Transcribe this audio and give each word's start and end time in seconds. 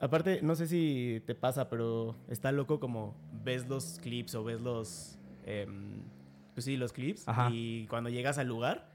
Aparte, 0.00 0.40
no 0.42 0.54
sé 0.54 0.66
si 0.68 1.22
te 1.26 1.34
pasa, 1.34 1.68
pero 1.68 2.14
está 2.28 2.52
loco 2.52 2.78
como 2.78 3.16
ves 3.44 3.68
los 3.68 3.98
clips 4.00 4.34
o 4.34 4.44
ves 4.44 4.60
los... 4.60 5.18
em, 5.44 6.02
pues 6.54 6.64
sí, 6.64 6.76
los 6.76 6.92
clips. 6.92 7.26
Ajá. 7.28 7.48
Y 7.52 7.86
cuando 7.88 8.08
llegas 8.10 8.38
al 8.38 8.46
lugar, 8.48 8.88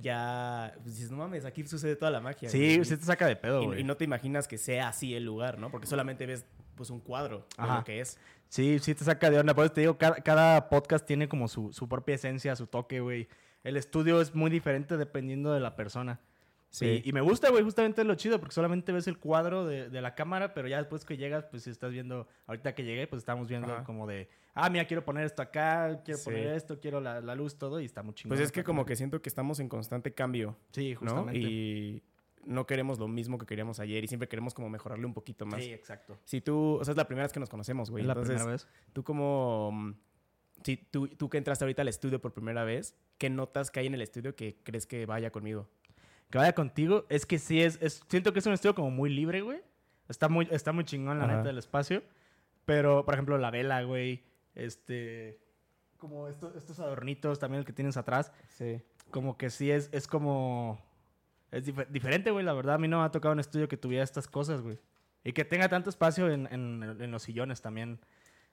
ya 0.00 0.72
pues 0.82 0.94
dices, 0.96 1.10
no 1.10 1.18
mames, 1.18 1.44
aquí 1.44 1.66
sucede 1.66 1.96
toda 1.96 2.10
la 2.10 2.20
magia. 2.20 2.48
Sí, 2.48 2.58
güey". 2.76 2.84
sí 2.84 2.96
te 2.96 3.04
saca 3.04 3.26
de 3.26 3.36
pedo, 3.36 3.62
Y- 3.62 3.66
güey. 3.66 3.80
y, 3.80 3.84
no 3.84 3.96
te 3.96 4.04
imaginas 4.04 4.48
que 4.48 4.58
sea 4.58 4.88
así 4.88 5.14
el 5.14 5.24
lugar, 5.24 5.58
¿no? 5.58 5.70
Porque 5.70 5.86
solamente 5.86 6.26
ves 6.26 6.44
pues 6.74 6.90
un 6.90 7.00
cuadro 7.00 7.46
de 7.58 7.66
lo 7.66 7.84
que 7.84 8.00
es. 8.00 8.18
Sí, 8.48 8.78
sí 8.80 8.94
te 8.94 9.04
saca 9.04 9.30
de 9.30 9.38
onda. 9.38 9.54
Por 9.54 9.64
eso 9.64 9.74
te 9.74 9.82
digo, 9.82 9.96
cada, 9.98 10.16
cada 10.16 10.68
podcast 10.68 11.06
tiene 11.06 11.28
como 11.28 11.48
su, 11.48 11.72
su 11.72 11.88
propia 11.88 12.14
esencia, 12.14 12.56
su 12.56 12.66
toque, 12.66 13.00
güey. 13.00 13.28
El 13.64 13.76
estudio 13.76 14.20
es 14.20 14.34
muy 14.34 14.50
diferente 14.50 14.96
dependiendo 14.96 15.52
de 15.52 15.60
la 15.60 15.76
persona. 15.76 16.20
Sí. 16.72 17.02
Y, 17.04 17.10
y 17.10 17.12
me 17.12 17.20
gusta, 17.20 17.50
güey, 17.50 17.62
justamente 17.62 18.00
es 18.00 18.06
lo 18.06 18.14
chido, 18.14 18.40
porque 18.40 18.54
solamente 18.54 18.92
ves 18.92 19.06
el 19.06 19.18
cuadro 19.18 19.66
de, 19.66 19.90
de 19.90 20.00
la 20.00 20.14
cámara, 20.14 20.54
pero 20.54 20.68
ya 20.68 20.78
después 20.78 21.04
que 21.04 21.18
llegas, 21.18 21.44
pues 21.44 21.66
estás 21.66 21.92
viendo, 21.92 22.26
ahorita 22.46 22.74
que 22.74 22.82
llegué, 22.82 23.06
pues 23.06 23.20
estamos 23.20 23.46
viendo 23.46 23.70
Ajá. 23.72 23.84
como 23.84 24.06
de, 24.06 24.30
ah, 24.54 24.70
mira, 24.70 24.86
quiero 24.86 25.04
poner 25.04 25.26
esto 25.26 25.42
acá, 25.42 26.00
quiero 26.02 26.16
Sí. 26.18 26.24
poner 26.24 26.46
esto, 26.54 26.80
quiero 26.80 27.00
la, 27.00 27.20
la 27.20 27.34
luz, 27.34 27.56
todo, 27.58 27.78
y 27.78 27.84
está 27.84 28.02
muy 28.02 28.14
chingón. 28.14 28.30
Pues 28.36 28.40
es 28.40 28.50
que 28.52 28.64
como 28.64 28.86
que 28.86 28.96
siento 28.96 29.20
que 29.20 29.28
estamos 29.28 29.60
en 29.60 29.68
constante 29.68 30.14
cambio, 30.14 30.56
Sí, 30.72 30.94
¿no? 30.94 31.00
justamente. 31.00 31.38
Y 31.40 32.02
no 32.46 32.66
queremos 32.66 32.98
lo 32.98 33.06
mismo 33.06 33.36
que 33.38 33.44
queríamos 33.46 33.78
ayer 33.78 34.02
y 34.02 34.08
siempre 34.08 34.26
queremos 34.28 34.54
como 34.54 34.68
mejorarle 34.70 35.04
un 35.04 35.12
poquito 35.14 35.44
más. 35.46 35.62
Sí, 35.62 35.72
exacto. 35.72 36.18
Si 36.24 36.40
tú, 36.40 36.78
o 36.80 36.84
sea, 36.84 36.92
es 36.92 36.96
la 36.96 37.06
primera 37.06 37.24
vez 37.26 37.32
que 37.34 37.38
nos 37.40 37.50
conocemos, 37.50 37.90
güey. 37.90 38.02
la 38.02 38.14
Entonces, 38.14 38.34
primera 38.36 38.50
vez. 38.52 38.66
tú 38.94 39.04
como, 39.04 39.70
mm, 39.72 39.94
si 40.64 40.76
tú, 40.78 41.06
tú 41.08 41.28
que 41.28 41.38
entraste 41.38 41.64
ahorita 41.64 41.82
al 41.82 41.88
estudio 41.88 42.20
por 42.20 42.32
primera 42.32 42.64
vez, 42.64 42.96
¿qué 43.18 43.28
notas 43.30 43.70
que 43.70 43.80
hay 43.80 43.86
en 43.88 43.94
el 43.94 44.00
estudio 44.02 44.34
que 44.34 44.56
crees 44.64 44.86
que 44.86 45.06
vaya 45.06 45.30
conmigo? 45.30 45.68
Que 46.32 46.38
vaya 46.38 46.54
contigo, 46.54 47.06
es 47.08 47.26
que 47.26 47.38
sí, 47.38 47.62
es, 47.62 47.78
es- 47.80 48.02
siento 48.08 48.32
que 48.32 48.40
es 48.40 48.46
un 48.46 48.54
estudio 48.54 48.74
como 48.74 48.90
muy 48.90 49.08
libre, 49.10 49.42
güey. 49.42 49.60
Está 50.08 50.28
muy, 50.28 50.48
está 50.50 50.72
muy 50.72 50.84
chingón, 50.84 51.18
la 51.18 51.26
Ajá. 51.26 51.36
neta, 51.36 51.48
del 51.48 51.58
espacio. 51.58 52.02
Pero, 52.64 53.04
por 53.04 53.14
ejemplo, 53.14 53.38
la 53.38 53.50
vela, 53.50 53.82
güey, 53.82 54.24
este... 54.54 55.38
Como 55.98 56.26
estos, 56.28 56.56
estos 56.56 56.80
adornitos 56.80 57.38
también 57.38 57.60
el 57.60 57.64
que 57.64 57.72
tienes 57.72 57.96
atrás. 57.96 58.32
Sí. 58.48 58.80
como 59.10 59.36
que 59.36 59.50
sí 59.50 59.70
es, 59.70 59.88
es 59.92 60.06
como... 60.08 60.80
Es 61.52 61.66
dife- 61.66 61.86
diferente, 61.88 62.30
güey. 62.30 62.44
La 62.44 62.54
verdad, 62.54 62.74
a 62.76 62.78
mí 62.78 62.88
no 62.88 62.98
me 63.00 63.04
ha 63.04 63.10
tocado 63.10 63.32
un 63.34 63.40
estudio 63.40 63.68
que 63.68 63.76
tuviera 63.76 64.02
estas 64.02 64.26
cosas, 64.26 64.60
güey. 64.62 64.78
Y 65.24 65.32
que 65.34 65.44
tenga 65.44 65.68
tanto 65.68 65.90
espacio 65.90 66.28
en, 66.30 66.48
en- 66.50 66.96
en 67.00 67.10
los 67.10 67.22
sillones 67.22 67.60
también. 67.62 68.00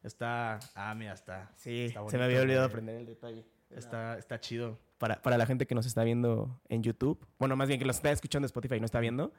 Está... 0.03 0.59
Ah, 0.75 0.93
mira, 0.95 1.13
está... 1.13 1.51
Sí, 1.55 1.85
Está 1.85 1.93
se 1.93 1.99
me 1.99 2.03
bonito, 2.03 2.23
había 2.25 2.41
olvidado 2.41 2.67
güey. 2.67 2.71
aprender 2.73 2.95
el 2.97 3.05
detalle. 3.05 3.45
Está, 3.69 4.17
está 4.17 4.39
chido. 4.39 4.77
Para, 4.99 5.21
para 5.21 5.37
la 5.37 5.45
gente 5.47 5.65
que 5.65 5.73
nos 5.73 5.85
está 5.87 6.03
viendo 6.03 6.61
en 6.69 6.83
YouTube, 6.83 7.25
bueno, 7.39 7.55
más 7.55 7.67
bien 7.67 7.79
que 7.79 7.85
nos 7.85 7.95
está 7.95 8.11
escuchando 8.11 8.45
en 8.45 8.49
Spotify 8.49 8.75
y 8.75 8.79
no 8.79 8.85
está 8.85 8.99
viendo, 8.99 9.31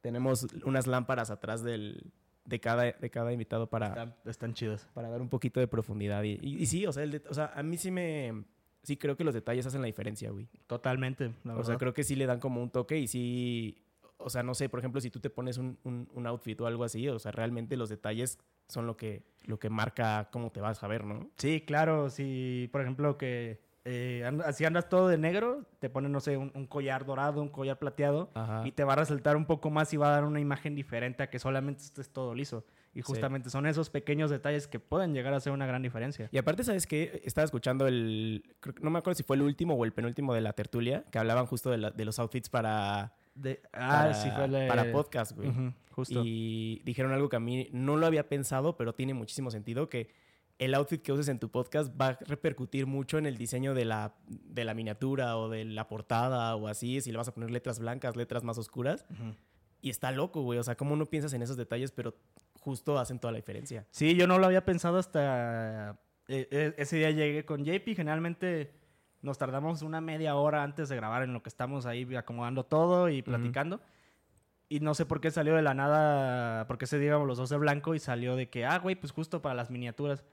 tenemos 0.00 0.46
unas 0.64 0.86
lámparas 0.86 1.30
atrás 1.30 1.62
del, 1.62 2.12
de, 2.44 2.60
cada, 2.60 2.84
de 2.92 3.10
cada 3.10 3.32
invitado 3.32 3.68
para, 3.68 3.86
Están, 3.88 4.14
están 4.26 4.54
chidos. 4.54 4.86
para 4.94 5.08
dar 5.08 5.22
un 5.22 5.28
poquito 5.28 5.60
de 5.60 5.68
profundidad. 5.68 6.22
Y, 6.24 6.38
y- 6.42 6.56
y 6.62 6.66
sí, 6.66 6.86
o 6.86 6.92
sea, 6.92 7.04
el 7.04 7.12
det- 7.12 7.26
o 7.30 7.34
sea, 7.34 7.52
a 7.54 7.62
mí 7.62 7.78
sí 7.78 7.90
me... 7.90 8.44
Sí 8.82 8.96
creo 8.96 9.16
que 9.16 9.24
los 9.24 9.34
detalles 9.34 9.66
hacen 9.66 9.80
la 9.80 9.86
diferencia, 9.88 10.30
güey. 10.30 10.46
Totalmente, 10.68 11.32
la 11.42 11.54
O 11.54 11.56
verdad. 11.56 11.64
sea, 11.70 11.76
creo 11.76 11.92
que 11.92 12.04
sí 12.04 12.14
le 12.14 12.26
dan 12.26 12.38
como 12.38 12.62
un 12.62 12.70
toque 12.70 12.98
y 12.98 13.08
sí... 13.08 13.82
O 14.18 14.30
sea, 14.30 14.42
no 14.42 14.54
sé, 14.54 14.68
por 14.68 14.78
ejemplo, 14.80 15.00
si 15.00 15.10
tú 15.10 15.20
te 15.20 15.28
pones 15.28 15.58
un, 15.58 15.76
un- 15.84 16.08
un 16.14 16.26
outfit 16.26 16.60
o 16.60 16.66
algo 16.66 16.84
así, 16.84 17.08
o 17.08 17.18
sea, 17.18 17.32
realmente 17.32 17.76
los 17.76 17.88
detalles 17.88 18.38
son 18.68 18.86
lo 18.86 18.96
que, 18.96 19.24
lo 19.44 19.58
que 19.58 19.70
marca 19.70 20.28
cómo 20.32 20.50
te 20.52 20.60
vas 20.60 20.82
a 20.82 20.88
ver, 20.88 21.04
¿no? 21.04 21.30
Sí, 21.36 21.62
claro. 21.66 22.10
Si, 22.10 22.68
por 22.72 22.80
ejemplo, 22.80 23.18
que... 23.18 23.65
eh, 23.88 24.24
and- 24.26 24.42
si 24.52 24.64
andas 24.64 24.88
todo 24.88 25.06
de 25.08 25.16
negro, 25.16 25.64
te 25.78 25.88
ponen, 25.88 26.10
no 26.10 26.18
sé, 26.20 26.36
un, 26.36 26.50
un 26.54 26.66
collar 26.66 27.06
dorado, 27.06 27.40
un 27.40 27.48
collar 27.48 27.78
plateado. 27.78 28.30
Ajá. 28.34 28.62
y 28.66 28.72
te 28.72 28.82
va 28.84 28.94
a 28.94 28.96
resaltar 28.96 29.36
un 29.36 29.46
poco 29.46 29.70
más 29.70 29.92
y 29.94 29.96
va 29.96 30.08
a 30.08 30.10
dar 30.10 30.24
una 30.24 30.40
imagen 30.40 30.74
diferente 30.74 31.22
a 31.22 31.30
que 31.30 31.38
solamente 31.38 31.82
estés 31.82 32.10
todo 32.10 32.34
liso. 32.34 32.64
Y 32.94 33.02
justamente 33.02 33.50
son 33.50 33.66
esos 33.66 33.90
pequeños 33.90 34.30
detalles 34.30 34.66
que 34.66 34.80
pueden 34.80 35.12
llegar 35.14 35.34
a 35.34 35.36
hacer 35.36 35.52
una 35.52 35.66
gran 35.66 35.82
diferencia. 35.82 36.28
Y 36.32 36.38
aparte, 36.38 36.64
¿sabes 36.64 36.86
qué? 36.86 37.20
Estaba 37.24 37.44
escuchando 37.44 37.86
el... 37.86 38.42
no 38.80 38.88
me 38.90 38.98
acuerdo 38.98 39.16
si 39.18 39.22
fue 39.22 39.36
el 39.36 39.42
último 39.42 39.74
o 39.74 39.84
el 39.84 39.92
penúltimo 39.92 40.32
de 40.34 40.40
la 40.40 40.52
tertulia, 40.54 41.04
que 41.10 41.18
hablaban 41.18 41.44
justo 41.46 41.70
de, 41.70 41.76
la- 41.78 41.90
de 41.90 42.04
los 42.04 42.18
outfits 42.18 42.48
para... 42.48 43.12
De, 43.34 43.60
ah, 43.74 43.88
para, 44.02 44.14
sí 44.14 44.30
fue 44.30 44.48
de- 44.48 44.66
para 44.66 44.90
podcast, 44.92 45.32
güey. 45.36 45.50
Ujú, 45.50 45.72
justo. 45.90 46.22
Y 46.24 46.80
dijeron 46.86 47.12
algo 47.12 47.28
que 47.28 47.36
a 47.36 47.40
mí 47.40 47.68
no 47.70 47.96
lo 47.98 48.06
había 48.06 48.28
pensado, 48.30 48.76
pero 48.78 48.94
tiene 48.94 49.12
muchísimo 49.12 49.50
sentido, 49.50 49.90
que 49.90 50.08
el 50.58 50.74
outfit 50.74 51.02
que 51.02 51.12
uses 51.12 51.28
en 51.28 51.38
tu 51.38 51.50
podcast 51.50 51.92
va 52.00 52.08
a 52.08 52.18
repercutir 52.20 52.86
mucho 52.86 53.18
en 53.18 53.26
el 53.26 53.36
diseño 53.36 53.74
de 53.74 53.84
la, 53.84 54.14
de 54.26 54.64
la 54.64 54.74
miniatura 54.74 55.36
o 55.36 55.48
de 55.48 55.64
la 55.64 55.86
portada 55.86 56.56
o 56.56 56.68
así, 56.68 57.00
si 57.00 57.12
le 57.12 57.18
vas 57.18 57.28
a 57.28 57.34
poner 57.34 57.50
letras 57.50 57.78
blancas, 57.78 58.16
letras 58.16 58.42
más 58.42 58.56
oscuras. 58.58 59.06
Y 59.82 59.90
está 59.90 60.10
loco, 60.10 60.42
güey. 60.42 60.58
O 60.58 60.62
sea, 60.62 60.76
¿cómo 60.76 60.96
no 60.96 61.06
piensas 61.06 61.32
en 61.34 61.42
esos 61.42 61.56
detalles, 61.56 61.92
pero 61.92 62.16
justo 62.60 62.98
hacen 62.98 63.18
toda 63.18 63.32
la 63.32 63.36
diferencia? 63.36 63.86
Sí, 63.90 64.16
yo 64.16 64.26
no 64.26 64.38
lo 64.38 64.46
había 64.46 64.64
pensado 64.64 64.98
hasta 64.98 65.98
eh, 66.28 66.48
eh, 66.50 66.74
ese 66.78 66.96
día 66.96 67.10
llegué 67.10 67.44
con 67.44 67.64
JP. 67.64 67.94
Generalmente 67.94 68.72
nos 69.22 69.38
tardamos 69.38 69.82
una 69.82 70.00
media 70.00 70.36
hora 70.36 70.62
antes 70.62 70.88
de 70.88 70.96
grabar 70.96 71.22
en 71.22 71.32
lo 71.32 71.42
que 71.42 71.48
estamos 71.48 71.86
ahí 71.86 72.14
acomodando 72.16 72.64
todo 72.64 73.08
y 73.10 73.22
platicando. 73.22 73.80
Y 74.68 74.80
no 74.80 74.94
sé 74.94 75.06
por 75.06 75.20
qué 75.20 75.30
salió 75.30 75.54
de 75.54 75.62
la 75.62 75.74
nada, 75.74 76.66
porque 76.66 76.86
ese 76.86 76.98
día 76.98 77.08
íbamos 77.08 77.28
los 77.28 77.38
dos 77.38 77.50
de 77.50 77.56
blanco 77.56 77.94
y 77.94 78.00
salió 78.00 78.34
de 78.34 78.48
que, 78.48 78.64
ah, 78.64 78.78
güey, 78.78 78.96
pues 78.96 79.12
justo 79.12 79.42
para 79.42 79.54
las 79.54 79.70
miniaturas. 79.70 80.24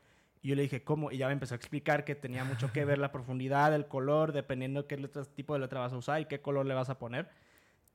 Y 0.43 0.49
yo 0.49 0.55
le 0.55 0.61
dije, 0.63 0.83
¿cómo? 0.83 1.09
Y 1.09 1.17
ya 1.17 1.27
me 1.27 1.33
empezó 1.33 1.55
a 1.55 1.57
explicar 1.57 2.03
que 2.05 2.13
tenía 2.13 2.43
mucho 2.43 2.71
que 2.71 2.85
ver 2.85 2.99
la 2.99 3.11
profundidad, 3.13 3.73
el 3.73 3.87
color, 3.87 4.31
dependiendo 4.33 4.85
qué 4.87 4.97
letras- 4.97 5.29
tipo 5.33 5.53
de 5.53 5.59
letra 5.61 5.79
vas 5.79 5.93
a 5.93 5.97
usar 5.97 6.21
y 6.21 6.25
qué 6.25 6.41
color 6.41 6.65
le 6.67 6.75
vas 6.75 6.89
a 6.91 6.99
poner. 6.99 7.29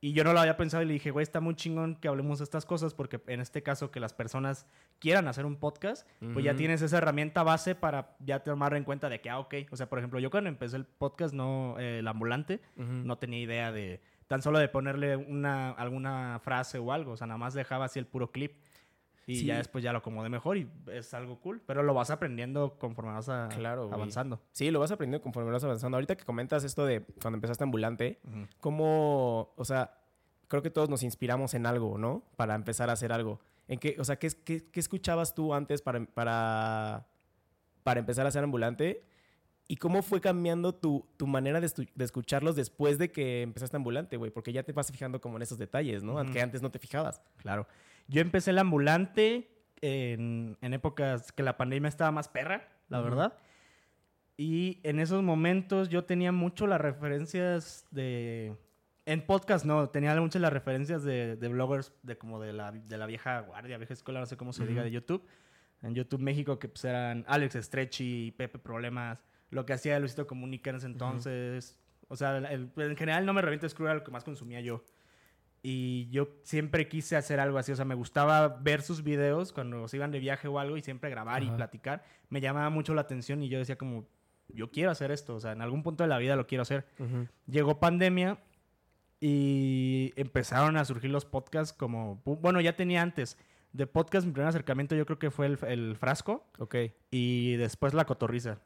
Y 0.01 0.13
yo 0.13 0.23
no 0.23 0.31
lo 0.31 0.39
había 0.39 0.55
pensado 0.55 0.81
y 0.81 0.85
le 0.85 0.93
dije, 0.93 1.11
güey, 1.11 1.23
está 1.23 1.41
muy 1.41 1.55
chingón 1.55 1.97
que 1.97 2.07
hablemos 2.07 2.39
de 2.39 2.45
estas 2.45 2.65
cosas 2.65 2.93
porque 2.93 3.19
en 3.27 3.41
este 3.41 3.61
caso 3.63 3.91
que 3.91 3.99
las 3.99 4.13
personas 4.13 4.65
quieran 4.97 5.27
hacer 5.27 5.45
un 5.45 5.57
podcast, 5.57 6.07
pues 6.33 6.45
ya 6.45 6.55
tienes 6.55 6.81
esa 6.81 6.99
herramienta 6.99 7.43
base 7.43 7.75
para 7.75 8.15
ya 8.19 8.39
tomar 8.41 8.73
en 8.75 8.85
cuenta 8.85 9.09
de 9.09 9.19
que, 9.19 9.29
ah, 9.29 9.39
ok. 9.39 9.55
O 9.71 9.75
sea, 9.75 9.89
por 9.89 9.99
ejemplo, 9.99 10.19
yo 10.21 10.31
cuando 10.31 10.47
empecé 10.49 10.77
el 10.77 10.85
podcast, 10.85 11.33
no, 11.33 11.75
eh, 11.79 11.99
el 11.99 12.07
ambulante, 12.07 12.61
no 12.77 13.17
tenía 13.17 13.41
idea 13.41 13.71
de, 13.73 13.99
tan 14.27 14.41
solo 14.41 14.57
de 14.59 14.69
ponerle 14.69 15.17
una, 15.17 15.71
alguna 15.71 16.39
frase 16.41 16.79
o 16.79 16.93
algo. 16.93 17.11
O 17.11 17.17
sea, 17.17 17.27
nada 17.27 17.37
más 17.37 17.53
dejaba 17.53 17.83
así 17.85 17.99
el 17.99 18.05
puro 18.07 18.31
clip. 18.31 18.53
Y 19.29 19.35
Sí. 19.41 19.45
ya 19.45 19.57
después 19.57 19.83
ya 19.83 19.91
lo 19.91 19.99
acomodé 19.99 20.27
mejor 20.29 20.57
y 20.57 20.67
es 20.91 21.13
algo 21.13 21.39
cool. 21.39 21.61
Pero 21.67 21.83
lo 21.83 21.93
vas 21.93 22.09
aprendiendo 22.09 22.79
conforme 22.79 23.11
vas 23.11 23.29
a- 23.29 23.47
Claro, 23.49 23.89
avanzando. 23.93 24.41
Sí, 24.51 24.71
lo 24.71 24.79
vas 24.79 24.91
aprendiendo 24.91 25.21
conforme 25.21 25.51
vas 25.51 25.63
avanzando. 25.63 25.97
Ahorita 25.97 26.15
que 26.15 26.25
comentas 26.25 26.63
esto 26.63 26.85
de 26.85 27.01
cuando 27.21 27.37
empezaste 27.37 27.63
ambulante, 27.63 28.19
Ujú. 28.27 28.47
cómo, 28.59 29.53
o 29.55 29.65
sea, 29.65 29.93
creo 30.47 30.63
que 30.63 30.71
todos 30.71 30.89
nos 30.89 31.03
inspiramos 31.03 31.53
en 31.53 31.67
algo, 31.67 31.97
¿no? 31.99 32.23
Para 32.37 32.55
empezar 32.55 32.89
a 32.89 32.93
hacer 32.93 33.11
algo. 33.11 33.39
¿En 33.67 33.77
qué, 33.77 33.95
o 33.99 34.03
sea, 34.03 34.15
qué, 34.17 34.29
qué, 34.43 34.65
qué 34.71 34.79
escuchabas 34.79 35.35
tú 35.35 35.53
antes 35.53 35.83
para, 35.83 36.03
para, 36.05 37.05
para 37.83 37.99
empezar 37.99 38.25
a 38.25 38.31
ser 38.31 38.43
ambulante? 38.43 39.03
¿Y 39.67 39.75
cómo 39.75 40.01
fue 40.01 40.19
cambiando 40.19 40.73
tu, 40.73 41.05
tu 41.17 41.27
manera 41.27 41.61
de, 41.61 41.71
de 41.93 42.03
escucharlos 42.03 42.55
después 42.55 42.97
de 42.97 43.11
que 43.11 43.43
empezaste 43.43 43.77
ambulante, 43.77 44.17
güey? 44.17 44.31
Porque 44.31 44.51
ya 44.51 44.63
te 44.63 44.71
vas 44.71 44.91
fijando 44.91 45.21
como 45.21 45.35
en 45.37 45.43
esos 45.43 45.59
detalles, 45.59 46.01
¿no? 46.01 46.15
Ujú. 46.15 46.31
Que 46.31 46.41
antes 46.41 46.63
no 46.63 46.71
te 46.71 46.79
fijabas. 46.79 47.21
Claro. 47.37 47.67
Yo 48.09 48.21
empecé 48.21 48.51
el 48.51 48.57
ambulante 48.57 49.49
en, 49.81 50.57
en 50.61 50.73
épocas 50.73 51.31
que 51.31 51.43
la 51.43 51.55
pandemia 51.57 51.87
estaba 51.87 52.11
más 52.11 52.27
perra, 52.27 52.67
la 52.89 52.99
verdad. 53.01 53.37
Y 54.37 54.79
en 54.83 54.99
esos 54.99 55.21
momentos 55.23 55.89
yo 55.89 56.05
tenía 56.05 56.31
mucho 56.31 56.65
las 56.67 56.79
referencias 56.81 57.85
de... 57.91 58.55
En 59.05 59.25
podcast 59.25 59.65
no, 59.65 59.89
tenía 59.89 60.19
muchas 60.21 60.41
las 60.41 60.53
referencias 60.53 61.03
de, 61.03 61.35
de 61.35 61.47
bloggers 61.47 61.91
de 62.03 62.17
como 62.17 62.39
de 62.39 62.53
la, 62.53 62.71
de 62.71 62.97
la 62.97 63.05
vieja 63.07 63.39
guardia, 63.41 63.77
vieja 63.77 63.93
escuela, 63.93 64.19
no 64.19 64.25
sé 64.27 64.37
cómo 64.37 64.53
se 64.53 64.65
diga, 64.67 64.83
de 64.83 64.91
YouTube. 64.91 65.25
En 65.81 65.95
YouTube 65.95 66.21
México, 66.21 66.59
que 66.59 66.67
pues 66.69 66.85
eran 66.85 67.25
Alex 67.27 67.55
Stretchy, 67.55 68.31
Pepe 68.37 68.59
Problemas, 68.59 69.23
lo 69.49 69.65
que 69.65 69.73
hacía 69.73 69.99
Luisito 69.99 70.27
Comunica 70.27 70.69
en 70.69 70.75
ese 70.75 70.85
entonces. 70.87 71.77
O 72.07 72.15
sea, 72.15 72.37
el- 72.37 72.71
en 72.75 72.97
general 72.97 73.25
no 73.25 73.33
me 73.33 73.41
reviento 73.41 73.67
Screw 73.67 73.87
era 73.87 73.95
lo 73.95 74.03
que 74.03 74.11
más 74.11 74.23
consumía 74.23 74.61
yo. 74.61 74.83
Y 75.61 76.09
yo 76.09 76.29
siempre 76.43 76.87
quise 76.87 77.15
hacer 77.17 77.39
algo 77.39 77.57
así. 77.57 77.71
O 77.71 77.75
sea, 77.75 77.85
me 77.85 77.95
gustaba 77.95 78.47
ver 78.47 78.81
sus 78.81 79.03
videos 79.03 79.51
cuando 79.51 79.87
se 79.87 79.97
iban 79.97 80.11
de 80.11 80.19
viaje 80.19 80.47
o 80.47 80.57
algo 80.59 80.77
y 80.77 80.81
siempre 80.81 81.09
grabar 81.09 81.43
y 81.43 81.47
Ajá. 81.47 81.57
platicar. 81.57 82.03
Me 82.29 82.39
llamaba 82.41 82.69
mucho 82.69 82.93
la 82.93 83.01
atención 83.01 83.43
y 83.43 83.49
yo 83.49 83.59
decía 83.59 83.77
como, 83.77 84.05
yo 84.47 84.71
quiero 84.71 84.89
hacer 84.91 85.11
esto. 85.11 85.35
O 85.35 85.39
sea, 85.39 85.51
en 85.51 85.61
algún 85.61 85.83
punto 85.83 86.03
de 86.03 86.07
la 86.09 86.17
vida 86.17 86.35
lo 86.37 86.47
quiero 86.47 86.61
hacer. 86.61 86.85
Llegó 87.45 87.79
pandemia 87.79 88.37
y 89.19 90.13
empezaron 90.15 90.77
a 90.77 90.85
surgir 90.85 91.09
los 91.11 91.25
podcasts 91.25 91.73
como... 91.77 92.21
Bueno, 92.23 92.61
ya 92.61 92.75
tenía 92.75 93.01
antes. 93.01 93.37
De 93.73 93.85
podcast, 93.85 94.25
mi 94.25 94.31
primer 94.33 94.47
acercamiento 94.49 94.95
yo 94.95 95.05
creo 95.05 95.19
que 95.19 95.29
fue 95.29 95.45
el, 95.45 95.59
el 95.67 95.95
frasco 95.95 96.47
Ok, 96.57 96.75
y 97.11 97.55
después 97.57 97.93
la 97.93 98.05
cotorriza. 98.05 98.59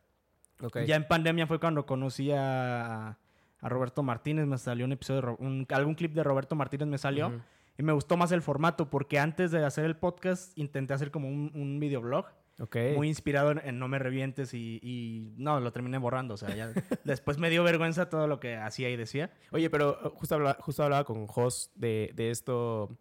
ok. 0.62 0.82
Ya 0.86 0.96
en 0.96 1.08
pandemia 1.08 1.46
fue 1.48 1.60
cuando 1.60 1.86
conocí 1.86 2.32
a, 2.32 3.18
a 3.64 3.70
Roberto 3.70 4.04
Martínez, 4.04 4.46
me 4.46 4.58
salió 4.58 4.86
un 4.86 4.92
episodio, 4.92 5.22
de 5.22 5.28
un- 5.40 5.66
algún 5.72 5.96
clip 5.96 6.14
de 6.14 6.24
Roberto 6.24 6.56
Martínez 6.56 6.88
me 6.88 6.98
salió 6.98 7.42
y 7.78 7.82
me 7.84 7.94
gustó 7.94 8.18
más 8.18 8.32
el 8.32 8.42
formato 8.44 8.90
porque 8.90 9.18
antes 9.20 9.50
de 9.52 9.64
hacer 9.66 9.86
el 9.86 9.96
podcast 9.96 10.56
intenté 10.58 10.94
hacer 10.94 11.10
como 11.10 11.28
un, 11.28 11.52
un 11.56 11.80
videoblog 11.80 12.26
Ok. 12.60 12.76
muy 12.96 13.08
inspirado 13.08 13.50
en, 13.52 13.60
en 13.66 13.80
No 13.80 13.88
me 13.88 13.98
revientes 13.98 14.54
y, 14.54 14.80
y 14.84 15.34
no, 15.38 15.60
lo 15.60 15.72
terminé 15.72 15.98
borrando, 15.98 16.36
o 16.36 16.38
sea, 16.38 16.54
ya 16.56 16.72
después 17.04 17.40
me 17.40 17.50
dio 17.50 17.64
vergüenza 17.64 18.10
todo 18.10 18.28
lo 18.28 18.40
que 18.40 18.58
hacía 18.58 18.92
y 18.92 18.96
decía. 18.96 19.32
Oye, 19.52 19.72
pero 19.72 19.98
uh, 20.04 20.10
justo 20.10 20.36
hablaba, 20.36 20.58
justo 20.62 20.84
hablaba 20.84 21.04
con 21.04 21.26
Jos 21.26 21.72
de, 21.76 22.12
de 22.16 22.30
esto 22.30 22.96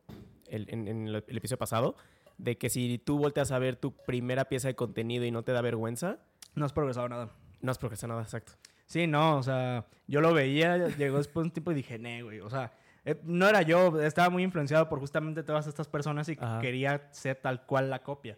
el, 0.49 0.67
en, 0.70 0.88
en 0.88 1.09
el, 1.09 1.17
el 1.26 1.37
episodio 1.37 1.59
pasado, 1.59 1.97
de 2.38 2.56
que 2.56 2.70
si 2.70 2.99
tú 2.99 3.19
volteas 3.19 3.53
a 3.53 3.59
ver 3.59 3.76
tu 3.76 3.93
primera 3.94 4.47
pieza 4.47 4.69
de 4.69 4.75
contenido 4.75 5.25
y 5.26 5.31
no 5.31 5.43
te 5.43 5.53
da 5.53 5.61
vergüenza, 5.61 6.19
No 6.55 6.64
has 6.64 6.73
progresado 6.73 7.09
nada. 7.11 7.29
no 7.61 7.70
has 7.70 7.79
progresado 7.79 8.09
nada, 8.14 8.23
exacto. 8.23 8.53
Sí, 8.92 9.06
no, 9.06 9.38
o 9.38 9.42
sea, 9.42 9.86
yo 10.06 10.20
lo 10.20 10.34
veía, 10.34 10.88
llegó 10.98 11.16
después 11.16 11.44
un 11.46 11.50
tipo 11.50 11.72
y 11.72 11.74
dije, 11.74 11.98
nee, 11.98 12.22
güey, 12.22 12.40
o 12.40 12.50
sea, 12.50 12.72
eh, 13.06 13.18
no 13.24 13.48
era 13.48 13.62
yo, 13.62 13.98
estaba 14.02 14.28
muy 14.28 14.42
influenciado 14.42 14.86
por 14.90 14.98
justamente 15.00 15.42
todas 15.42 15.66
estas 15.66 15.88
personas 15.88 16.28
y 16.28 16.36
Ajá. 16.38 16.60
quería 16.60 17.08
ser 17.10 17.36
tal 17.36 17.64
cual 17.64 17.88
la 17.88 18.02
copia. 18.02 18.36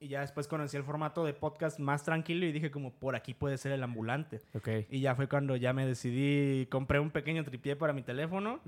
Y 0.00 0.08
ya 0.08 0.22
después 0.22 0.48
conocí 0.48 0.76
el 0.76 0.82
formato 0.82 1.24
de 1.24 1.34
podcast 1.34 1.78
más 1.78 2.02
tranquilo 2.02 2.46
y 2.46 2.50
dije 2.52 2.72
como, 2.72 2.98
por 2.98 3.14
aquí 3.14 3.32
puede 3.32 3.58
ser 3.58 3.70
el 3.70 3.82
ambulante. 3.84 4.40
Ok. 4.54 4.68
Y 4.90 4.98
ya 5.02 5.14
fue 5.14 5.28
cuando 5.28 5.54
ya 5.54 5.72
me 5.72 5.86
decidí, 5.86 6.66
compré 6.66 6.98
un 6.98 7.12
pequeño 7.12 7.44
tripié 7.44 7.76
para 7.76 7.92
mi 7.92 8.02
teléfono 8.02 8.60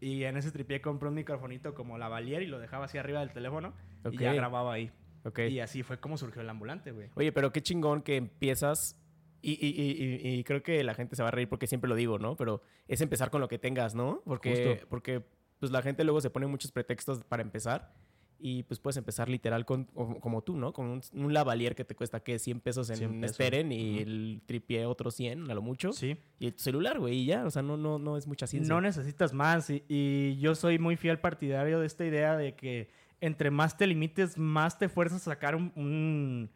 y 0.00 0.22
en 0.22 0.36
ese 0.36 0.52
tripié 0.52 0.80
compré 0.80 1.08
un 1.08 1.16
microfonito 1.16 1.74
como 1.74 1.98
lavalier 1.98 2.42
y 2.42 2.46
lo 2.46 2.60
dejaba 2.60 2.84
así 2.84 2.98
arriba 2.98 3.18
del 3.18 3.32
teléfono 3.32 3.74
Ok. 4.04 4.12
y 4.14 4.18
ya 4.18 4.32
grababa 4.32 4.72
ahí. 4.74 4.92
Ok. 5.24 5.40
Y 5.40 5.58
así 5.58 5.82
fue 5.82 5.98
como 5.98 6.16
surgió 6.16 6.40
el 6.40 6.48
ambulante, 6.48 6.92
güey. 6.92 7.10
Oye, 7.16 7.32
pero 7.32 7.50
qué 7.52 7.60
chingón 7.62 8.00
que 8.02 8.14
empiezas. 8.16 8.96
Y, 9.42 9.52
y- 9.52 10.28
y- 10.28 10.38
y- 10.38 10.44
creo 10.44 10.62
que 10.62 10.82
la 10.84 10.94
gente 10.94 11.16
se 11.16 11.22
va 11.22 11.28
a 11.28 11.32
reír 11.32 11.48
porque 11.48 11.66
siempre 11.66 11.88
lo 11.88 11.96
digo, 11.96 12.18
¿no? 12.18 12.36
Pero 12.36 12.62
es 12.88 13.00
empezar 13.00 13.30
con 13.30 13.40
lo 13.40 13.48
que 13.48 13.58
tengas, 13.58 13.94
¿no? 13.94 14.22
Porque, 14.24 14.50
Justo. 14.74 14.86
porque 14.88 15.22
pues 15.58 15.70
la 15.72 15.82
gente 15.82 16.04
luego 16.04 16.20
se 16.20 16.30
pone 16.30 16.46
muchos 16.46 16.70
pretextos 16.72 17.24
para 17.24 17.42
empezar. 17.42 17.92
Y 18.44 18.64
pues 18.64 18.80
puedes 18.80 18.96
empezar 18.96 19.28
literal 19.28 19.64
con, 19.64 19.84
como, 19.84 20.42
tú, 20.42 20.56
¿no? 20.56 20.72
Con 20.72 20.86
un, 20.86 21.00
un 21.14 21.32
lavalier 21.32 21.76
que 21.76 21.84
te 21.84 21.94
cuesta, 21.94 22.18
¿qué? 22.24 22.40
100 22.40 22.58
pesos 22.58 22.90
en 22.90 22.96
100 22.96 23.20
pesos. 23.20 23.36
Steren 23.36 23.70
y 23.70 23.92
Ujú. 23.94 24.00
el 24.02 24.42
tripié 24.46 24.84
otros 24.86 25.14
100, 25.14 25.48
a 25.48 25.54
lo 25.54 25.62
mucho. 25.62 25.92
Sí. 25.92 26.16
Y 26.40 26.46
el 26.48 26.58
celular, 26.58 26.98
güey, 26.98 27.18
y 27.18 27.26
ya. 27.26 27.44
O 27.46 27.50
sea, 27.52 27.62
no, 27.62 27.76
no, 27.76 28.00
no 28.00 28.16
es 28.16 28.26
mucha 28.26 28.48
ciencia. 28.48 28.74
No 28.74 28.80
necesitas 28.80 29.32
más. 29.32 29.70
Y, 29.70 29.84
y 29.88 30.38
yo 30.40 30.56
soy 30.56 30.80
muy 30.80 30.96
fiel 30.96 31.20
partidario 31.20 31.78
de 31.78 31.86
esta 31.86 32.04
idea 32.04 32.36
de 32.36 32.56
que 32.56 32.90
entre 33.20 33.52
más 33.52 33.76
te 33.76 33.86
limites, 33.86 34.36
más 34.36 34.76
te 34.76 34.88
fuerzas 34.88 35.22
a 35.22 35.30
sacar 35.30 35.54
un, 35.54 35.70
un- 35.76 36.50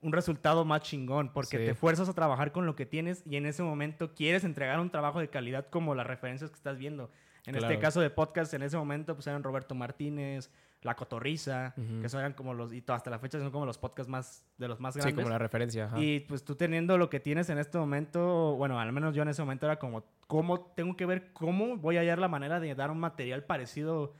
un 0.00 0.12
resultado 0.12 0.64
más 0.64 0.82
chingón. 0.82 1.32
Porque 1.32 1.58
Sí. 1.58 1.64
te 1.66 1.74
fuerzas 1.74 2.08
a 2.08 2.12
trabajar 2.14 2.52
con 2.52 2.66
lo 2.66 2.76
que 2.76 2.86
tienes 2.86 3.22
y 3.26 3.36
en 3.36 3.46
ese 3.46 3.62
momento 3.62 4.14
quieres 4.14 4.44
entregar 4.44 4.78
un 4.80 4.90
trabajo 4.90 5.20
de 5.20 5.28
calidad 5.28 5.66
como 5.70 5.94
las 5.94 6.06
referencias 6.06 6.50
que 6.50 6.56
estás 6.56 6.78
viendo. 6.78 7.10
En 7.46 7.54
Claro. 7.54 7.68
este 7.72 7.80
caso 7.80 8.00
de 8.00 8.10
podcast, 8.10 8.52
en 8.54 8.62
ese 8.62 8.76
momento, 8.76 9.14
pues 9.14 9.26
eran 9.26 9.42
Roberto 9.42 9.74
Martínez, 9.74 10.50
La 10.82 10.94
Cotorriza, 10.94 11.74
que 11.76 12.06
eran 12.06 12.34
como 12.34 12.52
los, 12.54 12.72
y 12.72 12.84
hasta 12.86 13.10
la 13.10 13.18
fecha 13.18 13.38
son 13.40 13.50
como 13.50 13.64
los 13.66 13.78
podcasts 13.78 14.08
más, 14.10 14.44
de 14.58 14.68
los 14.68 14.78
más 14.78 14.94
Sí, 14.94 15.00
grandes. 15.00 15.16
como 15.24 15.28
la 15.30 15.38
referencia. 15.38 15.86
ajá. 15.86 15.98
Y 15.98 16.20
pues 16.20 16.44
tú 16.44 16.54
teniendo 16.56 16.96
lo 16.98 17.08
que 17.10 17.18
tienes 17.20 17.48
en 17.50 17.58
este 17.58 17.78
momento, 17.78 18.54
bueno, 18.56 18.78
al 18.78 18.92
menos 18.92 19.14
yo 19.14 19.22
en 19.22 19.28
ese 19.28 19.42
momento 19.42 19.66
era 19.66 19.78
como, 19.78 20.04
¿cómo 20.26 20.60
tengo 20.76 20.94
que 20.96 21.06
ver 21.06 21.32
cómo 21.32 21.76
voy 21.78 21.96
a 21.96 22.00
hallar 22.00 22.18
la 22.18 22.28
manera 22.28 22.60
de 22.60 22.74
dar 22.76 22.90
un 22.92 23.00
material 23.00 23.42
parecido, 23.44 24.14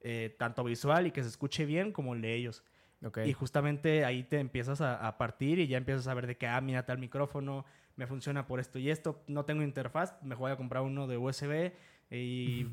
eh, 0.00 0.34
tanto 0.38 0.64
visual 0.64 1.06
y 1.06 1.12
que 1.12 1.22
se 1.22 1.28
escuche 1.28 1.64
bien 1.64 1.92
como 1.92 2.14
el 2.14 2.20
de 2.20 2.34
ellos? 2.34 2.62
Ok. 3.04 3.18
Y 3.26 3.32
justamente 3.32 4.04
ahí 4.04 4.22
te 4.24 4.38
empiezas 4.38 4.80
a, 4.80 5.06
a 5.06 5.18
partir 5.18 5.58
y 5.58 5.66
ya 5.66 5.76
empiezas 5.78 6.06
a 6.08 6.14
ver 6.14 6.26
de 6.26 6.36
que, 6.36 6.46
ah, 6.46 6.60
mira, 6.60 6.84
tal 6.86 6.98
micrófono, 6.98 7.64
me 7.96 8.06
funciona 8.06 8.46
por 8.46 8.60
esto 8.60 8.78
y 8.78 8.90
esto, 8.90 9.22
no 9.26 9.44
tengo 9.44 9.62
interfaz, 9.62 10.14
me 10.22 10.34
voy 10.34 10.50
a 10.50 10.56
comprar 10.56 10.82
uno 10.82 11.06
de 11.06 11.16
USB 11.18 11.72
y 12.10 12.66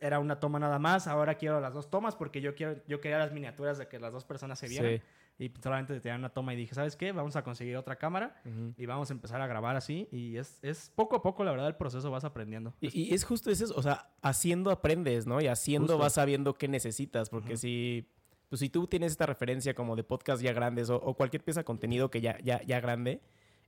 era 0.00 0.18
una 0.18 0.38
toma 0.40 0.58
nada 0.58 0.78
más, 0.78 1.06
ahora 1.06 1.36
quiero 1.36 1.60
las 1.60 1.72
dos 1.72 1.88
tomas 1.90 2.14
porque 2.16 2.40
yo 2.42 2.54
quiero 2.54 2.76
yo 2.86 3.00
quería 3.00 3.18
las 3.18 3.32
miniaturas 3.32 3.78
de 3.78 3.88
que 3.88 3.98
las 3.98 4.12
dos 4.12 4.24
personas 4.24 4.58
se 4.58 4.68
vieran 4.68 5.00
Sí. 5.38 5.44
y 5.46 5.52
solamente 5.62 5.98
te 6.00 6.08
dan 6.10 6.18
una 6.20 6.28
toma 6.30 6.52
y 6.52 6.56
dije, 6.56 6.74
¿sabes 6.74 6.96
qué? 6.96 7.12
Vamos 7.12 7.36
a 7.36 7.42
conseguir 7.44 7.76
otra 7.78 7.96
cámara 7.96 8.40
Ujú. 8.44 8.74
y 8.76 8.84
vamos 8.86 9.08
a 9.10 9.14
empezar 9.14 9.40
a 9.40 9.46
grabar 9.46 9.76
así 9.76 10.08
y 10.12 10.36
es, 10.36 10.58
es 10.62 10.90
poco 10.94 11.16
a 11.16 11.22
poco, 11.22 11.44
la 11.44 11.50
verdad, 11.52 11.68
el 11.68 11.76
proceso 11.76 12.10
vas 12.10 12.24
aprendiendo. 12.24 12.74
Y, 12.80 13.00
y 13.10 13.14
es 13.14 13.24
justo 13.24 13.50
eso, 13.50 13.72
o 13.74 13.82
sea, 13.82 14.10
haciendo 14.20 14.70
aprendes, 14.70 15.26
¿no? 15.26 15.40
Y 15.40 15.46
haciendo 15.46 15.88
Justo. 15.94 15.98
vas 15.98 16.12
sabiendo 16.14 16.52
qué 16.54 16.68
necesitas, 16.68 17.30
porque 17.30 17.52
Ujú. 17.54 17.58
si, 17.62 18.08
pues 18.48 18.60
si 18.60 18.68
tú 18.68 18.86
tienes 18.86 19.12
esta 19.12 19.26
referencia 19.26 19.74
como 19.74 19.96
de 19.96 20.04
podcast 20.04 20.42
ya 20.42 20.52
grandes 20.52 20.90
o, 20.90 20.96
o 20.96 21.14
cualquier 21.14 21.42
pieza 21.42 21.60
de 21.60 21.64
contenido 21.64 22.10
que 22.10 22.20
ya, 22.20 22.38
ya, 22.42 22.62
ya 22.62 22.80
grande, 22.80 23.20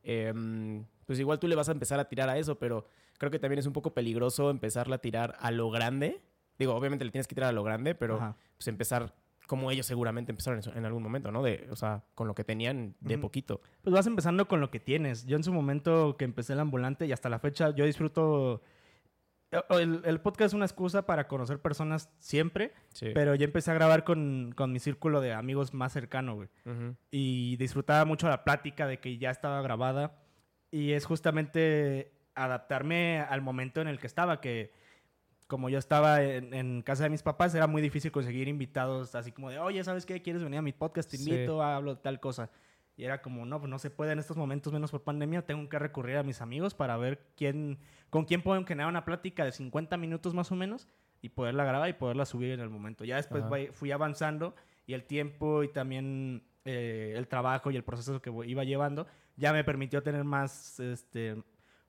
em, 0.03 0.85
pues 1.07 1.19
igual 1.19 1.39
tú 1.39 1.49
le 1.49 1.57
vas 1.57 1.69
a 1.69 1.73
empezar 1.73 1.99
a 2.01 2.09
tirar 2.09 2.29
a 2.29 2.39
eso, 2.39 2.59
pero 2.59 2.87
creo 3.19 3.31
que 3.31 3.39
también 3.39 3.59
es 3.59 3.67
un 3.67 3.73
poco 3.73 3.93
peligroso 3.93 4.51
empezarla 4.51 4.97
a 4.97 4.99
tirar 4.99 5.37
a 5.41 5.51
lo 5.51 5.71
grande. 5.71 6.23
Digo, 6.59 6.75
obviamente 6.75 7.05
le 7.05 7.11
tienes 7.11 7.27
que 7.27 7.35
tirar 7.35 7.51
a 7.51 7.53
lo 7.53 7.65
grande, 7.65 7.95
pero 7.95 8.17
Ajá. 8.17 8.37
pues 8.57 8.69
empezar 8.69 9.15
como 9.47 9.71
ellos 9.71 9.87
seguramente 9.87 10.31
empezaron 10.31 10.61
en, 10.77 10.85
algún 10.85 11.03
momento, 11.03 11.33
¿no? 11.33 11.43
De, 11.43 11.67
o 11.71 11.77
sea, 11.77 12.05
con 12.15 12.29
lo 12.29 12.35
que 12.35 12.45
tenían 12.45 12.95
de 13.01 13.17
poquito. 13.17 13.63
Pues 13.81 13.95
vas 13.95 14.07
empezando 14.07 14.47
con 14.47 14.61
lo 14.61 14.71
que 14.71 14.79
tienes. 14.79 15.25
Yo 15.25 15.37
en 15.37 15.43
su 15.43 15.55
momento 15.55 16.17
que 16.19 16.27
empecé 16.27 16.53
el 16.53 16.61
ambulante 16.61 17.07
y 17.07 17.13
hasta 17.13 17.29
la 17.29 17.39
fecha 17.39 17.71
yo 17.71 17.85
disfruto... 17.85 18.63
El, 19.71 20.03
el 20.05 20.21
podcast 20.21 20.49
es 20.49 20.53
una 20.55 20.67
excusa 20.67 21.07
para 21.07 21.27
conocer 21.27 21.59
personas 21.61 22.11
siempre, 22.19 22.75
Sí. 22.93 23.11
pero 23.15 23.35
yo 23.35 23.45
empecé 23.45 23.71
a 23.71 23.75
grabar 23.75 24.05
con, 24.05 24.53
con 24.55 24.73
mi 24.73 24.79
círculo 24.79 25.21
de 25.23 25.33
amigos 25.33 25.73
más 25.73 25.93
cercano, 25.93 26.35
güey. 26.35 26.49
Ujú. 26.67 26.97
y 27.11 27.57
disfrutaba 27.57 28.05
mucho 28.05 28.29
la 28.29 28.45
plática 28.45 28.87
de 28.87 28.99
que 29.01 29.17
ya 29.17 29.31
estaba 29.31 29.63
grabada 29.63 30.19
y 30.71 30.93
es 30.93 31.07
justamente 31.07 32.13
adaptarme 32.35 33.21
al 33.21 33.41
momento 33.41 33.81
en 33.81 33.89
el 33.89 33.99
que 33.99 34.07
estaba, 34.07 34.41
que 34.43 34.71
como 35.47 35.71
yo 35.71 35.79
estaba 35.79 36.23
en, 36.23 36.53
en 36.53 36.83
casa 36.83 37.05
de 37.05 37.11
mis 37.11 37.23
papás, 37.23 37.55
era 37.55 37.67
muy 37.67 37.81
difícil 37.81 38.13
conseguir 38.13 38.49
invitados 38.49 39.15
así 39.15 39.33
como 39.33 39.49
de, 39.49 39.59
oye, 39.59 39.83
¿sabes 39.83 40.05
qué? 40.05 40.21
¿Quieres 40.21 40.43
venir 40.43 40.59
a 40.59 40.63
mi 40.63 40.75
podcast? 40.75 41.11
Te 41.11 41.17
Sí. 41.17 41.31
invito, 41.31 41.63
hablo 41.63 41.95
de 41.95 42.03
tal 42.03 42.21
cosa. 42.21 42.51
Y 42.99 43.05
era 43.05 43.23
como, 43.23 43.47
no, 43.47 43.61
pues 43.61 43.71
no 43.71 43.79
se 43.79 43.91
puede 43.91 44.11
en 44.11 44.19
estos 44.19 44.37
momentos, 44.37 44.73
menos 44.73 44.91
por 44.91 45.05
pandemia, 45.05 45.47
tengo 45.47 45.69
que 45.69 45.79
recurrir 45.79 46.17
a 46.17 46.25
mis 46.25 46.43
amigos 46.43 46.75
para 46.75 46.97
ver 46.97 47.21
quién, 47.37 47.79
con 48.11 48.25
quién 48.25 48.43
puedo 48.43 48.63
generar 48.67 48.91
una 48.91 49.05
plática 49.05 49.45
de 49.45 49.53
50 49.53 49.97
minutos 49.97 50.35
más 50.35 50.51
o 50.51 50.57
menos 50.57 50.89
y 51.23 51.29
poderla 51.29 51.65
grabar 51.65 51.89
y 51.89 51.93
poderla 51.93 52.27
subir 52.27 52.51
en 52.51 52.59
el 52.59 52.71
momento. 52.71 53.05
Ya 53.05 53.15
después 53.15 53.45
Ajá. 53.45 53.73
fui 53.73 53.93
avanzando 53.93 54.57
y 54.85 54.95
el 54.95 55.05
tiempo 55.05 55.63
y 55.63 55.69
también 55.69 56.43
eh, 56.65 57.15
el 57.17 57.29
trabajo 57.29 57.71
y 57.71 57.77
el 57.77 57.85
proceso 57.85 58.21
que 58.21 58.33
iba 58.47 58.65
llevando 58.65 59.07
ya 59.37 59.53
me 59.53 59.63
permitió 59.63 60.03
tener 60.03 60.25
más, 60.25 60.81
este, 60.81 61.41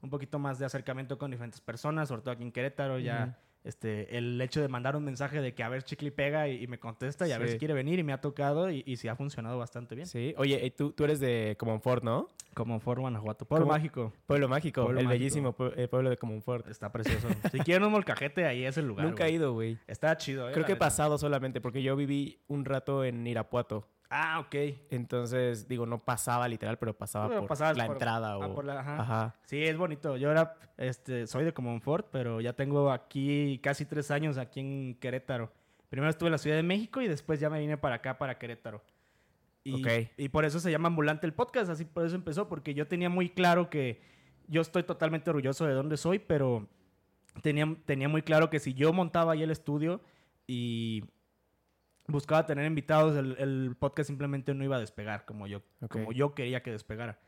un 0.02 0.10
poquito 0.12 0.38
más 0.38 0.60
de 0.60 0.68
acercamiento 0.68 1.18
con 1.18 1.32
diferentes 1.32 1.60
personas, 1.60 2.10
sobre 2.10 2.22
todo 2.22 2.34
aquí 2.36 2.44
en 2.44 2.52
Querétaro, 2.52 3.00
ya 3.00 3.36
Ujú. 3.36 3.49
Este, 3.64 4.18
el 4.18 4.40
hecho 4.42 4.62
de 4.62 4.68
mandar 4.68 4.96
un 4.96 5.04
mensaje 5.04 5.42
de 5.42 5.54
que 5.54 5.64
a 5.64 5.70
ver 5.70 5.84
Chicle 5.84 6.12
pega 6.12 6.48
y, 6.48 6.64
y 6.64 6.68
me 6.68 6.80
contesta 6.80 7.28
y 7.28 7.32
a 7.32 7.38
ver 7.38 7.50
si 7.50 7.58
quiere 7.58 7.74
venir 7.74 8.00
y 8.00 8.04
me 8.04 8.14
ha 8.14 8.22
tocado 8.22 8.72
y, 8.72 8.84
y 8.86 8.98
sí 8.98 9.08
ha 9.08 9.16
funcionado 9.16 9.58
bastante 9.58 9.96
bien. 9.96 10.08
Sí. 10.08 10.34
Oye, 10.38 10.72
tú, 10.72 10.92
tú 10.94 11.04
eres 11.04 11.20
de 11.20 11.56
Comonfort, 11.60 12.04
¿no? 12.04 12.28
Como 12.54 12.80
Foro 12.80 13.02
Guanajuato. 13.02 13.46
Pueblo 13.46 13.66
¿Cómo? 13.66 13.74
mágico. 13.78 14.14
Pueblo 14.26 14.48
Mágico, 14.50 14.84
Pueblo 14.84 15.00
el 15.02 15.06
Mágico. 15.06 15.20
bellísimo 15.20 15.56
pue- 15.56 15.74
eh, 15.78 15.88
pueblo 15.88 16.10
de 16.10 16.18
Comonfort. 16.18 16.68
Está 16.68 16.92
precioso. 16.92 17.28
si 17.52 17.60
quieren 17.60 17.84
un 17.84 17.92
molcajete, 17.92 18.46
ahí 18.46 18.66
es 18.66 18.78
el 18.78 18.88
lugar. 18.88 19.06
Nunca 19.06 19.28
he 19.28 19.32
ido, 19.32 19.54
güey. 19.54 19.78
Está 19.88 20.18
chido, 20.18 20.50
eh, 20.50 20.54
Creo 20.54 20.66
que 20.66 20.74
he 20.74 20.78
pasado 20.78 21.18
solamente 21.18 21.62
porque 21.62 21.84
yo 21.84 21.96
viví 21.96 22.40
un 22.48 22.66
rato 22.66 23.04
en 23.06 23.26
Irapuato. 23.28 23.88
Ah, 24.10 24.40
ok. 24.40 24.56
Entonces, 24.90 25.68
digo, 25.68 25.86
no 25.86 26.04
pasaba 26.04 26.48
literal, 26.48 26.78
pero 26.80 26.98
pasaba 26.98 27.28
Bueno, 27.28 27.46
por 27.46 27.60
la 27.60 27.86
por- 27.86 27.96
entrada 27.96 28.32
ah, 28.32 28.38
o... 28.40 28.56
por 28.56 28.66
la- 28.66 28.80
ajá. 28.80 29.00
Ajá. 29.02 29.36
Sí, 29.46 29.64
es 29.64 29.78
bonito. 29.78 30.18
Yo 30.18 30.30
ahora 30.30 30.56
este, 30.78 31.28
soy 31.28 31.46
de 31.46 31.54
Comonfort, 31.54 32.08
pero 32.12 32.42
ya 32.42 32.54
tengo 32.54 32.92
aquí 32.92 33.60
casi 33.62 33.86
tres 33.86 34.10
años 34.10 34.38
aquí 34.38 34.62
en 34.62 34.96
Querétaro. 34.96 35.52
Primero 35.90 36.10
estuve 36.10 36.28
en 36.28 36.32
la 36.34 36.38
Ciudad 36.40 36.56
de 36.56 36.64
México 36.64 37.02
y 37.02 37.08
después 37.08 37.40
ya 37.40 37.50
me 37.50 37.60
vine 37.60 37.78
para 37.78 37.96
acá, 37.96 38.18
para 38.18 38.38
Querétaro. 38.40 38.84
Y, 39.64 39.82
Ok. 39.84 40.10
y 40.18 40.30
por 40.30 40.46
eso 40.46 40.60
se 40.60 40.72
llama 40.72 40.88
Ambulante 40.88 41.28
el 41.28 41.34
podcast, 41.34 41.70
así 41.70 41.86
por 41.86 42.06
eso 42.06 42.16
empezó, 42.16 42.48
porque 42.48 42.74
yo 42.74 42.88
tenía 42.88 43.10
muy 43.10 43.30
claro 43.30 43.70
que 43.70 44.02
yo 44.48 44.62
estoy 44.62 44.84
totalmente 44.84 45.30
orgulloso 45.30 45.66
de 45.66 45.74
dónde 45.74 45.98
soy, 45.98 46.18
pero 46.18 46.68
tenía, 47.44 47.76
tenía 47.86 48.10
muy 48.10 48.22
claro 48.24 48.50
que 48.50 48.60
si 48.60 48.74
yo 48.74 48.92
montaba 48.94 49.34
ahí 49.34 49.44
el 49.44 49.52
estudio 49.52 50.02
y 50.48 51.04
buscaba 52.10 52.46
tener 52.46 52.66
invitados, 52.66 53.16
el, 53.18 53.36
el 53.40 53.76
podcast 53.78 54.08
simplemente 54.08 54.54
no 54.54 54.64
iba 54.64 54.76
a 54.76 54.80
despegar 54.80 55.26
como 55.26 55.48
yo, 55.48 55.60
Ok. 55.82 55.92
como 55.92 56.12
yo 56.12 56.34
quería 56.36 56.62
que 56.62 56.72
despegara. 56.72 57.20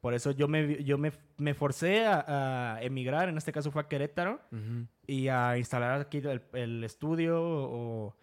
Por 0.00 0.14
eso 0.14 0.30
yo 0.30 0.46
me, 0.46 0.84
yo 0.84 0.98
me, 0.98 1.10
me 1.38 1.54
forcé 1.54 2.06
a, 2.06 2.74
a 2.76 2.82
emigrar, 2.82 3.28
en 3.28 3.36
este 3.38 3.50
caso 3.52 3.70
fue 3.72 3.82
a 3.82 3.88
Querétaro, 3.88 4.40
Ujú. 4.52 4.86
y 5.06 5.28
a 5.28 5.58
instalar 5.58 6.00
aquí 6.00 6.18
el, 6.18 6.42
el 6.52 6.84
estudio 6.84 7.40
o 7.42 8.14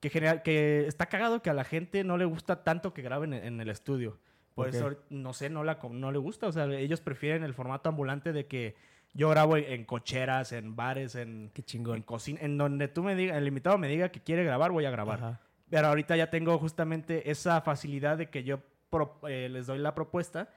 que 0.00 0.10
genera, 0.10 0.42
que 0.42 0.86
está 0.86 1.06
cagado 1.06 1.40
que 1.42 1.50
a 1.50 1.54
la 1.54 1.64
gente 1.64 2.04
no 2.04 2.18
le 2.18 2.26
gusta 2.26 2.62
tanto 2.62 2.92
que 2.92 3.02
graben 3.02 3.32
en, 3.32 3.44
en 3.44 3.60
el 3.60 3.70
estudio. 3.70 4.18
Por 4.54 4.66
¿Por 4.66 4.70
qué? 4.70 4.76
eso 4.76 4.96
no 5.10 5.32
sé, 5.32 5.50
no 5.50 5.64
la 5.64 5.78
no 5.90 6.12
le 6.12 6.18
gusta, 6.18 6.46
o 6.46 6.52
sea, 6.52 6.66
ellos 6.66 7.00
prefieren 7.00 7.42
el 7.42 7.54
formato 7.54 7.88
ambulante 7.88 8.32
de 8.32 8.46
que 8.46 8.76
yo 9.14 9.28
grabo 9.30 9.56
en, 9.56 9.64
en 9.64 9.84
cocheras, 9.84 10.52
en 10.52 10.76
bares, 10.76 11.14
en 11.16 11.50
Qué 11.54 11.62
en 11.62 11.66
chingón. 11.66 12.02
cocina, 12.02 12.38
en 12.42 12.58
donde 12.58 12.86
tú 12.86 13.02
me 13.02 13.16
digas, 13.16 13.36
el 13.38 13.48
invitado 13.48 13.78
me 13.78 13.88
diga 13.88 14.10
que 14.10 14.20
quiere 14.20 14.44
grabar, 14.44 14.70
voy 14.70 14.84
a 14.84 14.90
grabar. 14.90 15.18
Ajá. 15.18 15.40
Pero 15.74 15.88
ahorita 15.88 16.16
ya 16.16 16.30
tengo 16.30 16.56
justamente 16.58 17.32
esa 17.32 17.60
facilidad 17.60 18.16
de 18.16 18.30
que 18.30 18.44
yo 18.44 18.60
pro- 18.90 19.18
eh, 19.28 19.48
les 19.48 19.66
doy 19.66 19.78
la 19.80 19.92
propuesta, 19.92 20.48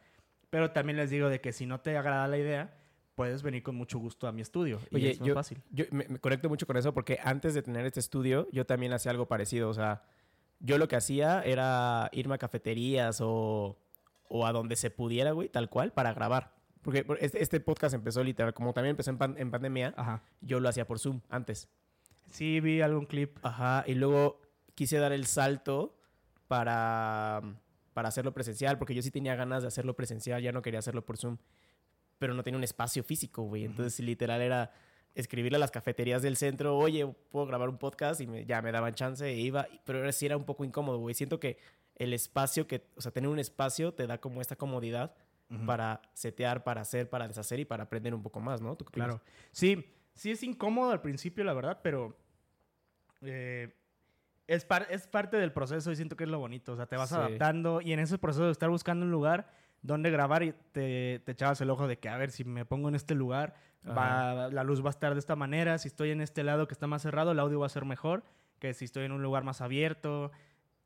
pero 0.51 0.69
también 0.69 0.95
les 0.97 1.09
digo 1.09 1.27
de 1.27 1.41
que 1.41 1.51
si 1.53 1.65
no 1.65 1.79
te 1.79 1.97
agrada 1.97 2.27
la 2.27 2.37
idea, 2.37 2.75
puedes 3.15 3.41
venir 3.41 3.63
con 3.63 3.73
mucho 3.75 3.97
gusto 3.97 4.27
a 4.27 4.31
mi 4.31 4.41
estudio. 4.41 4.79
y 4.91 4.95
Oye, 4.97 5.09
es 5.11 5.19
más 5.19 5.27
yo, 5.27 5.33
fácil. 5.33 5.63
yo 5.71 5.85
me, 5.89 6.05
me 6.07 6.19
conecto 6.19 6.49
mucho 6.49 6.67
con 6.67 6.77
eso 6.77 6.93
porque 6.93 7.17
antes 7.23 7.55
de 7.55 7.63
tener 7.63 7.83
este 7.87 7.99
estudio, 7.99 8.47
yo 8.51 8.67
también 8.67 8.93
hacía 8.93 9.09
algo 9.11 9.27
parecido. 9.27 9.69
O 9.69 9.73
sea, 9.73 10.03
yo 10.59 10.77
lo 10.77 10.87
que 10.87 10.95
hacía 10.97 11.41
era 11.41 12.09
irme 12.11 12.35
a 12.35 12.37
cafeterías 12.37 13.19
o, 13.19 13.75
o 14.29 14.45
a 14.45 14.51
donde 14.51 14.75
se 14.75 14.91
pudiera, 14.91 15.31
güey, 15.31 15.49
tal 15.49 15.67
cual, 15.67 15.93
para 15.93 16.13
grabar. 16.13 16.53
Porque 16.83 17.03
por- 17.03 17.17
este, 17.23 17.41
este 17.41 17.59
podcast 17.59 17.95
empezó 17.95 18.23
literal, 18.23 18.53
como 18.53 18.71
también 18.71 18.91
empezó 18.91 19.09
en, 19.09 19.17
pan- 19.17 19.35
en 19.39 19.49
pandemia, 19.49 19.95
Ajá. 19.97 20.21
yo 20.41 20.59
lo 20.59 20.69
hacía 20.69 20.85
por 20.85 20.99
Zoom 20.99 21.21
antes. 21.29 21.69
Sí, 22.27 22.59
vi 22.59 22.81
algún 22.81 23.07
clip. 23.07 23.39
Ajá, 23.41 23.83
y 23.87 23.95
luego 23.95 24.39
quise 24.77 24.99
dar 24.99 25.11
el 25.11 25.25
salto 25.25 25.97
para, 26.47 27.41
para 27.93 28.09
hacerlo 28.09 28.31
presencial, 28.31 28.77
porque 28.77 28.93
yo 28.93 29.01
sí 29.01 29.09
tenía 29.09 29.35
ganas 29.35 29.63
de 29.63 29.69
hacerlo 29.69 29.95
presencial, 29.95 30.39
ya 30.39 30.51
no 30.51 30.61
quería 30.61 30.77
hacerlo 30.77 31.03
por 31.03 31.17
Zoom, 31.17 31.37
pero 32.19 32.35
no 32.35 32.43
tenía 32.43 32.59
un 32.59 32.63
espacio 32.63 33.03
físico, 33.03 33.41
güey. 33.41 33.65
Entonces, 33.65 33.99
literal 34.05 34.39
era 34.39 34.71
escribirle 35.15 35.55
a 35.55 35.59
las 35.59 35.71
cafeterías 35.71 36.21
del 36.21 36.37
centro, 36.37 36.77
oye, 36.77 37.07
puedo 37.31 37.47
grabar 37.47 37.69
un 37.69 37.79
podcast 37.79 38.21
y 38.21 38.45
ya 38.45 38.61
me 38.61 38.71
daban 38.71 38.93
chance 38.93 39.27
e 39.27 39.39
iba, 39.39 39.67
pero 39.83 39.97
ahora 39.97 40.11
sí 40.11 40.27
era 40.27 40.37
un 40.37 40.45
poco 40.45 40.63
incómodo, 40.63 40.99
güey. 40.99 41.15
Siento 41.15 41.39
que 41.39 41.57
el 41.95 42.13
espacio 42.13 42.67
que, 42.67 42.85
o 42.95 43.01
sea, 43.01 43.11
tener 43.11 43.31
un 43.31 43.39
espacio 43.39 43.95
te 43.95 44.05
da 44.05 44.19
como 44.19 44.41
esta 44.41 44.57
comodidad 44.57 45.15
para 45.65 46.01
setear, 46.13 46.63
para 46.63 46.81
hacer, 46.81 47.09
para 47.09 47.27
deshacer 47.27 47.59
y 47.59 47.65
para 47.65 47.85
aprender 47.85 48.13
un 48.13 48.21
poco 48.21 48.39
más, 48.39 48.61
¿no? 48.61 48.75
¿Tú 48.75 48.85
claro. 48.85 49.21
Sí, 49.51 49.83
sí 50.13 50.29
es 50.29 50.43
incómodo 50.43 50.91
al 50.91 51.01
principio, 51.01 51.43
la 51.43 51.53
verdad, 51.53 51.79
pero 51.81 52.15
eh, 53.21 53.73
es, 54.47 54.65
es 54.89 55.07
parte 55.07 55.37
del 55.37 55.51
proceso 55.51 55.91
y 55.91 55.95
siento 55.95 56.15
que 56.15 56.23
es 56.23 56.29
lo 56.29 56.39
bonito. 56.39 56.73
O 56.73 56.75
sea, 56.75 56.85
te 56.85 56.95
vas 56.95 57.11
adaptando 57.11 57.81
y 57.81 57.93
en 57.93 57.99
ese 57.99 58.17
proceso 58.17 58.45
de 58.45 58.51
estar 58.51 58.69
buscando 58.69 59.05
un 59.05 59.11
lugar 59.11 59.49
donde 59.81 60.09
grabar 60.09 60.43
y 60.43 60.53
te, 60.71 61.21
te, 61.25 61.31
echabas 61.31 61.61
el 61.61 61.69
ojo 61.69 61.87
de 61.87 61.99
que, 61.99 62.09
a 62.09 62.17
ver, 62.17 62.31
si 62.31 62.43
me 62.43 62.65
pongo 62.65 62.89
en 62.89 62.95
este 62.95 63.13
lugar, 63.13 63.55
va, 63.87 64.49
la 64.49 64.63
luz 64.63 64.83
va 64.83 64.87
a 64.87 64.91
estar 64.91 65.13
de 65.13 65.19
esta 65.19 65.35
manera. 65.35 65.77
Si 65.77 65.87
estoy 65.87 66.11
en 66.11 66.21
este 66.21 66.43
lado 66.43 66.67
que 66.67 66.73
está 66.73 66.87
más 66.87 67.01
cerrado, 67.01 67.31
el 67.31 67.39
audio 67.39 67.59
va 67.59 67.67
a 67.67 67.69
ser 67.69 67.85
mejor 67.85 68.23
que 68.59 68.73
si 68.73 68.85
estoy 68.85 69.05
en 69.05 69.11
un 69.11 69.21
lugar 69.21 69.43
más 69.43 69.61
abierto 69.61 70.31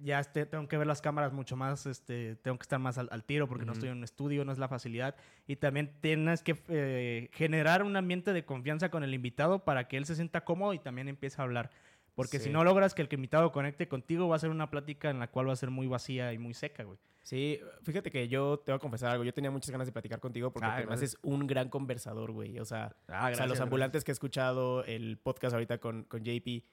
ya 0.04 0.20
este, 0.20 0.46
tengo 0.46 0.68
que 0.68 0.78
ver 0.78 0.88
las 0.88 1.02
cámaras 1.02 1.32
mucho 1.32 1.56
más, 1.56 1.86
este, 1.86 2.36
tengo 2.38 2.58
que 2.58 2.64
estar 2.64 2.80
más 2.80 2.98
al, 2.98 3.24
tiro 3.24 3.48
porque 3.48 3.66
no 3.66 3.74
estoy 3.74 3.90
en 3.90 3.98
un 3.98 4.04
estudio, 4.04 4.44
no 4.46 4.52
es 4.52 4.58
la 4.58 4.68
facilidad. 4.68 5.16
Y 5.48 5.58
también 5.58 5.92
tienes 6.02 6.42
que 6.42 6.62
eh, 6.70 7.30
generar 7.34 7.84
un 7.84 7.96
ambiente 7.96 8.34
de 8.34 8.44
confianza 8.44 8.90
con 8.90 9.04
el 9.04 9.14
invitado 9.14 9.64
para 9.64 9.88
que 9.88 9.98
él 9.98 10.06
se 10.06 10.16
sienta 10.16 10.44
cómodo 10.44 10.74
y 10.74 10.80
también 10.80 11.08
empiece 11.08 11.40
a 11.40 11.44
hablar. 11.44 11.72
Porque 12.16 12.40
si 12.40 12.50
no 12.50 12.64
logras 12.64 12.94
que 12.94 13.02
el 13.02 13.10
invitado 13.12 13.52
conecte 13.52 13.88
contigo, 13.88 14.28
va 14.28 14.36
a 14.36 14.40
ser 14.40 14.50
una 14.50 14.70
plática 14.70 15.10
en 15.10 15.20
la 15.20 15.32
cual 15.32 15.48
va 15.48 15.54
a 15.54 15.56
ser 15.56 15.72
muy 15.72 15.88
vacía 15.88 16.34
y 16.34 16.38
muy 16.38 16.54
seca, 16.54 16.84
güey. 16.84 17.00
Sí, 17.24 17.60
fíjate 17.84 18.12
que 18.12 18.28
yo 18.28 18.60
te 18.60 18.72
voy 18.72 18.78
a 18.78 18.80
confesar 18.80 19.12
algo. 19.12 19.24
Yo 19.24 19.34
tenía 19.34 19.52
muchas 19.52 19.70
ganas 19.70 19.88
de 19.88 19.92
platicar 19.92 20.20
contigo 20.20 20.52
porque 20.52 20.68
además 20.68 21.02
es 21.02 21.18
un 21.22 21.48
gran 21.48 21.70
conversador, 21.70 22.32
güey. 22.32 22.60
O 22.60 22.66
sea, 22.66 22.96
ah, 23.08 23.30
o 23.32 23.36
sea 23.36 23.46
los 23.46 23.60
ambulantes 23.60 24.04
que 24.04 24.12
he 24.12 24.14
escuchado, 24.14 24.84
el 24.86 25.18
podcast 25.18 25.54
ahorita 25.54 25.78
con, 25.78 26.04
con 26.04 26.24
JP 26.24 26.64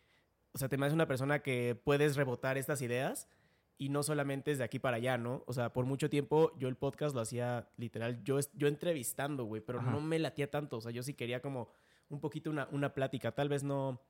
o 0.52 0.59
sea, 0.59 0.68
te 0.68 0.76
me 0.76 0.92
una 0.92 1.07
persona 1.07 1.40
que 1.40 1.80
puedes 1.85 2.16
rebotar 2.16 2.59
estas 2.59 2.83
ideas 2.83 3.28
y 3.76 3.90
no 3.90 4.02
solamente 4.02 4.50
es 4.50 4.59
de 4.59 4.64
aquí 4.64 4.78
para 4.78 4.97
allá, 4.97 5.18
¿no? 5.18 5.45
O 5.47 5.52
sea, 5.52 5.73
por 5.73 5.85
mucho 5.85 6.11
tiempo 6.11 6.52
yo 6.59 6.68
el 6.68 6.76
podcast 6.76 7.14
lo 7.14 7.21
hacía 7.21 7.68
literal, 7.76 8.23
yo, 8.25 8.38
yo 8.54 8.66
entrevistando, 8.66 9.45
güey, 9.45 9.62
pero 9.62 9.80
no 9.80 10.00
me 10.00 10.18
latía 10.18 10.50
tanto. 10.50 10.78
O 10.78 10.80
sea, 10.80 10.90
yo 10.90 11.02
sí 11.02 11.14
quería 11.14 11.40
como 11.40 11.68
un 12.09 12.21
poquito 12.21 12.50
una, 12.50 12.68
una 12.73 12.92
plática. 12.95 13.33
Tal 13.33 13.49
vez 13.49 13.62
no. 13.62 14.00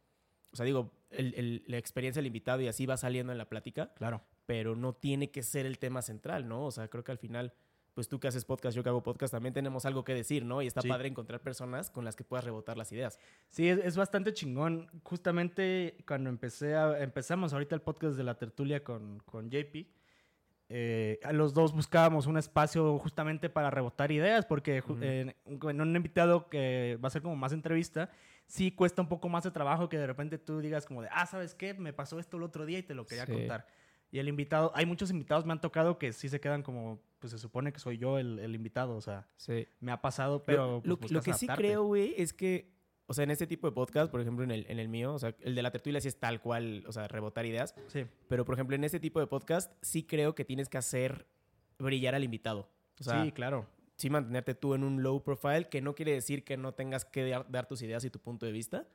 O 0.53 0.57
sea, 0.57 0.65
digo, 0.65 0.93
la 1.11 1.77
experiencia 1.77 2.21
del 2.21 2.27
invitado 2.27 2.61
y 2.61 2.69
así 2.69 2.87
va 2.87 2.97
saliendo 2.97 3.33
en 3.33 3.39
la 3.39 3.49
plática. 3.49 3.93
Claro. 3.95 4.23
Pero 4.47 4.77
no 4.77 4.95
tiene 4.95 5.31
que 5.31 5.43
ser 5.43 5.67
el 5.67 5.79
tema 5.79 6.03
central, 6.03 6.49
¿no? 6.49 6.65
O 6.65 6.71
sea, 6.71 6.89
creo 6.89 7.05
que 7.05 7.13
al 7.13 7.19
final 7.19 7.53
pues 7.99 8.07
tú 8.07 8.21
que 8.21 8.29
haces 8.29 8.45
podcast, 8.45 8.77
yo 8.77 8.85
que 8.85 8.91
hago 8.91 9.03
podcast, 9.03 9.33
también 9.33 9.53
tenemos 9.53 9.85
algo 9.85 10.05
que 10.05 10.15
decir, 10.15 10.45
¿no? 10.45 10.63
Y 10.63 10.69
está 10.69 10.83
padre 10.83 11.09
encontrar 11.09 11.41
personas 11.41 11.91
con 11.91 12.05
las 12.05 12.15
que 12.15 12.23
puedas 12.23 12.45
rebotar 12.45 12.77
las 12.77 12.93
ideas. 12.93 13.19
Sí, 13.51 13.69
es, 13.69 13.97
bastante 13.97 14.33
chingón. 14.33 14.89
Justamente 15.03 15.97
cuando 16.07 16.31
empecé 16.31 16.77
a, 16.77 17.03
empezamos 17.03 17.53
ahorita 17.53 17.75
el 17.75 17.81
podcast 17.81 18.17
de 18.17 18.23
la 18.23 18.39
tertulia 18.39 18.85
con, 18.85 19.19
con 19.25 19.51
JP, 19.51 19.89
eh, 20.71 21.19
los 21.33 21.55
dos 21.55 21.73
buscábamos 21.73 22.27
un 22.27 22.37
espacio 22.37 22.99
justamente 22.99 23.49
para 23.49 23.71
rebotar 23.71 24.13
ideas, 24.13 24.45
porque 24.45 24.83
en, 25.01 25.35
un 25.81 25.97
invitado 25.97 26.49
que 26.49 26.99
va 27.03 27.09
a 27.09 27.11
ser 27.11 27.23
como 27.23 27.37
más 27.37 27.53
entrevista, 27.53 28.11
sí 28.47 28.73
cuesta 28.73 29.01
un 29.01 29.09
poco 29.09 29.29
más 29.29 29.45
de 29.45 29.51
trabajo 29.51 29.89
que 29.89 29.99
de 29.99 30.07
repente 30.07 30.37
tú 30.37 30.61
digas 30.61 30.85
como 30.85 31.03
de, 31.03 31.09
ah, 31.11 31.27
¿sabes 31.27 31.55
qué? 31.55 31.73
Me 31.75 31.93
pasó 31.93 32.19
esto 32.19 32.37
el 32.37 32.43
otro 32.43 32.67
día 32.67 32.79
y 32.79 32.83
te 32.83 32.95
lo 32.95 33.07
quería 33.07 33.27
contar. 33.27 33.67
Y 34.11 34.19
el 34.19 34.29
invitado, 34.29 34.73
hay 34.75 34.87
muchos 34.87 35.11
invitados 35.11 35.45
me 35.45 35.53
han 35.53 35.61
tocado 35.61 35.99
que 35.99 36.13
sí 36.13 36.29
se 36.29 36.41
quedan 36.41 36.63
como, 36.63 37.01
pues 37.19 37.31
se 37.31 37.39
supone 37.39 37.73
que 37.73 37.79
soy 37.79 37.99
yo 37.99 38.19
el, 38.19 38.55
invitado, 38.55 38.97
o 38.97 39.01
sea, 39.01 39.27
sí. 39.37 39.69
me 39.81 39.93
ha 39.93 40.01
pasado, 40.01 40.45
pero... 40.45 40.83
Lo, 40.85 40.99
pues, 40.99 41.13
que 41.23 41.35
sí 41.35 41.47
creo, 41.47 41.85
güey, 41.85 42.15
es 42.17 42.33
que, 42.33 42.73
o 43.09 43.15
sea, 43.15 43.25
en 43.25 43.31
este 43.31 43.47
tipo 43.47 43.67
de 43.67 43.73
podcast, 43.73 44.11
por 44.11 44.21
ejemplo, 44.21 44.45
en 44.45 44.51
el, 44.51 44.67
en 44.69 44.79
el 44.79 44.89
mío, 44.89 45.15
o 45.15 45.19
sea, 45.19 45.35
el 45.41 45.55
de 45.55 45.63
la 45.63 45.71
tertulia 45.71 46.01
sí 46.01 46.09
es 46.09 46.21
tal 46.21 46.41
cual, 46.41 46.85
o 46.87 46.93
sea, 46.93 47.09
rebotar 47.09 47.47
ideas. 47.47 47.75
Sí. 47.89 48.05
Pero, 48.29 48.45
por 48.45 48.55
ejemplo, 48.55 48.77
en 48.77 48.85
este 48.85 49.01
tipo 49.01 49.19
de 49.19 49.27
podcast 49.27 49.73
sí 49.83 50.05
creo 50.05 50.35
que 50.35 50.45
tienes 50.45 50.69
que 50.69 50.79
hacer 50.79 51.27
brillar 51.79 52.15
al 52.15 52.23
invitado. 52.23 52.69
sí, 53.01 53.33
claro 53.33 53.67
sí 53.99 54.11
mantenerte 54.11 54.55
tú 54.55 54.75
en 54.75 54.85
un 54.85 55.03
low 55.03 55.23
profile, 55.23 55.69
que 55.69 55.83
no 55.83 55.95
quiere 55.95 56.13
decir 56.13 56.45
que 56.45 56.57
no 56.57 56.73
tengas 56.73 57.05
que 57.05 57.29
dar, 57.49 57.67
tus 57.67 57.83
ideas 57.83 58.05
y 58.05 58.11
tu 58.11 58.21
punto 58.21 58.47
de 58.47 58.53
vista, 58.53 58.87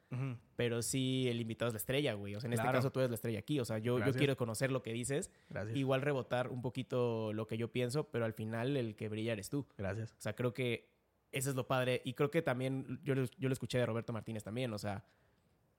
pero 0.56 0.82
sí 0.82 1.28
el 1.28 1.42
invitado 1.42 1.68
es 1.68 1.74
la 1.74 1.78
estrella, 1.78 2.14
güey. 2.14 2.36
O 2.36 2.40
sea, 2.40 2.48
en 2.48 2.54
este 2.54 2.66
caso 2.66 2.90
tú 2.92 3.02
eres 3.02 3.12
la 3.12 3.16
estrella 3.16 3.40
aquí. 3.40 3.60
O 3.60 3.66
sea, 3.66 3.78
yo, 3.80 4.00
yo 4.04 4.14
quiero 4.14 4.38
conocer 4.38 4.72
lo 4.72 4.82
que 4.82 4.94
dices. 4.94 5.30
Igual 5.76 6.02
rebotar 6.02 6.50
un 6.50 6.62
poquito 6.62 7.34
lo 7.34 7.48
que 7.48 7.58
yo 7.58 7.72
pienso, 7.72 8.06
pero 8.10 8.24
al 8.24 8.34
final 8.34 8.78
el 8.78 8.96
que 8.96 9.10
brilla 9.10 9.34
eres 9.34 9.50
tú. 9.50 9.68
Gracias. 9.78 10.14
O 10.14 10.22
sea, 10.22 10.36
creo 10.36 10.54
que 10.54 10.93
eso 11.34 11.50
es 11.50 11.56
lo 11.56 11.68
padre. 11.68 12.02
Y 12.06 12.14
creo 12.14 12.32
que 12.32 12.42
también, 12.42 13.00
yo, 13.04 13.16
yo 13.16 13.50
lo 13.50 13.54
escuché 13.54 13.78
de 13.78 13.86
Roberto 13.86 14.14
Martínez 14.14 14.44
también, 14.44 14.72
o 14.74 14.78
sea, 14.78 15.04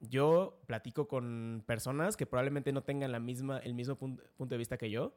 yo 0.01 0.61
platico 0.67 1.09
con 1.09 1.63
personas 1.67 2.17
que 2.17 2.27
probablemente 2.27 2.73
no 2.73 2.83
tengan 2.83 3.13
la 3.13 3.21
misma, 3.21 3.59
el 3.59 3.75
mismo 3.75 3.97
punto 3.97 4.55
de 4.55 4.59
vista 4.59 4.77
que 4.77 4.91
yo, 4.91 5.15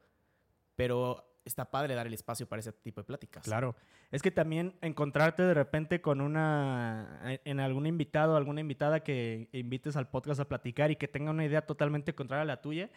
pero 0.76 1.26
está 1.48 1.72
padre 1.72 1.96
dar 1.96 2.08
el 2.08 2.14
espacio 2.14 2.48
para 2.48 2.60
ese 2.60 2.72
tipo 2.72 3.02
de 3.02 3.06
pláticas. 3.06 3.44
Claro. 3.44 3.76
Es 4.12 4.22
que 4.22 4.32
también 4.32 4.76
encontrarte 4.82 5.44
de 5.44 5.54
repente 5.54 6.02
con 6.02 6.22
una, 6.22 7.40
en 7.44 7.60
algún 7.60 7.88
invitado, 7.88 8.36
alguna 8.36 8.62
invitada 8.62 9.02
que 9.02 9.50
invites 9.54 9.96
al 9.96 10.10
podcast 10.10 10.40
a 10.42 10.46
platicar 10.48 10.92
y 10.92 10.98
que 10.98 11.08
tenga 11.08 11.32
una 11.32 11.46
idea 11.46 11.66
totalmente 11.66 12.14
contraria 12.14 12.44
a 12.44 12.46
la 12.46 12.62
tuya. 12.62 12.90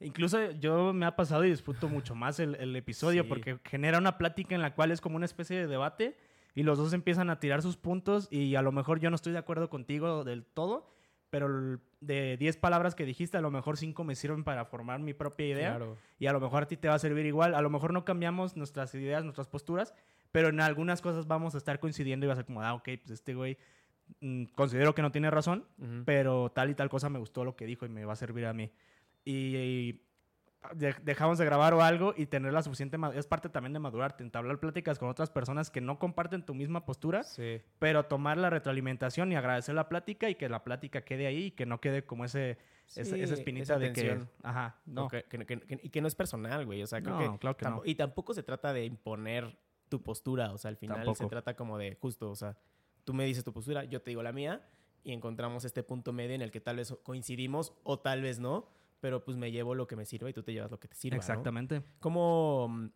Incluso 0.00 0.52
yo 0.52 0.92
me 0.92 1.06
ha 1.06 1.16
pasado 1.16 1.44
y 1.44 1.50
disfruto 1.50 1.88
mucho 1.88 2.14
más 2.14 2.38
el, 2.38 2.76
episodio 2.76 3.26
porque 3.28 3.58
genera 3.64 3.98
una 3.98 4.16
plática 4.16 4.54
en 4.54 4.62
la 4.62 4.74
cual 4.74 4.90
es 4.92 5.00
como 5.00 5.16
una 5.16 5.26
especie 5.26 5.56
de 5.56 5.66
debate 5.66 6.16
y 6.54 6.62
los 6.62 6.78
dos 6.78 6.92
empiezan 6.92 7.30
a 7.30 7.40
tirar 7.40 7.62
sus 7.62 7.76
puntos 7.76 8.28
y 8.30 8.54
a 8.54 8.62
lo 8.62 8.72
mejor 8.72 9.00
yo 9.00 9.10
no 9.10 9.16
estoy 9.16 9.32
de 9.32 9.38
acuerdo 9.38 9.68
contigo 9.68 10.24
del 10.24 10.44
todo, 10.44 10.88
pero 11.30 11.78
de 12.00 12.36
10 12.38 12.56
palabras 12.56 12.94
que 12.94 13.04
dijiste, 13.04 13.36
a 13.36 13.40
lo 13.40 13.50
mejor 13.50 13.76
5 13.76 14.02
me 14.04 14.14
sirven 14.14 14.44
para 14.44 14.64
formar 14.64 15.00
mi 15.00 15.14
propia 15.14 15.46
idea. 15.46 15.78
Y 16.18 16.26
a 16.26 16.32
lo 16.32 16.40
mejor 16.40 16.62
a 16.62 16.66
ti 16.66 16.76
te 16.76 16.88
va 16.88 16.94
a 16.94 16.98
servir 16.98 17.26
igual. 17.26 17.54
A 17.54 17.60
lo 17.60 17.70
mejor 17.70 17.92
no 17.92 18.04
cambiamos 18.04 18.56
nuestras 18.56 18.94
ideas, 18.94 19.24
nuestras 19.24 19.46
posturas, 19.46 19.94
pero 20.32 20.48
en 20.48 20.60
algunas 20.60 21.02
cosas 21.02 21.26
vamos 21.26 21.54
a 21.54 21.58
estar 21.58 21.80
coincidiendo 21.80 22.26
y 22.26 22.28
vas 22.28 22.38
a 22.38 22.40
ser 22.40 22.46
como, 22.46 22.62
ah, 22.62 22.74
ok, 22.74 22.88
pues 23.02 23.10
este 23.10 23.34
güey 23.34 23.58
mm, 24.20 24.44
considero 24.54 24.94
que 24.94 25.02
no 25.02 25.12
tiene 25.12 25.30
razón, 25.30 25.66
pero 26.06 26.50
tal 26.50 26.70
y 26.70 26.74
tal 26.74 26.88
cosa 26.88 27.10
me 27.10 27.18
gustó 27.18 27.44
lo 27.44 27.56
que 27.56 27.66
dijo 27.66 27.84
y 27.84 27.90
me 27.90 28.04
va 28.04 28.14
a 28.14 28.16
servir 28.16 28.46
a 28.46 28.52
mí. 28.52 28.72
y 29.24 30.00
dejamos 30.74 31.38
de 31.38 31.44
grabar 31.44 31.72
o 31.72 31.82
algo 31.82 32.14
y 32.16 32.26
tener 32.26 32.52
la 32.52 32.62
suficiente 32.62 32.98
es 33.14 33.26
parte 33.26 33.48
también 33.48 33.72
de 33.72 33.78
madurarte, 33.78 34.24
entablar 34.24 34.58
pláticas 34.58 34.98
con 34.98 35.08
otras 35.08 35.30
personas 35.30 35.70
que 35.70 35.80
no 35.80 35.98
comparten 35.98 36.44
tu 36.44 36.54
misma 36.54 36.84
postura, 36.84 37.22
pero 37.78 38.04
tomar 38.06 38.38
la 38.38 38.50
retroalimentación 38.50 39.30
y 39.32 39.36
agradecer 39.36 39.74
la 39.74 39.88
plática 39.88 40.28
y 40.28 40.34
que 40.34 40.48
la 40.48 40.64
plática 40.64 41.02
quede 41.02 41.26
ahí 41.26 41.44
y 41.44 41.50
que 41.52 41.64
no 41.64 41.80
quede 41.80 42.04
como 42.04 42.24
ese, 42.24 42.58
esa 42.96 43.16
espinita 43.16 43.78
de 43.78 43.92
que 43.92 44.20
ajá, 44.42 44.80
no, 44.84 45.08
y 45.68 45.90
que 45.90 46.00
no 46.00 46.08
es 46.08 46.14
personal, 46.14 46.66
güey, 46.66 46.82
o 46.82 46.86
sea, 46.86 47.00
creo 47.02 47.38
que, 47.56 47.64
no. 47.64 47.82
y 47.84 47.94
tampoco 47.94 48.34
se 48.34 48.42
trata 48.42 48.72
de 48.72 48.84
imponer 48.84 49.56
tu 49.88 50.02
postura, 50.02 50.52
o 50.52 50.58
sea, 50.58 50.70
al 50.70 50.76
final 50.76 51.14
se 51.14 51.26
trata 51.26 51.54
como 51.54 51.78
de 51.78 51.96
justo, 52.00 52.30
o 52.30 52.36
sea, 52.36 52.56
tú 53.04 53.14
me 53.14 53.24
dices 53.24 53.44
tu 53.44 53.52
postura, 53.52 53.84
yo 53.84 54.02
te 54.02 54.10
digo 54.10 54.22
la 54.22 54.32
mía 54.32 54.68
y 55.04 55.12
encontramos 55.12 55.64
este 55.64 55.84
punto 55.84 56.12
medio 56.12 56.34
en 56.34 56.42
el 56.42 56.50
que 56.50 56.60
tal 56.60 56.76
vez 56.76 56.92
coincidimos 57.04 57.72
o 57.84 58.00
tal 58.00 58.22
vez 58.22 58.40
no 58.40 58.68
pero 59.00 59.24
pues 59.24 59.36
me 59.36 59.50
llevo 59.50 59.74
lo 59.74 59.86
que 59.86 59.96
me 59.96 60.04
sirva 60.04 60.30
y 60.30 60.32
tú 60.32 60.42
te 60.42 60.52
llevas 60.52 60.70
lo 60.70 60.78
que 60.78 60.88
te 60.88 60.96
sirva. 60.96 61.16
Exactamente. 61.16 61.82
¿Cómo, 62.00 62.90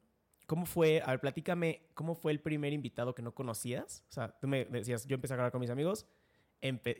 ¿Cómo 0.46 0.66
fue? 0.66 1.02
A 1.04 1.10
ver, 1.10 1.20
platícame, 1.20 1.82
¿cómo 1.94 2.14
fue 2.14 2.32
el 2.32 2.40
primer 2.40 2.72
invitado 2.72 3.14
que 3.14 3.22
no 3.22 3.34
conocías? 3.34 4.04
O 4.08 4.12
sea, 4.12 4.28
tú 4.38 4.48
me 4.48 4.64
decías, 4.64 5.06
yo 5.06 5.14
empecé 5.14 5.34
a 5.34 5.36
grabar 5.36 5.52
con 5.52 5.60
mis 5.60 5.70
amigos, 5.70 6.06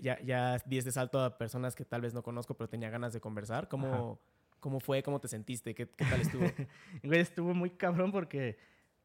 ya, 0.01 0.21
ya 0.23 0.59
di 0.67 0.79
este 0.79 0.93
salto 0.93 1.21
a 1.21 1.39
personas 1.39 1.77
que 1.77 1.85
tal 1.85 2.01
vez 2.01 2.15
no 2.15 2.23
conozco, 2.23 2.55
pero 2.57 2.69
tenía 2.69 2.91
ganas 2.91 3.13
de 3.13 3.21
conversar. 3.21 3.69
¿Cómo, 3.69 4.21
¿cómo 4.61 4.81
fue? 4.81 5.03
¿Cómo 5.03 5.21
te 5.21 5.29
sentiste? 5.29 5.75
¿Qué, 5.75 5.89
qué 5.89 6.05
tal 6.05 6.21
estuvo? 6.21 6.45
Güey, 7.03 7.21
estuvo 7.21 7.55
muy 7.55 7.71
cabrón 7.71 8.11
porque 8.11 8.59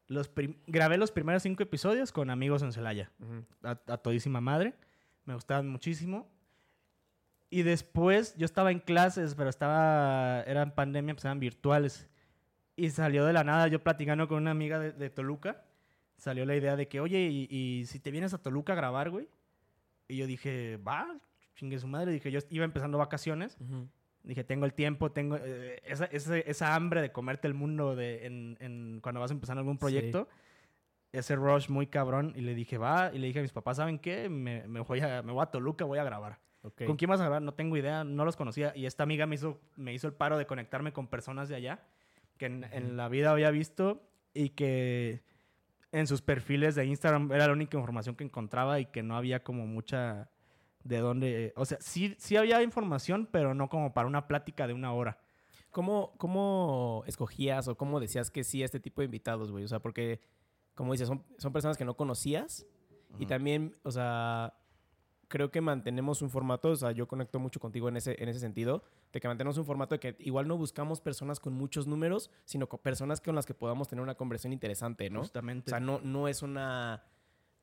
los 0.06 0.30
grabé 0.66 0.96
los 0.98 1.12
primeros 1.12 1.42
cinco 1.42 1.62
episodios 1.62 2.12
con 2.12 2.30
amigos 2.30 2.62
en 2.62 2.72
Celaya, 2.72 3.12
a, 3.62 3.70
a 3.70 3.98
todísima 3.98 4.40
madre. 4.40 4.74
Me 5.24 5.34
gustaban 5.34 5.68
muchísimo. 5.68 6.28
Y 7.50 7.62
después 7.62 8.34
yo 8.36 8.44
estaba 8.44 8.70
en 8.70 8.80
clases, 8.80 9.34
pero 9.34 9.48
estaba, 9.48 10.42
eran 10.42 10.74
pandemia, 10.74 11.14
pues 11.14 11.24
eran 11.24 11.40
virtuales. 11.40 12.08
Y 12.76 12.90
salió 12.90 13.24
de 13.24 13.32
la 13.32 13.42
nada, 13.42 13.68
yo 13.68 13.82
platicando 13.82 14.28
con 14.28 14.38
una 14.38 14.50
amiga 14.50 14.78
de, 14.78 15.10
Toluca, 15.10 15.64
salió 16.16 16.44
la 16.44 16.56
idea 16.56 16.76
de 16.76 16.88
que, 16.88 17.00
oye, 17.00 17.28
y, 17.28 17.84
si 17.86 18.00
te 18.00 18.10
vienes 18.10 18.34
a 18.34 18.38
Toluca 18.38 18.74
a 18.74 18.76
grabar, 18.76 19.10
güey? 19.10 19.28
Y 20.08 20.16
yo 20.16 20.26
dije, 20.26 20.76
va, 20.76 21.18
chingue 21.54 21.78
su 21.78 21.88
madre. 21.88 22.12
Dije, 22.12 22.30
yo 22.30 22.40
iba 22.50 22.64
empezando 22.64 22.98
vacaciones. 22.98 23.56
Dije, 24.22 24.44
tengo 24.44 24.66
el 24.66 24.74
tiempo, 24.74 25.10
tengo 25.10 25.36
eh, 25.36 25.80
esa, 25.84 26.04
esa, 26.04 26.74
hambre 26.74 27.00
de 27.00 27.12
comerte 27.12 27.48
el 27.48 27.54
mundo 27.54 27.96
de, 27.96 28.26
en, 28.26 28.56
en, 28.60 29.00
cuando 29.00 29.20
vas 29.20 29.30
a 29.30 29.34
empezar 29.34 29.56
algún 29.56 29.78
proyecto. 29.78 30.28
Ese 31.12 31.34
rush 31.34 31.68
muy 31.70 31.86
cabrón. 31.86 32.34
Y 32.36 32.42
le 32.42 32.54
dije, 32.54 32.76
va. 32.78 33.10
Y 33.12 33.18
le 33.18 33.28
dije 33.28 33.38
a 33.38 33.42
mis 33.42 33.52
papás, 33.52 33.78
¿saben 33.78 33.98
qué? 33.98 34.28
Me, 34.28 34.68
me, 34.68 34.80
voy, 34.80 35.00
a, 35.00 35.22
me 35.22 35.32
voy 35.32 35.42
a 35.42 35.46
Toluca, 35.46 35.84
voy 35.84 35.98
a 35.98 36.04
grabar. 36.04 36.38
Ok. 36.62 36.84
¿Con 36.84 36.96
quién 36.96 37.08
vas 37.08 37.20
a 37.20 37.24
grabar? 37.24 37.42
No 37.42 37.54
tengo 37.54 37.76
idea, 37.76 38.04
no 38.04 38.24
los 38.24 38.36
conocía. 38.36 38.72
Y 38.76 38.86
esta 38.86 39.02
amiga 39.02 39.26
me 39.26 39.36
hizo, 39.36 39.60
me 39.76 39.94
hizo 39.94 40.06
el 40.06 40.12
paro 40.12 40.38
de 40.38 40.46
conectarme 40.46 40.92
con 40.92 41.06
personas 41.06 41.48
de 41.48 41.56
allá 41.56 41.84
que 42.36 42.46
en, 42.46 42.64
en 42.72 42.96
la 42.96 43.08
vida 43.08 43.30
había 43.30 43.50
visto 43.50 44.02
y 44.34 44.50
que 44.50 45.22
en 45.92 46.06
sus 46.06 46.22
perfiles 46.22 46.74
de 46.74 46.84
Instagram 46.84 47.32
era 47.32 47.46
la 47.46 47.52
única 47.52 47.76
información 47.76 48.14
que 48.14 48.24
encontraba 48.24 48.80
y 48.80 48.86
que 48.86 49.02
no 49.02 49.16
había 49.16 49.42
como 49.42 49.66
mucha 49.66 50.30
de 50.84 50.98
dónde... 50.98 51.52
O 51.56 51.64
sea, 51.64 51.78
sí, 51.80 52.14
sí 52.18 52.36
había 52.36 52.62
información, 52.62 53.28
pero 53.30 53.54
no 53.54 53.68
como 53.68 53.92
para 53.92 54.06
una 54.06 54.26
plática 54.26 54.66
de 54.66 54.74
una 54.74 54.92
hora. 54.92 55.18
¿Cómo, 55.70 56.12
¿Cómo 56.16 57.04
escogías 57.06 57.68
o 57.68 57.76
cómo 57.76 58.00
decías 58.00 58.30
que 58.30 58.44
sí 58.44 58.62
a 58.62 58.64
este 58.64 58.80
tipo 58.80 59.00
de 59.00 59.06
invitados, 59.06 59.50
güey? 59.50 59.64
O 59.64 59.68
sea, 59.68 59.80
porque, 59.80 60.20
como 60.74 60.92
dices, 60.92 61.08
son, 61.08 61.24
son 61.36 61.52
personas 61.52 61.76
que 61.76 61.84
no 61.84 61.96
conocías 61.96 62.66
y 63.12 63.22
Ujú. 63.22 63.26
también, 63.26 63.76
o 63.82 63.90
sea, 63.90 64.54
creo 65.28 65.50
que 65.50 65.60
mantenemos 65.60 66.22
un 66.22 66.30
formato, 66.30 66.70
o 66.70 66.76
sea, 66.76 66.90
yo 66.92 67.06
conecto 67.06 67.38
mucho 67.38 67.60
contigo 67.60 67.88
en 67.88 67.96
ese, 67.98 68.16
en 68.22 68.28
ese 68.28 68.40
sentido, 68.40 68.82
de 69.12 69.20
que 69.20 69.28
mantenemos 69.28 69.58
un 69.58 69.66
formato 69.66 69.94
de 69.94 70.00
que 70.00 70.16
igual 70.20 70.48
no 70.48 70.56
buscamos 70.56 71.00
personas 71.00 71.38
con 71.38 71.52
muchos 71.52 71.86
números, 71.86 72.30
sino 72.44 72.68
con 72.68 72.80
personas 72.80 73.20
con 73.20 73.34
las 73.34 73.44
que 73.46 73.54
podamos 73.54 73.88
tener 73.88 74.02
una 74.02 74.14
conversación 74.14 74.52
interesante, 74.54 75.10
¿no? 75.10 75.20
Justamente. 75.20 75.70
O 75.70 75.72
sea, 75.72 75.80
no, 75.80 76.00
no 76.02 76.28
es 76.28 76.42
una, 76.42 77.04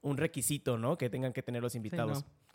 un 0.01 0.17
requisito, 0.17 0.77
¿no? 0.77 0.97
Que 0.97 1.09
tengan 1.09 1.33
que 1.33 1.41
tener 1.43 1.61
los 1.63 1.73
invitados. 1.75 2.23
no. 2.23 2.45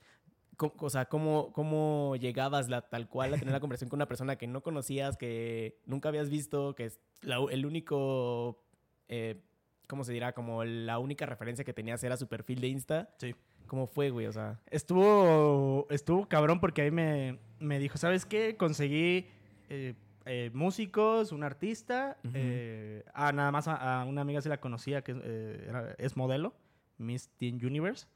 O 0.78 0.90
sea, 0.90 1.06
¿cómo, 1.06 1.52
¿cómo 1.54 2.16
llegabas 2.16 2.68
la, 2.68 2.82
tal 2.82 3.08
cual 3.08 3.32
a 3.32 3.38
tener 3.38 3.52
la 3.52 3.60
conversación 3.60 3.88
con 3.88 3.96
una 3.96 4.06
persona 4.06 4.36
que 4.36 4.46
no 4.46 4.62
conocías, 4.62 5.16
que 5.16 5.80
nunca 5.86 6.10
habías 6.10 6.28
visto, 6.28 6.74
que 6.74 6.84
es 6.84 7.00
la- 7.22 7.38
el 7.50 7.64
único, 7.64 8.62
eh, 9.08 9.42
¿cómo 9.88 10.04
se 10.04 10.12
dirá? 10.12 10.34
Como 10.34 10.62
la 10.64 10.98
única 10.98 11.24
referencia 11.24 11.64
que 11.64 11.72
tenías 11.72 12.04
era 12.04 12.18
su 12.18 12.28
perfil 12.28 12.60
de 12.60 12.68
Insta. 12.68 13.14
Sí. 13.18 13.34
¿Cómo 13.70 13.86
fue, 13.86 14.10
güey? 14.10 14.26
O 14.26 14.32
sea, 14.32 14.58
Estuvo, 14.68 15.86
estuvo 15.90 16.26
cabrón 16.28 16.58
porque 16.58 16.82
ahí 16.82 16.90
me, 16.90 17.38
me 17.60 17.78
dijo, 17.78 17.98
¿sabes 17.98 18.26
qué? 18.26 18.56
Conseguí 18.56 19.28
eh, 19.68 19.94
eh, 20.24 20.50
músicos, 20.52 21.30
un 21.30 21.44
artista. 21.44 22.16
Eh, 22.34 23.04
ah, 23.14 23.30
nada 23.30 23.52
más 23.52 23.68
a, 23.68 24.00
a 24.00 24.04
una 24.06 24.22
amiga 24.22 24.40
se 24.40 24.48
la 24.48 24.58
conocía 24.60 25.02
que 25.02 25.12
era- 25.68 25.94
es 25.98 26.16
modelo, 26.16 26.52
Miss 26.98 27.28
Teen 27.36 27.64
Universe. 27.64 28.08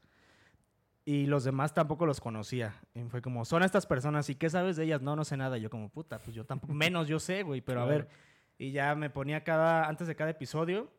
Y 1.05 1.27
los 1.27 1.45
demás 1.45 1.73
tampoco 1.73 2.05
los 2.05 2.19
conocía. 2.19 2.73
Y 2.93 3.03
fue 3.03 3.21
como, 3.21 3.45
son 3.45 3.63
estas 3.63 3.85
personas, 3.85 4.29
¿y 4.29 4.35
qué 4.35 4.49
sabes 4.49 4.75
de 4.75 4.83
ellas? 4.83 5.01
No, 5.01 5.15
no 5.15 5.23
sé 5.23 5.37
nada. 5.37 5.57
Y 5.57 5.61
yo 5.61 5.69
como, 5.69 5.87
puta, 5.89 6.19
pues 6.19 6.35
yo 6.35 6.45
tampoco, 6.45 6.73
menos 6.73 7.07
yo 7.07 7.19
sé, 7.19 7.43
güey, 7.43 7.61
pero 7.61 7.81
a 7.81 7.85
ver. 7.85 8.09
Y 8.57 8.71
ya 8.71 8.93
me 8.95 9.09
ponía 9.09 9.43
cada, 9.45 9.87
antes 9.87 10.07
de 10.07 10.15
cada 10.17 10.31
episodio, 10.31 10.91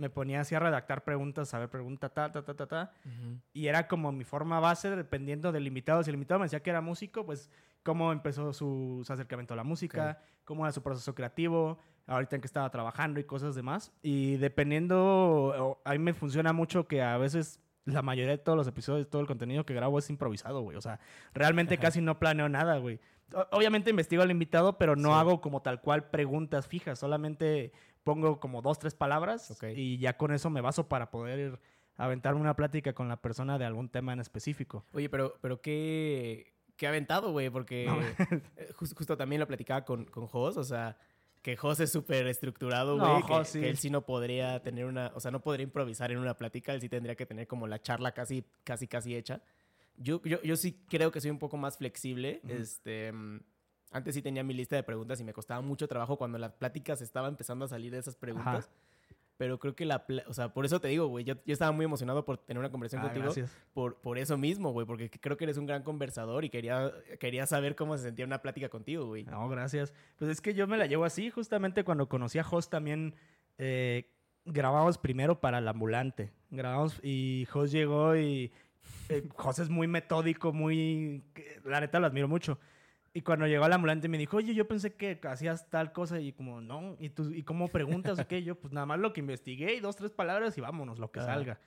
me 0.00 0.10
ponía 0.10 0.40
así 0.40 0.54
a 0.54 0.58
redactar 0.58 1.04
preguntas, 1.04 1.52
a 1.54 1.58
ver, 1.58 1.68
pregunta, 1.68 2.08
ta, 2.08 2.32
ta, 2.32 2.42
ta, 2.42 2.54
ta, 2.54 2.66
ta. 2.66 2.92
Y 3.52 3.66
era 3.66 3.86
como 3.86 4.10
mi 4.12 4.24
forma 4.24 4.58
base, 4.58 4.94
dependiendo 4.96 5.52
del 5.52 5.66
invitado. 5.66 6.02
Si 6.02 6.10
el 6.10 6.14
invitado 6.14 6.40
me 6.40 6.46
decía 6.46 6.62
que 6.62 6.70
era 6.70 6.80
músico, 6.80 7.24
pues 7.26 7.50
cómo 7.82 8.10
empezó 8.12 8.52
su, 8.52 9.02
su 9.06 9.12
acercamiento 9.12 9.54
a 9.54 9.56
la 9.58 9.64
música, 9.64 10.20
cómo 10.44 10.64
era 10.64 10.72
su 10.72 10.82
proceso 10.82 11.14
creativo, 11.14 11.78
ahorita 12.06 12.36
en 12.36 12.42
que 12.42 12.46
estaba 12.46 12.70
trabajando 12.70 13.20
y 13.20 13.24
cosas 13.24 13.54
demás. 13.54 13.92
Y 14.02 14.36
dependiendo, 14.38 15.80
a 15.84 15.92
mí 15.92 15.98
me 15.98 16.14
funciona 16.14 16.52
mucho 16.52 16.86
que 16.88 17.02
a 17.02 17.16
veces 17.18 17.60
la 17.84 18.02
mayoría 18.02 18.32
de 18.32 18.38
todos 18.38 18.56
los 18.56 18.66
episodios, 18.66 19.08
todo 19.08 19.20
el 19.22 19.28
contenido 19.28 19.64
que 19.64 19.74
grabo 19.74 19.98
es 19.98 20.08
improvisado, 20.10 20.60
güey. 20.62 20.76
O 20.76 20.80
sea, 20.80 21.00
realmente 21.34 21.74
Ajá. 21.74 21.82
casi 21.82 22.00
no 22.00 22.18
planeo 22.18 22.48
nada, 22.48 22.78
güey. 22.78 23.00
Obviamente 23.52 23.90
investigo 23.90 24.22
al 24.22 24.30
invitado, 24.32 24.76
pero 24.76 24.96
no 24.96 25.10
Sí. 25.10 25.14
hago 25.20 25.40
como 25.40 25.62
tal 25.62 25.80
cual 25.80 26.10
preguntas 26.10 26.66
fijas. 26.66 26.98
Solamente 26.98 27.72
pongo 28.04 28.40
como 28.40 28.62
dos, 28.62 28.78
tres 28.78 28.94
palabras 28.94 29.50
Ok. 29.50 29.64
y 29.76 29.98
ya 29.98 30.16
con 30.16 30.32
eso 30.32 30.50
me 30.50 30.60
baso 30.60 30.88
para 30.88 31.10
poder 31.10 31.60
aventarme 31.96 32.40
una 32.40 32.56
plática 32.56 32.92
con 32.94 33.08
la 33.08 33.16
persona 33.20 33.58
de 33.58 33.64
algún 33.66 33.88
tema 33.88 34.12
en 34.12 34.20
específico. 34.20 34.84
Oye, 34.92 35.08
pero, 35.10 35.34
pero 35.42 35.60
qué, 35.60 36.52
qué 36.76 36.86
aventado, 36.86 37.32
güey, 37.32 37.50
porque 37.50 37.86
No. 37.86 38.00
eh, 38.56 38.72
jus- 38.78 38.94
justo 38.96 39.16
también 39.16 39.40
lo 39.40 39.46
platicaba 39.46 39.84
con, 39.84 40.06
con 40.06 40.26
Jos, 40.26 40.56
o 40.56 40.64
sea, 40.64 40.96
que 41.42 41.56
Jos 41.56 41.80
es 41.80 41.92
súper 41.92 42.26
estructurado, 42.26 42.96
No, 42.96 43.06
güey, 43.06 43.22
que, 43.22 43.28
Jos 43.34 43.48
sí. 43.48 43.60
que 43.60 43.68
él 43.68 43.76
sí 43.76 43.90
no 43.90 44.02
podría 44.06 44.62
tener 44.62 44.86
una, 44.86 45.12
o 45.14 45.20
sea, 45.20 45.30
no 45.30 45.40
podría 45.40 45.64
improvisar 45.64 46.10
en 46.10 46.18
una 46.18 46.34
plática, 46.34 46.72
él 46.72 46.80
sí 46.80 46.88
tendría 46.88 47.14
que 47.16 47.26
tener 47.26 47.46
como 47.46 47.66
la 47.66 47.80
charla 47.82 48.12
casi, 48.12 48.44
casi, 48.64 48.86
casi 48.88 49.14
hecha. 49.14 49.42
Yo, 49.98 50.22
yo, 50.22 50.40
yo 50.42 50.56
sí 50.56 50.82
creo 50.88 51.10
que 51.12 51.20
soy 51.20 51.30
un 51.30 51.38
poco 51.38 51.58
más 51.58 51.76
flexible, 51.76 52.40
Ujú. 52.44 52.54
este... 52.54 53.12
Antes 53.90 54.14
sí 54.14 54.22
tenía 54.22 54.44
mi 54.44 54.54
lista 54.54 54.76
de 54.76 54.82
preguntas 54.82 55.20
y 55.20 55.24
me 55.24 55.32
costaba 55.32 55.60
mucho 55.62 55.88
trabajo 55.88 56.16
cuando 56.16 56.38
las 56.38 56.52
pláticas 56.52 57.00
estaba 57.02 57.28
empezando 57.28 57.64
a 57.64 57.68
salir 57.68 57.90
de 57.92 57.98
esas 57.98 58.14
preguntas. 58.16 58.70
Pero 59.36 59.58
creo 59.58 59.74
que 59.74 59.86
la... 59.86 60.04
O 60.28 60.34
sea, 60.34 60.52
por 60.52 60.66
eso 60.66 60.80
te 60.80 60.88
digo, 60.88 61.06
güey. 61.06 61.24
Yo, 61.24 61.34
yo 61.46 61.52
estaba 61.54 61.72
muy 61.72 61.86
emocionado 61.86 62.26
por 62.26 62.36
tener 62.36 62.58
una 62.60 62.70
conversación 62.70 63.00
Ah, 63.02 63.06
contigo 63.06 63.24
gracias. 63.24 63.56
por, 63.72 63.96
por 63.96 64.18
eso 64.18 64.36
mismo, 64.36 64.70
güey, 64.72 64.86
porque 64.86 65.08
creo 65.10 65.38
que 65.38 65.44
eres 65.44 65.56
un 65.56 65.64
gran 65.64 65.82
conversador 65.82 66.44
y 66.44 66.50
quería, 66.50 66.92
quería 67.18 67.46
saber 67.46 67.74
cómo 67.74 67.96
se 67.96 68.02
sentía 68.04 68.26
una 68.26 68.42
plática 68.42 68.68
contigo, 68.68 69.06
güey. 69.06 69.24
No, 69.24 69.48
gracias. 69.48 69.94
Pues 70.18 70.30
es 70.30 70.42
que 70.42 70.52
yo 70.52 70.66
me 70.66 70.76
la 70.76 70.84
llevo 70.86 71.04
así. 71.06 71.30
Justamente 71.30 71.84
cuando 71.84 72.06
conocí 72.06 72.38
a 72.38 72.44
Jos 72.44 72.68
también 72.68 73.14
eh, 73.56 74.10
grabamos 74.44 74.98
primero 74.98 75.40
para 75.40 75.56
el 75.58 75.66
ambulante. 75.68 76.30
Grabamos 76.50 77.00
y 77.02 77.46
Jos 77.50 77.72
llegó 77.72 78.14
y 78.16 78.52
eh, 79.08 79.26
Jos 79.36 79.58
es 79.58 79.70
muy 79.70 79.86
metódico, 79.86 80.52
muy... 80.52 81.24
La 81.64 81.80
neta 81.80 81.98
lo 81.98 82.06
admiro 82.06 82.28
mucho. 82.28 82.58
Y 83.12 83.22
cuando 83.22 83.46
llegó 83.46 83.64
al 83.64 83.72
ambulante 83.72 84.08
me 84.08 84.18
dijo, 84.18 84.36
oye, 84.36 84.54
yo 84.54 84.68
pensé 84.68 84.94
que 84.94 85.18
hacías 85.28 85.68
tal 85.68 85.92
cosa 85.92 86.20
y 86.20 86.32
como, 86.32 86.60
no, 86.60 86.96
¿y, 87.00 87.08
tú, 87.08 87.30
¿y 87.32 87.42
cómo 87.42 87.66
preguntas 87.68 88.18
o 88.20 88.28
qué? 88.28 88.42
Yo, 88.44 88.54
pues 88.54 88.72
nada 88.72 88.86
más 88.86 89.00
lo 89.00 89.12
que 89.12 89.18
investigué 89.20 89.74
y 89.74 89.80
dos, 89.80 89.96
tres 89.96 90.12
palabras 90.12 90.56
y 90.56 90.60
vámonos, 90.60 90.98
lo 91.00 91.10
que 91.10 91.18
Ah. 91.20 91.24
salga. 91.24 91.60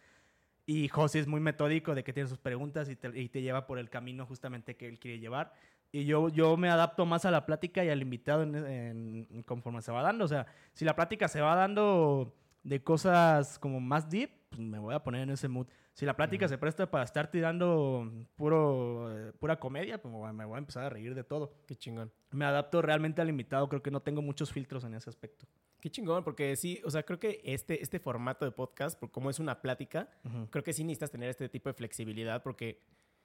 Y 0.66 0.88
José 0.88 1.20
es 1.20 1.28
muy 1.28 1.42
metódico 1.42 1.94
de 1.94 2.06
que 2.06 2.14
tiene 2.14 2.30
sus 2.30 2.38
preguntas 2.38 2.88
y 2.90 2.96
te, 2.96 3.20
y 3.20 3.28
te 3.28 3.42
lleva 3.42 3.68
por 3.68 3.78
el 3.78 3.90
camino 3.90 4.26
justamente 4.26 4.78
que 4.78 4.88
él 4.88 4.98
quiere 5.00 5.20
llevar. 5.20 5.52
Y 5.92 6.06
yo, 6.06 6.30
yo 6.30 6.56
me 6.56 6.70
adapto 6.70 7.06
más 7.06 7.26
a 7.26 7.32
la 7.32 7.46
plática 7.46 7.84
y 7.84 7.90
al 7.90 8.02
invitado 8.02 8.44
en, 8.44 8.56
en- 8.56 9.44
conforme 9.44 9.82
se 9.82 9.92
va 9.92 10.02
dando. 10.02 10.24
O 10.24 10.28
sea, 10.30 10.48
si 10.72 10.86
la 10.86 10.96
plática 10.96 11.28
se 11.28 11.42
va 11.42 11.56
dando 11.56 12.34
de 12.64 12.82
cosas 12.82 13.60
como 13.60 13.82
más 13.82 14.10
deep, 14.10 14.30
pues 14.50 14.62
me 14.62 14.80
voy 14.80 14.96
a 14.96 15.04
poner 15.04 15.24
en 15.24 15.32
ese 15.32 15.50
mood. 15.50 15.68
Si 15.94 16.06
la 16.08 16.16
plática 16.16 16.46
Ujú. 16.46 16.50
se 16.54 16.58
presta 16.58 16.90
para 16.90 17.04
estar 17.04 17.30
tirando 17.30 18.12
puro, 18.36 19.16
eh, 19.30 19.32
pura 19.40 19.60
comedia, 19.60 20.02
pues 20.02 20.12
me 20.34 20.46
voy 20.46 20.56
a- 20.56 20.58
empezar 20.58 20.86
a 20.86 20.90
reír 20.90 21.14
de 21.14 21.24
todo. 21.24 21.54
Qué 21.68 21.76
chingón. 21.76 22.12
Me 22.32 22.46
adapto 22.46 22.82
realmente 22.82 23.22
al 23.22 23.30
invitado. 23.30 23.70
Creo 23.70 23.84
que 23.84 23.92
no 23.92 24.02
tengo 24.02 24.22
muchos 24.24 24.52
filtros 24.52 24.84
en 24.86 24.96
ese 24.96 25.10
aspecto. 25.10 25.46
Qué 25.80 25.92
chingón, 25.92 26.24
porque 26.24 26.56
sí, 26.56 26.82
o 26.84 26.90
sea, 26.90 27.04
creo 27.04 27.20
que 27.20 27.42
este, 27.44 27.82
este 27.84 28.00
formato 28.00 28.44
de 28.46 28.52
podcast, 28.52 29.00
por 29.00 29.12
cómo 29.12 29.30
es 29.30 29.38
una 29.40 29.62
plática, 29.62 30.10
Ujú. 30.26 30.48
creo 30.50 30.64
que 30.64 30.74
sí 30.74 30.84
necesitas 30.84 31.12
tener 31.12 31.30
este 31.30 31.48
tipo 31.50 31.70
de 31.70 31.74
flexibilidad 31.74 32.42
porque, 32.42 32.80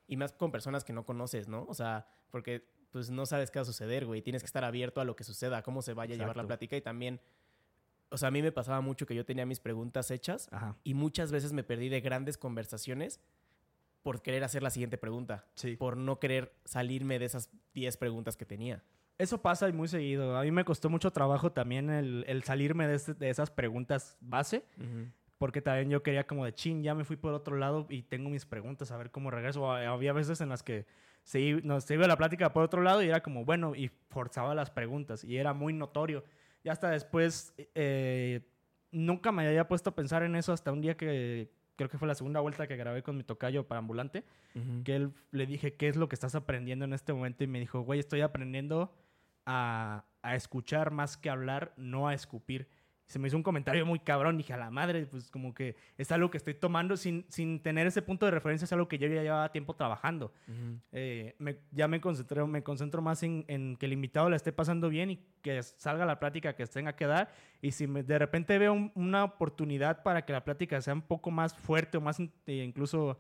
y 0.07 0.17
más 0.17 0.33
con 0.33 0.51
personas 0.53 0.85
que 0.85 0.93
no 0.93 1.07
conoces, 1.07 1.49
¿no? 1.49 1.65
O 1.69 1.75
sea, 1.75 2.07
porque 2.31 2.65
pues 2.91 3.11
no 3.11 3.27
sabes 3.27 3.51
qué 3.51 3.59
va 3.59 3.63
a 3.63 3.67
suceder, 3.67 4.05
güey. 4.07 4.23
Tienes 4.23 4.43
que 4.43 4.47
estar 4.47 4.65
abierto 4.65 5.01
a 5.01 5.05
lo 5.05 5.15
que 5.15 5.23
suceda, 5.25 5.59
a 5.59 5.63
cómo 5.63 5.83
se 5.83 5.93
vaya 5.95 6.15
a 6.15 6.17
llevar 6.19 6.37
la 6.37 6.43
Exacto. 6.43 6.47
plática 6.49 6.77
y 6.77 6.81
también, 6.81 7.21
o 8.11 8.17
sea, 8.19 8.29
a 8.29 8.31
mí 8.31 8.43
me 8.43 8.53
pasaba 8.53 8.81
mucho 8.81 9.07
que 9.07 9.15
yo 9.15 9.25
tenía 9.25 9.45
mis 9.47 9.61
preguntas 9.61 10.11
hechas 10.11 10.49
Ajá. 10.53 10.77
y 10.85 10.95
muchas 10.95 11.31
veces 11.33 11.53
me 11.53 11.63
perdí 11.65 11.89
de 11.89 12.01
grandes 12.01 12.39
conversaciones 12.39 13.21
por 14.03 14.23
querer 14.23 14.45
hacer 14.45 14.63
la 14.63 14.71
siguiente 14.71 14.97
pregunta, 14.99 15.45
Sí. 15.55 15.77
por 15.77 15.97
no 15.97 16.19
querer 16.19 16.53
salirme 16.65 17.19
de 17.19 17.27
esas 17.27 17.51
10 17.75 17.97
preguntas 17.97 18.37
que 18.37 18.47
tenía. 18.47 18.83
Eso 19.19 19.43
pasa 19.43 19.69
y 19.69 19.73
muy 19.73 19.89
seguido. 19.89 20.37
A 20.39 20.43
mí 20.43 20.51
me 20.53 20.65
costó 20.65 20.89
mucho 20.89 21.11
trabajo 21.11 21.51
también 21.53 21.91
el, 21.91 22.25
el 22.29 22.45
salirme 22.45 22.87
de, 22.87 22.95
este- 22.95 23.15
de 23.15 23.29
esas 23.31 23.51
preguntas 23.51 24.17
base, 24.21 24.65
porque 25.37 25.61
también 25.61 25.91
yo 25.91 26.03
quería 26.03 26.27
como 26.27 26.45
de 26.45 26.55
chin, 26.55 26.83
ya 26.83 26.95
me 26.95 27.05
fui 27.05 27.17
por 27.17 27.33
otro 27.35 27.57
lado 27.57 27.87
y 27.91 28.03
tengo 28.03 28.31
mis 28.31 28.47
preguntas, 28.47 28.91
a 28.93 28.97
ver 28.97 29.11
cómo 29.11 29.31
regreso. 29.31 29.71
Había 29.73 30.13
veces 30.13 30.41
en 30.41 30.49
las 30.49 30.63
que 30.63 30.87
se, 31.25 31.41
i- 31.41 31.61
no, 31.65 31.81
se 31.81 31.95
iba 31.95 32.07
la 32.07 32.17
plática 32.17 32.53
por 32.53 32.63
otro 32.63 32.81
lado 32.83 33.03
y 33.03 33.09
era 33.09 33.23
como, 33.23 33.45
bueno, 33.45 33.75
y 33.75 33.91
forzaba 34.09 34.55
las 34.55 34.71
preguntas 34.71 35.25
y 35.25 35.37
era 35.37 35.53
muy 35.53 35.73
notorio. 35.73 36.25
Y 36.63 36.69
hasta 36.69 36.91
después, 36.91 37.55
eh, 37.75 38.41
nunca 38.91 39.33
me 39.33 39.47
había 39.47 39.69
puesto 39.69 39.91
a 39.91 39.95
pensar 39.95 40.23
en 40.23 40.37
eso 40.37 40.53
hasta 40.53 40.73
un 40.73 40.81
día 40.81 40.97
que 40.97 41.51
creo 41.77 41.89
que 41.89 41.99
fue 41.99 42.09
la 42.09 42.15
segunda 42.15 42.41
vuelta 42.41 42.67
que 42.67 42.77
grabé 42.77 43.03
con 43.03 43.17
mi 43.17 43.23
tocayo 43.23 43.67
para 43.67 43.79
ambulante 43.79 44.25
que 44.83 44.97
él 44.97 45.13
le 45.31 45.47
dije, 45.47 45.75
¿qué 45.75 45.87
es 45.87 45.95
lo 45.95 46.09
que 46.09 46.17
estás 46.17 46.35
aprendiendo 46.35 46.85
en 46.85 46.93
este 46.93 47.13
momento? 47.13 47.45
Y 47.45 47.47
me 47.47 47.61
dijo, 47.61 47.83
güey, 47.83 48.01
estoy 48.01 48.23
aprendiendo 48.23 48.93
a, 49.47 50.05
a 50.23 50.35
escuchar 50.35 50.91
más 50.91 51.17
que 51.17 51.31
hablar, 51.31 51.75
no 51.77 52.09
a 52.09 52.15
escupir. 52.15 52.69
Se 53.09 53.19
me 53.19 53.27
hizo 53.29 53.37
un 53.39 53.43
comentario 53.43 53.87
muy 53.87 53.99
cabrón. 53.99 54.37
Dije, 54.37 54.53
a 54.53 54.59
la 54.59 54.71
madre, 54.71 55.07
pues 55.07 55.31
como 55.31 55.55
que 55.55 55.75
es 55.97 56.13
algo 56.13 56.31
que 56.31 56.37
estoy 56.37 56.53
tomando 56.53 56.95
sin, 56.97 57.25
sin 57.31 57.61
tener 57.63 57.87
ese 57.87 58.03
punto 58.03 58.27
de 58.27 58.33
referencia, 58.33 58.67
es 58.67 58.73
algo 58.75 58.87
que 58.87 58.99
yo 58.99 59.09
ya 59.09 59.23
llevaba 59.23 59.51
tiempo 59.51 59.75
trabajando. 59.75 60.27
Ujú. 60.47 60.79
Eh, 60.93 61.35
me- 61.39 61.57
ya 61.73 61.89
me 61.89 62.01
concentro, 62.03 62.47
me 62.47 62.63
concentro 62.63 63.01
más 63.01 63.23
en, 63.23 63.47
en 63.49 63.77
que 63.77 63.87
el 63.87 63.95
invitado 63.95 64.29
la 64.29 64.37
esté 64.37 64.53
pasando 64.53 64.91
bien 64.91 65.11
y 65.11 65.25
que 65.41 65.63
salga 65.63 66.05
la 66.05 66.21
plática 66.21 66.55
que 66.55 66.67
tenga 66.67 66.95
que 66.95 67.07
dar. 67.07 67.33
Y 67.63 67.71
si 67.73 67.87
me- 67.87 68.03
de 68.03 68.19
repente 68.19 68.59
veo 68.59 68.75
un- 68.75 68.93
una 68.95 69.25
oportunidad 69.25 70.03
para 70.03 70.27
que 70.27 70.35
la 70.35 70.45
plática 70.45 70.81
sea 70.83 70.93
un 70.93 71.01
poco 71.03 71.31
más 71.31 71.55
fuerte 71.55 71.97
o 71.97 72.01
más 72.03 72.21
eh, 72.21 72.63
incluso... 72.63 73.19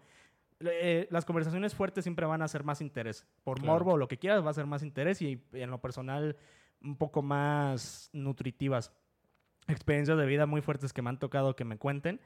eh, 0.60 1.06
las 1.10 1.24
conversaciones 1.24 1.74
fuertes 1.74 2.04
siempre 2.04 2.26
van 2.26 2.42
a 2.42 2.48
ser 2.48 2.62
más 2.62 2.80
interés. 2.82 3.24
Por 3.42 3.58
Claro. 3.58 3.72
morbo 3.72 3.92
o 3.92 3.96
lo 3.96 4.06
que 4.08 4.18
quieras, 4.18 4.44
va 4.44 4.50
a 4.50 4.54
ser 4.54 4.66
más 4.66 4.82
interés 4.82 5.22
y 5.22 5.40
en 5.52 5.70
lo 5.70 5.80
personal 5.80 6.36
un 6.82 6.96
poco 6.96 7.22
más 7.22 8.10
nutritivas. 8.12 8.92
Experiencias 9.68 10.18
de 10.18 10.26
vida 10.26 10.46
muy 10.46 10.60
fuertes 10.62 10.92
que 10.92 11.02
me 11.02 11.10
han 11.10 11.18
tocado 11.18 11.54
que 11.56 11.64
me 11.64 11.76
cuenten. 11.78 12.20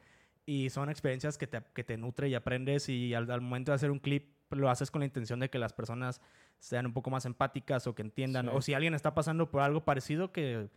y 0.45 0.71
son 0.71 0.91
experiencias 0.91 1.39
que 1.39 1.47
te, 1.47 1.63
que 1.73 1.85
te 1.85 1.97
nutre 1.97 2.29
y 2.29 2.35
aprendes 2.35 2.89
y 2.89 3.15
al, 3.15 3.31
al 3.31 3.41
momento 3.41 3.71
de 3.71 3.77
hacer 3.77 3.91
un 3.93 4.01
clip 4.01 4.33
lo 4.51 4.69
haces 4.71 4.91
con 4.91 5.01
la 5.01 5.07
intención 5.07 5.39
de 5.41 5.49
que 5.51 5.59
las 5.59 5.73
personas 5.73 6.21
sean 6.59 6.85
un 6.87 6.93
poco 6.93 7.11
más 7.11 7.25
empáticas 7.27 7.87
o 7.87 7.95
que 7.95 8.03
entiendan. 8.03 8.47
Sí. 8.47 8.53
O 8.53 8.61
si 8.61 8.75
alguien 8.75 8.93
está 8.95 9.15
pasando 9.15 9.51
por 9.51 9.63
algo 9.63 9.85
parecido, 9.85 10.33
que, 10.33 10.69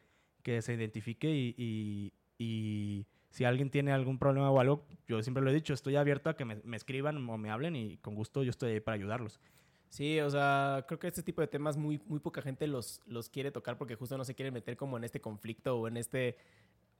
que 0.43 0.61
se 0.61 0.73
identifique 0.75 1.29
y, 1.35 1.55
y- 1.57 2.13
y 2.37 3.05
si 3.31 3.43
alguien 3.43 3.69
tiene 3.69 3.91
algún 3.91 4.17
problema 4.19 4.49
o 4.51 4.59
algo, 4.59 4.85
yo 5.07 5.21
siempre 5.23 5.43
lo 5.43 5.49
he 5.49 5.53
dicho, 5.53 5.73
estoy 5.73 5.95
abierto 5.95 6.29
a 6.29 6.35
que 6.37 6.45
me, 6.45 6.57
me 6.63 6.77
escriban 6.77 7.17
o 7.29 7.37
me 7.37 7.49
hablen 7.49 7.75
y 7.75 7.97
con 7.97 8.13
gusto 8.15 8.43
yo 8.43 8.49
estoy 8.51 8.73
ahí 8.73 8.79
para 8.81 8.95
ayudarlos. 8.95 9.39
Sí, 9.89 10.19
o 10.19 10.29
sea, 10.29 10.83
creo 10.87 10.99
que 10.99 11.07
este 11.07 11.23
tipo 11.23 11.41
de 11.41 11.47
temas 11.47 11.77
muy, 11.77 12.01
muy 12.07 12.19
poca 12.19 12.41
gente 12.41 12.67
los, 12.67 13.01
los 13.05 13.29
quiere 13.29 13.51
tocar 13.51 13.77
porque 13.77 13.95
justo 13.95 14.17
no 14.17 14.25
se 14.25 14.35
quieren 14.35 14.53
meter 14.53 14.75
como 14.75 14.97
en 14.97 15.03
este 15.03 15.21
conflicto 15.21 15.77
o 15.77 15.87
en 15.87 15.97
este... 15.97 16.37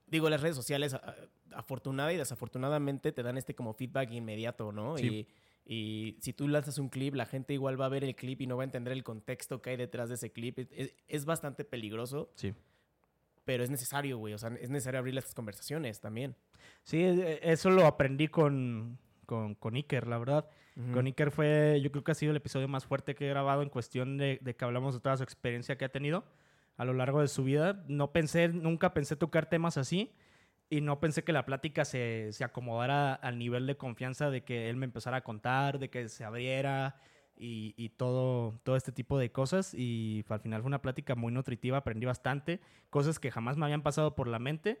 Digo, 0.06 0.30
las 0.30 0.40
redes 0.40 0.54
sociales, 0.54 0.96
afortunada 1.52 2.12
y 2.12 2.16
desafortunadamente, 2.16 3.10
te 3.10 3.22
dan 3.24 3.36
este 3.36 3.54
como 3.54 3.74
feedback 3.74 4.12
inmediato, 4.12 4.70
¿no? 4.70 4.96
Sí. 4.96 5.26
Y, 5.66 6.14
y 6.14 6.16
si 6.20 6.32
tú 6.32 6.46
lanzas 6.46 6.78
un 6.78 6.88
clip, 6.88 7.14
la 7.16 7.26
gente 7.26 7.52
igual 7.52 7.78
va 7.80 7.86
a 7.86 7.88
ver 7.88 8.04
el 8.04 8.14
clip 8.14 8.40
y 8.40 8.46
no 8.46 8.56
va 8.56 8.62
a 8.62 8.66
entender 8.66 8.92
el 8.92 9.02
contexto 9.02 9.60
que 9.60 9.70
hay 9.70 9.76
detrás 9.76 10.08
de 10.08 10.14
ese 10.14 10.30
clip. 10.30 10.60
Es, 11.08 11.24
bastante 11.24 11.64
peligroso, 11.64 12.30
Sí. 12.36 12.54
pero 13.44 13.64
es 13.64 13.70
necesario, 13.70 14.16
güey. 14.18 14.32
O 14.32 14.38
sea, 14.38 14.50
es 14.60 14.70
necesario 14.70 15.00
abrir 15.00 15.18
estas 15.18 15.34
conversaciones 15.34 16.00
también. 16.00 16.36
Sí, 16.84 17.02
eh, 17.02 17.40
eso 17.42 17.70
lo 17.70 17.84
aprendí 17.84 18.28
con, 18.28 18.96
con, 19.26 19.54
con 19.54 19.74
Iker, 19.74 20.06
la 20.06 20.18
verdad. 20.18 20.48
Con 20.92 21.06
Iker 21.06 21.30
fue, 21.30 21.80
yo 21.82 21.90
creo 21.90 22.04
que 22.04 22.12
ha 22.12 22.14
sido 22.14 22.32
el 22.32 22.36
episodio 22.36 22.68
más 22.68 22.84
fuerte 22.84 23.14
que 23.14 23.24
he 23.24 23.30
grabado 23.30 23.62
en 23.62 23.70
cuestión 23.70 24.18
de, 24.18 24.38
de 24.42 24.56
que 24.56 24.64
hablamos 24.64 24.92
de 24.92 25.00
toda 25.00 25.16
su 25.16 25.22
experiencia 25.22 25.78
que 25.78 25.86
ha 25.86 25.88
tenido 25.88 26.24
a 26.76 26.84
lo 26.84 26.92
largo 26.92 27.22
de 27.22 27.28
su 27.28 27.44
vida. 27.44 27.82
No 27.88 28.12
pensé, 28.12 28.48
nunca 28.48 28.92
pensé 28.92 29.16
tocar 29.16 29.48
temas 29.48 29.78
así 29.78 30.12
y 30.68 30.82
no 30.82 31.00
pensé 31.00 31.24
que 31.24 31.32
la 31.32 31.46
plática 31.46 31.86
se, 31.86 32.28
se 32.32 32.44
acomodara 32.44 33.14
al 33.14 33.38
nivel 33.38 33.66
de 33.66 33.78
confianza 33.78 34.28
de 34.28 34.44
que 34.44 34.68
él 34.68 34.76
me 34.76 34.84
empezara 34.84 35.18
a 35.18 35.24
contar, 35.24 35.78
de 35.78 35.88
que 35.88 36.10
se 36.10 36.24
abriera 36.24 37.00
y, 37.38 37.72
y 37.78 37.88
todo, 37.88 38.60
todo 38.62 38.76
este 38.76 38.92
tipo 38.92 39.18
de 39.18 39.32
cosas. 39.32 39.72
Y 39.72 40.26
al 40.28 40.40
final 40.40 40.60
fue 40.60 40.68
una 40.68 40.82
plática 40.82 41.14
muy 41.14 41.32
nutritiva, 41.32 41.78
aprendí 41.78 42.04
bastante, 42.04 42.60
cosas 42.90 43.18
que 43.18 43.30
jamás 43.30 43.56
me 43.56 43.64
habían 43.64 43.82
pasado 43.82 44.14
por 44.14 44.28
la 44.28 44.38
mente 44.38 44.78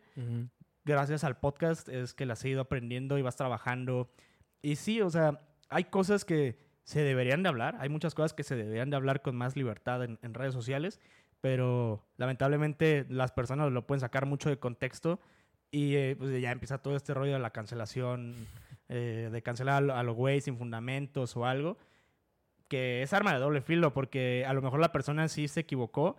gracias 0.86 1.24
al 1.24 1.36
podcast 1.36 1.88
es 1.88 2.14
que 2.14 2.26
las 2.26 2.44
he 2.44 2.50
ido 2.50 2.60
aprendiendo 2.62 3.18
y 3.18 3.22
vas 3.22 3.36
trabajando. 3.36 4.08
Y 4.66 4.74
sí, 4.74 5.00
o 5.00 5.10
sea, 5.10 5.38
hay 5.68 5.84
cosas 5.84 6.24
que 6.24 6.58
se 6.82 7.00
deberían 7.02 7.44
de 7.44 7.48
hablar, 7.48 7.76
hay 7.78 7.88
muchas 7.88 8.14
cosas 8.16 8.34
que 8.34 8.42
se 8.42 8.56
deberían 8.56 8.90
de 8.90 8.96
hablar 8.96 9.22
con 9.22 9.36
más 9.36 9.54
libertad 9.54 10.02
en, 10.02 10.18
en 10.22 10.34
redes 10.34 10.54
sociales, 10.54 11.00
pero 11.40 12.04
lamentablemente 12.16 13.06
las 13.08 13.30
personas 13.30 13.70
lo 13.70 13.86
pueden 13.86 14.00
sacar 14.00 14.26
mucho 14.26 14.48
de 14.48 14.58
contexto 14.58 15.20
y 15.70 15.94
eh, 15.94 16.16
pues 16.18 16.40
ya 16.40 16.50
empieza 16.50 16.78
todo 16.78 16.96
este 16.96 17.14
rollo 17.14 17.34
de 17.34 17.38
la 17.38 17.50
cancelación, 17.52 18.34
eh, 18.88 19.28
de 19.30 19.42
cancelar 19.42 19.76
a 19.76 19.80
lo- 19.82 19.94
a 19.94 20.02
los 20.02 20.16
güeyes 20.16 20.42
sin 20.44 20.58
fundamentos 20.58 21.36
o 21.36 21.46
algo, 21.46 21.78
que 22.66 23.02
es 23.02 23.12
arma 23.12 23.32
de 23.34 23.38
doble 23.38 23.60
filo, 23.60 23.92
porque 23.92 24.44
a 24.48 24.52
lo 24.52 24.62
mejor 24.62 24.80
la 24.80 24.90
persona 24.90 25.28
sí 25.28 25.46
se 25.46 25.60
equivocó, 25.60 26.16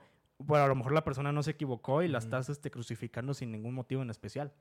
pero 0.47 0.63
a 0.63 0.67
lo 0.67 0.75
mejor 0.75 0.93
la 0.93 1.03
persona 1.03 1.33
no 1.33 1.43
se 1.43 1.51
equivocó 1.51 2.01
y 2.03 2.07
la 2.07 2.19
Ujú. 2.19 2.25
estás 2.27 2.47
este, 2.49 2.71
crucificando 2.71 3.33
sin 3.33 3.51
ningún 3.51 3.73
motivo 3.73 4.01
en 4.03 4.09
especial. 4.09 4.53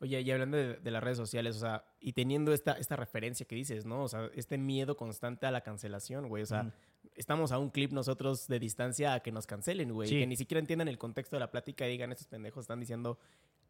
Oye, 0.00 0.20
y 0.20 0.30
hablando 0.30 0.56
de, 0.56 0.76
de 0.76 0.90
las 0.90 1.02
redes 1.02 1.16
sociales, 1.18 1.56
o 1.56 1.60
sea, 1.60 1.84
y 2.00 2.12
teniendo 2.12 2.52
esta, 2.52 2.72
esta 2.72 2.94
referencia 2.94 3.46
que 3.46 3.56
dices, 3.56 3.84
¿no? 3.84 4.04
O 4.04 4.08
sea, 4.08 4.30
este 4.34 4.56
miedo 4.56 4.96
constante 4.96 5.46
a 5.46 5.50
la 5.50 5.62
cancelación, 5.62 6.28
güey. 6.28 6.44
O 6.44 6.46
sea, 6.46 6.62
Ujú. 6.62 6.72
estamos 7.16 7.50
a 7.50 7.58
un 7.58 7.70
clip 7.70 7.92
nosotros 7.92 8.46
de 8.46 8.60
distancia 8.60 9.14
a 9.14 9.20
que 9.20 9.32
nos 9.32 9.46
cancelen, 9.46 9.92
güey. 9.92 10.08
Sí. 10.08 10.18
Que 10.20 10.26
ni 10.26 10.36
siquiera 10.36 10.60
entiendan 10.60 10.86
el 10.88 10.98
contexto 10.98 11.34
de 11.36 11.40
la 11.40 11.50
plática 11.50 11.86
y 11.86 11.90
digan, 11.90 12.12
estos 12.12 12.28
pendejos 12.28 12.62
están 12.62 12.78
diciendo 12.78 13.18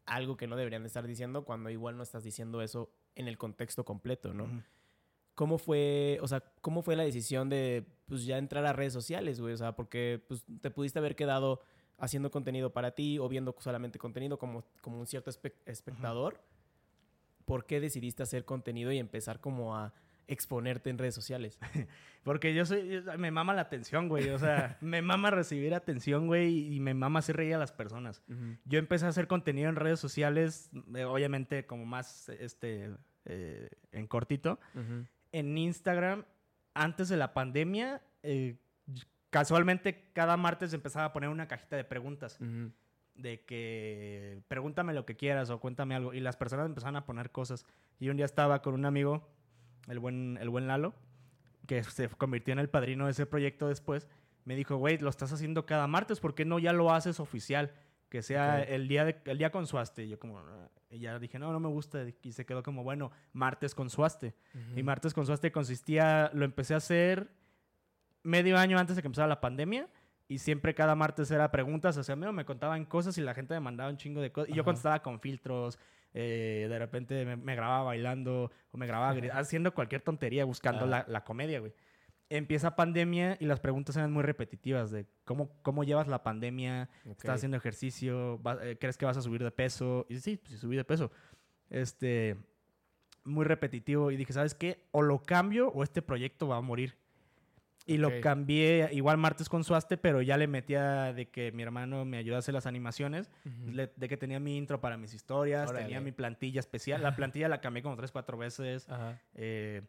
algo 0.05 0.37
que 0.37 0.47
no 0.47 0.55
deberían 0.55 0.83
de 0.83 0.87
estar 0.87 1.05
diciendo 1.05 1.45
cuando 1.45 1.69
igual 1.69 1.97
no 1.97 2.03
estás 2.03 2.23
diciendo 2.23 2.61
eso 2.61 2.91
en 3.15 3.27
el 3.27 3.37
contexto 3.37 3.83
completo, 3.83 4.33
¿no? 4.33 4.43
Ujú. 4.45 4.61
¿Cómo 5.35 5.57
fue, 5.57 6.19
o 6.21 6.27
sea, 6.27 6.41
cómo 6.61 6.81
fue 6.81 6.95
la 6.95 7.03
decisión 7.03 7.49
de, 7.49 7.85
pues, 8.07 8.25
ya 8.25 8.37
entrar 8.37 8.65
a 8.65 8.73
redes 8.73 8.91
sociales, 8.93 9.39
güey? 9.39 9.53
O 9.53 9.57
sea, 9.57 9.73
porque, 9.75 10.21
pues, 10.27 10.43
te 10.61 10.69
pudiste 10.69 10.99
haber 10.99 11.15
quedado 11.15 11.61
haciendo 11.99 12.31
contenido 12.31 12.71
para 12.71 12.91
ti 12.91 13.19
o 13.19 13.27
viendo 13.29 13.55
solamente 13.59 13.99
contenido 13.99 14.37
como, 14.37 14.63
como 14.81 14.99
un 14.99 15.07
cierto 15.07 15.29
espe- 15.31 15.53
espectador. 15.65 16.39
¿Por 17.45 17.65
qué 17.65 17.79
decidiste 17.79 18.21
hacer 18.23 18.45
contenido 18.45 18.91
y 18.91 18.99
empezar 18.99 19.39
como 19.39 19.75
a 19.75 19.93
exponerte 20.27 20.89
en 20.91 20.97
redes 20.99 21.15
sociales? 21.15 21.57
Porque 22.23 22.53
yo 22.53 22.65
soy, 22.65 22.87
yo- 22.87 23.17
me 23.17 23.31
mama 23.31 23.53
la 23.55 23.61
atención, 23.61 24.07
güey. 24.07 24.29
O 24.29 24.37
sea, 24.37 24.77
me 24.81 25.01
mama 25.01 25.31
recibir 25.31 25.73
atención, 25.73 26.27
güey, 26.27 26.73
y 26.75 26.79
me 26.79 26.93
mama 26.93 27.19
hacer 27.19 27.37
reír 27.37 27.55
a 27.55 27.57
las 27.57 27.71
personas. 27.71 28.21
Yo 28.65 28.77
empecé 28.77 29.05
a 29.05 29.09
hacer 29.09 29.27
contenido 29.27 29.69
en 29.69 29.75
redes 29.77 29.99
sociales, 29.99 30.69
eh, 30.95 31.05
obviamente 31.05 31.65
como 31.65 31.85
más, 31.85 32.29
este, 32.29 32.91
eh, 33.25 33.69
en 33.91 34.05
cortito. 34.07 34.59
En 35.31 35.57
Instagram, 35.57 36.25
antes 36.75 37.09
de 37.09 37.17
la 37.17 37.33
pandemia, 37.33 38.01
eh, 38.21 38.57
casualmente 39.29 40.09
cada 40.13 40.37
martes 40.37 40.73
empezaba 40.73 41.05
a 41.05 41.13
poner 41.13 41.29
una 41.29 41.47
cajita 41.47 41.75
de 41.75 41.83
preguntas. 41.83 42.37
de 43.15 43.41
que 43.43 44.41
pregúntame 44.47 44.93
lo 44.93 45.05
que 45.05 45.17
quieras 45.17 45.49
o 45.49 45.59
cuéntame 45.59 45.93
algo. 45.93 46.13
Y 46.13 46.21
las 46.21 46.37
personas 46.37 46.65
empezaron 46.67 46.95
a 46.95 47.05
poner 47.05 47.31
cosas. 47.31 47.65
Y 47.99 48.07
un 48.09 48.15
día 48.15 48.25
estaba 48.25 48.61
con 48.61 48.73
un 48.73 48.85
amigo, 48.85 49.27
el 49.89 49.99
buen, 49.99 50.37
el 50.39 50.49
buen 50.49 50.67
Lalo, 50.67 50.93
que 51.67 51.83
se 51.83 52.07
convirtió 52.07 52.53
en 52.53 52.59
el 52.59 52.69
padrino 52.69 53.05
de 53.05 53.11
ese 53.11 53.25
proyecto 53.25 53.67
después. 53.67 54.07
Me 54.45 54.55
dijo, 54.55 54.77
güey, 54.77 54.97
lo 54.99 55.09
estás 55.09 55.33
haciendo 55.33 55.65
cada 55.65 55.85
martes, 55.87 56.21
¿por 56.21 56.33
qué 56.33 56.45
no 56.45 56.59
ya 56.59 56.71
lo 56.71 56.93
haces 56.93 57.19
oficial? 57.19 57.73
Que 58.07 58.21
sea 58.21 58.63
el, 58.63 58.87
día 58.87 59.03
de, 59.03 59.21
el 59.25 59.37
día 59.37 59.51
con 59.51 59.67
Suaste. 59.67 60.05
Y 60.05 60.09
yo 60.09 60.17
como, 60.17 60.39
"Ah". 60.39 60.69
y 60.89 60.99
ya 60.99 61.19
dije, 61.19 61.37
no, 61.37 61.51
no 61.51 61.59
me 61.59 61.67
gusta. 61.67 62.03
Y 62.23 62.31
se 62.31 62.45
quedó 62.45 62.63
como, 62.63 62.83
bueno, 62.83 63.11
martes 63.33 63.75
con 63.75 63.89
Suaste. 63.89 64.33
Y 64.77 64.81
martes 64.81 65.13
con 65.13 65.25
Suaste 65.25 65.51
consistía, 65.51 66.31
lo 66.33 66.45
empecé 66.45 66.73
a 66.73 66.77
hacer 66.77 67.29
medio 68.23 68.57
año 68.57 68.77
antes 68.77 68.95
de 68.95 69.01
que 69.01 69.07
empezara 69.07 69.27
la 69.27 69.41
pandemia. 69.41 69.87
Y 70.27 70.37
siempre 70.37 70.75
cada 70.75 70.93
martes 70.93 71.31
era 71.31 71.49
preguntas 71.49 71.97
hacia 71.97 72.15
mí, 72.15 72.25
o 72.27 72.31
me 72.31 72.45
contaban 72.45 72.85
cosas 72.85 73.17
y 73.17 73.21
la 73.21 73.33
gente 73.33 73.55
me 73.55 73.61
mandaba 73.61 73.89
un 73.89 73.97
chingo 73.97 74.21
de 74.21 74.31
cosas. 74.31 74.49
Y 74.49 74.53
yo 74.53 74.63
contestaba 74.63 75.01
con 75.01 75.19
filtros, 75.19 75.79
eh, 76.13 76.67
de 76.69 76.77
repente 76.77 77.25
me, 77.25 77.35
me 77.35 77.55
grababa 77.55 77.83
bailando, 77.85 78.51
o 78.71 78.77
me 78.77 78.85
grababa 78.85 79.15
haciendo 79.33 79.73
cualquier 79.73 80.01
tontería, 80.01 80.45
buscando 80.45 80.85
la, 80.91 81.05
la 81.07 81.23
comedia, 81.23 81.59
güey. 81.59 81.73
Empieza 82.29 82.75
pandemia 82.75 83.37
y 83.39 83.45
las 83.45 83.59
preguntas 83.59 83.97
eran 83.97 84.11
muy 84.13 84.21
repetitivas 84.21 84.91
de 84.91 85.07
cómo, 85.25 85.49
cómo 85.63 85.83
llevas 85.83 86.07
la 86.07 86.21
pandemia, 86.21 86.87
estás 87.05 87.25
haciendo 87.37 87.57
ejercicio, 87.57 88.39
Va- 88.43 88.59
eh, 88.63 88.77
crees 88.79 88.99
que 88.99 89.05
vas 89.05 89.17
a 89.17 89.23
subir 89.23 89.43
de 89.43 89.49
peso. 89.49 90.05
Y 90.09 90.19
sí, 90.19 90.37
pues 90.37 90.51
sí, 90.51 90.57
subí 90.59 90.75
de 90.75 90.83
peso. 90.83 91.11
Este, 91.71 92.37
muy 93.23 93.45
repetitivo. 93.45 94.11
Y 94.11 94.15
dije, 94.15 94.31
¿sabes 94.33 94.53
qué? 94.53 94.85
O 94.91 95.01
lo 95.01 95.23
cambio 95.23 95.69
o 95.69 95.81
este 95.81 96.03
proyecto 96.03 96.47
va 96.47 96.57
a 96.57 96.61
morir. 96.61 96.95
Y 97.93 97.97
lo 97.97 98.21
cambié 98.21 98.89
igual 98.93 99.17
martes 99.17 99.49
con 99.49 99.63
Suaste, 99.63 99.97
pero 99.97 100.21
ya 100.21 100.37
le 100.37 100.47
metía 100.47 101.11
de 101.13 101.27
que 101.29 101.51
mi 101.51 101.63
hermano 101.63 102.05
me 102.05 102.17
ayudase 102.17 102.51
las 102.51 102.65
animaciones, 102.65 103.29
le- 103.65 103.91
de 103.95 104.07
que 104.07 104.15
tenía 104.17 104.39
mi 104.39 104.57
intro 104.57 104.79
para 104.79 104.95
mis 104.97 105.13
historias, 105.13 105.69
Órale. 105.69 105.85
tenía 105.85 105.99
mi 106.01 106.11
plantilla 106.11 106.59
especial. 106.59 107.01
La 107.01 107.15
plantilla 107.15 107.47
la 107.49 107.61
cambié 107.61 107.81
como 107.83 107.95
tres, 107.95 108.11
cuatro 108.11 108.37
veces. 108.37 108.87
Ajá. 108.89 109.19
eh, 109.35 109.81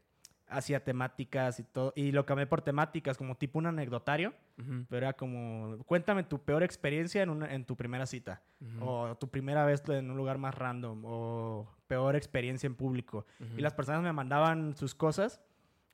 hacía 0.53 0.83
temáticas 0.83 1.61
y 1.61 1.63
todo. 1.63 1.93
Y 1.95 2.11
lo 2.11 2.27
cambié 2.27 2.45
por 2.45 2.61
temáticas, 2.61 3.17
como 3.17 3.37
tipo 3.37 3.61
un 3.61 3.67
anecdotario. 3.67 4.35
Ujú. 4.59 4.85
Pero 4.89 5.07
era 5.07 5.13
como, 5.13 5.79
cuéntame 5.87 6.25
tu 6.25 6.43
peor 6.43 6.65
experiencia 6.65 7.23
en, 7.23 7.31
una- 7.31 7.55
en 7.55 7.65
tu 7.65 7.77
primera 7.77 8.05
cita. 8.05 8.43
Ujú. 8.61 8.85
O 8.85 9.17
tu 9.17 9.29
primera 9.29 9.65
vez 9.65 9.81
en 9.89 10.11
un 10.11 10.17
lugar 10.17 10.39
más 10.39 10.57
random. 10.57 11.03
O 11.05 11.69
peor 11.87 12.17
experiencia 12.17 12.67
en 12.67 12.75
público. 12.75 13.27
Ujú. 13.39 13.59
Y 13.59 13.61
las 13.61 13.75
personas 13.75 14.03
me 14.03 14.13
mandaban 14.13 14.75
sus 14.77 14.93
cosas. 14.93 15.41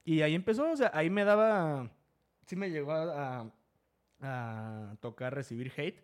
Y 0.06 0.22
ahí 0.22 0.34
empezó, 0.34 0.70
o 0.70 0.76
sea, 0.76 0.90
ahí 0.94 1.10
me 1.10 1.24
daba... 1.24 1.90
Sí 2.46 2.56
me 2.56 2.70
llegó 2.70 2.92
a, 2.92 3.50
a- 4.20 4.96
tocar 5.00 5.34
recibir 5.34 5.72
hate. 5.76 6.00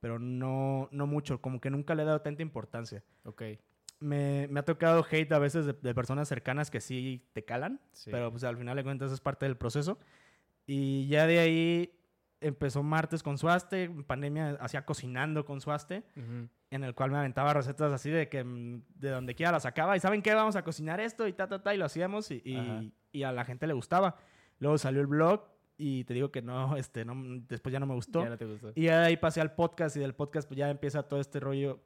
Pero 0.00 0.18
no, 0.18 0.88
no 0.90 1.06
mucho, 1.06 1.40
como 1.40 1.60
que 1.60 1.70
nunca 1.70 1.94
le 1.94 2.02
he 2.02 2.06
dado 2.06 2.20
tanta 2.22 2.42
importancia. 2.42 3.04
Ok. 3.24 3.42
Me, 4.00 4.48
me 4.50 4.58
ha 4.58 4.64
tocado 4.64 5.06
hate 5.08 5.30
a 5.30 5.38
veces 5.38 5.64
de, 5.64 5.74
de 5.74 5.94
personas 5.94 6.26
cercanas 6.26 6.72
que 6.72 6.80
sí 6.80 7.24
te 7.32 7.44
calan. 7.44 7.80
Sí. 7.92 8.10
Pero 8.10 8.30
pues 8.32 8.42
al 8.42 8.56
final 8.56 8.76
de 8.76 8.82
cuentas 8.82 9.12
es 9.12 9.20
parte 9.20 9.46
del 9.46 9.56
proceso. 9.56 9.98
Y 10.66 11.06
ya 11.06 11.26
de 11.28 11.38
ahí 11.38 11.98
empezó 12.40 12.82
martes 12.82 13.22
con 13.22 13.38
Suaste, 13.38 13.84
en 13.84 14.02
pandemia 14.02 14.56
hacía 14.60 14.84
cocinando 14.84 15.44
con 15.44 15.60
Suaste, 15.60 16.02
Ujú. 16.16 16.48
en 16.70 16.82
el 16.84 16.94
cual 16.96 17.12
me 17.12 17.18
aventaba 17.18 17.54
recetas 17.54 17.92
así 17.92 18.10
de 18.10 18.28
que 18.28 18.42
mm, 18.42 18.82
de 18.96 19.10
donde 19.10 19.36
quiera 19.36 19.52
las 19.52 19.62
sacaba. 19.62 19.96
Y 19.96 20.00
¿saben 20.00 20.20
qué? 20.22 20.34
Vamos 20.34 20.56
a 20.56 20.64
cocinar 20.64 20.98
esto 20.98 21.28
y 21.28 21.32
ta, 21.32 21.46
ta, 21.46 21.62
ta, 21.62 21.72
y 21.72 21.78
lo 21.78 21.84
hacíamos 21.84 22.32
y, 22.32 22.42
y- 22.44 22.92
y 23.12 23.22
a 23.22 23.30
la 23.30 23.44
gente 23.44 23.68
le 23.68 23.74
gustaba. 23.74 24.16
Luego 24.58 24.78
salió 24.78 25.00
el 25.00 25.06
blog 25.06 25.44
y 25.82 26.04
te 26.04 26.14
digo 26.14 26.30
que 26.30 26.42
no, 26.42 26.76
este, 26.76 27.04
no, 27.04 27.14
después 27.48 27.72
ya 27.72 27.80
no 27.80 27.86
me 27.86 27.94
gustó. 27.94 28.22
Ya 28.22 28.30
no 28.30 28.38
te 28.38 28.46
gustó. 28.46 28.72
Y 28.74 28.88
ahí 28.88 29.16
pasé 29.16 29.40
al 29.40 29.54
podcast 29.54 29.96
y 29.96 30.00
del 30.00 30.14
podcast 30.14 30.46
pues 30.48 30.58
ya 30.58 30.70
empieza 30.70 31.02
todo 31.02 31.20
este 31.20 31.40
rollo. 31.40 31.80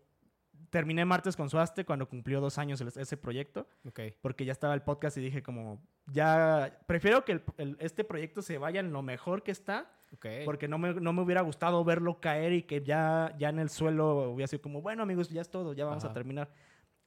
Terminé 0.70 1.04
martes 1.04 1.36
con 1.36 1.48
Suaste 1.48 1.84
cuando 1.84 2.08
cumplió 2.08 2.40
dos 2.40 2.58
años 2.58 2.80
el- 2.80 2.88
ese 2.88 3.16
proyecto 3.16 3.68
Ok. 3.86 4.00
porque 4.20 4.44
ya 4.44 4.52
estaba 4.52 4.74
el 4.74 4.82
podcast 4.82 5.16
y 5.16 5.20
dije 5.20 5.42
como, 5.42 5.80
ya, 6.06 6.78
prefiero 6.86 7.24
que 7.24 7.32
el- 7.32 7.42
el- 7.58 7.76
este 7.78 8.04
proyecto 8.04 8.42
se 8.42 8.58
vaya 8.58 8.80
en 8.80 8.92
lo 8.92 9.02
mejor 9.02 9.42
que 9.42 9.52
está, 9.52 9.90
Ok. 10.12 10.26
porque 10.44 10.66
no 10.66 10.78
me, 10.78 10.94
no 10.94 11.12
me 11.12 11.22
hubiera 11.22 11.42
gustado 11.42 11.84
verlo 11.84 12.20
caer 12.20 12.52
y 12.52 12.62
que 12.62 12.82
ya, 12.82 13.34
ya 13.38 13.50
en 13.50 13.58
el 13.60 13.68
suelo 13.70 14.30
hubiera 14.32 14.48
sido 14.48 14.62
como, 14.62 14.82
bueno 14.82 15.02
amigos, 15.02 15.28
ya 15.30 15.40
es 15.42 15.50
todo, 15.50 15.72
ya 15.72 15.84
vamos 15.84 16.04
Ajá. 16.04 16.10
a 16.10 16.14
terminar. 16.14 16.50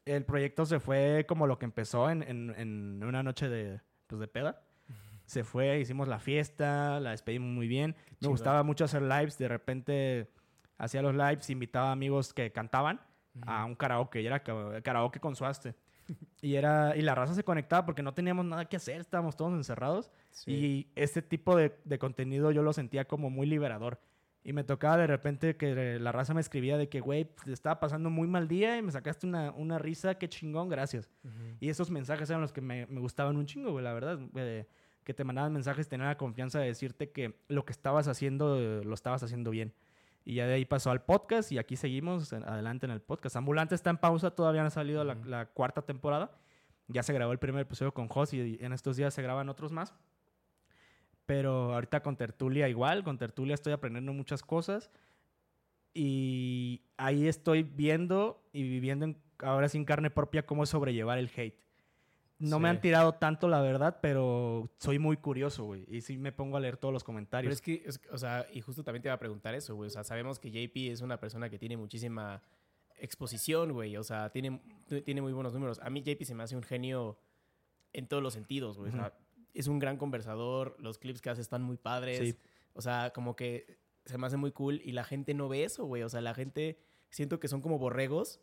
el 0.05 0.25
proyecto 0.25 0.65
se 0.65 0.79
fue 0.79 1.25
como 1.27 1.45
lo 1.45 1.59
que 1.59 1.65
empezó 1.65 2.09
en, 2.09 2.23
en- 2.23 2.55
en 2.57 3.03
una 3.03 3.21
noche 3.21 3.47
de, 3.49 3.79
pues, 4.07 4.19
de 4.19 4.27
peda. 4.27 4.59
Se 5.29 5.43
fue, 5.43 5.79
hicimos 5.79 6.07
la 6.07 6.17
fiesta, 6.17 6.99
la 6.99 7.11
despedimos 7.11 7.49
muy 7.51 7.67
bien. 7.67 7.95
Me 8.19 8.29
gustaba 8.29 8.63
mucho 8.63 8.85
hacer 8.85 9.03
lives. 9.03 9.37
De 9.37 9.47
repente 9.47 10.27
hacía 10.79 11.03
los 11.03 11.13
lives, 11.13 11.51
invitaba 11.51 11.91
amigos 11.91 12.33
que 12.33 12.51
cantaban 12.51 12.99
a 13.45 13.63
un 13.65 13.75
karaoke. 13.75 14.23
Y 14.23 14.25
era 14.25 14.41
karaoke 14.41 15.19
con 15.19 15.35
suaste. 15.35 15.75
y, 16.41 16.55
era, 16.55 16.97
y 16.97 17.03
la 17.03 17.13
raza 17.13 17.35
se 17.35 17.43
conectaba 17.43 17.85
porque 17.85 18.01
no 18.01 18.11
teníamos 18.15 18.43
nada 18.43 18.65
que 18.65 18.77
hacer. 18.77 18.99
Estábamos 18.99 19.37
todos 19.37 19.53
encerrados. 19.53 20.09
Sí. 20.31 20.51
Y 20.51 20.91
este 20.95 21.21
tipo 21.21 21.55
de, 21.55 21.77
de 21.85 21.99
contenido 21.99 22.49
yo 22.49 22.63
lo 22.63 22.73
sentía 22.73 23.05
como 23.05 23.29
muy 23.29 23.45
liberador. 23.45 24.01
Y 24.43 24.51
me 24.53 24.63
tocaba 24.63 24.97
de 24.97 25.05
repente 25.05 25.57
que 25.57 25.99
la 25.99 26.11
raza 26.11 26.33
me 26.33 26.41
escribía 26.41 26.75
de 26.75 26.89
que, 26.89 27.01
güey, 27.01 27.25
te 27.25 27.53
estaba 27.53 27.79
pasando 27.79 28.09
muy 28.09 28.27
mal 28.27 28.47
día 28.47 28.77
y 28.77 28.81
me 28.81 28.91
sacaste 28.91 29.27
una, 29.27 29.51
una 29.51 29.77
risa, 29.77 30.15
qué 30.15 30.27
chingón, 30.27 30.69
gracias. 30.69 31.07
Y 31.59 31.69
esos 31.69 31.91
mensajes 31.91 32.27
eran 32.31 32.41
los 32.41 32.51
que 32.51 32.61
me, 32.61 32.87
me 32.87 32.99
gustaban 32.99 33.37
un 33.37 33.45
chingo, 33.45 33.71
güey, 33.73 33.83
la 33.83 33.93
verdad. 33.93 34.17
eh, 34.35 34.65
que 35.09 35.15
te 35.15 35.23
mandaban 35.23 35.51
mensajes, 35.51 35.89
tener 35.89 36.05
la 36.05 36.17
confianza 36.19 36.59
de 36.59 36.67
decirte 36.67 37.09
que 37.09 37.33
lo 37.47 37.65
que 37.65 37.71
estabas 37.71 38.07
haciendo, 38.07 38.59
eh, 38.59 38.83
lo 38.85 38.93
estabas 38.93 39.23
haciendo 39.23 39.49
bien. 39.49 39.73
Y 40.23 40.35
ya 40.35 40.45
de 40.45 40.53
ahí 40.53 40.65
pasó 40.65 40.91
al 40.91 41.01
podcast 41.01 41.51
y 41.51 41.57
aquí 41.57 41.77
seguimos 41.77 42.31
adelante 42.31 42.85
en 42.85 42.91
el 42.91 43.01
podcast. 43.01 43.35
Ambulante 43.35 43.73
está 43.73 43.89
en 43.89 43.97
pausa, 43.97 44.29
todavía 44.29 44.61
no 44.61 44.67
ha 44.67 44.69
salido 44.69 45.03
la, 45.03 45.47
cuarta 45.47 45.81
temporada. 45.81 46.29
Ya 46.89 47.01
se 47.01 47.11
grabó 47.11 47.31
el 47.31 47.39
primer 47.39 47.61
episodio 47.63 47.91
con 47.91 48.07
Jos 48.07 48.35
y 48.35 48.59
en 48.61 48.71
estos 48.71 48.97
días 48.97 49.11
se 49.11 49.23
graban 49.23 49.49
otros 49.49 49.71
más. 49.71 49.95
Pero 51.25 51.73
ahorita 51.73 52.03
con 52.03 52.15
Tertulia 52.15 52.69
igual, 52.69 53.03
con 53.03 53.17
Tertulia 53.17 53.55
estoy 53.55 53.73
aprendiendo 53.73 54.13
muchas 54.13 54.43
cosas. 54.43 54.91
Y 55.91 56.83
ahí 56.97 57.27
estoy 57.27 57.63
viendo 57.63 58.43
y 58.53 58.61
viviendo 58.61 59.05
en- 59.05 59.17
ahora 59.39 59.69
sin 59.69 59.85
carne 59.85 60.11
propia 60.11 60.45
cómo 60.45 60.67
sobrellevar 60.67 61.17
el 61.17 61.31
hate. 61.35 61.57
No 62.39 62.59
me 62.59 62.69
han 62.69 62.79
tirado 62.81 63.13
tanto, 63.13 63.47
la 63.49 63.61
verdad, 63.61 63.99
pero 64.01 64.69
soy 64.79 64.97
muy 64.97 65.17
curioso, 65.17 65.65
güey. 65.65 65.85
Y 65.89 66.01
sí 66.01 66.17
me 66.17 66.31
pongo 66.31 66.55
a 66.57 66.59
leer 66.59 66.77
todos 66.77 66.93
los 66.93 67.03
Pero 67.03 67.07
comentarios. 67.07 67.53
es 67.53 67.61
que, 67.61 67.83
es- 67.85 67.99
o 68.11 68.17
sea, 68.17 68.47
y 68.53 68.61
justo 68.61 68.83
también 68.83 69.01
te 69.01 69.09
iba 69.09 69.13
a 69.15 69.19
preguntar 69.19 69.53
eso, 69.55 69.75
güey. 69.75 69.87
O 69.87 69.91
sea, 69.91 70.03
sabemos 70.03 70.39
que 70.39 70.49
JP 70.49 70.91
es 70.91 71.01
una 71.01 71.19
persona 71.19 71.49
que 71.49 71.59
tiene 71.59 71.75
muchísima 71.77 72.41
exposición, 72.97 73.71
güey. 73.73 73.97
O 73.97 74.03
sea, 74.03 74.29
tiene, 74.29 74.61
tiene 75.05 75.21
muy 75.21 75.33
buenos 75.33 75.53
números. 75.53 75.79
A 75.83 75.89
mí 75.89 76.01
JP 76.01 76.23
se 76.25 76.35
me 76.35 76.43
hace 76.43 76.55
un 76.55 76.63
genio 76.63 77.17
en 77.93 78.07
todos 78.07 78.21
los 78.23 78.33
sentidos, 78.33 78.77
güey. 78.77 78.89
O 78.89 78.93
sea, 78.93 79.13
es 79.53 79.67
un 79.67 79.79
gran 79.79 79.97
conversador. 79.97 80.75
Los 80.79 80.97
clips 80.97 81.21
que 81.21 81.29
hace 81.29 81.41
están 81.41 81.61
muy 81.63 81.77
padres. 81.77 82.19
Sí. 82.19 82.35
O 82.73 82.81
sea, 82.81 83.11
como 83.13 83.35
que 83.35 83.79
se 84.05 84.17
me 84.17 84.27
hace 84.27 84.37
muy 84.37 84.51
cool 84.51 84.81
y 84.83 84.91
la 84.91 85.03
gente 85.03 85.33
no 85.33 85.49
ve 85.49 85.63
eso, 85.63 85.85
güey. 85.85 86.03
O 86.03 86.09
sea, 86.09 86.21
la 86.21 86.33
gente 86.33 86.77
siento 87.09 87.39
que 87.39 87.47
son 87.47 87.61
como 87.61 87.79
borregos 87.79 88.39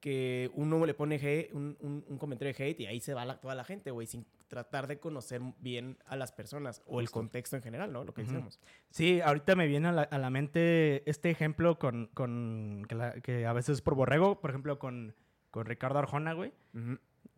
que 0.00 0.50
uno 0.54 0.84
le 0.86 0.94
pone 0.94 1.16
hate- 1.18 1.50
un, 1.52 1.76
un- 1.80 2.04
un 2.06 2.18
comentario 2.18 2.52
de 2.54 2.64
hate 2.64 2.80
y 2.80 2.86
ahí 2.86 3.00
se 3.00 3.14
va 3.14 3.24
la- 3.24 3.40
toda 3.40 3.54
la 3.54 3.64
gente, 3.64 3.90
güey, 3.90 4.06
sin 4.06 4.26
tratar 4.46 4.86
de 4.86 4.98
conocer 5.00 5.40
bien 5.58 5.98
a 6.06 6.14
las 6.16 6.30
personas 6.32 6.82
o 6.86 7.00
el 7.00 7.10
contexto 7.10 7.56
en 7.56 7.62
general, 7.62 7.92
¿no? 7.92 8.04
Lo 8.04 8.14
que 8.14 8.22
decíamos. 8.22 8.60
Sí, 8.90 9.20
ahorita 9.20 9.56
me 9.56 9.66
viene 9.66 9.88
a 9.88 9.92
la, 9.92 10.02
a 10.02 10.18
la 10.18 10.30
mente 10.30 11.08
este 11.10 11.30
ejemplo 11.30 11.78
con, 11.78 12.08
con 12.14 12.84
que, 12.88 12.94
la- 12.94 13.20
que 13.20 13.46
a 13.46 13.52
veces 13.52 13.76
es 13.78 13.82
por 13.82 13.94
borrego, 13.94 14.40
por 14.40 14.50
ejemplo, 14.50 14.78
con, 14.78 15.14
con 15.50 15.66
Ricardo 15.66 15.98
Arjona, 15.98 16.32
güey. 16.34 16.52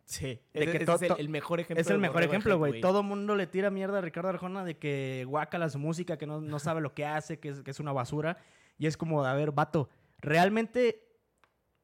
Sí, 0.05 0.39
De 0.53 0.65
que 0.71 0.77
es 0.83 1.01
el, 1.19 1.29
mejor 1.29 1.59
ejemplo. 1.59 1.81
Es 1.81 1.89
el 1.89 1.99
mejor 1.99 2.23
ejemplo, 2.23 2.57
güey. 2.57 2.81
Todo 2.81 3.03
mundo 3.03 3.35
le 3.35 3.45
tira 3.47 3.69
mierda 3.69 3.99
a 3.99 4.01
Ricardo 4.01 4.29
Arjona 4.29 4.63
de 4.65 4.75
que 4.77 5.23
guácala 5.27 5.69
su 5.69 5.77
música, 5.79 6.17
que 6.17 6.25
no, 6.27 6.41
no 6.41 6.57
sabe 6.59 6.81
lo 6.81 6.93
que 6.95 7.05
hace, 7.05 7.39
que 7.39 7.49
es, 7.49 7.61
que 7.61 7.71
es 7.71 7.79
una 7.79 7.91
basura. 7.93 8.37
Y 8.79 8.87
es 8.87 8.97
como, 8.97 9.23
a 9.23 9.33
ver, 9.35 9.51
vato, 9.51 9.87
¿realmente 10.19 11.03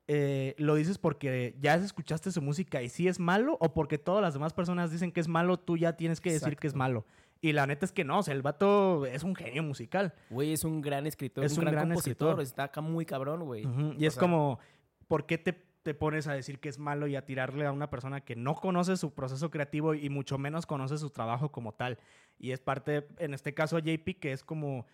eh, 0.08 0.56
lo 0.58 0.76
dices 0.76 0.98
porque 0.98 1.56
ya 1.60 1.76
escuchaste 1.76 2.32
su 2.32 2.42
música 2.42 2.82
y 2.82 2.90
sí 2.90 3.08
es 3.08 3.20
malo? 3.20 3.58
¿O 3.60 3.74
porque 3.74 3.98
todas 3.98 4.22
las 4.22 4.34
demás 4.34 4.54
personas 4.54 4.92
dicen 4.92 5.12
que 5.12 5.20
es 5.20 5.28
malo, 5.28 5.58
tú 5.58 5.78
ya 5.78 5.94
tienes 5.98 6.22
que 6.22 6.32
decir 6.32 6.58
que 6.58 6.68
es 6.68 6.76
malo? 6.76 7.06
Y 7.42 7.54
la 7.54 7.68
neta 7.68 7.86
es 7.86 7.92
que 7.92 8.04
no, 8.04 8.20
o 8.20 8.24
sea, 8.24 8.34
el 8.34 8.42
vato 8.42 9.06
es 9.06 9.24
un 9.24 9.36
genio 9.36 9.62
musical. 9.62 10.14
Güey, 10.30 10.54
es 10.54 10.64
un 10.64 10.82
gran 10.82 11.06
escritor, 11.06 11.44
Es 11.44 11.58
un, 11.58 11.66
gran, 11.66 11.74
gran 11.74 11.88
compositor. 11.90 12.30
escritor. 12.30 12.42
Está 12.44 12.64
acá 12.66 12.82
muy 12.82 13.06
cabrón, 13.06 13.44
güey. 13.44 13.64
Y 13.98 14.06
O 14.06 14.08
es 14.08 14.14
sea, 14.14 14.22
como, 14.22 14.60
¿por 15.08 15.26
qué 15.26 15.38
te, 15.38 15.54
te 15.84 15.94
pones 15.94 16.28
a 16.28 16.34
decir 16.34 16.60
que 16.60 16.70
es 16.70 16.80
malo 16.80 17.08
y 17.08 17.16
a 17.16 17.26
tirarle 17.26 17.66
a 17.66 17.72
una 17.72 17.90
persona 17.90 18.22
que 18.22 18.36
no 18.36 18.56
conoce 18.56 18.98
su 18.98 19.14
proceso 19.14 19.52
creativo 19.52 19.94
y 19.94 20.10
mucho 20.10 20.38
menos 20.38 20.66
conoce 20.66 20.98
su 20.98 21.10
trabajo 21.10 21.52
como 21.52 21.74
tal? 21.74 22.00
Y 22.40 22.52
es 22.52 22.62
parte, 22.62 23.08
en 23.20 23.34
este 23.34 23.54
caso, 23.54 23.80
JP, 23.80 24.20
que 24.20 24.32
es 24.32 24.44
como, 24.44 24.86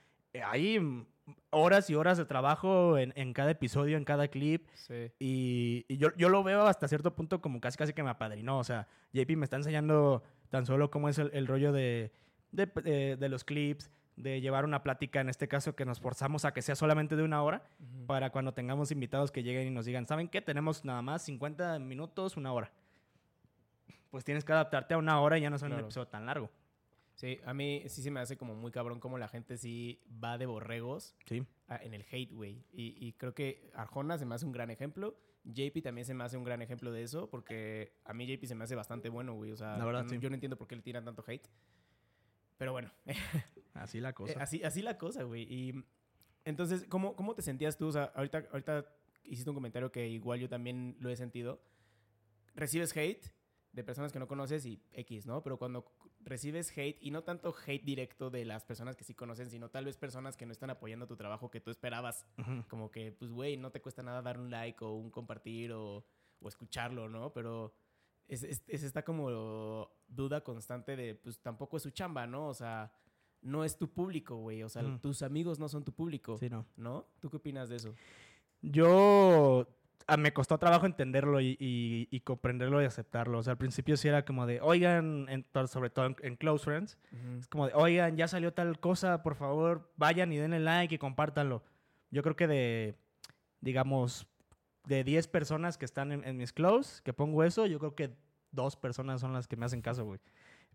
hay 0.44 0.80
mm, 0.80 1.06
horas 1.52 1.90
y 1.90 1.96
horas 1.96 2.18
de 2.18 2.26
trabajo 2.26 2.98
en, 2.98 3.14
en 3.16 3.34
cada 3.34 3.52
episodio, 3.52 3.98
en 3.98 4.06
cada 4.06 4.28
clip. 4.30 4.68
Sí. 4.74 5.12
Y, 5.20 5.86
y 5.88 5.98
yo, 5.98 6.10
yo 6.16 6.30
lo 6.30 6.44
veo 6.44 6.66
hasta 6.68 6.88
cierto 6.88 7.16
punto 7.16 7.42
como 7.42 7.60
casi 7.60 7.78
casi 7.78 7.94
que 7.94 8.04
me 8.04 8.10
apadrinó. 8.10 8.58
O 8.60 8.64
sea, 8.64 8.88
JP 9.14 9.32
me 9.38 9.44
está 9.46 9.58
enseñando 9.58 10.24
tan 10.50 10.66
solo 10.66 10.90
cómo 10.92 11.10
es 11.10 11.18
el, 11.18 11.30
el 11.34 11.48
rollo 11.48 11.72
de, 11.72 12.12
de, 12.52 12.66
de- 12.66 13.18
de 13.18 13.30
los 13.30 13.44
clips, 13.44 13.90
de 14.18 14.42
llevar 14.42 14.66
una 14.66 14.84
plática, 14.84 15.22
en 15.22 15.30
este 15.30 15.48
caso, 15.48 15.76
que 15.76 15.86
nos 15.86 16.00
forzamos 16.00 16.46
a 16.46 16.54
que 16.54 16.62
sea 16.62 16.76
solamente 16.76 17.16
de 17.16 17.24
una 17.24 17.42
hora 17.44 17.64
para 18.08 18.30
cuando 18.30 18.54
tengamos 18.54 18.92
invitados 18.92 19.32
que 19.32 19.42
lleguen 19.44 19.68
y 19.68 19.72
nos 19.72 19.86
digan, 19.86 20.06
¿saben 20.06 20.28
qué? 20.28 20.42
Tenemos 20.42 20.84
nada 20.86 21.02
más 21.02 21.24
50 21.24 21.80
minutos, 21.80 22.38
una 22.38 22.52
hora. 22.54 22.72
Pues 24.12 24.26
tienes 24.26 24.44
que 24.44 24.52
adaptarte 24.52 24.94
a 24.94 24.98
una 24.98 25.20
hora 25.22 25.38
y 25.38 25.42
ya 25.42 25.50
no 25.50 25.56
es 25.56 25.62
un 25.62 25.72
episodio 25.80 26.08
tan 26.08 26.26
largo. 26.26 26.50
Sí, 27.22 27.40
a 27.46 27.54
mí 27.54 27.84
sí 27.88 28.02
se 28.02 28.10
me 28.10 28.20
hace 28.20 28.36
como 28.36 28.56
muy 28.56 28.72
cabrón 28.72 29.00
como 29.00 29.20
la 29.20 29.28
gente 29.28 29.56
sí 29.58 30.02
va 30.24 30.40
de 30.40 30.48
borregos 30.48 31.16
Sí. 31.28 31.44
a- 31.68 31.76
en 31.78 31.94
el 31.94 32.04
hate, 32.12 32.34
güey. 32.34 32.66
Y, 32.72 32.96
y 33.00 33.14
creo 33.14 33.36
que 33.36 33.70
Arjona 33.76 34.18
se 34.18 34.26
me 34.26 34.34
hace 34.34 34.46
un 34.48 34.52
gran 34.52 34.72
ejemplo. 34.72 35.16
JP 35.44 35.82
también 35.84 36.06
se 36.06 36.16
me 36.16 36.24
hace 36.24 36.36
un 36.38 36.44
gran 36.44 36.64
ejemplo 36.64 36.92
de 36.92 37.04
eso, 37.04 37.30
porque 37.30 37.94
a 38.06 38.14
mí 38.14 38.26
JP 38.26 38.48
se 38.48 38.56
me 38.56 38.64
hace 38.64 38.74
bastante 38.74 39.10
bueno, 39.10 39.36
güey. 39.36 39.52
O 39.52 39.56
sea, 39.56 39.78
La 39.78 39.86
verdad, 39.86 40.04
no- 40.04 40.10
sí. 40.10 40.18
yo 40.18 40.30
no 40.32 40.34
entiendo 40.36 40.58
por 40.58 40.68
qué 40.68 40.76
le 40.76 40.82
tiran 40.82 41.06
tanto 41.06 41.24
hate. 41.28 41.48
Pero 42.58 42.72
bueno, 42.72 42.92
Así 43.76 44.00
la 44.02 44.14
cosa. 44.14 44.34
Eh, 44.34 44.38
así, 44.40 44.64
así 44.64 44.82
la 44.82 44.98
cosa, 44.98 45.22
güey. 45.24 45.44
Y 45.44 45.86
entonces, 46.44 46.86
¿cómo, 46.90 47.16
¿cómo 47.16 47.36
te 47.36 47.44
sentías 47.44 47.78
tú? 47.78 47.88
O 47.88 47.92
sea, 47.92 48.06
ahorita, 48.16 48.46
ahorita 48.52 48.86
hiciste 49.26 49.50
un 49.50 49.56
comentario 49.56 49.92
que 49.92 50.08
igual 50.10 50.40
yo 50.40 50.50
también 50.50 50.96
lo 51.00 51.10
he 51.12 51.16
sentido. 51.16 51.62
Recibes 52.56 52.96
hate 52.98 53.32
de 53.74 53.84
personas 53.84 54.12
que 54.12 54.18
no 54.20 54.28
conoces 54.28 54.66
y 54.66 54.82
X, 54.92 55.26
¿no? 55.28 55.42
Pero 55.44 55.58
cuando 55.58 55.86
recibes 56.24 56.72
hate, 56.78 56.98
y 57.02 57.12
no 57.12 57.24
tanto 57.24 57.54
hate 57.66 57.84
directo 57.84 58.30
de 58.30 58.46
las 58.46 58.64
personas 58.64 58.96
que 58.96 59.04
sí 59.04 59.14
conocen, 59.16 59.50
sino 59.50 59.70
tal 59.70 59.86
vez 59.86 59.98
personas 59.98 60.38
que 60.38 60.46
no 60.46 60.52
están 60.52 60.70
apoyando 60.70 61.08
tu 61.08 61.16
trabajo 61.16 61.50
que 61.52 61.60
tú 61.62 61.72
esperabas, 61.72 62.26
Ujú. 62.38 62.64
como 62.68 62.92
que, 62.92 63.12
pues, 63.12 63.32
güey, 63.32 63.58
no 63.58 63.72
te 63.72 63.82
cuesta 63.82 64.04
nada 64.04 64.22
dar 64.22 64.40
un 64.40 64.50
like 64.52 64.84
o 64.84 64.94
un 64.94 65.10
compartir 65.10 65.72
o, 65.74 66.06
o 66.40 66.48
escucharlo, 66.48 67.10
¿no? 67.10 67.34
Pero 67.34 67.74
es, 68.28 68.44
es- 68.44 68.64
es 68.68 68.84
esta 68.84 69.04
como 69.04 69.90
duda 70.08 70.44
constante 70.44 70.96
de, 70.96 71.16
pues, 71.16 71.40
tampoco 71.42 71.78
es 71.78 71.84
su 71.84 71.90
chamba, 71.92 72.28
¿no? 72.28 72.48
O 72.48 72.54
sea, 72.54 72.94
no 73.42 73.64
es 73.66 73.78
tu 73.78 73.92
público, 73.92 74.36
güey. 74.38 74.62
O 74.64 74.70
sea, 74.70 74.84
Ujú. 74.84 75.00
tus 75.00 75.24
amigos 75.24 75.58
no 75.60 75.68
son 75.68 75.84
tu 75.84 75.92
público, 75.94 76.38
Sí, 76.38 76.50
no. 76.50 76.66
¿no? 76.78 77.08
¿Tú 77.20 77.30
qué 77.30 77.38
opinas 77.38 77.70
de 77.70 77.78
eso? 77.78 77.96
Yo 78.62 79.68
me 80.18 80.34
costó 80.34 80.58
trabajo 80.58 80.86
entenderlo 80.86 81.40
y, 81.42 81.58
y- 81.60 82.08
y 82.12 82.20
comprenderlo 82.22 82.82
y 82.82 82.86
aceptarlo. 82.86 83.40
O 83.40 83.44
sea, 83.44 83.52
al 83.52 83.58
principio 83.58 83.98
sí 83.98 84.08
era 84.08 84.24
como 84.26 84.46
de, 84.46 84.60
oigan, 84.62 85.28
en- 85.30 85.46
sobre 85.68 85.90
todo 85.90 86.06
en, 86.08 86.16
en 86.22 86.36
Close 86.36 86.64
Friends, 86.66 86.98
es 87.40 87.48
como 87.48 87.68
de, 87.68 87.74
oigan, 87.74 88.18
ya 88.18 88.28
salió 88.28 88.54
tal 88.54 88.80
cosa, 88.80 89.24
por 89.24 89.36
favor, 89.36 89.92
vayan 89.98 90.32
y 90.34 90.38
denle 90.38 90.60
like 90.60 90.96
y 90.96 90.98
compártanlo. 90.98 91.64
Yo 92.10 92.24
creo 92.24 92.36
que 92.36 92.48
de, 92.48 92.96
digamos, 93.62 94.28
de 94.86 95.04
10 95.04 95.28
personas 95.28 95.78
que 95.78 95.86
están 95.86 96.12
en, 96.12 96.24
en 96.26 96.38
mis 96.38 96.54
close, 96.54 97.02
que 97.04 97.14
pongo 97.14 97.44
eso, 97.44 97.66
yo 97.66 97.80
creo 97.80 97.96
que 97.96 98.16
dos 98.52 98.76
personas 98.76 99.22
son 99.22 99.34
las 99.34 99.48
que 99.48 99.56
me 99.56 99.66
hacen 99.66 99.82
caso, 99.82 100.06
güey. 100.06 100.20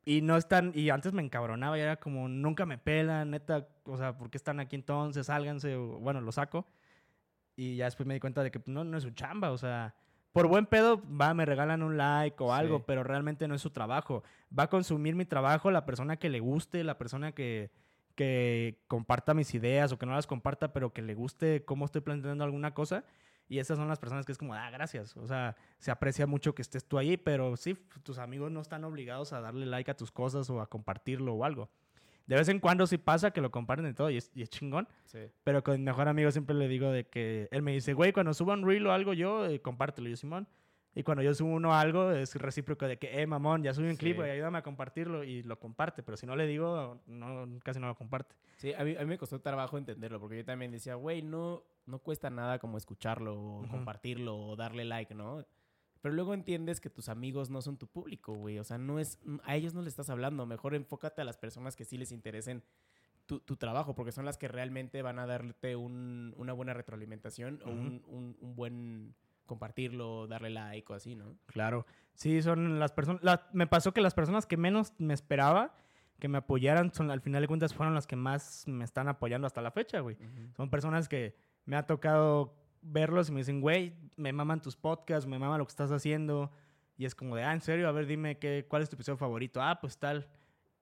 Y 0.05 0.21
no 0.23 0.37
están, 0.37 0.71
y 0.75 0.91
antes 0.91 1.12
me 1.12 1.23
encabronaba 1.23 1.77
y 1.77 1.81
era 1.81 1.97
como, 1.97 2.29
nunca 2.29 2.65
me 2.65 2.79
pelan, 2.79 3.33
neta, 3.33 3.67
o 3.85 3.97
sea, 3.97 4.17
¿por 4.17 4.31
qué 4.31 4.37
están 4.39 4.61
aquí 4.61 4.77
entonces? 4.77 5.27
Sálganse, 5.27 5.75
o, 5.75 5.99
bueno, 5.99 6.21
lo 6.21 6.31
saco. 6.31 6.65
Y 7.57 7.77
ya 7.77 7.87
después 7.87 8.07
me 8.07 8.14
di 8.14 8.21
cuenta 8.21 8.42
de 8.42 8.51
que 8.51 8.61
pues, 8.61 8.73
no, 8.73 8.85
no 8.85 8.97
es 8.99 9.03
su 9.03 9.11
chamba, 9.11 9.51
o 9.51 9.59
sea, 9.59 9.95
por 10.33 10.47
buen 10.49 10.66
pedo, 10.66 11.03
va, 11.09 11.33
me 11.33 11.47
regalan 11.47 11.83
un 11.83 11.97
like 11.97 12.37
o 12.42 12.49
Sí. 12.55 12.61
algo, 12.61 12.85
pero 12.85 13.03
realmente 13.03 13.49
no 13.49 13.55
es 13.55 13.62
su 13.62 13.71
trabajo. 13.71 14.23
Va 14.57 14.64
a 14.64 14.69
consumir 14.69 15.14
mi 15.14 15.25
trabajo 15.25 15.71
la 15.71 15.87
persona 15.87 16.19
que 16.19 16.29
le 16.29 16.40
guste, 16.40 16.85
la 16.85 16.99
persona 16.99 17.33
que, 17.33 17.71
que 18.14 18.83
comparta 18.87 19.33
mis 19.33 19.55
ideas 19.55 19.92
o 19.92 19.99
que 19.99 20.05
no 20.05 20.12
las 20.12 20.27
comparta, 20.27 20.75
pero 20.75 20.92
que 20.92 21.01
le 21.01 21.14
guste 21.14 21.64
cómo 21.64 21.87
estoy 21.87 22.03
planteando 22.03 22.45
alguna 22.45 22.75
cosa. 22.75 23.05
Y 23.49 23.61
esas 23.61 23.79
son 23.79 23.88
las 23.88 23.99
personas 23.99 24.27
que 24.27 24.33
es 24.33 24.38
como, 24.38 24.53
ah, 24.55 24.69
gracias. 24.71 25.16
O 25.16 25.27
sea, 25.27 25.57
se 25.79 25.90
aprecia 25.90 26.27
mucho 26.27 26.55
que 26.55 26.61
estés 26.62 26.85
tú 26.85 26.99
ahí, 26.99 27.16
pero 27.16 27.57
sí, 27.57 27.75
tus 28.03 28.19
amigos 28.19 28.51
no 28.51 28.61
están 28.61 28.85
obligados 28.85 29.33
a 29.33 29.40
darle 29.40 29.64
like 29.64 29.90
a 29.90 29.97
tus 29.97 30.11
cosas 30.11 30.51
o 30.51 30.61
a 30.61 30.69
compartirlo 30.69 31.33
o 31.33 31.45
algo. 31.45 31.71
De 32.27 32.35
vez 32.37 32.49
en 32.49 32.59
cuando 32.59 32.87
sí 32.87 32.99
pasa 32.99 33.31
que 33.31 33.41
lo 33.41 33.51
comparten 33.51 33.87
y 33.89 33.95
todo 33.95 34.11
y 34.11 34.17
es, 34.17 34.31
y 34.35 34.43
es 34.43 34.51
chingón. 34.51 34.89
Sí. 35.05 35.21
Pero 35.45 35.62
con 35.62 35.77
mi 35.77 35.85
mejor 35.85 36.09
amigo 36.09 36.31
siempre 36.33 36.55
le 36.57 36.67
digo 36.69 36.91
de 36.91 37.07
que 37.07 37.49
él 37.53 37.62
me 37.62 37.73
dice, 37.73 37.93
güey, 37.95 38.12
cuando 38.12 38.35
suba 38.35 38.55
un 38.55 38.67
reel 38.67 38.87
o 38.87 38.93
algo 38.93 39.12
yo, 39.12 39.47
eh, 39.47 39.61
compártelo. 39.61 40.09
Yo, 40.09 40.17
Simón. 40.17 40.49
Y 40.95 41.03
cuando 41.03 41.23
yo 41.23 41.35
subo 41.35 41.51
uno 41.51 41.75
algo, 41.75 42.11
es 42.11 42.35
recíproco 42.37 42.89
de 42.89 42.97
que, 42.99 43.21
eh, 43.21 43.27
mamón, 43.27 43.62
ya 43.62 43.75
subí 43.75 43.87
un 43.87 43.97
clip, 43.97 44.15
Sí. 44.15 44.17
güey, 44.17 44.31
ayúdame 44.31 44.59
a 44.59 44.62
compartirlo. 44.62 45.25
Y 45.25 45.43
lo 45.43 45.59
comparte. 45.61 46.03
Pero 46.03 46.17
si 46.17 46.27
no 46.27 46.35
le 46.37 46.47
digo, 46.47 47.03
no, 47.07 47.47
casi 47.62 47.79
no 47.79 47.87
lo 47.87 47.95
comparte. 47.95 48.35
Sí, 48.57 48.73
a 48.73 48.83
mí, 48.83 48.97
a 48.97 49.01
mí 49.01 49.07
me 49.07 49.19
costó 49.19 49.39
trabajo 49.41 49.77
entenderlo, 49.77 50.19
porque 50.19 50.39
yo 50.39 50.45
también 50.45 50.71
decía, 50.73 50.95
güey, 50.95 51.21
no, 51.23 51.62
no 51.85 51.99
cuesta 51.99 52.31
nada 52.31 52.59
como 52.59 52.79
escucharlo, 52.79 53.35
o 53.39 53.59
Ujú. 53.61 53.69
compartirlo, 53.69 54.37
o 54.39 54.57
darle 54.57 54.85
like, 54.87 55.15
¿no? 55.15 55.45
Pero 56.07 56.14
luego 56.14 56.35
entiendes 56.35 56.81
que 56.81 56.88
tus 56.88 57.09
amigos 57.09 57.51
no 57.51 57.61
son 57.62 57.79
tu 57.79 57.88
público, 57.88 58.33
güey. 58.33 58.61
O 58.61 58.64
sea, 58.64 58.79
no 58.79 59.01
es, 59.01 59.19
a 59.42 59.57
ellos 59.57 59.75
no 59.75 59.83
le 59.83 59.88
estás 59.88 60.09
hablando. 60.09 60.47
Mejor 60.47 60.77
enfócate 60.77 61.21
a 61.21 61.25
las 61.25 61.37
personas 61.37 61.75
que 61.75 61.85
sí 61.85 61.99
les 61.99 62.12
interesen 62.12 62.62
tu, 63.27 63.40
tu 63.40 63.57
trabajo, 63.57 63.97
porque 63.97 64.12
son 64.12 64.25
las 64.25 64.38
que 64.38 64.47
realmente 64.47 65.03
van 65.03 65.19
a 65.19 65.27
darte 65.27 65.75
un, 65.75 66.33
una 66.37 66.53
buena 66.53 66.75
retroalimentación 66.75 67.61
o 67.64 67.71
Ujú. 67.71 67.81
un, 67.81 68.03
un- 68.07 68.37
un 68.40 68.55
buen 68.55 69.14
compartirlo, 69.47 70.29
darle 70.29 70.51
like 70.51 70.92
o 70.92 70.95
así, 70.95 71.16
¿no? 71.16 71.37
Claro. 71.47 71.87
Sí, 72.14 72.40
son 72.40 72.79
las 72.79 72.92
personas. 72.92 73.21
me 73.53 73.66
pasó 73.66 73.92
que 73.92 74.01
las 74.01 74.14
personas 74.14 74.47
que 74.47 74.57
menos 74.57 74.92
me 74.99 75.12
esperaba 75.12 75.75
que 76.21 76.29
me 76.29 76.38
apoyaran, 76.38 76.95
son, 76.95 77.11
al 77.11 77.21
final 77.21 77.42
de 77.42 77.49
cuentas, 77.49 77.75
fueron 77.75 77.95
las 77.95 78.07
que 78.07 78.14
más 78.14 78.62
me 78.69 78.85
están 78.85 79.09
apoyando 79.09 79.49
hasta 79.49 79.61
la 79.61 79.73
fecha, 79.73 79.99
güey. 79.99 80.16
Son 80.57 80.71
personas 80.71 81.09
que 81.09 81.35
me 81.64 81.75
ha 81.77 81.85
tocado 81.85 82.55
verlos 82.92 83.29
y 83.29 83.33
me 83.33 83.38
dicen, 83.40 83.61
güey, 83.61 83.94
me 84.16 84.33
maman 84.33 84.61
tus 84.61 84.77
podcasts, 84.77 85.27
me 85.27 85.38
mama 85.38 85.59
lo 85.59 85.64
que 85.66 85.70
estás 85.70 85.90
haciendo. 85.92 86.51
Y 86.99 87.05
es 87.05 87.14
como 87.14 87.37
de, 87.37 87.42
ah, 87.44 87.53
en 87.53 87.61
serio, 87.61 87.88
a 87.88 87.92
ver, 87.92 88.07
dime 88.07 88.38
qué, 88.38 88.64
cuál 88.68 88.83
es 88.83 88.88
tu 88.88 88.96
episodio 88.96 89.16
favorito. 89.18 89.61
Ah, 89.62 89.79
pues 89.81 89.99
tal. 89.99 90.29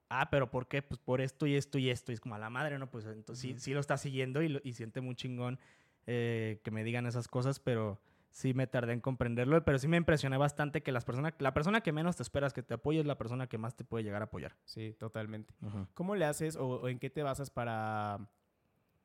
Ah, 0.09 0.29
pero 0.31 0.51
¿por 0.51 0.69
qué? 0.69 0.81
Pues 0.83 1.01
por 1.01 1.21
esto 1.21 1.47
y 1.47 1.57
esto 1.57 1.79
y 1.79 1.91
esto. 1.91 2.13
Y 2.13 2.15
es 2.15 2.21
como 2.21 2.35
a 2.35 2.39
la 2.39 2.51
madre, 2.51 2.79
¿no? 2.79 2.89
Pues 2.91 3.05
entonces 3.07 3.41
sí, 3.43 3.51
Ujú. 3.53 3.59
sí 3.61 3.75
lo 3.75 3.81
está 3.81 3.97
siguiendo 3.97 4.43
y, 4.43 4.49
lo- 4.49 4.61
y 4.63 4.75
siente 4.75 5.01
muy 5.01 5.17
chingón 5.17 5.59
eh, 6.07 6.61
que 6.63 6.71
me 6.71 6.85
digan 6.85 7.07
esas 7.07 7.27
cosas, 7.27 7.59
pero 7.59 8.01
sí 8.31 8.53
me 8.55 8.67
tardé 8.67 8.93
en 8.93 9.01
comprenderlo. 9.01 9.65
Pero 9.65 9.79
sí 9.79 9.89
me 9.89 9.97
impresioné 9.97 10.37
bastante 10.37 10.83
que 10.83 10.93
las 10.93 11.05
personas, 11.05 11.33
la 11.39 11.53
persona 11.55 11.81
que 11.81 11.91
menos 11.93 12.15
te 12.17 12.23
esperas 12.23 12.53
que 12.53 12.63
te 12.63 12.75
apoye 12.75 13.01
es 13.01 13.07
la 13.07 13.19
persona 13.19 13.49
que 13.49 13.59
más 13.59 13.75
te 13.75 13.85
puede 13.85 14.05
llegar 14.05 14.23
a 14.23 14.27
apoyar. 14.27 14.55
Sí, 14.67 14.95
totalmente. 15.01 15.55
¿Cómo 15.95 16.15
le 16.15 16.27
haces 16.27 16.55
o, 16.57 16.67
o 16.67 16.89
en 16.89 16.99
qué 17.01 17.11
te 17.11 17.23
basas 17.25 17.51
para, 17.51 18.29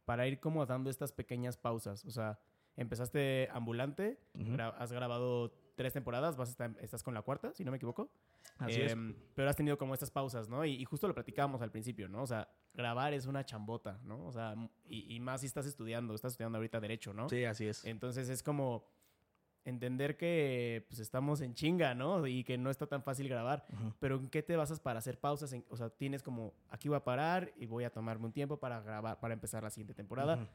para 0.05 0.27
ir 0.27 0.39
como 0.39 0.65
dando 0.65 0.89
estas 0.91 1.11
pequeñas 1.11 1.57
pausas? 1.57 2.05
O 2.05 2.11
sea, 2.11 2.39
empezaste 2.81 3.49
ambulante, 3.51 4.17
Ujú. 4.35 4.53
gra- 4.53 4.73
has 4.77 4.91
grabado 4.91 5.51
tres 5.75 5.93
temporadas, 5.93 6.35
vas 6.35 6.49
estar- 6.49 6.75
estás 6.81 7.03
con 7.03 7.13
la 7.13 7.21
cuarta, 7.21 7.53
si 7.53 7.63
no 7.63 7.71
me 7.71 7.77
equivoco. 7.77 8.09
Así 8.57 8.81
es. 8.81 8.91
Em, 8.91 9.15
Pero 9.35 9.49
has 9.49 9.55
tenido 9.55 9.77
como 9.77 9.93
estas 9.93 10.11
pausas, 10.11 10.49
¿no? 10.49 10.65
Y, 10.65 10.71
y 10.75 10.85
justo 10.85 11.07
lo 11.07 11.13
platicábamos 11.13 11.61
al 11.61 11.71
principio, 11.71 12.09
¿no? 12.09 12.23
O 12.23 12.27
sea, 12.27 12.49
grabar 12.73 13.13
es 13.13 13.25
una 13.25 13.45
chambota, 13.45 13.99
¿no? 14.03 14.25
O 14.25 14.31
sea, 14.31 14.55
y, 14.87 15.15
y 15.15 15.19
más 15.19 15.41
si 15.41 15.47
estás 15.47 15.65
estudiando, 15.65 16.13
estás 16.15 16.33
estudiando 16.33 16.57
ahorita 16.57 16.79
Derecho, 16.79 17.13
¿no? 17.13 17.29
Sí, 17.29 17.45
así 17.45 17.65
es. 17.67 17.85
Entonces 17.85 18.27
es 18.29 18.43
como 18.43 18.83
entender 19.65 20.17
que 20.17 20.85
pues 20.87 20.99
estamos 20.99 21.41
en 21.41 21.53
chinga, 21.53 21.93
¿no? 21.93 22.25
Y 22.27 22.43
que 22.43 22.57
no 22.57 22.69
está 22.69 22.87
tan 22.87 23.03
fácil 23.03 23.27
grabar. 23.29 23.65
Ujú. 23.71 23.93
Pero 23.99 24.15
¿en 24.17 24.29
qué 24.29 24.41
te 24.41 24.55
basas 24.55 24.79
para 24.79 24.99
hacer 24.99 25.19
pausas? 25.19 25.53
O 25.69 25.75
sea, 25.77 25.89
tienes 25.89 26.23
como, 26.23 26.53
aquí 26.69 26.87
voy 26.89 26.97
a 26.97 27.03
parar 27.03 27.51
y 27.57 27.65
voy 27.65 27.83
a 27.83 27.89
tomarme 27.91 28.25
un 28.25 28.31
tiempo 28.33 28.57
para 28.57 28.81
grabar, 28.81 29.19
para 29.19 29.33
empezar 29.33 29.63
la 29.63 29.69
siguiente 29.69 29.93
temporada. 29.93 30.35
Ujú. 30.35 30.47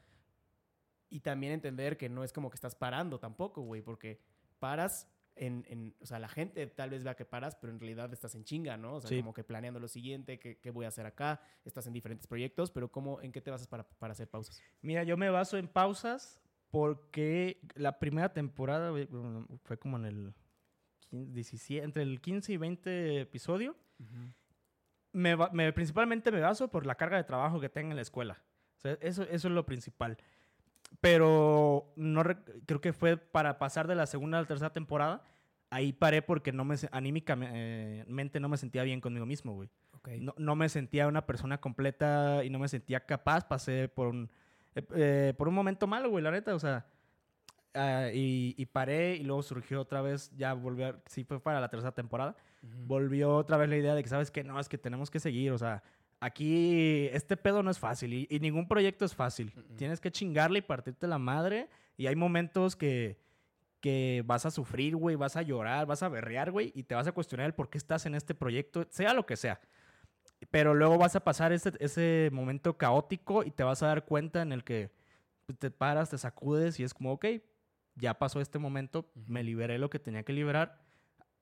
Y 1.15 1.21
también 1.21 1.53
entender 1.53 1.95
que 1.97 2.09
no 2.09 2.23
es 2.23 2.33
como 2.33 2.49
que 2.49 2.55
estás 2.55 2.75
parando 2.75 3.19
tampoco, 3.19 3.61
güey, 3.61 3.81
porque 3.81 4.19
paras 4.59 5.09
en, 5.37 5.65
en- 5.69 5.95
o 6.01 6.05
sea, 6.05 6.19
la 6.19 6.27
gente 6.27 6.65
tal 6.67 6.89
vez 6.89 7.03
vea 7.03 7.15
que 7.15 7.23
paras, 7.25 7.55
pero 7.55 7.71
en 7.73 7.79
realidad 7.79 8.11
estás 8.13 8.35
en 8.35 8.43
chinga, 8.43 8.75
¿no? 8.77 8.95
O 8.95 9.01
sea, 9.01 9.09
Sí. 9.09 9.17
como 9.19 9.33
que 9.33 9.43
planeando 9.43 9.79
lo 9.79 9.87
siguiente, 9.87 10.39
qué, 10.39 10.57
qué 10.59 10.71
voy 10.71 10.85
a 10.85 10.89
hacer 10.89 11.05
acá, 11.05 11.39
estás 11.63 11.87
en 11.87 11.93
diferentes 11.93 12.27
proyectos, 12.27 12.71
pero 12.71 12.89
¿cómo, 12.91 13.21
en 13.21 13.31
qué 13.31 13.41
te 13.41 13.49
basas 13.51 13.67
para, 13.67 13.87
para 13.87 14.11
hacer 14.11 14.27
pausas? 14.29 14.61
Mira, 14.81 15.03
yo 15.03 15.15
me 15.17 15.29
baso 15.29 15.57
en 15.57 15.67
pausas 15.69 16.41
porque 16.69 17.61
la 17.75 17.97
primera 17.99 18.33
temporada 18.33 18.91
fue 19.63 19.77
como 19.77 19.97
en 19.97 20.05
el 20.05 20.33
15, 21.09 21.31
17, 21.33 21.83
entre 21.85 22.03
el 22.03 22.19
15 22.19 22.51
y 22.53 22.57
20 22.57 23.21
episodio. 23.21 23.75
Me, 25.13 25.35
ba- 25.35 25.49
me- 25.53 25.71
principalmente 25.71 26.31
me 26.31 26.41
baso 26.41 26.69
por 26.69 26.85
la 26.85 26.95
carga 26.95 27.15
de 27.17 27.23
trabajo 27.23 27.59
que 27.61 27.69
tengo 27.69 27.91
en 27.91 27.95
la 27.95 28.01
escuela. 28.01 28.41
O 28.77 28.81
sea, 28.81 28.97
eso, 29.01 29.23
eso 29.23 29.47
es 29.47 29.53
lo 29.53 29.65
principal. 29.65 30.17
Pero 31.01 31.93
no 31.95 32.23
creo 32.65 32.81
que 32.81 32.93
fue 32.93 33.17
para 33.17 33.59
pasar 33.59 33.87
de 33.87 33.95
la 33.95 34.05
segunda 34.05 34.37
a 34.37 34.41
la 34.41 34.47
tercera 34.47 34.73
temporada. 34.73 35.23
Ahí 35.69 35.93
paré 35.93 36.21
porque 36.21 36.51
no 36.51 36.63
me, 36.63 36.75
anímicamente 36.91 38.39
no 38.39 38.49
me 38.49 38.57
sentía 38.57 38.83
bien 38.83 39.01
conmigo 39.01 39.25
mismo, 39.25 39.53
güey. 39.53 39.69
Ok. 39.93 40.09
No, 40.19 40.33
no 40.37 40.55
me 40.55 40.69
sentía 40.69 41.07
una 41.07 41.25
persona 41.25 41.59
completa 41.59 42.43
y 42.43 42.49
no 42.49 42.59
me 42.59 42.67
sentía 42.67 43.05
capaz. 43.05 43.47
Pasé 43.47 43.89
por 43.89 44.07
un, 44.07 44.29
eh, 44.75 44.85
eh, 44.95 45.33
por 45.37 45.47
un 45.47 45.55
momento 45.55 45.87
malo, 45.87 46.09
güey, 46.09 46.23
la 46.23 46.31
neta. 46.31 46.55
O 46.55 46.59
sea, 46.59 46.85
ah, 47.73 48.09
y, 48.13 48.53
y 48.57 48.65
paré 48.67 49.15
y 49.15 49.23
luego 49.23 49.43
surgió 49.43 49.81
otra 49.81 50.01
vez, 50.01 50.31
ya 50.37 50.53
volvió, 50.53 51.01
sí 51.07 51.23
fue 51.23 51.39
para 51.39 51.59
la 51.59 51.69
tercera 51.69 51.93
temporada, 51.93 52.35
Ujú. 52.63 52.85
volvió 52.85 53.35
otra 53.35 53.57
vez 53.57 53.69
la 53.69 53.77
idea 53.77 53.95
de 53.95 54.03
que, 54.03 54.09
¿sabes 54.09 54.31
qué? 54.31 54.43
No, 54.43 54.59
es 54.59 54.69
que 54.69 54.77
tenemos 54.77 55.09
que 55.09 55.19
seguir. 55.19 55.51
O 55.51 55.57
sea, 55.57 55.83
aquí 56.25 57.07
este 57.11 57.37
pedo 57.37 57.63
no 57.63 57.71
es 57.71 57.79
fácil 57.79 58.13
y, 58.13 58.27
y 58.29 58.39
ningún 58.39 58.67
proyecto 58.67 59.05
es 59.05 59.15
fácil. 59.15 59.53
Mm-mm. 59.55 59.75
Tienes 59.77 59.99
que 60.01 60.11
chingarle 60.11 60.59
y 60.59 60.61
partirte 60.61 61.07
la 61.07 61.17
madre. 61.17 61.69
Y 61.97 62.07
hay 62.07 62.15
momentos 62.15 62.75
que, 62.75 63.17
que 63.79 64.23
vas 64.25 64.45
a 64.45 64.51
sufrir, 64.51 64.95
güey, 64.95 65.15
vas 65.15 65.35
a 65.35 65.41
llorar, 65.41 65.85
vas 65.85 66.03
a 66.03 66.09
berrear, 66.09 66.51
güey, 66.51 66.71
y 66.75 66.83
te 66.83 66.95
vas 66.95 67.07
a 67.07 67.11
cuestionar 67.11 67.45
el 67.45 67.53
por 67.53 67.69
qué 67.69 67.77
estás 67.77 68.05
en 68.05 68.15
este 68.15 68.35
proyecto, 68.35 68.85
sea 68.89 69.13
lo 69.13 69.25
que 69.25 69.37
sea. 69.37 69.61
Pero 70.51 70.73
luego 70.73 70.97
vas 70.97 71.15
a 71.15 71.23
pasar 71.23 71.53
ese, 71.53 71.71
ese 71.79 72.29
momento 72.33 72.77
caótico 72.77 73.43
y 73.43 73.51
te 73.51 73.63
vas 73.63 73.81
a 73.83 73.87
dar 73.87 74.05
cuenta 74.05 74.41
en 74.41 74.51
el 74.51 74.63
que 74.63 74.91
te 75.59 75.71
paras, 75.71 76.09
te 76.09 76.17
sacudes 76.17 76.79
y 76.79 76.83
es 76.83 76.93
como, 76.93 77.13
ok, 77.13 77.25
ya 77.95 78.15
pasó 78.15 78.41
este 78.41 78.59
momento, 78.59 79.09
me 79.27 79.43
liberé 79.43 79.77
lo 79.77 79.89
que 79.89 79.99
tenía 79.99 80.23
que 80.23 80.33
liberar 80.33 80.84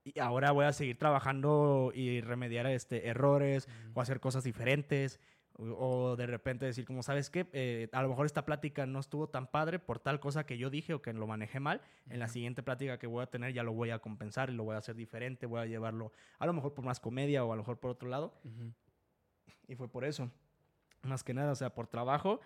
y 0.03 0.19
ahora 0.19 0.51
voy 0.51 0.65
a 0.65 0.73
seguir 0.73 0.97
trabajando 0.97 1.91
y 1.93 2.21
remediar 2.21 2.65
este, 2.67 3.07
errores 3.07 3.67
o 3.93 4.01
hacer 4.01 4.19
cosas 4.19 4.43
diferentes. 4.43 5.19
O, 5.55 6.15
de 6.15 6.25
repente 6.25 6.65
decir, 6.65 6.83
como, 6.83 7.03
¿sabes 7.03 7.29
qué? 7.29 7.45
Eh, 7.53 7.87
a 7.91 8.01
lo 8.01 8.09
mejor 8.09 8.25
esta 8.25 8.43
plática 8.43 8.87
no 8.87 8.99
estuvo 8.99 9.29
tan 9.29 9.45
padre 9.45 9.77
por 9.77 9.99
tal 9.99 10.19
cosa 10.19 10.47
que 10.47 10.57
yo 10.57 10.71
dije 10.71 10.95
o 10.95 11.01
que 11.03 11.13
lo 11.13 11.27
manejé 11.27 11.59
mal. 11.59 11.79
En 12.09 12.17
la 12.17 12.27
siguiente 12.27 12.63
plática 12.63 12.97
que 12.97 13.05
voy 13.05 13.21
a 13.21 13.27
tener 13.27 13.53
ya 13.53 13.61
lo 13.61 13.71
voy 13.71 13.91
a 13.91 13.99
compensar 13.99 14.49
y 14.49 14.53
lo 14.53 14.63
voy 14.63 14.73
a 14.73 14.79
hacer 14.79 14.95
diferente. 14.95 15.45
Voy 15.45 15.59
a 15.61 15.67
llevarlo 15.67 16.11
a 16.39 16.47
lo 16.47 16.53
mejor 16.53 16.73
por 16.73 16.83
más 16.83 16.99
comedia 16.99 17.45
o 17.45 17.53
a 17.53 17.55
lo 17.55 17.61
mejor 17.61 17.77
por 17.79 17.91
otro 17.91 18.09
lado. 18.09 18.33
Ujú. 18.43 18.73
Y 19.67 19.75
fue 19.75 19.87
por 19.87 20.05
eso. 20.05 20.31
Más 21.03 21.23
que 21.23 21.35
nada, 21.35 21.51
o 21.51 21.55
sea, 21.55 21.69
por 21.69 21.85
trabajo. 21.85 22.39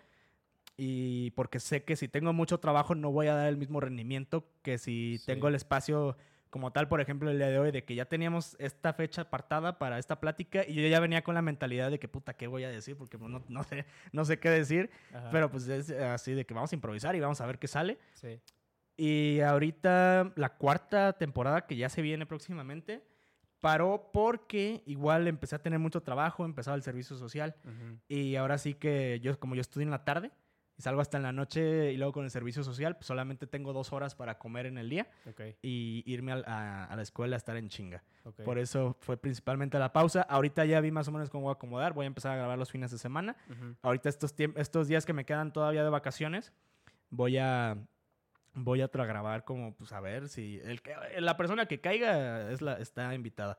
Y 0.75 1.31
porque 1.31 1.61
sé 1.61 1.85
que 1.85 1.95
si 1.95 2.09
tengo 2.09 2.33
mucho 2.33 2.59
trabajo 2.59 2.93
no 2.93 3.11
voy 3.11 3.27
a 3.27 3.35
dar 3.35 3.47
el 3.47 3.55
mismo 3.57 3.79
rendimiento 3.79 4.45
que 4.63 4.77
si 4.77 5.17
Sí. 5.19 5.25
tengo 5.27 5.47
el 5.47 5.55
espacio 5.55 6.17
como 6.49 6.71
tal, 6.71 6.87
por 6.87 7.01
ejemplo, 7.01 7.29
el 7.29 7.37
día 7.37 7.47
de 7.47 7.59
hoy, 7.59 7.71
de 7.71 7.83
que 7.83 7.95
ya 7.95 8.05
teníamos 8.05 8.55
esta 8.59 8.93
fecha 8.93 9.23
apartada 9.23 9.77
para 9.77 9.99
esta 9.99 10.19
plática 10.19 10.63
y 10.67 10.73
yo 10.73 10.87
ya 10.87 10.99
venía 10.99 11.23
con 11.23 11.35
la 11.35 11.41
mentalidad 11.41 11.91
de 11.91 11.99
que 11.99 12.07
puta, 12.07 12.35
¿qué 12.35 12.47
voy 12.47 12.63
a 12.63 12.69
decir? 12.69 12.95
Porque 12.97 13.17
pues, 13.17 13.29
no, 13.29 13.43
no 13.47 13.63
sé, 13.63 13.85
no 14.11 14.25
sé 14.25 14.39
qué 14.39 14.49
decir, 14.49 14.89
Ajá. 15.13 15.29
pero 15.31 15.49
pues 15.51 15.67
es 15.67 15.89
así 15.91 16.33
de 16.33 16.45
que 16.45 16.53
vamos 16.53 16.71
a 16.71 16.75
improvisar 16.75 17.15
y 17.15 17.19
vamos 17.19 17.41
a 17.41 17.45
ver 17.45 17.59
qué 17.59 17.67
sale. 17.67 17.97
Sí. 18.13 18.39
Y 18.95 19.41
ahorita 19.41 20.33
la 20.35 20.49
cuarta 20.57 21.13
temporada 21.13 21.67
que 21.67 21.75
ya 21.75 21.89
se 21.89 22.01
viene 22.01 22.25
próximamente 22.25 23.03
paró 23.59 24.09
porque 24.13 24.83
igual 24.85 25.27
empecé 25.27 25.55
a 25.55 25.59
tener 25.61 25.79
mucho 25.79 26.01
trabajo, 26.01 26.45
empezaba 26.45 26.75
el 26.75 26.83
servicio 26.83 27.15
social 27.15 27.55
Ujú. 27.63 27.99
y 28.07 28.35
ahora 28.35 28.57
sí 28.57 28.73
que 28.73 29.19
yo, 29.21 29.39
como 29.39 29.55
yo 29.55 29.61
estudio 29.61 29.85
en 29.85 29.91
la 29.91 30.03
tarde 30.03 30.31
y 30.77 30.81
salgo 30.83 31.01
hasta 31.01 31.17
en 31.17 31.23
la 31.23 31.31
noche 31.31 31.91
y 31.91 31.97
luego 31.97 32.13
con 32.13 32.23
el 32.23 32.29
servicio 32.29 32.63
social, 32.63 32.95
pues 32.95 33.07
solamente 33.07 33.47
tengo 33.47 33.73
dos 33.73 33.91
horas 33.93 34.13
para 34.13 34.37
comer 34.37 34.67
en 34.67 34.77
el 34.77 34.89
día 34.89 35.07
Ok. 35.27 35.41
y 35.63 36.03
irme 36.05 36.31
a, 36.33 36.83
a 36.85 36.95
la 36.95 37.01
escuela 37.01 37.35
a 37.35 37.37
estar 37.37 37.57
en 37.57 37.67
chinga. 37.69 38.03
Por 38.45 38.59
eso 38.59 38.95
fue 38.99 39.17
principalmente 39.17 39.79
la 39.79 39.91
pausa. 39.91 40.21
Ahorita 40.21 40.65
ya 40.65 40.79
vi 40.81 40.91
más 40.91 41.07
o 41.07 41.11
menos 41.11 41.29
cómo 41.29 41.43
voy 41.45 41.51
a 41.51 41.53
acomodar. 41.53 41.93
Voy 41.93 42.03
a 42.03 42.07
empezar 42.07 42.33
a 42.33 42.35
grabar 42.35 42.57
los 42.59 42.69
fines 42.71 42.91
de 42.91 42.97
semana. 42.99 43.35
Ahorita 43.81 44.07
estos, 44.09 44.35
estos 44.37 44.87
días 44.87 45.05
que 45.05 45.13
me 45.13 45.25
quedan 45.25 45.51
todavía 45.51 45.83
de 45.83 45.89
vacaciones, 45.89 46.53
voy 47.09 47.37
a 47.37 47.77
voy 48.53 48.81
a 48.81 48.87
grabar 48.87 49.45
como 49.45 49.75
pues 49.75 49.91
a 49.93 49.99
ver 49.99 50.29
si 50.29 50.59
el 50.63 50.81
la 51.19 51.37
persona 51.37 51.65
que 51.67 51.79
caiga 51.79 52.51
es 52.51 52.61
la 52.61 52.73
está 52.79 53.13
invitada. 53.15 53.57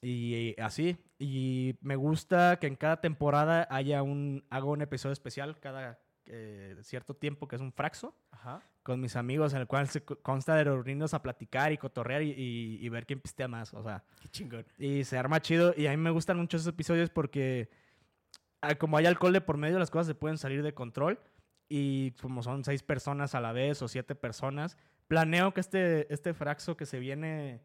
Y 0.00 0.54
así, 0.60 0.96
y 1.18 1.74
me 1.80 1.96
gusta 1.96 2.58
que 2.60 2.68
en 2.68 2.76
cada 2.76 3.00
temporada 3.00 3.66
haya 3.70 4.02
un 4.02 4.44
hago 4.48 4.70
un 4.70 4.80
episodio 4.82 5.12
especial 5.12 5.58
cada 5.58 5.98
eh, 6.30 6.76
cierto 6.82 7.14
tiempo 7.14 7.48
que 7.48 7.56
es 7.56 7.62
un 7.62 7.72
fraxo 7.72 8.14
Ajá. 8.30 8.62
con 8.82 9.00
mis 9.00 9.16
amigos 9.16 9.52
en 9.54 9.60
el 9.60 9.66
cual 9.66 9.88
se 9.88 10.02
co- 10.04 10.20
consta 10.20 10.54
de 10.54 10.64
reunirnos 10.64 11.14
a 11.14 11.22
platicar 11.22 11.72
y 11.72 11.78
cotorrear 11.78 12.22
y, 12.22 12.30
y- 12.32 12.78
y 12.84 12.88
ver 12.88 13.06
quién 13.06 13.20
pistea 13.20 13.48
más, 13.48 13.72
o 13.74 13.82
sea, 13.82 14.04
Qué 14.20 14.28
chingón. 14.28 14.66
y 14.78 15.04
se 15.04 15.16
arma 15.18 15.40
chido. 15.40 15.74
Y 15.76 15.86
a 15.86 15.90
mí 15.90 15.96
me 15.96 16.10
gustan 16.10 16.36
mucho 16.38 16.56
esos 16.56 16.68
episodios 16.68 17.10
porque, 17.10 17.70
ah, 18.60 18.74
como 18.76 18.96
hay 18.96 19.06
alcohol 19.06 19.32
de 19.32 19.40
por 19.40 19.56
medio, 19.56 19.78
las 19.78 19.90
cosas 19.90 20.06
se 20.06 20.14
pueden 20.14 20.38
salir 20.38 20.62
de 20.62 20.74
control. 20.74 21.18
Y 21.70 22.12
como 22.12 22.42
son 22.42 22.64
seis 22.64 22.82
personas 22.82 23.34
a 23.34 23.40
la 23.42 23.52
vez 23.52 23.82
o 23.82 23.88
siete 23.88 24.14
personas, 24.14 24.78
planeo 25.06 25.52
que 25.52 25.60
este, 25.60 26.12
este 26.12 26.32
fraxo 26.32 26.76
que 26.78 26.86
se 26.86 26.98
viene, 26.98 27.60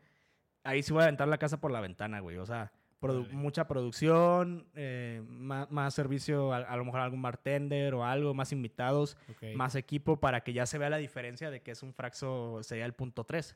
ahí 0.66 0.84
sí 0.84 0.92
voy 0.92 1.02
a 1.02 1.06
aventar 1.06 1.28
la 1.30 1.38
casa 1.38 1.62
por 1.62 1.72
la 1.72 1.80
ventana, 1.80 2.20
güey. 2.20 2.38
O 2.38 2.46
sea, 2.46 2.74
produ- 3.04 3.30
mucha 3.32 3.68
producción, 3.68 4.66
eh, 4.76 5.22
ma- 5.28 5.68
más, 5.70 5.94
servicio, 5.94 6.54
a, 6.54 6.58
a 6.58 6.78
lo 6.78 6.86
mejor 6.86 7.02
algún 7.02 7.22
bartender 7.22 7.94
o 7.94 8.06
algo, 8.06 8.34
más 8.34 8.52
invitados 8.52 9.18
más 9.56 9.76
equipo 9.76 10.20
para 10.20 10.42
que 10.42 10.54
ya 10.54 10.66
se 10.66 10.78
vea 10.78 10.90
la 10.90 10.98
diferencia 10.98 11.52
de 11.52 11.62
que 11.62 11.72
es 11.72 11.84
un 11.84 11.94
fraxo, 11.94 12.62
sería 12.64 12.86
el 12.86 12.94
punto 12.94 13.24
3. 13.24 13.56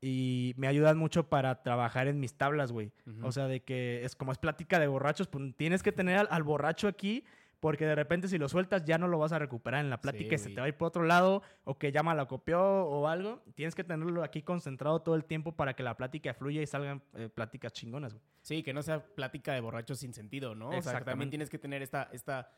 Y 0.00 0.52
me 0.58 0.66
ayudan 0.68 0.98
mucho 0.98 1.28
para 1.28 1.62
trabajar 1.62 2.06
en 2.06 2.20
mis 2.20 2.34
tablas, 2.34 2.70
güey. 2.70 2.92
O 3.22 3.32
sea, 3.32 3.48
de 3.48 3.60
que 3.62 4.04
es 4.04 4.14
como 4.14 4.30
es 4.30 4.38
plática 4.38 4.78
de 4.78 4.86
borrachos, 4.88 5.26
pues 5.26 5.56
tienes 5.56 5.82
que 5.82 5.90
tener 5.90 6.18
al, 6.18 6.28
al 6.30 6.42
borracho 6.42 6.86
aquí 6.86 7.24
Porque 7.60 7.86
de 7.86 7.94
repente 7.94 8.28
si 8.28 8.38
lo 8.38 8.48
sueltas 8.48 8.84
ya 8.84 8.98
no 8.98 9.08
lo 9.08 9.18
vas 9.18 9.32
a 9.32 9.38
recuperar 9.38 9.80
en 9.80 9.90
la 9.90 10.00
plática 10.00 10.28
Sí, 10.28 10.34
y 10.34 10.38
se 10.38 10.50
te 10.50 10.60
va 10.60 10.66
a 10.66 10.68
ir 10.68 10.76
por 10.76 10.88
otro 10.88 11.04
lado 11.04 11.42
o 11.64 11.78
que 11.78 11.90
llama 11.90 12.14
la 12.14 12.26
copió 12.26 12.60
o 12.60 13.08
algo. 13.08 13.42
Tienes 13.54 13.74
que 13.74 13.82
tenerlo 13.82 14.22
aquí 14.22 14.42
concentrado 14.42 15.00
todo 15.00 15.14
el 15.14 15.24
tiempo 15.24 15.52
para 15.52 15.74
que 15.74 15.82
la 15.82 15.96
plática 15.96 16.34
fluya 16.34 16.60
y 16.60 16.66
salgan 16.66 17.02
eh, 17.14 17.28
pláticas 17.28 17.72
chingonas, 17.72 18.12
güey. 18.12 18.24
Sí, 18.42 18.62
que 18.62 18.72
no 18.72 18.82
sea 18.82 19.04
plática 19.04 19.54
de 19.54 19.60
borrachos 19.60 19.98
sin 19.98 20.12
sentido, 20.12 20.54
¿no? 20.54 20.68
O 20.68 20.82
sea, 20.82 20.98
que 20.98 21.04
también 21.04 21.30
tienes 21.30 21.50
que 21.50 21.58
tener 21.58 21.82
esta, 21.82 22.08
esta, 22.12 22.52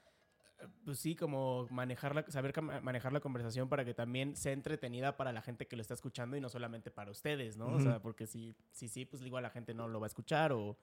pues 0.84 0.98
sí, 0.98 1.14
como 1.14 1.66
manejarla, 1.70 2.24
saber 2.28 2.60
manejar 2.60 3.12
la 3.12 3.20
conversación 3.20 3.68
para 3.68 3.84
que 3.84 3.94
también 3.94 4.36
sea 4.36 4.52
entretenida 4.52 5.16
para 5.16 5.32
la 5.32 5.40
gente 5.40 5.66
que 5.66 5.76
lo 5.76 5.82
está 5.82 5.94
escuchando 5.94 6.36
y 6.36 6.40
no 6.40 6.48
solamente 6.48 6.90
para 6.90 7.10
ustedes, 7.10 7.56
¿no? 7.56 7.68
O 7.68 7.80
sea, 7.80 8.00
porque 8.00 8.26
si, 8.26 8.54
si 8.72 8.88
sí, 8.88 9.04
pues 9.04 9.22
igual 9.22 9.44
la 9.44 9.50
gente 9.50 9.72
no 9.72 9.88
lo 9.88 10.00
va 10.00 10.06
a 10.06 10.08
escuchar 10.08 10.52
o, 10.52 10.76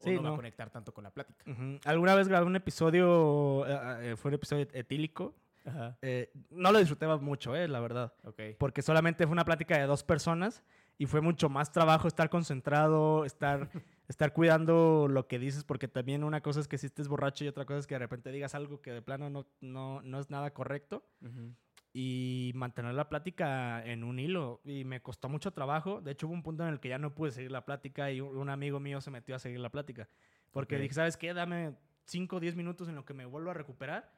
o 0.00 0.04
Sí, 0.04 0.14
no, 0.14 0.22
va 0.22 0.28
a 0.28 0.30
no. 0.32 0.36
conectar 0.36 0.70
tanto 0.70 0.92
con 0.92 1.04
la 1.04 1.10
plática. 1.10 1.44
Ujú. 1.50 1.78
Alguna 1.84 2.14
vez 2.14 2.28
grabé 2.28 2.46
un 2.46 2.56
episodio, 2.56 3.66
eh, 3.66 4.12
eh, 4.12 4.16
fue 4.16 4.30
un 4.30 4.34
episodio 4.34 4.66
etílico. 4.72 5.34
Ajá. 5.64 5.98
Eh, 6.00 6.30
no 6.50 6.72
lo 6.72 6.78
disfruté 6.78 7.06
mucho, 7.06 7.54
eh, 7.54 7.68
la 7.68 7.80
verdad. 7.80 8.12
Ok. 8.24 8.40
porque 8.58 8.80
solamente 8.80 9.26
fue 9.26 9.32
una 9.32 9.44
plática 9.44 9.76
de 9.76 9.84
dos 9.86 10.02
personas 10.02 10.62
y 10.96 11.06
fue 11.06 11.20
mucho 11.20 11.48
más 11.50 11.70
trabajo 11.72 12.08
estar 12.08 12.30
concentrado, 12.30 13.24
estar, 13.24 13.68
estar 14.08 14.32
cuidando 14.32 15.08
lo 15.08 15.26
que 15.28 15.38
dices, 15.38 15.64
porque 15.64 15.86
también 15.86 16.24
una 16.24 16.40
cosa 16.40 16.60
es 16.60 16.68
que 16.68 16.78
si 16.78 16.86
estés 16.86 17.06
borracho 17.08 17.44
y 17.44 17.48
otra 17.48 17.66
cosa 17.66 17.80
es 17.80 17.86
que 17.86 17.94
de 17.96 17.98
repente 18.00 18.32
digas 18.32 18.54
algo 18.54 18.80
que 18.80 18.92
de 18.92 19.02
plano 19.02 19.28
no, 19.30 19.46
no, 19.60 20.00
no 20.02 20.18
es 20.20 20.30
nada 20.30 20.52
correcto 20.54 21.04
Ujú. 21.20 21.52
Y 21.92 22.52
mantener 22.54 22.94
la 22.94 23.08
plática 23.08 23.84
en 23.84 24.04
un 24.04 24.18
hilo. 24.18 24.60
Y 24.64 24.84
me 24.84 25.00
costó 25.00 25.28
mucho 25.28 25.52
trabajo. 25.52 26.00
De 26.00 26.12
hecho, 26.12 26.26
hubo 26.26 26.34
un 26.34 26.42
punto 26.42 26.64
en 26.64 26.70
el 26.70 26.80
que 26.80 26.88
ya 26.88 26.98
no 26.98 27.14
pude 27.14 27.30
seguir 27.30 27.50
la 27.50 27.64
plática 27.64 28.10
y 28.10 28.20
un 28.20 28.48
amigo 28.50 28.80
mío 28.80 29.00
se 29.00 29.10
metió 29.10 29.34
a 29.34 29.38
seguir 29.38 29.60
la 29.60 29.70
plática. 29.70 30.08
Porque 30.50 30.76
Ok. 30.76 30.82
dije, 30.82 30.94
¿sabes 30.94 31.16
qué? 31.16 31.34
Dame 31.34 31.74
5 32.04 32.36
o 32.36 32.40
10 32.40 32.56
minutos 32.56 32.88
en 32.88 32.94
lo 32.94 33.04
que 33.04 33.14
me 33.14 33.24
vuelvo 33.24 33.50
a 33.50 33.54
recuperar 33.54 34.10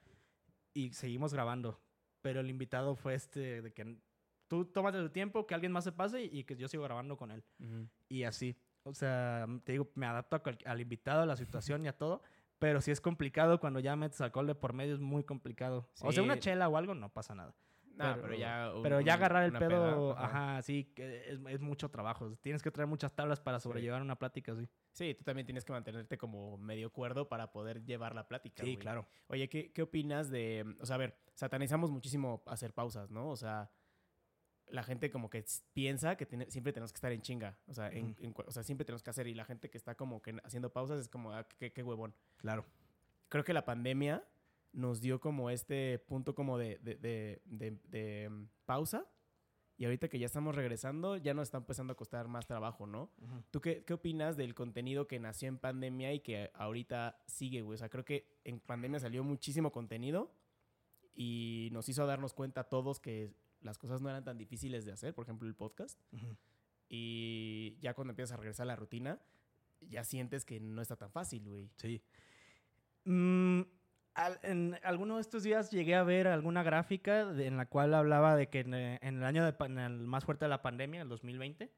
y 0.75 0.93
seguimos 0.93 1.33
grabando. 1.33 1.81
Pero 2.23 2.41
el 2.41 2.51
invitado 2.51 2.95
fue 2.97 3.15
este 3.15 3.63
de 3.63 3.73
que 3.73 3.97
tú 4.47 4.67
tómate 4.67 4.99
tu 4.99 5.11
tiempo, 5.11 5.47
que 5.47 5.55
alguien 5.55 5.73
más 5.73 5.85
se 5.85 5.93
pase 5.93 6.23
y 6.23 6.45
que 6.45 6.57
yo 6.57 6.69
sigo 6.69 6.83
grabando 6.83 7.17
con 7.17 7.31
él. 7.31 7.43
Ujú. 7.61 7.89
Y 8.09 8.25
así. 8.25 8.57
O 8.83 8.95
sea, 8.95 9.47
te 9.65 9.73
digo, 9.73 9.91
me 9.95 10.07
adapto 10.07 10.37
a 10.37 10.71
al 10.71 10.81
invitado, 10.81 11.23
a 11.23 11.27
la 11.27 11.37
situación 11.37 11.85
y 11.85 11.89
a 11.89 11.97
todo. 11.97 12.23
Pero 12.61 12.81
si 12.81 12.93
es 12.93 13.01
complicado 13.01 13.59
cuando 13.59 13.81
ya 13.81 13.97
metes 13.97 14.21
alcohol 14.21 14.47
de 14.47 14.55
por 14.55 14.73
medio, 14.75 14.95
es 14.95 15.01
muy 15.01 15.25
complicado. 15.25 15.89
O 16.03 16.13
sea, 16.13 16.13
Sí. 16.13 16.21
una 16.21 16.39
chela 16.39 16.69
o 16.69 16.77
algo, 16.77 16.95
no 16.95 17.09
pasa 17.13 17.35
nada. 17.35 17.57
Nah, 17.97 18.13
Pero- 18.15 18.23
pero, 18.23 18.35
ya... 18.39 18.73
un- 18.75 18.83
Pero 18.83 19.01
ya 19.03 19.15
agarrar 19.15 19.45
el 19.45 19.53
pedo, 19.53 20.17
ajá. 20.17 20.63
sí, 20.63 20.91
es, 20.97 21.39
es 21.49 21.61
mucho 21.61 21.91
trabajo. 21.91 22.35
Tienes 22.41 22.63
que 22.63 22.71
traer 22.71 22.87
muchas 22.87 23.13
tablas 23.15 23.41
para 23.41 23.61
sobrellevar 23.61 24.01
una 24.01 24.17
plática 24.17 24.53
así. 24.53 24.67
Sí, 24.93 25.15
tú 25.15 25.25
también 25.25 25.45
tienes 25.45 25.65
que 25.67 25.73
mantenerte 25.73 26.17
como 26.17 26.57
medio 26.57 26.91
cuerdo 26.93 27.29
para 27.29 27.53
poder 27.53 27.85
llevar 27.85 28.15
la 28.15 28.27
plática. 28.29 28.63
Sí, 28.63 28.77
claro. 28.79 29.07
Oye, 29.27 29.49
¿qué, 29.51 29.73
¿qué 29.73 29.83
opinas 29.83 30.31
de...? 30.31 30.65
O 30.81 30.87
sea, 30.87 30.95
a 30.95 30.99
ver, 30.99 31.19
satanizamos 31.35 31.91
muchísimo 31.91 32.43
hacer 32.47 32.73
pausas, 32.73 33.11
¿no? 33.11 33.29
O 33.29 33.37
sea, 33.37 33.71
la 34.73 34.83
gente 34.83 35.11
como 35.11 35.29
que 35.31 35.45
piensa 35.73 36.17
que 36.17 36.27
tiene- 36.27 36.51
siempre 36.51 36.73
tenemos 36.73 36.93
que 36.93 36.97
estar 36.97 37.13
en 37.13 37.23
chinga. 37.23 37.57
O 37.67 37.75
sea, 37.75 37.89
en- 37.91 38.17
o 38.47 38.51
sea, 38.53 38.63
siempre 38.63 38.85
tenemos 38.85 39.03
que 39.03 39.11
hacer. 39.11 39.27
Y 39.27 39.35
la 39.35 39.45
gente 39.45 39.71
que 39.71 39.79
está 39.79 39.95
como 39.95 40.23
que 40.23 40.37
haciendo 40.45 40.73
pausas 40.73 40.99
es 41.01 41.09
como, 41.09 41.33
ah, 41.33 41.47
qué, 41.59 41.73
qué 41.73 41.83
huevón. 41.83 42.15
Claro. 42.37 42.65
Creo 43.29 43.45
que 43.45 43.53
la 43.53 43.65
pandemia 43.65 44.25
nos 44.73 45.01
dio 45.01 45.21
como 45.21 45.51
este 45.51 45.99
punto 45.99 46.35
como 46.35 46.57
de, 46.59 46.79
de, 46.79 46.95
de- 47.45 47.79
de- 47.89 48.29
mm, 48.31 48.49
pausa. 48.67 49.07
Y 49.77 49.85
ahorita 49.87 50.09
que 50.09 50.19
ya 50.19 50.27
estamos 50.27 50.55
regresando, 50.55 51.17
ya 51.17 51.33
nos 51.33 51.45
está 51.49 51.57
empezando 51.57 51.95
a 51.95 51.97
costar 51.97 52.29
más 52.29 52.47
trabajo, 52.47 52.87
¿no? 52.87 53.11
¿Tú 53.51 53.63
qué, 53.63 53.83
qué 53.85 53.95
opinas 53.95 54.37
del 54.37 54.55
contenido 54.55 55.09
que 55.09 55.19
nació 55.19 55.49
en 55.49 55.57
pandemia 55.57 56.13
y 56.13 56.21
que 56.21 56.51
ahorita 56.55 57.19
sigue, 57.27 57.63
güey? 57.63 57.77
O 57.77 57.79
sea, 57.79 57.89
creo 57.89 58.05
que 58.05 58.27
en 58.45 58.61
pandemia 58.61 59.01
salió 59.01 59.25
muchísimo 59.25 59.73
contenido 59.73 60.35
y 61.15 61.71
nos 61.73 61.89
hizo 61.89 62.07
darnos 62.07 62.35
cuenta 62.35 62.63
a 62.63 62.69
todos 62.69 63.01
que 63.01 63.33
las 63.63 63.79
cosas 63.79 64.01
no 64.01 64.09
eran 64.09 64.25
tan 64.25 64.39
difíciles 64.39 64.85
de 64.85 64.93
hacer, 64.93 65.15
por 65.15 65.25
ejemplo, 65.25 65.47
el 65.49 65.55
podcast. 65.55 65.99
Ujú. 66.13 66.37
Y 66.89 67.77
ya 67.81 67.95
cuando 67.95 68.13
empiezas 68.13 68.33
a 68.35 68.37
regresar 68.37 68.65
a 68.65 68.69
la 68.69 68.77
rutina, 68.77 69.19
ya 69.81 70.05
sientes 70.05 70.45
que 70.45 70.61
no 70.61 70.83
está 70.83 70.97
tan 70.97 71.11
fácil, 71.13 71.49
güey. 71.49 71.71
Sí. 71.77 72.03
Mm, 73.05 73.63
al- 74.15 74.41
en 74.43 74.79
alguno 74.83 75.15
de 75.17 75.21
estos 75.23 75.43
días 75.43 75.71
llegué 75.71 75.95
a 75.95 76.03
ver 76.03 76.27
alguna 76.27 76.63
gráfica 76.63 77.25
de- 77.27 77.47
en 77.47 77.57
la 77.57 77.67
cual 77.67 77.95
hablaba 77.95 78.37
de 78.37 78.49
que 78.49 78.61
en, 78.61 78.75
eh, 78.75 78.99
en 79.03 79.19
el 79.19 79.25
año 79.25 79.45
de 79.45 79.55
en 79.65 79.79
el 79.79 80.07
más 80.07 80.25
fuerte 80.25 80.45
de 80.45 80.49
la 80.51 80.63
pandemia, 80.63 81.03
el 81.03 81.09
2020, 81.09 81.73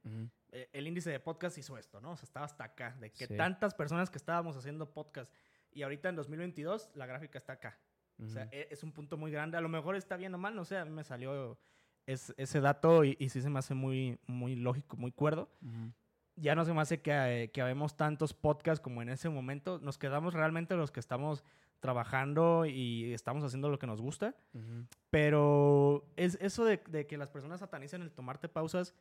eh, 0.53 0.69
el 0.73 0.87
índice 0.87 1.11
de 1.11 1.21
podcast 1.21 1.59
hizo 1.59 1.77
esto, 1.79 2.01
¿no? 2.01 2.13
O 2.13 2.17
sea, 2.17 2.25
estaba 2.25 2.47
hasta 2.47 2.65
acá, 2.65 2.97
de 3.01 3.11
que 3.13 3.27
Sí. 3.27 3.37
tantas 3.37 3.75
personas 3.75 4.11
que 4.11 4.19
estábamos 4.19 4.57
haciendo 4.57 4.91
podcast. 4.93 5.33
Y 5.73 5.83
ahorita 5.83 6.09
en 6.09 6.17
2022 6.17 6.91
la 6.95 7.07
gráfica 7.07 7.39
está 7.39 7.55
acá. 7.55 7.79
O 8.21 8.29
sea, 8.29 8.49
e- 8.53 8.69
es 8.71 8.83
un 8.83 8.93
punto 8.93 9.17
muy 9.17 9.31
grande. 9.31 9.57
A 9.57 9.61
lo 9.61 9.69
mejor 9.69 9.97
está 9.97 10.17
bien 10.17 10.35
o 10.35 10.39
mal, 10.39 10.55
no 10.55 10.65
sé, 10.65 10.77
a 10.77 10.85
mí 10.85 10.91
me 10.91 11.05
salió 11.05 11.59
es- 12.07 12.35
ese 12.37 12.61
dato 12.61 13.05
y, 13.05 13.17
y 13.19 13.29
sí 13.29 13.41
se 13.41 13.51
me 13.51 13.59
hace 13.59 13.75
muy, 13.75 14.19
muy 14.27 14.57
lógico, 14.57 14.97
muy 14.97 15.13
cuerdo. 15.13 15.49
Ya 16.37 16.55
no 16.55 16.65
se 16.65 16.73
me 16.73 16.81
hace 16.81 17.01
que, 17.03 17.13
eh, 17.45 17.51
que 17.51 17.61
habemos 17.63 17.97
tantos 17.97 18.33
podcasts 18.33 18.83
como 18.83 19.03
en 19.03 19.09
ese 19.11 19.29
momento. 19.29 19.79
Nos 19.81 19.99
quedamos 19.99 20.35
realmente 20.35 20.75
los 20.77 20.91
que 20.91 21.01
estamos 21.01 21.45
trabajando 21.81 22.65
y 22.65 23.13
estamos 23.13 23.43
haciendo 23.45 23.69
lo 23.69 23.79
que 23.79 23.87
nos 23.87 24.01
gusta. 24.01 24.35
Pero 25.11 26.05
es 26.17 26.39
eso 26.41 26.65
de, 26.65 26.79
de 26.89 27.07
que 27.07 27.17
las 27.19 27.29
personas 27.29 27.61
satanicen 27.61 28.03
el 28.03 28.13
tomarte 28.13 28.49
pausas, 28.49 28.95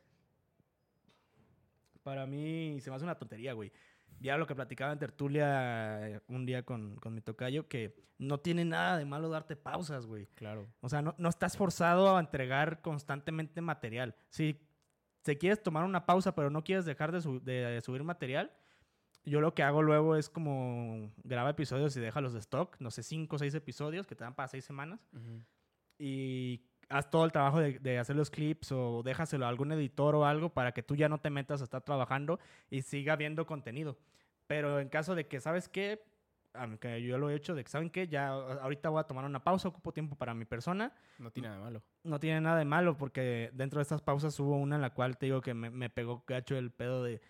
para 2.02 2.26
mí 2.26 2.78
se 2.80 2.90
me 2.90 2.96
hace 2.96 3.04
una 3.04 3.14
tontería, 3.14 3.52
güey. 3.52 3.72
Ya 4.22 4.36
lo 4.36 4.46
que 4.46 4.54
platicaba 4.54 4.92
en 4.92 4.98
tertulia 4.98 6.08
eh, 6.08 6.20
un 6.28 6.46
día 6.46 6.64
con, 6.64 6.96
con 6.96 7.12
mi 7.12 7.20
tocayo, 7.20 7.66
que 7.68 7.94
no 8.18 8.38
tiene 8.38 8.64
nada 8.64 8.96
de 8.96 9.04
malo 9.04 9.28
darte 9.28 9.56
pausas, 9.56 10.06
güey. 10.06 10.26
Claro. 10.34 10.68
O 10.80 10.88
sea, 10.88 11.02
no, 11.02 11.14
no 11.18 11.28
estás 11.28 11.56
forzado 11.56 12.16
a 12.16 12.20
entregar 12.20 12.80
constantemente 12.82 13.60
material. 13.60 14.14
Si 14.30 14.60
te 15.22 15.38
quieres 15.38 15.62
tomar 15.62 15.84
una 15.84 16.06
pausa, 16.06 16.34
pero 16.34 16.50
no 16.50 16.62
quieres 16.62 16.84
dejar 16.84 17.10
de, 17.12 17.20
su- 17.20 17.40
de 17.42 17.80
subir 17.80 18.04
material, 18.04 18.52
yo 19.24 19.40
lo 19.40 19.54
que 19.54 19.62
hago 19.62 19.82
luego 19.82 20.16
es 20.16 20.28
como 20.28 21.12
graba 21.22 21.50
episodios 21.50 21.96
y 21.96 22.00
déjalos 22.00 22.32
de 22.32 22.40
stock, 22.40 22.76
no 22.80 22.90
sé, 22.90 23.02
cinco 23.02 23.36
o 23.36 23.38
seis 23.38 23.54
episodios 23.54 24.06
que 24.06 24.14
te 24.16 24.24
dan 24.24 24.34
para 24.34 24.48
seis 24.48 24.64
semanas 24.64 25.00
y 25.98 26.60
haz 26.92 27.10
todo 27.10 27.24
el 27.24 27.32
trabajo 27.32 27.58
de, 27.60 27.78
de 27.78 27.98
hacer 27.98 28.14
los 28.16 28.30
clips 28.30 28.70
o 28.72 29.02
déjaselo 29.02 29.46
a 29.46 29.48
algún 29.48 29.72
editor 29.72 30.14
o 30.14 30.24
algo 30.26 30.50
para 30.50 30.72
que 30.72 30.82
tú 30.82 30.94
ya 30.94 31.08
no 31.08 31.18
te 31.18 31.30
metas 31.30 31.60
a 31.60 31.64
estar 31.64 31.82
trabajando 31.82 32.38
y 32.70 32.82
siga 32.82 33.16
viendo 33.16 33.46
contenido. 33.46 33.96
Pero 34.46 34.78
en 34.80 34.88
caso 34.88 35.14
de 35.14 35.26
que, 35.26 35.40
¿sabes 35.40 35.68
qué? 35.68 36.02
Aunque 36.54 37.02
yo 37.02 37.16
lo 37.16 37.30
he 37.30 37.34
hecho, 37.34 37.54
de 37.54 37.64
que, 37.64 37.70
¿saben 37.70 37.88
qué? 37.88 38.08
Ya 38.08 38.28
ahorita 38.28 38.90
voy 38.90 39.00
a 39.00 39.04
tomar 39.04 39.24
una 39.24 39.42
pausa, 39.42 39.68
ocupo 39.68 39.90
tiempo 39.92 40.16
para 40.16 40.34
mi 40.34 40.44
persona. 40.44 40.92
No 41.18 41.30
tiene 41.30 41.48
nada 41.48 41.58
de 41.58 41.64
malo. 41.64 41.82
No 42.04 42.20
tiene 42.20 42.40
nada 42.42 42.58
de 42.58 42.64
malo 42.66 42.98
porque 42.98 43.50
dentro 43.54 43.78
de 43.78 43.82
estas 43.82 44.02
pausas 44.02 44.38
hubo 44.38 44.56
una 44.56 44.76
en 44.76 44.82
la 44.82 44.90
cual 44.92 45.16
te 45.16 45.26
digo 45.26 45.40
que 45.40 45.54
me, 45.54 45.70
me 45.70 45.88
pegó 45.88 46.24
gacho 46.26 46.56
el 46.56 46.70
pedo 46.70 47.02
de 47.02 47.22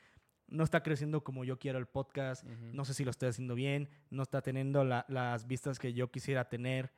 no 0.48 0.64
está 0.64 0.82
creciendo 0.82 1.22
como 1.22 1.44
yo 1.44 1.58
quiero 1.58 1.78
el 1.78 1.86
podcast, 1.86 2.44
Ujú. 2.44 2.54
no 2.74 2.84
sé 2.84 2.92
si 2.94 3.04
lo 3.04 3.10
estoy 3.10 3.28
haciendo 3.30 3.54
bien, 3.54 3.88
no 4.10 4.22
está 4.22 4.42
teniendo 4.42 4.84
la- 4.84 5.06
las 5.08 5.46
vistas 5.46 5.78
que 5.78 5.94
yo 5.94 6.10
quisiera 6.10 6.48
tener. 6.48 6.90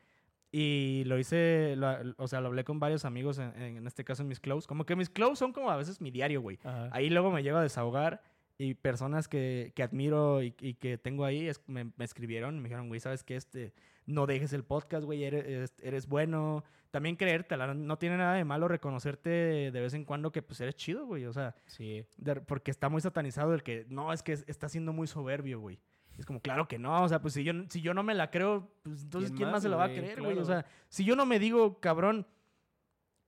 Y 0.57 1.03
lo 1.07 1.19
hice, 1.19 1.75
lo- 1.77 2.15
o 2.17 2.29
sea, 2.29 2.41
lo 2.41 2.47
hablé 2.47 2.63
con 2.63 2.79
varios 2.79 3.05
amigos, 3.05 3.39
en, 3.39 3.53
en 3.61 3.87
este 3.89 4.05
caso 4.05 4.23
en 4.23 4.29
mis 4.29 4.39
close. 4.39 4.69
Como 4.69 4.87
que 4.87 4.95
mis 4.95 5.11
close 5.11 5.35
son 5.37 5.53
como 5.53 5.69
a 5.69 5.77
veces 5.77 6.01
mi 6.01 6.13
diario, 6.13 6.41
güey. 6.43 6.61
Ahí 6.93 7.11
luego 7.11 7.33
me 7.33 7.43
llego 7.43 7.59
a 7.59 7.63
desahogar 7.63 8.23
y 8.57 8.75
personas 8.75 9.27
que, 9.27 9.73
que 9.75 9.83
admiro 9.83 10.45
y, 10.45 10.55
y 10.61 10.75
que 10.75 10.97
tengo 10.97 11.25
ahí 11.25 11.49
es- 11.49 11.61
me, 11.67 11.91
me 11.97 12.05
escribieron 12.05 12.55
y 12.57 12.59
me 12.61 12.69
dijeron, 12.69 12.87
güey, 12.87 13.01
¿sabes 13.01 13.25
qué? 13.25 13.35
Este, 13.35 13.73
no 14.07 14.27
dejes 14.27 14.53
el 14.53 14.63
podcast, 14.63 15.05
güey, 15.05 15.25
eres, 15.25 15.75
eres- 15.83 16.07
bueno. 16.07 16.63
También 16.93 17.17
creértela, 17.17 17.75
no 17.75 17.99
tiene 17.99 18.17
nada 18.19 18.35
de 18.35 18.45
malo 18.45 18.69
reconocerte 18.69 19.29
de 19.73 19.81
vez 19.81 19.95
en 19.95 20.05
cuando 20.05 20.31
que 20.31 20.43
pues 20.43 20.61
eres 20.61 20.77
chido, 20.77 21.05
güey. 21.07 21.25
O 21.27 21.33
sea, 21.33 21.57
Sí. 21.67 22.05
de- 22.17 22.41
porque 22.43 22.71
está 22.71 22.89
muy 22.89 23.01
satanizado 23.01 23.53
el 23.55 23.65
que, 23.65 23.87
no, 23.89 24.13
es 24.13 24.23
que 24.23 24.35
es- 24.35 24.45
está 24.47 24.69
siendo 24.69 24.93
muy 24.93 25.09
soberbio, 25.09 25.59
güey. 25.59 25.81
Es 26.19 26.27
como, 26.27 26.41
claro 26.41 26.69
que 26.69 26.79
no, 26.79 27.03
o 27.03 27.09
sea, 27.09 27.21
pues 27.21 27.35
si 27.35 27.43
yo, 27.45 27.53
si 27.69 27.81
yo 27.81 27.93
no 27.95 28.03
me 28.03 28.15
la 28.15 28.31
creo, 28.31 28.71
pues 28.83 29.03
entonces 29.03 29.31
¿Quién 29.31 29.37
¿quién, 29.39 29.47
más, 29.49 29.55
más, 29.55 29.62
se 29.62 29.69
la 29.69 29.77
va 29.77 29.85
a 29.85 29.89
creer, 29.89 30.21
güey? 30.23 30.39
O 30.39 30.45
sea, 30.45 30.65
si 30.89 31.05
yo 31.05 31.17
no 31.17 31.27
me 31.27 31.39
digo, 31.39 31.81
cabrón, 31.81 32.27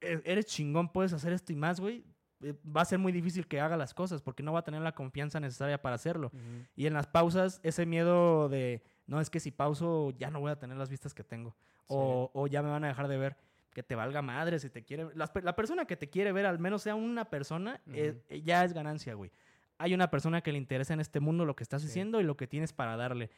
e- 0.01 0.23
eres 0.25 0.47
chingón, 0.47 0.93
puedes 0.93 1.13
hacer 1.13 1.33
esto 1.33 1.53
y 1.53 1.57
más, 1.57 1.81
güey, 1.81 2.05
eh, 2.43 2.55
va 2.65 2.83
a 2.83 2.85
ser 2.85 2.99
muy 2.99 3.13
difícil 3.13 3.47
que 3.49 3.61
haga 3.61 3.77
las 3.77 3.95
cosas 3.95 4.21
porque 4.23 4.43
no 4.43 4.53
va 4.53 4.61
a 4.61 4.65
tener 4.65 4.83
la 4.83 4.95
confianza 4.95 5.41
necesaria 5.41 5.81
para 5.81 5.97
hacerlo. 5.97 6.29
Ujú. 6.33 6.67
Y 6.77 6.87
en 6.87 6.93
las 6.95 7.07
pausas, 7.07 7.61
ese 7.63 7.87
miedo 7.87 8.49
de, 8.49 8.83
no, 9.07 9.21
es 9.21 9.31
que 9.31 9.41
si 9.41 9.51
pauso 9.51 10.11
ya 10.19 10.31
no 10.31 10.41
voy 10.41 10.51
a 10.53 10.59
tener 10.59 10.77
las 10.77 10.91
vistas 10.91 11.15
que 11.15 11.25
tengo. 11.25 11.57
O, 11.89 12.31
o 12.35 12.47
ya 12.47 12.63
me 12.63 12.69
van 12.71 12.85
a 12.85 12.89
dejar 12.89 13.09
de 13.09 13.17
ver. 13.17 13.37
Que 13.73 13.83
te 13.83 13.95
valga 13.95 14.23
madre 14.23 14.59
si 14.59 14.71
te 14.71 14.85
quiere. 14.85 15.07
pe- 15.07 15.43
la 15.43 15.55
persona 15.55 15.85
que 15.85 15.97
te 15.97 16.09
quiere 16.09 16.33
ver, 16.33 16.47
al 16.47 16.59
menos 16.59 16.83
sea 16.83 16.95
una 16.95 17.27
persona, 17.27 17.81
eh, 17.93 18.43
ya 18.45 18.65
es 18.65 18.73
ganancia, 18.73 19.15
güey. 19.15 19.31
Hay 19.79 19.95
una 19.95 20.11
persona 20.11 20.41
que 20.43 20.53
le 20.53 20.59
interesa 20.59 20.95
en 20.95 21.01
este 21.01 21.21
mundo 21.21 21.45
lo 21.45 21.55
que 21.57 21.63
estás 21.63 21.83
Sí. 21.83 21.89
haciendo 21.89 22.21
y 22.21 22.25
lo 22.25 22.37
que 22.37 22.47
tienes 22.47 22.73
para 22.73 22.97
darle. 22.97 23.31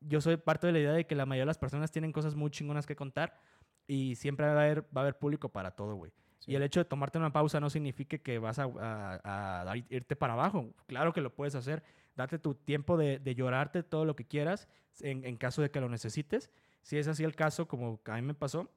Yo 0.00 0.20
soy 0.20 0.36
parte 0.36 0.66
de 0.66 0.72
la 0.74 0.78
idea 0.80 0.92
de 0.92 1.06
que 1.06 1.14
la 1.14 1.24
mayoría 1.26 1.42
de 1.42 1.46
las 1.46 1.58
personas 1.58 1.90
tienen 1.90 2.12
cosas 2.12 2.34
muy 2.34 2.50
chingonas 2.50 2.86
que 2.86 2.94
contar 2.96 3.38
y 3.86 4.14
siempre 4.16 4.46
va 4.46 4.52
a 4.52 4.64
haber, 4.64 4.82
va 4.84 5.00
a 5.00 5.00
haber 5.00 5.18
público 5.18 5.48
para 5.48 5.70
todo, 5.70 5.94
güey. 5.94 6.12
Sí. 6.38 6.52
Y 6.52 6.54
el 6.54 6.62
hecho 6.62 6.80
de 6.80 6.84
tomarte 6.84 7.16
una 7.18 7.32
pausa 7.32 7.60
no 7.60 7.70
significa 7.70 8.18
que 8.18 8.38
vas 8.38 8.58
a, 8.58 8.64
a- 8.64 9.60
a 9.60 9.64
dar- 9.64 9.78
irte 9.88 10.16
para 10.16 10.34
abajo. 10.34 10.74
Claro 10.86 11.12
que 11.14 11.22
lo 11.22 11.34
puedes 11.34 11.54
hacer. 11.54 11.82
Date 12.14 12.38
tu 12.38 12.54
tiempo 12.54 12.96
de, 12.98 13.18
de 13.18 13.34
llorarte 13.34 13.82
todo 13.82 14.04
lo 14.04 14.14
que 14.16 14.24
quieras 14.26 14.68
en, 15.00 15.24
en 15.24 15.36
caso 15.36 15.62
de 15.62 15.70
que 15.70 15.80
lo 15.80 15.88
necesites. 15.88 16.50
Si 16.82 16.98
es 16.98 17.08
así 17.08 17.24
el 17.24 17.34
caso, 17.34 17.66
como 17.66 18.00
a 18.04 18.14
mí 18.16 18.22
me 18.22 18.34
pasó, 18.34 18.70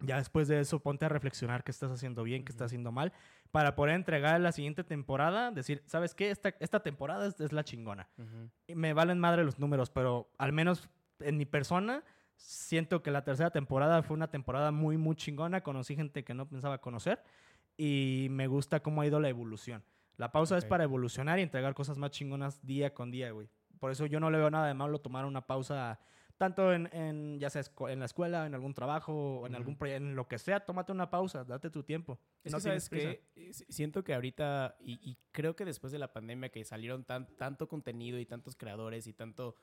ya 0.00 0.16
después 0.16 0.48
de 0.48 0.60
eso 0.60 0.80
ponte 0.80 1.04
a 1.04 1.08
reflexionar 1.08 1.64
qué 1.64 1.70
estás 1.70 1.90
haciendo 1.90 2.22
bien, 2.22 2.44
qué 2.44 2.52
estás 2.52 2.66
haciendo 2.66 2.92
mal, 2.92 3.12
para 3.50 3.74
poder 3.74 3.94
entregar 3.94 4.40
la 4.40 4.52
siguiente 4.52 4.84
temporada, 4.84 5.50
decir, 5.50 5.82
¿sabes 5.86 6.14
qué? 6.14 6.30
Esta, 6.30 6.54
esta 6.60 6.80
temporada 6.80 7.26
es, 7.26 7.40
es 7.40 7.52
la 7.52 7.64
chingona. 7.64 8.08
Y 8.66 8.74
me 8.74 8.92
valen 8.92 9.18
madre 9.18 9.44
los 9.44 9.58
números, 9.58 9.90
pero 9.90 10.30
al 10.38 10.52
menos 10.52 10.88
en 11.20 11.36
mi 11.36 11.46
persona 11.46 12.04
siento 12.36 13.02
que 13.02 13.10
la 13.10 13.24
tercera 13.24 13.50
temporada 13.50 14.02
fue 14.02 14.14
una 14.14 14.30
temporada 14.30 14.70
muy, 14.70 14.96
muy 14.96 15.16
chingona. 15.16 15.62
Conocí 15.62 15.96
gente 15.96 16.24
que 16.24 16.34
no 16.34 16.48
pensaba 16.48 16.78
conocer 16.78 17.22
y 17.76 18.28
me 18.30 18.46
gusta 18.46 18.80
cómo 18.80 19.02
ha 19.02 19.06
ido 19.06 19.20
la 19.20 19.28
evolución. 19.28 19.82
La 20.16 20.32
pausa 20.32 20.58
es 20.58 20.64
para 20.64 20.84
evolucionar 20.84 21.38
y 21.38 21.42
entregar 21.42 21.74
cosas 21.74 21.96
más 21.96 22.10
chingonas 22.10 22.64
día 22.64 22.92
con 22.92 23.10
día, 23.10 23.30
güey. 23.30 23.48
Por 23.78 23.92
eso 23.92 24.06
yo 24.06 24.18
no 24.18 24.30
le 24.30 24.38
veo 24.38 24.50
nada 24.50 24.66
de 24.66 24.74
malo 24.74 25.00
tomar 25.00 25.24
una 25.24 25.46
pausa 25.46 26.00
tanto 26.38 26.72
en, 26.72 26.88
en, 26.94 27.38
ya 27.40 27.50
sea 27.50 27.62
en 27.90 27.98
la 27.98 28.04
escuela, 28.06 28.46
en 28.46 28.54
algún 28.54 28.72
trabajo, 28.72 29.40
o 29.40 29.46
en 29.46 29.52
Ujú. 29.52 29.56
algún 29.56 29.76
proyecto, 29.76 30.04
en 30.06 30.16
lo 30.16 30.28
que 30.28 30.38
sea, 30.38 30.60
tómate 30.64 30.92
una 30.92 31.10
pausa, 31.10 31.44
date 31.44 31.68
tu 31.68 31.82
tiempo. 31.82 32.18
Es 32.44 32.52
No 32.52 32.58
que, 32.58 32.62
¿sabes? 32.62 32.88
Eh, 32.92 33.52
Siento 33.68 34.04
que 34.04 34.14
ahorita, 34.14 34.76
y, 34.80 34.98
y 35.10 35.18
creo 35.32 35.54
que 35.56 35.64
después 35.64 35.92
de 35.92 35.98
la 35.98 36.12
pandemia 36.12 36.48
que 36.50 36.64
salieron 36.64 37.04
tan, 37.04 37.36
tanto 37.36 37.68
contenido 37.68 38.18
y 38.18 38.24
tantos 38.26 38.56
creadores 38.56 39.06
y 39.08 39.12
tanto, 39.12 39.56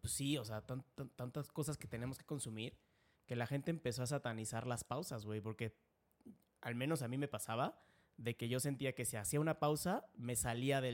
pues 0.00 0.12
sí, 0.12 0.38
o 0.38 0.44
sea, 0.44 0.62
tan- 0.64 0.84
tan- 0.94 1.10
tantas 1.10 1.50
cosas 1.50 1.76
que 1.76 1.88
tenemos 1.88 2.16
que 2.16 2.24
consumir, 2.24 2.78
que 3.26 3.36
la 3.36 3.46
gente 3.46 3.70
empezó 3.70 4.02
a 4.02 4.06
satanizar 4.06 4.66
las 4.66 4.84
pausas, 4.84 5.26
güey, 5.26 5.40
porque 5.40 5.76
al 6.60 6.74
menos 6.76 7.02
a 7.02 7.08
mí 7.08 7.18
me 7.18 7.28
pasaba 7.28 7.82
de 8.16 8.36
que 8.36 8.48
yo 8.48 8.60
sentía 8.60 8.94
que 8.94 9.04
si 9.04 9.16
hacía 9.16 9.40
una 9.40 9.58
pausa, 9.58 10.06
me 10.16 10.36
salía 10.36 10.80
de 10.80 10.92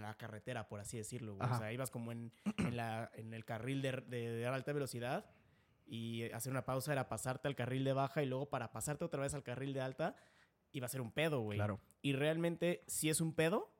la 0.00 0.14
carretera, 0.16 0.68
por 0.68 0.80
así 0.80 0.96
decirlo, 0.98 1.34
güey. 1.36 1.48
O 1.50 1.58
sea, 1.58 1.72
ibas 1.72 1.90
como 1.90 2.12
en, 2.12 2.32
en, 2.58 2.76
la- 2.76 3.10
en 3.14 3.32
el 3.34 3.44
carril 3.44 3.80
de, 3.82 3.92
de- 3.92 4.30
de 4.32 4.46
alta 4.46 4.72
velocidad 4.72 5.24
y 5.86 6.30
hacer 6.32 6.52
una 6.52 6.64
pausa 6.64 6.92
era 6.92 7.08
pasarte 7.08 7.48
al 7.48 7.56
carril 7.56 7.84
de 7.84 7.92
baja 7.94 8.22
y 8.22 8.26
luego 8.26 8.48
para 8.50 8.72
pasarte 8.72 9.04
otra 9.04 9.22
vez 9.22 9.34
al 9.34 9.42
carril 9.42 9.72
de 9.72 9.80
alta 9.80 10.14
iba 10.72 10.86
a 10.86 10.88
ser 10.90 11.00
un 11.00 11.10
pedo, 11.12 11.40
güey. 11.40 11.58
Claro. 11.58 11.80
Y 12.02 12.12
realmente 12.12 12.84
sí 12.86 13.08
es 13.08 13.20
un 13.20 13.34
pedo, 13.34 13.74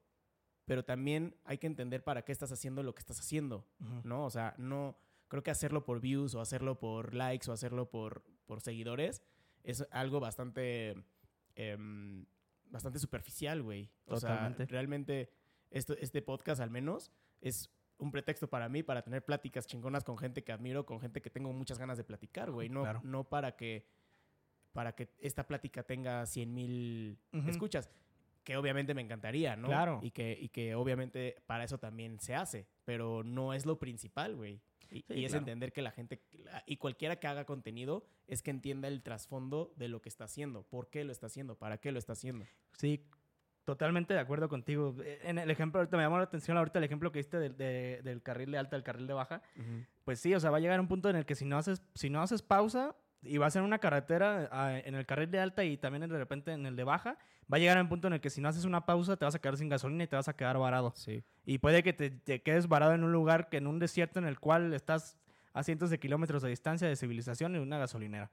pero 0.64 0.84
también 0.84 1.36
hay 1.44 1.58
que 1.58 1.66
entender 1.66 2.02
para 2.02 2.22
qué 2.22 2.32
estás 2.32 2.50
haciendo 2.50 2.82
lo 2.82 2.94
que 2.94 3.00
estás 3.00 3.20
haciendo. 3.20 3.66
¿no? 4.04 4.24
O 4.24 4.30
sea, 4.30 4.54
no 4.58 4.98
creo 5.28 5.42
que 5.42 5.50
hacerlo 5.52 5.84
por 5.84 6.00
views 6.00 6.34
o 6.34 6.40
hacerlo 6.40 6.80
por 6.80 7.14
likes 7.14 7.48
o 7.48 7.52
hacerlo 7.52 7.90
por, 7.90 8.24
por 8.46 8.60
seguidores 8.60 9.22
es 9.62 9.86
algo 9.92 10.18
bastante 10.18 10.96
em, 11.54 12.26
bastante 12.70 12.98
superficial, 12.98 13.62
güey. 13.62 13.90
O 14.06 14.14
Totalmente. 14.14 14.64
sea, 14.66 14.72
realmente 14.72 15.30
esto, 15.70 15.94
este 15.98 16.22
podcast 16.22 16.60
al 16.60 16.70
menos 16.70 17.10
es 17.40 17.70
un 17.98 18.10
pretexto 18.10 18.48
para 18.48 18.68
mí 18.68 18.82
para 18.82 19.02
tener 19.02 19.24
pláticas 19.24 19.66
chingonas 19.66 20.04
con 20.04 20.16
gente 20.16 20.42
que 20.42 20.52
admiro, 20.52 20.86
con 20.86 21.00
gente 21.00 21.20
que 21.20 21.30
tengo 21.30 21.52
muchas 21.52 21.78
ganas 21.78 21.98
de 21.98 22.04
platicar, 22.04 22.50
güey. 22.50 22.68
No, 22.68 22.82
Claro. 22.82 23.00
no 23.04 23.24
para 23.28 23.56
que 23.56 23.86
para 24.72 24.94
que 24.94 25.08
esta 25.18 25.46
plática 25.48 25.82
tenga 25.82 26.24
100 26.26 26.54
mil 26.54 27.18
escuchas. 27.48 27.90
Que 28.44 28.56
obviamente 28.56 28.94
me 28.94 29.02
encantaría, 29.02 29.54
¿no? 29.56 29.66
Claro. 29.68 29.98
Y 30.02 30.12
que, 30.12 30.38
y 30.40 30.48
que 30.48 30.74
obviamente 30.74 31.42
para 31.46 31.64
eso 31.64 31.76
también 31.78 32.18
se 32.20 32.34
hace. 32.34 32.66
Pero 32.84 33.22
no 33.24 33.52
es 33.52 33.66
lo 33.66 33.78
principal, 33.78 34.34
güey. 34.36 34.62
Y, 34.90 35.02
Sí, 35.02 35.14
y 35.14 35.24
es 35.24 35.30
claro. 35.32 35.42
entender 35.42 35.72
que 35.72 35.82
la 35.82 35.90
gente, 35.92 36.20
y 36.66 36.76
cualquiera 36.76 37.16
que 37.16 37.26
haga 37.26 37.44
contenido, 37.44 38.04
es 38.26 38.42
que 38.42 38.50
entienda 38.50 38.88
el 38.88 39.02
trasfondo 39.02 39.72
de 39.76 39.88
lo 39.88 40.02
que 40.02 40.08
está 40.08 40.24
haciendo. 40.24 40.62
¿Por 40.64 40.90
qué 40.90 41.04
lo 41.04 41.12
está 41.12 41.26
haciendo? 41.26 41.56
¿Para 41.56 41.78
qué 41.78 41.92
lo 41.92 41.98
está 41.98 42.14
haciendo? 42.14 42.44
Sí, 42.72 43.04
totalmente 43.64 44.14
de 44.14 44.20
acuerdo 44.20 44.48
contigo. 44.48 44.96
En 45.22 45.38
el 45.38 45.50
ejemplo, 45.50 45.80
ahorita 45.80 45.96
me 45.96 46.02
llamó 46.02 46.16
la 46.18 46.24
atención 46.24 46.56
ahorita 46.56 46.78
el 46.80 46.84
ejemplo 46.84 47.12
que 47.12 47.20
diste 47.20 47.38
del, 47.38 47.56
de- 47.56 48.00
del 48.02 48.22
carril 48.22 48.50
de 48.50 48.58
alta 48.58 48.74
al 48.76 48.82
carril 48.82 49.06
de 49.06 49.12
baja. 49.14 49.42
Pues 50.04 50.18
sí, 50.20 50.34
o 50.34 50.40
sea, 50.40 50.50
va 50.50 50.56
a 50.56 50.60
llegar 50.60 50.80
un 50.80 50.88
punto 50.88 51.08
en 51.08 51.16
el 51.16 51.24
que 51.26 51.34
si 51.36 51.44
no 51.44 51.56
haces, 51.56 51.82
si 51.94 52.10
no 52.10 52.20
haces 52.20 52.42
pausa 52.42 52.96
y 53.22 53.38
vas 53.38 53.54
en 53.56 53.62
una 53.62 53.78
carretera 53.78 54.48
ah, 54.52 54.78
en 54.78 54.94
el 54.94 55.04
carril 55.06 55.30
de 55.30 55.40
alta 55.40 55.64
y 55.64 55.76
también 55.76 56.08
de 56.08 56.16
repente 56.18 56.52
en 56.52 56.66
el 56.66 56.76
de 56.76 56.84
baja, 56.84 57.18
va 57.52 57.56
a 57.56 57.58
llegar 57.58 57.76
a 57.78 57.82
un 57.82 57.88
punto 57.88 58.06
en 58.06 58.14
el 58.14 58.20
que 58.20 58.30
si 58.30 58.40
no 58.40 58.48
haces 58.48 58.64
una 58.64 58.86
pausa 58.86 59.16
te 59.16 59.24
vas 59.24 59.34
a 59.34 59.38
quedar 59.40 59.56
sin 59.56 59.68
gasolina 59.68 60.04
y 60.04 60.06
te 60.06 60.16
vas 60.16 60.28
a 60.28 60.34
quedar 60.36 60.58
varado. 60.58 60.92
Sí. 60.96 61.22
Y 61.44 61.58
puede 61.58 61.82
que 61.82 61.92
te, 61.92 62.10
te 62.10 62.42
quedes 62.42 62.68
varado 62.68 62.94
en 62.94 63.04
un 63.04 63.12
lugar, 63.12 63.48
que 63.48 63.58
en 63.58 63.66
un 63.66 63.78
desierto 63.78 64.18
en 64.18 64.26
el 64.26 64.38
cual 64.40 64.72
estás 64.72 65.16
a 65.52 65.62
cientos 65.62 65.90
de 65.90 65.98
kilómetros 65.98 66.42
de 66.42 66.48
distancia 66.48 66.88
de 66.88 66.96
civilización 66.96 67.56
en 67.56 67.62
una 67.62 67.78
gasolinera. 67.78 68.30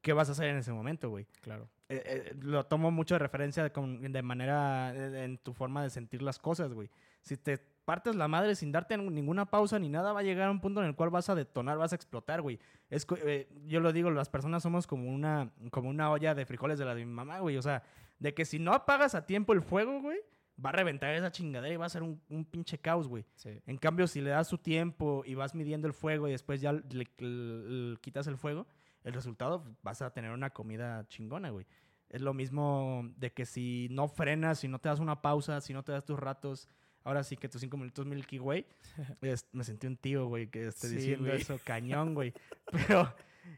¿Qué 0.00 0.12
vas 0.12 0.28
a 0.28 0.32
hacer 0.32 0.48
en 0.48 0.56
ese 0.56 0.72
momento, 0.72 1.08
güey? 1.08 1.26
Claro. 1.40 1.68
eh, 1.88 2.02
eh, 2.04 2.34
lo 2.42 2.64
tomo 2.64 2.90
mucho 2.90 3.14
de 3.14 3.20
referencia 3.20 3.62
de, 3.62 3.72
con- 3.72 4.00
de 4.12 4.22
manera 4.22 4.94
en 5.24 5.38
tu 5.38 5.54
forma 5.54 5.82
de 5.82 5.88
sentir 5.90 6.20
las 6.22 6.38
cosas, 6.38 6.72
güey. 6.74 6.90
Si 7.22 7.36
te 7.38 7.58
partes 7.84 8.16
la 8.16 8.28
madre 8.28 8.54
sin 8.54 8.72
darte 8.72 8.96
ninguna 8.96 9.50
pausa 9.50 9.78
ni 9.78 9.88
nada, 9.88 10.12
va 10.12 10.20
a 10.20 10.22
llegar 10.22 10.48
a 10.48 10.50
un 10.50 10.60
punto 10.60 10.80
en 10.80 10.86
el 10.86 10.94
cual 10.94 11.10
vas 11.10 11.28
a 11.28 11.34
detonar, 11.34 11.78
vas 11.78 11.92
a 11.92 11.96
explotar, 11.96 12.42
güey. 12.42 12.58
Es, 12.90 13.06
eh, 13.24 13.48
yo 13.66 13.80
lo 13.80 13.92
digo, 13.92 14.10
las 14.10 14.28
personas 14.28 14.62
somos 14.62 14.86
como 14.86 15.08
una, 15.12 15.50
como 15.70 15.88
una 15.90 16.10
olla 16.10 16.34
de 16.34 16.46
frijoles 16.46 16.78
de 16.78 16.84
la 16.84 16.94
de 16.94 17.04
mi 17.04 17.12
mamá, 17.12 17.40
güey. 17.40 17.56
O 17.56 17.62
sea, 17.62 17.82
de 18.18 18.34
que 18.34 18.44
si 18.44 18.58
no 18.58 18.72
apagas 18.72 19.14
a 19.14 19.26
tiempo 19.26 19.52
el 19.52 19.62
fuego, 19.62 20.00
güey, 20.00 20.18
va 20.64 20.70
a 20.70 20.72
reventar 20.72 21.14
esa 21.14 21.30
chingadera 21.32 21.74
y 21.74 21.76
va 21.76 21.86
a 21.86 21.90
ser 21.90 22.02
un, 22.02 22.20
un 22.28 22.44
pinche 22.44 22.78
caos, 22.78 23.08
güey. 23.08 23.24
Sí. 23.34 23.60
En 23.66 23.76
cambio, 23.76 24.06
si 24.06 24.20
le 24.20 24.30
das 24.30 24.48
su 24.48 24.58
tiempo 24.58 25.22
y 25.26 25.34
vas 25.34 25.54
midiendo 25.54 25.86
el 25.88 25.92
fuego 25.94 26.28
y 26.28 26.30
después 26.32 26.60
ya 26.60 26.72
le, 26.72 26.82
le- 26.90 27.90
le 27.90 27.96
quitas 27.98 28.26
el 28.28 28.36
fuego, 28.38 28.66
el 29.02 29.12
resultado 29.12 29.62
pues, 29.62 29.74
vas 29.82 30.00
a 30.02 30.12
tener 30.12 30.30
una 30.30 30.50
comida 30.50 31.06
chingona, 31.08 31.50
güey. 31.50 31.66
Es 32.08 32.20
lo 32.20 32.32
mismo 32.32 33.10
de 33.16 33.32
que 33.32 33.44
si 33.44 33.88
no 33.90 34.06
frenas, 34.06 34.60
si 34.60 34.68
no 34.68 34.78
te 34.78 34.88
das 34.88 35.00
una 35.00 35.20
pausa, 35.20 35.60
si 35.60 35.72
no 35.72 35.82
te 35.82 35.90
das 35.90 36.04
tus 36.04 36.18
ratos, 36.18 36.68
ahora 37.04 37.22
sí 37.22 37.36
que 37.36 37.48
tus 37.48 37.60
cinco 37.60 37.76
minutos 37.76 38.04
Milky 38.06 38.38
Way, 38.38 38.66
es- 39.22 39.46
me 39.52 39.62
sentí 39.64 39.86
un 39.86 39.96
tío, 39.96 40.26
güey, 40.26 40.48
que 40.48 40.66
esté 40.66 40.88
Sí, 40.88 40.96
diciendo 40.96 41.26
güey. 41.28 41.40
eso, 41.40 41.58
cañón, 41.64 42.14
güey. 42.14 42.32
Pero, 42.72 43.14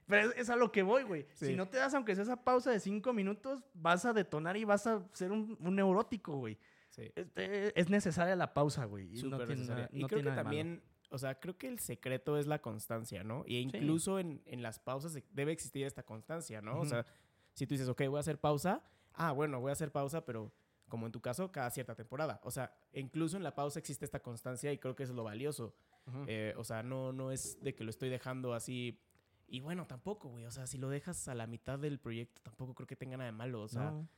pero 0.07 0.30
es, 0.30 0.36
es 0.38 0.51
a 0.51 0.57
lo 0.57 0.70
que 0.70 0.82
voy, 0.82 1.05
güey. 1.05 1.26
Sí. 1.34 1.47
Si 1.47 1.55
no 1.57 1.66
te 1.68 1.78
das, 1.78 1.94
aunque 1.94 2.14
sea 2.14 2.24
esa 2.24 2.36
pausa 2.44 2.70
de 2.70 2.80
cinco 2.80 3.12
minutos, 3.12 3.64
vas 3.74 4.05
a 4.05 4.12
detonar 4.12 4.57
y 4.57 4.64
vas 4.64 4.86
a 4.86 5.03
ser 5.12 5.32
un, 5.32 5.57
un 5.61 5.74
neurótico, 5.76 6.36
güey. 6.36 6.59
Sí. 6.90 7.11
Es, 7.14 7.72
es 7.74 7.88
necesaria 7.90 8.36
la 8.36 8.53
pausa, 8.55 8.84
güey. 8.84 9.18
y 9.18 9.22
no 9.24 9.38
tiene 9.38 9.64
nada- 9.66 9.88
Y 9.92 10.01
no 10.03 10.09
creo 10.09 10.18
tiene 10.20 10.30
que 10.30 10.36
malo. 10.36 10.42
también, 10.42 10.82
o 11.11 11.18
sea, 11.18 11.38
creo 11.38 11.57
que 11.57 11.68
el 11.68 11.78
secreto 11.78 12.36
es 12.38 12.47
la 12.47 12.61
constancia, 12.61 13.22
¿no? 13.22 13.44
Y 13.47 13.59
incluso 13.59 14.18
en, 14.18 14.42
en 14.47 14.62
las 14.62 14.78
pausas 14.78 15.12
de- 15.14 15.24
debe 15.32 15.53
existir 15.53 15.86
esta 15.86 16.03
constancia, 16.03 16.61
¿no? 16.62 16.74
O 16.76 16.80
Ujú. 16.80 16.88
sea, 16.88 17.07
si 17.55 17.66
tú 17.66 17.74
dices, 17.74 17.88
ok, 17.88 18.03
voy 18.09 18.16
a 18.16 18.20
hacer 18.20 18.38
pausa, 18.40 18.82
ah, 19.14 19.30
bueno, 19.32 19.61
voy 19.61 19.70
a 19.70 19.72
hacer 19.72 19.92
pausa, 19.92 20.24
pero 20.24 20.53
como 20.89 21.07
en 21.07 21.12
tu 21.12 21.20
caso, 21.20 21.51
cada 21.51 21.70
cierta 21.70 21.95
temporada. 21.95 22.41
O 22.45 22.51
sea, 22.51 22.72
incluso 22.93 23.37
en 23.37 23.43
la 23.43 23.55
pausa 23.55 23.78
existe 23.78 24.05
esta 24.05 24.20
constancia 24.20 24.72
y 24.72 24.78
creo 24.78 24.95
que 24.95 25.03
eso 25.03 25.12
es 25.12 25.16
lo 25.16 25.24
valioso. 25.24 25.74
Ujú. 26.07 26.24
Eh, 26.28 26.55
o 26.57 26.64
sea, 26.64 26.82
no, 26.82 27.12
no 27.12 27.30
es 27.32 27.61
de 27.62 27.74
que 27.74 27.82
lo 27.84 27.91
estoy 27.91 28.09
dejando 28.09 28.55
así. 28.55 29.01
Y 29.49 29.61
bueno, 29.61 29.87
tampoco, 29.87 30.28
güey. 30.28 30.45
O 30.47 30.51
sea, 30.51 30.66
si 30.66 30.78
lo 30.78 30.89
dejas 30.89 31.28
a 31.28 31.34
la 31.34 31.47
mitad 31.47 31.78
del 31.78 31.99
proyecto, 31.99 32.41
tampoco 32.43 32.74
creo 32.74 32.87
que 32.87 32.97
tenga 32.97 33.16
nada 33.16 33.30
de 33.30 33.37
malo. 33.37 33.62
O 33.62 33.68
sea, 33.68 33.91
No. 33.91 34.09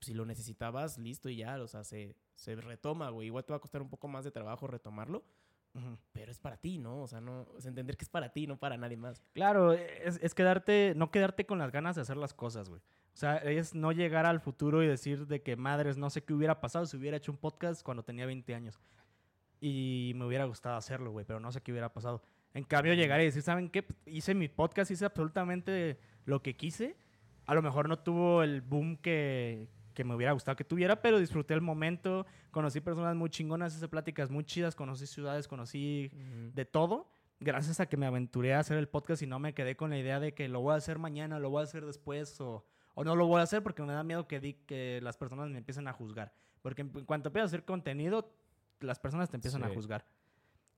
si 0.00 0.14
lo 0.14 0.24
necesitabas, 0.24 0.98
listo 0.98 1.28
y 1.28 1.36
ya. 1.36 1.60
O 1.62 1.66
sea, 1.68 1.84
se, 1.84 2.16
se 2.34 2.54
retoma, 2.56 3.10
güey. 3.10 3.26
Igual 3.26 3.44
te 3.44 3.52
va 3.52 3.56
a 3.56 3.60
costar 3.60 3.82
un 3.82 3.88
poco 3.90 4.08
más 4.08 4.24
de 4.24 4.30
trabajo 4.30 4.66
retomarlo, 4.66 5.24
Pero 6.12 6.30
es 6.30 6.38
para 6.38 6.56
ti, 6.58 6.78
¿no? 6.78 7.02
O 7.02 7.06
sea, 7.06 7.20
no, 7.20 7.46
es 7.56 7.64
entender 7.64 7.96
que 7.96 8.04
es 8.04 8.10
para 8.10 8.30
ti, 8.30 8.46
no 8.46 8.58
para 8.58 8.76
nadie 8.76 8.96
más. 8.96 9.22
Claro, 9.32 9.72
es, 9.72 10.18
es 10.22 10.34
quedarte, 10.34 10.92
no 10.96 11.10
quedarte 11.10 11.46
con 11.46 11.58
las 11.58 11.72
ganas 11.72 11.96
de 11.96 12.02
hacer 12.02 12.16
las 12.16 12.34
cosas, 12.34 12.68
güey. 12.68 12.80
O 13.14 13.16
sea, 13.16 13.36
es 13.36 13.74
no 13.74 13.92
llegar 13.92 14.26
al 14.26 14.40
futuro 14.40 14.82
y 14.82 14.86
decir 14.86 15.26
de 15.26 15.42
que 15.42 15.56
madres, 15.56 15.96
no 15.96 16.10
sé 16.10 16.22
qué 16.22 16.32
hubiera 16.34 16.60
pasado 16.60 16.86
si 16.86 16.96
hubiera 16.96 17.16
hecho 17.16 17.32
un 17.32 17.38
podcast 17.38 17.82
cuando 17.82 18.02
tenía 18.02 18.26
20 18.26 18.54
años. 18.54 18.78
Y 19.60 20.12
me 20.16 20.26
hubiera 20.26 20.44
gustado 20.44 20.76
hacerlo, 20.76 21.10
güey, 21.10 21.24
pero 21.24 21.40
no 21.40 21.52
sé 21.52 21.60
qué 21.60 21.72
hubiera 21.72 21.92
pasado. 21.92 22.22
En 22.54 22.64
cambio, 22.64 22.94
llegar 22.94 23.20
y 23.20 23.24
decir, 23.24 23.42
¿saben 23.42 23.70
qué? 23.70 23.86
Hice 24.06 24.34
mi 24.34 24.48
podcast, 24.48 24.90
hice 24.90 25.04
absolutamente 25.04 25.98
lo 26.24 26.42
que 26.42 26.56
quise. 26.56 26.96
A 27.46 27.54
lo 27.54 27.62
mejor 27.62 27.88
no 27.88 27.98
tuvo 27.98 28.42
el 28.42 28.60
boom 28.60 28.96
que, 28.96 29.68
que 29.92 30.04
me 30.04 30.14
hubiera 30.14 30.32
gustado 30.32 30.56
que 30.56 30.64
tuviera, 30.64 31.00
pero 31.02 31.18
disfruté 31.18 31.54
el 31.54 31.60
momento. 31.60 32.26
Conocí 32.50 32.80
personas 32.80 33.14
muy 33.16 33.30
chingonas, 33.30 33.74
hice 33.76 33.88
pláticas 33.88 34.30
muy 34.30 34.44
chidas, 34.44 34.74
conocí 34.74 35.06
ciudades, 35.06 35.48
conocí 35.48 36.10
de 36.54 36.64
todo, 36.64 37.08
gracias 37.40 37.80
a 37.80 37.86
que 37.86 37.96
me 37.96 38.06
aventuré 38.06 38.54
a 38.54 38.60
hacer 38.60 38.78
el 38.78 38.88
podcast 38.88 39.22
y 39.22 39.26
no 39.26 39.38
me 39.38 39.54
quedé 39.54 39.76
con 39.76 39.90
la 39.90 39.98
idea 39.98 40.20
de 40.20 40.32
que 40.34 40.48
lo 40.48 40.60
voy 40.60 40.74
a 40.74 40.76
hacer 40.76 40.98
mañana, 40.98 41.38
lo 41.38 41.50
voy 41.50 41.60
a 41.60 41.64
hacer 41.64 41.84
después 41.86 42.40
o, 42.40 42.64
o 42.94 43.04
no 43.04 43.16
lo 43.16 43.26
voy 43.26 43.40
a 43.40 43.42
hacer 43.42 43.62
porque 43.62 43.82
me 43.82 43.92
da 43.92 44.02
miedo 44.04 44.26
que, 44.28 44.40
di- 44.40 44.54
que 44.66 45.00
las 45.02 45.16
personas 45.16 45.48
me 45.50 45.58
empiecen 45.58 45.88
a 45.88 45.92
juzgar. 45.92 46.32
Porque 46.62 46.82
en, 46.82 46.88
cuanto 47.04 47.28
empiezas 47.30 47.48
a 47.48 47.50
hacer 47.56 47.64
contenido, 47.64 48.32
las 48.80 48.98
personas 49.00 49.30
te 49.30 49.36
empiezan 49.36 49.62
a 49.64 49.68
juzgar. 49.74 50.04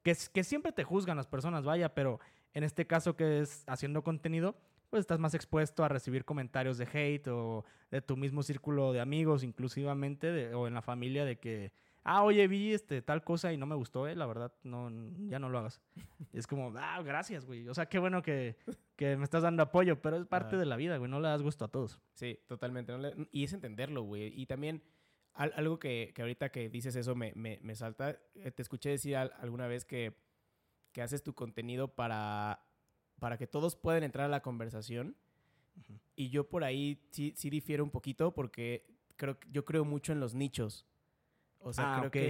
Que, 0.03 0.17
que 0.33 0.45
siempre 0.45 0.73
te 0.73 0.85
juzgan 0.85 1.17
las 1.17 1.27
personas, 1.27 1.65
vaya, 1.65 1.95
pero 1.95 2.21
en 2.53 2.63
este 2.65 2.87
caso 2.87 3.17
que 3.17 3.41
es 3.41 3.65
haciendo 3.67 4.03
contenido, 4.03 4.55
pues 4.91 5.01
estás 5.01 5.19
más 5.19 5.35
expuesto 5.35 5.85
a 5.85 5.89
recibir 5.89 6.25
comentarios 6.25 6.79
de 6.79 6.87
hate 6.93 7.29
o 7.29 7.65
de 7.91 8.01
tu 8.03 8.17
mismo 8.17 8.43
círculo 8.43 8.93
de 8.93 9.01
amigos, 9.01 9.43
inclusivamente, 9.45 10.31
de- 10.33 10.55
o 10.55 10.67
en 10.67 10.75
la 10.75 10.83
familia, 10.83 11.25
de 11.25 11.39
que, 11.39 11.73
ah, 12.05 12.23
oye, 12.23 12.47
vi 12.49 12.73
este, 12.73 13.03
tal 13.03 13.25
cosa 13.25 13.53
y 13.53 13.57
no 13.57 13.67
me 13.67 13.75
gustó, 13.75 14.07
eh, 14.09 14.15
la 14.15 14.27
verdad, 14.27 14.53
no, 14.63 14.91
ya 15.29 15.39
no 15.39 15.49
lo 15.49 15.59
hagas. 15.59 15.81
Y 16.33 16.39
es 16.39 16.47
como, 16.47 16.73
ah, 16.77 17.03
gracias, 17.03 17.45
güey. 17.47 17.69
O 17.69 17.75
sea, 17.75 17.87
qué 17.87 17.99
bueno 17.99 18.23
que, 18.23 18.57
que 18.97 19.17
me 19.17 19.25
estás 19.25 19.43
dando 19.43 19.63
apoyo, 19.63 20.01
pero 20.03 20.17
es 20.17 20.27
parte 20.27 20.57
de 20.57 20.67
la 20.67 20.77
vida, 20.77 20.97
güey, 20.99 21.11
no 21.11 21.21
le 21.21 21.29
das 21.29 21.43
gusto 21.43 21.65
a 21.65 21.69
todos. 21.69 22.01
Sí, 22.15 22.39
totalmente. 22.47 22.93
¿no? 22.93 22.99
Le- 22.99 23.29
Y 23.33 23.45
es 23.45 23.53
entenderlo, 23.53 24.03
güey. 24.03 24.33
Y 24.41 24.47
también 24.47 24.83
al- 25.33 25.53
algo 25.57 25.79
que, 25.79 26.13
que 26.15 26.23
ahorita 26.23 26.51
que 26.51 26.69
dices 26.69 26.95
eso 26.97 27.15
me, 27.15 27.33
me- 27.35 27.59
me 27.63 27.75
salta. 27.75 28.11
eh, 28.37 28.51
Te 28.53 28.63
escuché 28.63 28.91
decir 28.91 29.17
al- 29.17 29.33
alguna 29.41 29.67
vez 29.67 29.85
que, 29.85 30.17
que 30.93 31.03
haces 31.03 31.23
tu 31.25 31.35
contenido 31.35 31.89
para 31.89 32.61
para 33.19 33.37
que 33.39 33.47
todos 33.47 33.77
puedan 33.77 34.03
entrar 34.03 34.27
a 34.27 34.29
la 34.29 34.43
conversación. 34.43 35.17
Y 36.17 36.29
yo 36.31 36.49
por 36.49 36.63
ahí 36.63 37.01
sí, 37.11 37.33
sí 37.37 37.51
difiero 37.51 37.83
un 37.83 37.91
poquito 37.91 38.33
porque 38.33 38.87
creo, 39.17 39.39
yo 39.51 39.65
creo 39.65 39.85
mucho 39.85 40.13
en 40.13 40.21
los 40.21 40.35
nichos. 40.35 40.87
O 41.59 41.73
sea, 41.73 41.95
Ah, 41.95 41.97
creo 41.99 42.09
ok. 42.09 42.13
que 42.13 42.29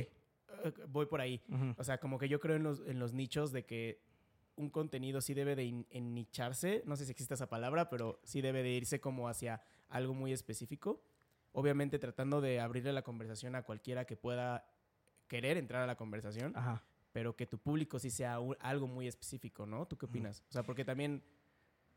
eh, 0.64 0.72
voy 0.89 1.07
por 1.07 1.20
ahí. 1.20 1.43
Ujú. 1.49 1.74
O 1.76 1.85
sea, 1.85 1.99
como 1.99 2.18
que 2.18 2.28
yo 2.28 2.41
creo 2.41 2.57
en 2.57 2.62
los, 2.62 2.80
en 2.87 2.99
los 2.99 3.12
nichos 3.12 3.53
de 3.53 3.64
que 3.66 4.01
un 4.57 4.70
contenido 4.70 5.20
sí 5.20 5.35
debe 5.35 5.57
de 5.57 5.85
ennicharse. 5.91 6.82
No 6.87 6.97
sé 6.97 7.05
si 7.05 7.11
existe 7.11 7.35
esa 7.35 7.49
palabra, 7.49 7.91
pero 7.91 8.20
sí 8.22 8.41
debe 8.41 8.62
de 8.62 8.70
irse 8.70 9.01
como 9.01 9.28
hacia 9.28 9.61
algo 9.89 10.14
muy 10.14 10.32
específico. 10.32 11.03
Obviamente 11.53 11.99
tratando 11.99 12.41
de 12.41 12.61
abrirle 12.61 12.93
la 12.93 13.03
conversación 13.03 13.55
a 13.57 13.62
cualquiera 13.62 14.07
que 14.07 14.16
pueda 14.16 14.64
querer 15.28 15.57
entrar 15.57 15.82
a 15.82 15.87
la 15.87 15.97
conversación, 15.97 16.53
Ajá. 16.57 16.82
Pero 17.15 17.35
que 17.37 17.47
tu 17.47 17.59
público 17.59 17.99
sí 18.01 18.11
sea 18.11 18.41
un- 18.41 18.57
algo 18.61 18.89
muy 18.89 19.07
específico, 19.07 19.65
¿no? 19.67 19.87
¿Tú 19.87 19.97
qué 19.97 20.07
opinas? 20.07 20.43
O 20.49 20.53
sea, 20.53 20.65
porque 20.65 20.85
también 20.85 21.23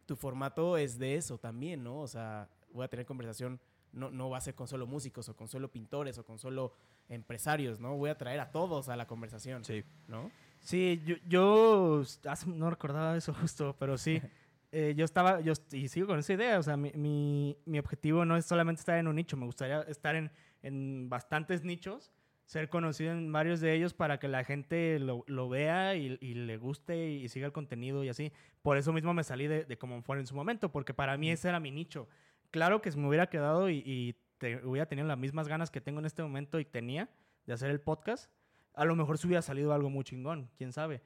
tu 0.06 0.16
formato 0.16 0.78
es 0.78 1.00
de 1.00 1.16
eso 1.16 1.40
también, 1.40 1.84
¿no? 1.84 2.02
O 2.02 2.08
sea, 2.08 2.48
voy 2.72 2.86
a 2.86 2.88
tener 2.88 3.06
conversación, 3.08 3.60
no, 3.92 4.12
no 4.12 4.30
va 4.30 4.38
a 4.38 4.42
ser 4.42 4.54
con 4.54 4.68
solo 4.68 4.86
músicos 4.86 5.28
o 5.28 5.36
con 5.36 5.48
solo 5.48 5.72
pintores 5.72 6.20
o 6.20 6.24
con 6.24 6.38
solo 6.38 6.74
empresarios, 7.10 7.80
¿no? 7.80 7.98
Voy 7.98 8.12
a 8.12 8.18
traer 8.18 8.40
a 8.40 8.52
todos 8.52 8.90
a 8.90 8.96
la 8.96 9.08
conversación, 9.08 9.66
Sí. 9.66 9.84
¿no? 10.08 10.30
Sí, 10.60 11.02
yo, 11.06 11.16
yo 11.28 12.04
no 12.46 12.70
recordaba 12.70 13.18
eso 13.18 13.34
justo, 13.52 13.76
pero 13.80 13.98
sí. 13.98 14.22
Eh, 14.74 14.94
yo 14.98 15.06
estaba, 15.06 15.40
yo 15.40 15.54
y 15.72 15.88
sigo 15.88 16.08
con 16.08 16.20
esa 16.20 16.34
idea, 16.34 16.60
o 16.60 16.62
sea, 16.62 16.76
mi, 16.76 16.92
mi, 16.92 17.58
mi 17.66 17.80
objetivo 17.80 18.26
no 18.26 18.36
es 18.36 18.46
solamente 18.46 18.82
estar 18.82 18.98
en 18.98 19.08
un 19.08 19.16
nicho, 19.16 19.38
me 19.38 19.46
gustaría 19.46 19.80
estar 19.84 20.14
en, 20.18 20.30
en 20.62 21.08
bastantes 21.08 21.64
nichos, 21.64 22.12
ser 22.48 22.70
conocido 22.70 23.12
en 23.12 23.30
varios 23.32 23.60
de 23.60 23.74
ellos 23.76 23.94
para 23.94 24.20
que 24.20 24.30
la 24.30 24.44
gente 24.46 25.00
lo, 25.00 25.26
lo 25.28 25.50
vea 25.50 25.96
y, 25.96 26.18
y 26.22 26.34
le 26.34 26.58
guste 26.58 27.10
y, 27.10 27.28
siga 27.28 27.46
el 27.46 27.52
contenido 27.52 28.04
y 28.06 28.10
así. 28.10 28.32
Por 28.62 28.78
eso 28.78 28.94
mismo 28.94 29.14
me 29.14 29.24
salí 29.26 29.48
de, 29.48 29.66
de 29.66 29.78
como 29.78 30.02
fue 30.02 30.18
en 30.18 30.26
su 30.26 30.34
momento, 30.34 30.72
porque 30.72 30.94
para 30.94 31.18
mí 31.18 31.30
ese 31.30 31.50
era 31.50 31.60
mi 31.60 31.72
nicho. 31.72 32.08
Claro 32.50 32.82
que 32.82 32.90
si 32.90 32.98
me 32.98 33.08
hubiera 33.10 33.28
quedado 33.28 33.70
y, 33.70 33.84
y 33.86 34.16
te- 34.38 34.66
hubiera 34.66 34.86
tenido 34.88 35.06
las 35.10 35.18
mismas 35.18 35.50
ganas 35.50 35.70
que 35.70 35.82
tengo 35.82 36.00
en 36.00 36.06
este 36.06 36.24
momento 36.24 36.58
y 36.60 36.64
tenía 36.66 37.10
de 37.46 37.54
hacer 37.54 37.70
el 37.70 37.82
podcast, 37.82 38.32
a 38.74 38.86
lo 38.86 38.96
mejor 38.96 39.18
se 39.18 39.28
hubiera 39.28 39.42
salido 39.42 39.74
algo 39.74 39.90
muy 39.90 40.06
chingón, 40.06 40.50
quién 40.56 40.72
sabe 40.72 41.02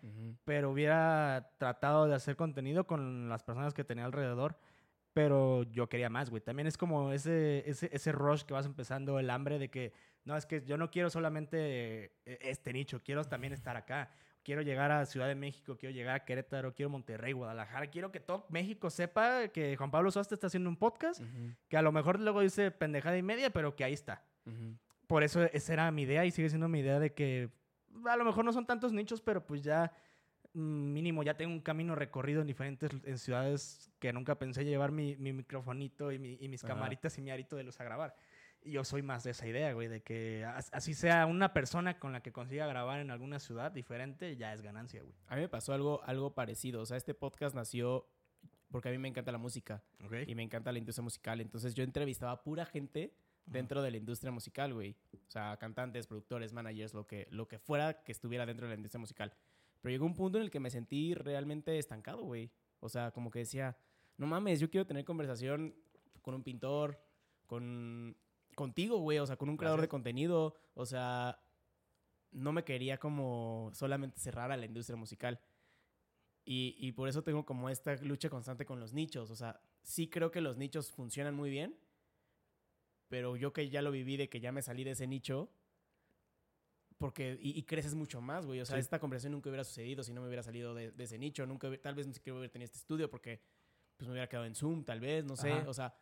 pero 0.45 0.69
hubiera 0.71 1.53
tratado 1.57 2.05
de 2.05 2.13
hacer 2.13 2.35
contenido 2.35 2.85
con 2.85 3.29
las 3.29 3.41
personas 3.43 3.73
que 3.73 3.83
tenía 3.83 4.05
alrededor. 4.05 4.57
Pero 5.13 5.63
yo 5.63 5.89
quería 5.89 6.09
más, 6.09 6.29
güey. 6.29 6.41
También 6.41 6.67
es 6.67 6.77
como 6.77 7.11
ese, 7.11 7.69
ese, 7.69 7.89
ese 7.91 8.11
rush 8.13 8.43
que 8.43 8.53
vas 8.53 8.65
empezando, 8.65 9.19
el 9.19 9.29
hambre 9.29 9.59
de 9.59 9.69
que, 9.69 9.91
no, 10.26 10.36
es 10.38 10.45
que 10.45 10.63
yo 10.65 10.78
no 10.78 10.89
quiero 10.91 11.09
solamente 11.09 11.57
eh, 12.26 12.38
este 12.41 12.74
nicho, 12.74 13.01
quiero 13.03 13.24
también 13.24 13.53
estar 13.53 13.76
acá. 13.78 14.09
Quiero 14.43 14.63
llegar 14.63 14.91
a 14.91 15.05
Ciudad 15.05 15.28
de 15.28 15.36
México, 15.36 15.78
quiero 15.78 15.93
llegar 15.93 16.15
a 16.15 16.26
Querétaro, 16.26 16.74
quiero 16.74 16.89
Monterrey, 16.89 17.32
Guadalajara. 17.32 17.88
Quiero 17.88 18.11
que 18.11 18.19
todo 18.19 18.47
México 18.49 18.89
sepa 18.89 19.49
que 19.49 19.76
Juan 19.78 19.91
Pablo 19.91 20.09
Soste 20.09 20.34
está 20.34 20.47
haciendo 20.47 20.67
un 20.67 20.78
podcast, 20.78 21.22
que 21.67 21.78
a 21.78 21.82
lo 21.84 21.91
mejor 21.91 22.19
luego 22.19 22.41
dice 22.41 22.72
pendejada 22.72 23.15
y 23.17 23.22
media, 23.22 23.51
pero 23.51 23.76
que 23.76 23.84
ahí 23.84 23.93
está 23.93 24.24
por 25.05 25.24
eso 25.24 25.43
esa 25.43 25.74
era 25.74 25.91
mi 25.91 26.03
idea 26.03 26.26
y 26.26 26.32
sigue 26.32 26.49
siendo 26.49 26.67
mi 26.67 26.80
idea 26.80 26.97
de 26.99 27.13
que 27.13 27.49
a 28.05 28.15
lo 28.15 28.26
mejor 28.26 28.43
no 28.45 28.51
son 28.53 28.65
tantos 28.65 28.93
nichos, 28.93 29.22
pero 29.22 29.45
pues 29.45 29.61
ya 29.61 29.91
mm, 30.53 30.93
mínimo 30.93 31.22
ya 31.22 31.36
tengo 31.36 31.53
un 31.53 31.59
camino 31.61 31.93
recorrido 31.95 32.41
en 32.41 32.47
diferentes 32.47 32.89
en 33.03 33.17
ciudades 33.19 33.91
que 33.99 34.11
nunca 34.13 34.39
pensé 34.39 34.63
llevar 34.65 34.91
mi, 34.91 35.15
mi 35.17 35.34
microfonito 35.34 36.11
y, 36.11 36.17
mi- 36.17 36.38
y 36.39 36.47
mis 36.47 36.63
Ajá. 36.63 36.74
camaritas 36.74 37.15
y 37.17 37.22
mi 37.22 37.30
arito 37.30 37.55
de 37.57 37.63
luz 37.63 37.80
a 37.80 37.84
grabar. 37.84 38.15
Yo 38.64 38.84
soy 38.84 39.01
más 39.01 39.24
de 39.24 39.32
esa 39.32 39.47
idea, 39.47 39.74
güey, 39.74 39.88
de 39.88 40.01
que 40.03 40.45
as- 40.45 40.70
así 40.72 40.93
sea 40.93 41.26
una 41.26 41.51
persona 41.53 41.97
con 41.97 42.14
la 42.14 42.22
que 42.22 42.32
consiga 42.32 42.68
grabar 42.68 42.99
en 42.99 43.09
alguna 43.09 43.39
ciudad 43.39 43.72
diferente, 43.72 44.36
ya 44.38 44.53
es 44.53 44.62
ganancia, 44.62 45.01
güey. 45.01 45.16
A 45.28 45.36
mí 45.36 45.41
me 45.41 45.49
pasó 45.49 45.74
algo, 45.74 46.03
algo 46.03 46.36
parecido. 46.36 46.82
O 46.82 46.86
sea, 46.86 46.97
este 46.97 47.14
podcast 47.16 47.55
nació 47.55 48.07
porque 48.70 48.89
a 48.89 48.91
mí 48.91 48.97
me 48.99 49.07
encanta 49.07 49.32
la 49.32 49.38
música 49.39 49.84
y 50.30 50.36
me 50.36 50.43
encanta 50.43 50.72
la 50.72 50.78
industria 50.78 51.03
musical. 51.03 51.41
Entonces 51.41 51.74
yo 51.74 51.84
entrevistaba 51.84 52.32
a 52.34 52.43
pura 52.43 52.66
gente 52.66 53.14
dentro 53.45 53.82
de 53.82 53.89
la 53.91 53.97
industria 53.97 54.32
musical, 54.32 54.74
güey. 54.74 54.95
O 55.28 55.32
sea, 55.32 55.57
cantantes, 55.57 56.05
productores, 56.05 56.53
managers, 56.53 56.93
lo 56.93 57.07
que, 57.07 57.28
lo 57.32 57.47
que 57.47 57.57
fuera 57.57 58.03
que 58.03 58.12
estuviera 58.12 58.45
dentro 58.45 58.68
de 58.68 58.74
la 58.74 58.78
industria 58.78 58.99
musical. 58.99 59.34
Pero 59.82 59.91
llegó 59.91 60.05
un 60.05 60.14
punto 60.14 60.38
en 60.38 60.43
el 60.43 60.51
que 60.51 60.59
me 60.59 60.70
sentí 60.70 61.16
realmente 61.16 61.80
estancado, 61.80 62.22
güey. 62.24 62.51
O 62.80 62.88
sea, 62.89 63.09
como 63.12 63.32
que 63.32 63.39
decía, 63.39 63.76
no 64.18 64.28
mames, 64.28 64.59
yo 64.59 64.70
quiero 64.70 64.86
tener 64.86 65.03
conversación 65.03 65.74
con 66.22 66.36
un 66.36 66.43
pintor, 66.43 67.01
con 67.47 68.16
contigo, 68.55 68.97
güey, 68.97 69.19
o 69.19 69.25
sea, 69.25 69.37
con 69.37 69.49
un 69.49 69.57
creador 69.57 69.79
de 69.79 69.87
Gracias. 69.87 69.91
contenido, 69.91 70.55
o 70.73 70.85
sea, 70.85 71.39
no 72.31 72.51
me 72.53 72.63
quería 72.63 72.97
como 72.97 73.69
solamente 73.73 74.19
cerrar 74.19 74.51
a 74.51 74.57
la 74.57 74.65
industria 74.65 74.95
musical. 74.95 75.39
Y, 76.45 76.75
y 76.79 76.91
por 76.93 77.07
eso 77.09 77.23
tengo 77.23 77.45
como 77.45 77.69
esta 77.69 77.95
lucha 77.97 78.29
constante 78.29 78.65
con 78.65 78.79
los 78.79 78.93
nichos. 78.93 79.29
O 79.31 79.35
sea, 79.35 79.61
sí 79.83 80.07
creo 80.09 80.31
que 80.31 80.41
los 80.41 80.57
nichos 80.57 80.91
funcionan 80.91 81.35
muy 81.35 81.49
bien, 81.49 81.77
pero 83.09 83.35
yo 83.35 83.51
que 83.53 83.69
ya 83.69 83.81
lo 83.81 83.91
viví 83.91 84.17
de 84.17 84.29
que 84.29 84.39
ya 84.39 84.51
me 84.51 84.61
salí 84.61 84.83
de 84.83 84.91
ese 84.91 85.05
nicho, 85.07 85.51
porque, 86.97 87.37
y, 87.41 87.57
y 87.57 87.63
creces 87.63 87.95
mucho 87.95 88.21
más, 88.21 88.45
güey. 88.45 88.61
O 88.61 88.65
sea, 88.65 88.75
Sí. 88.77 88.81
esta 88.81 88.99
conversación 88.99 89.33
nunca 89.33 89.49
hubiera 89.49 89.63
sucedido 89.63 90.03
si 90.03 90.13
no 90.13 90.21
me 90.21 90.27
hubiera 90.27 90.43
salido 90.43 90.73
de, 90.75 90.91
de 90.91 91.03
ese 91.03 91.17
nicho. 91.17 91.45
Nunca, 91.47 91.69
tal 91.81 91.95
vez 91.95 92.07
ni 92.07 92.13
siquiera 92.13 92.37
hubiera 92.37 92.51
tenido 92.51 92.65
este 92.65 92.77
estudio 92.77 93.09
porque 93.09 93.41
pues 93.97 94.07
me 94.07 94.13
hubiera 94.13 94.27
quedado 94.29 94.45
en 94.45 94.55
Zoom, 94.55 94.83
tal 94.83 94.99
vez, 94.99 95.23
no 95.25 95.35
sé. 95.35 95.51
Ajá. 95.51 95.69
O 95.69 95.73
sea, 95.73 95.93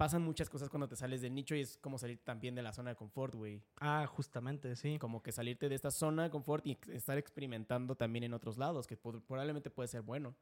pasan 0.00 0.22
muchas 0.22 0.48
cosas 0.48 0.70
cuando 0.70 0.88
te 0.88 0.96
sales 0.96 1.20
del 1.20 1.34
nicho 1.34 1.54
y 1.54 1.60
es 1.60 1.76
como 1.76 1.98
salir 1.98 2.20
también 2.24 2.54
de 2.54 2.62
la 2.62 2.72
zona 2.72 2.88
de 2.88 2.96
confort, 2.96 3.34
güey. 3.34 3.60
Ah, 3.80 4.06
justamente, 4.06 4.74
sí. 4.74 4.98
Como 4.98 5.22
que 5.22 5.30
salirte 5.30 5.68
de 5.68 5.74
esta 5.74 5.90
zona 5.90 6.22
de 6.22 6.30
confort 6.30 6.66
y 6.66 6.78
estar 6.90 7.18
experimentando 7.18 7.94
también 7.94 8.24
en 8.24 8.32
otros 8.32 8.56
lados, 8.56 8.86
que 8.86 8.96
probablemente 8.96 9.68
puede 9.68 9.88
ser 9.88 10.00
bueno. 10.00 10.34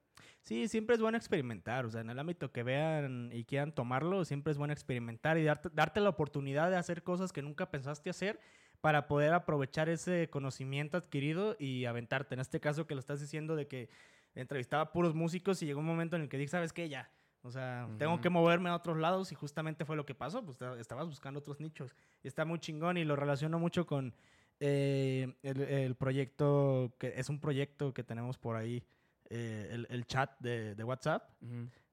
Sí, 0.42 0.68
siempre 0.68 0.94
es 0.94 1.02
bueno 1.02 1.18
experimentar, 1.18 1.86
o 1.86 1.90
sea, 1.90 2.02
en 2.02 2.10
el 2.10 2.20
ámbito 2.20 2.52
que 2.52 2.62
vean 2.62 3.30
y 3.32 3.42
quieran 3.42 3.72
tomarlo, 3.72 4.24
siempre 4.24 4.52
es 4.52 4.58
bueno 4.58 4.72
experimentar 4.72 5.36
y 5.38 5.42
darte, 5.42 5.70
darte 5.72 5.98
la 5.98 6.10
oportunidad 6.10 6.70
de 6.70 6.76
hacer 6.76 7.02
cosas 7.02 7.32
que 7.32 7.42
nunca 7.42 7.68
pensaste 7.68 8.10
hacer 8.10 8.38
para 8.80 9.08
poder 9.08 9.34
aprovechar 9.34 9.88
ese 9.88 10.30
conocimiento 10.30 10.96
adquirido 10.96 11.56
y 11.58 11.84
aventarte. 11.86 12.34
En 12.34 12.40
este 12.40 12.60
caso 12.60 12.86
que 12.86 12.94
lo 12.94 13.00
estás 13.00 13.20
diciendo 13.20 13.56
de 13.56 13.66
que 13.66 13.90
entrevistaba 14.36 14.84
a 14.84 14.92
puros 14.92 15.16
músicos 15.16 15.60
y 15.62 15.66
llegó 15.66 15.80
un 15.80 15.86
momento 15.86 16.14
en 16.14 16.22
el 16.22 16.28
que 16.28 16.38
dije, 16.38 16.50
¿sabes 16.50 16.72
qué? 16.72 16.88
Ya, 16.88 17.10
o 17.42 17.50
sea, 17.50 17.86
tengo 17.98 18.20
que 18.20 18.28
moverme 18.30 18.68
a 18.68 18.74
otros 18.76 18.96
lados 18.98 19.30
y 19.32 19.34
justamente 19.34 19.84
fue 19.84 19.96
lo 19.96 20.04
que 20.04 20.14
pasó, 20.14 20.44
pues 20.44 20.56
esta- 20.56 20.78
estabas 20.80 21.06
buscando 21.06 21.40
otros 21.40 21.60
nichos. 21.60 21.94
Y 22.22 22.28
está 22.28 22.44
muy 22.44 22.58
chingón 22.58 22.96
y 22.96 23.04
lo 23.04 23.16
relaciono 23.16 23.58
mucho 23.58 23.86
con 23.86 24.12
eh, 24.60 25.34
el, 25.42 25.60
el 25.60 25.94
proyecto, 25.94 26.94
que 26.98 27.12
es 27.16 27.28
un 27.28 27.40
proyecto 27.40 27.94
que 27.94 28.02
tenemos 28.02 28.38
por 28.38 28.56
ahí, 28.56 28.82
eh, 29.30 29.68
el, 29.72 29.86
el 29.90 30.04
chat 30.06 30.38
de, 30.40 30.74
de 30.74 30.84
WhatsApp. 30.84 31.30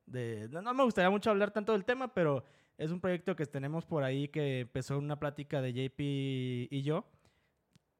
De, 0.07 0.47
no, 0.51 0.61
no 0.61 0.73
me 0.73 0.83
gustaría 0.83 1.09
mucho 1.09 1.29
hablar 1.29 1.51
tanto 1.51 1.71
del 1.73 1.85
tema, 1.85 2.13
pero 2.13 2.43
es 2.77 2.91
un 2.91 2.99
proyecto 2.99 3.35
que 3.35 3.45
tenemos 3.45 3.85
por 3.85 4.03
ahí 4.03 4.27
que 4.27 4.61
empezó 4.61 4.97
una 4.97 5.19
plática 5.19 5.61
de 5.61 5.73
JP 5.73 5.99
y 6.71 6.81
yo, 6.81 7.05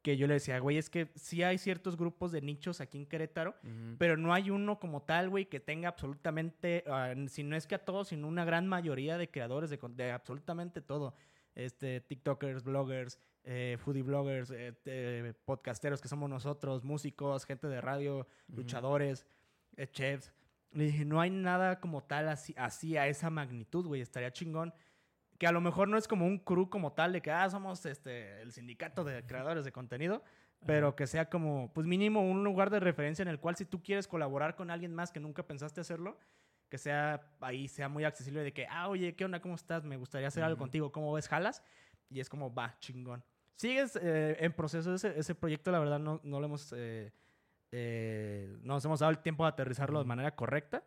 que 0.05 0.17
yo 0.17 0.27
le 0.27 0.35
decía, 0.35 0.59
güey, 0.59 0.77
es 0.77 0.91
que 0.91 1.09
sí 1.15 1.41
hay 1.41 1.57
ciertos 1.57 1.97
grupos 1.97 2.31
de 2.31 2.39
nichos 2.39 2.79
aquí 2.79 2.99
en 2.99 3.07
Querétaro, 3.07 3.55
Ujú. 3.63 3.95
pero 3.97 4.17
no 4.17 4.35
hay 4.35 4.51
uno 4.51 4.79
como 4.79 5.01
tal, 5.01 5.29
güey, 5.29 5.45
que 5.47 5.59
tenga 5.59 5.89
absolutamente, 5.89 6.83
ah, 6.85 7.15
si 7.27 7.41
no 7.43 7.55
es 7.55 7.65
que 7.65 7.73
a 7.73 7.83
todos, 7.83 8.09
sino 8.09 8.27
una 8.27 8.45
gran 8.45 8.67
mayoría 8.67 9.17
de 9.17 9.31
creadores 9.31 9.71
de, 9.71 10.11
absolutamente 10.11 10.79
todo. 10.81 11.15
Este, 11.55 12.01
TikTokers, 12.01 12.63
bloggers, 12.63 13.17
eh, 13.45 13.77
foodie 13.79 14.03
bloggers, 14.03 14.51
eh, 14.51 14.73
te- 14.83 15.33
podcasteros 15.43 16.01
que 16.01 16.07
somos 16.07 16.29
nosotros, 16.29 16.83
músicos, 16.83 17.43
gente 17.43 17.67
de 17.67 17.81
radio, 17.81 18.27
luchadores, 18.47 19.25
eh, 19.75 19.87
chefs. 19.87 20.31
Le 20.71 20.83
dije, 20.83 21.03
no 21.03 21.19
hay 21.19 21.31
nada 21.31 21.79
como 21.79 22.03
tal 22.03 22.29
así, 22.29 22.53
así 22.57 22.95
a 22.95 23.07
esa 23.07 23.31
magnitud, 23.31 23.87
güey. 23.87 24.01
Estaría 24.01 24.31
chingón. 24.31 24.71
Que 25.45 25.49
a 25.49 25.51
lo 25.51 25.61
mejor 25.61 25.87
no 25.87 25.95
es 25.95 26.07
como 26.07 26.25
un 26.25 26.39
crew 26.39 26.71
como 26.71 26.93
tal 26.93 27.13
de 27.13 27.21
que, 27.21 27.29
ah, 27.29 27.47
somos 27.51 27.85
este, 27.85 28.41
el 28.41 28.51
sindicato 28.51 29.03
de 29.03 29.23
creadores 29.27 29.63
de 29.63 29.71
contenido, 29.71 30.23
pero 30.65 30.95
que 30.95 31.05
sea 31.05 31.29
como, 31.29 31.71
pues 31.71 31.85
mínimo 31.85 32.27
un 32.27 32.43
lugar 32.43 32.71
de 32.71 32.79
referencia 32.79 33.21
en 33.21 33.27
el 33.27 33.39
cual 33.39 33.55
si 33.55 33.63
tú 33.63 33.83
quieres 33.83 34.07
colaborar 34.07 34.55
con 34.55 34.71
alguien 34.71 34.95
más 34.95 35.11
que 35.11 35.19
nunca 35.19 35.43
pensaste 35.43 35.81
hacerlo, 35.81 36.17
que 36.67 36.79
sea 36.79 37.31
ahí, 37.41 37.67
sea 37.67 37.89
muy 37.89 38.05
accesible 38.05 38.41
de 38.41 38.53
que, 38.53 38.65
ah, 38.71 38.87
oye, 38.87 39.15
¿qué 39.15 39.23
onda? 39.23 39.39
¿Cómo 39.39 39.53
estás? 39.53 39.83
Me 39.83 39.97
gustaría 39.97 40.29
hacer 40.29 40.43
algo 40.43 40.55
Ujú. 40.55 40.63
contigo. 40.63 40.91
¿Cómo 40.91 41.13
ves? 41.13 41.27
¿Jalas? 41.27 41.61
Y 42.09 42.21
es 42.21 42.27
como, 42.27 42.51
va, 42.51 42.75
chingón. 42.79 43.23
Sigues 43.53 43.99
eh, 44.01 44.37
en 44.39 44.51
proceso 44.51 44.95
ese, 44.95 45.13
ese 45.15 45.35
proyecto, 45.35 45.71
la 45.71 45.77
verdad, 45.77 45.99
no, 45.99 46.21
no 46.23 46.39
lo 46.39 46.47
hemos... 46.47 46.73
eh, 46.75 47.13
eh, 47.71 48.57
no 48.63 48.73
nos 48.73 48.85
hemos 48.85 48.99
dado 48.99 49.11
el 49.11 49.19
tiempo 49.19 49.43
de 49.43 49.49
aterrizarlo 49.49 49.99
de 49.99 50.05
Ujú. 50.05 50.07
manera 50.07 50.35
correcta, 50.35 50.83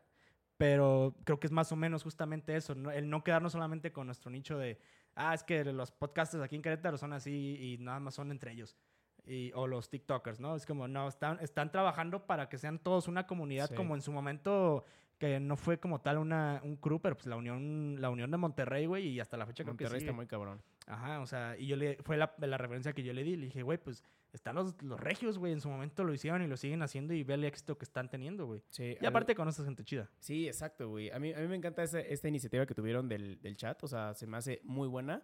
pero 0.59 1.15
creo 1.25 1.39
que 1.41 1.47
es 1.47 1.53
más 1.53 1.73
o 1.73 1.77
menos 1.77 2.03
justamente 2.03 2.55
eso, 2.57 2.75
¿no? 2.75 2.91
el 2.91 3.09
no 3.09 3.23
quedarnos 3.25 3.53
solamente 3.53 3.93
con 3.93 4.07
nuestro 4.07 4.31
nicho 4.31 4.59
de, 4.59 4.79
ah, 5.15 5.33
es 5.33 5.45
que 5.45 5.65
los 5.65 5.93
podcasters 5.93 6.43
aquí 6.43 6.57
en 6.57 6.63
Querétaro 6.63 6.99
son 6.99 7.13
así 7.13 7.57
y 7.61 7.79
nada 7.79 8.01
más 8.01 8.15
son 8.15 8.31
entre 8.33 8.53
ellos. 8.53 8.77
Y, 9.25 9.53
o 9.55 9.67
los 9.67 9.89
TikTokers, 9.91 10.41
¿no? 10.41 10.57
Es 10.57 10.65
como, 10.67 10.89
no, 10.89 11.07
están, 11.07 11.39
están 11.41 11.71
trabajando 11.71 12.27
para 12.27 12.49
que 12.49 12.57
sean 12.59 12.79
todos 12.79 13.09
una 13.09 13.27
comunidad 13.27 13.69
Sí. 13.69 13.75
como 13.75 13.95
en 13.95 14.01
su 14.03 14.11
momento, 14.11 14.85
que 15.19 15.41
no 15.41 15.57
fue 15.57 15.79
como 15.79 16.01
tal 16.01 16.19
una, 16.19 16.61
un 16.65 16.77
crew, 16.77 17.01
pero 17.01 17.17
pues 17.17 17.27
la 17.27 17.37
unión, 17.37 17.97
la 18.01 18.09
unión 18.11 18.31
de 18.31 18.37
Monterrey, 18.37 18.87
güey, 18.87 19.09
y 19.09 19.21
hasta 19.21 19.37
la 19.37 19.47
fecha 19.47 19.65
creo 19.65 19.77
que 19.77 19.85
Monterrey 19.85 20.01
sigue. 20.01 20.11
está 20.11 20.17
muy 20.17 20.27
cabrón. 20.27 20.63
Ajá, 20.87 21.21
o 21.21 21.27
sea, 21.27 21.57
y 21.59 21.67
yo 21.67 21.77
le, 21.77 21.97
fue 22.03 22.17
la, 22.17 22.33
la 22.39 22.57
referencia 22.57 22.93
que 22.93 23.03
yo 23.03 23.13
le 23.13 23.23
di. 23.25 23.37
Le 23.37 23.47
dije, 23.47 23.63
güey, 23.63 23.79
pues 23.79 24.03
están 24.33 24.55
los, 24.55 24.81
los 24.83 24.99
regios, 25.01 25.37
güey. 25.39 25.53
En 25.53 25.61
su 25.61 25.69
momento 25.69 26.05
lo 26.05 26.15
hicieron 26.15 26.41
y 26.43 26.47
lo 26.47 26.57
siguen 26.57 26.83
haciendo 26.83 27.13
y 27.15 27.25
ve 27.25 27.35
el 27.35 27.45
éxito 27.45 27.77
que 27.77 27.85
están 27.85 28.09
teniendo, 28.09 28.47
güey. 28.47 28.63
Sí, 28.71 28.97
Y 29.01 29.05
aparte 29.07 29.35
conoces 29.35 29.65
gente 29.65 29.85
chida. 29.85 30.09
Sí, 30.21 30.47
exacto, 30.47 30.89
güey. 30.89 31.11
A 31.11 31.19
mí, 31.19 31.33
a 31.33 31.41
mí 31.41 31.49
me 31.49 31.57
encanta 31.57 31.83
esa- 31.83 32.01
esta 32.01 32.29
iniciativa 32.29 32.65
que 32.65 32.75
tuvieron 32.75 33.09
del, 33.09 33.41
del 33.43 33.57
chat. 33.57 33.83
O 33.85 33.89
sea, 33.89 34.15
se 34.15 34.27
me 34.27 34.37
hace 34.37 34.61
muy 34.65 34.89
buena. 34.89 35.23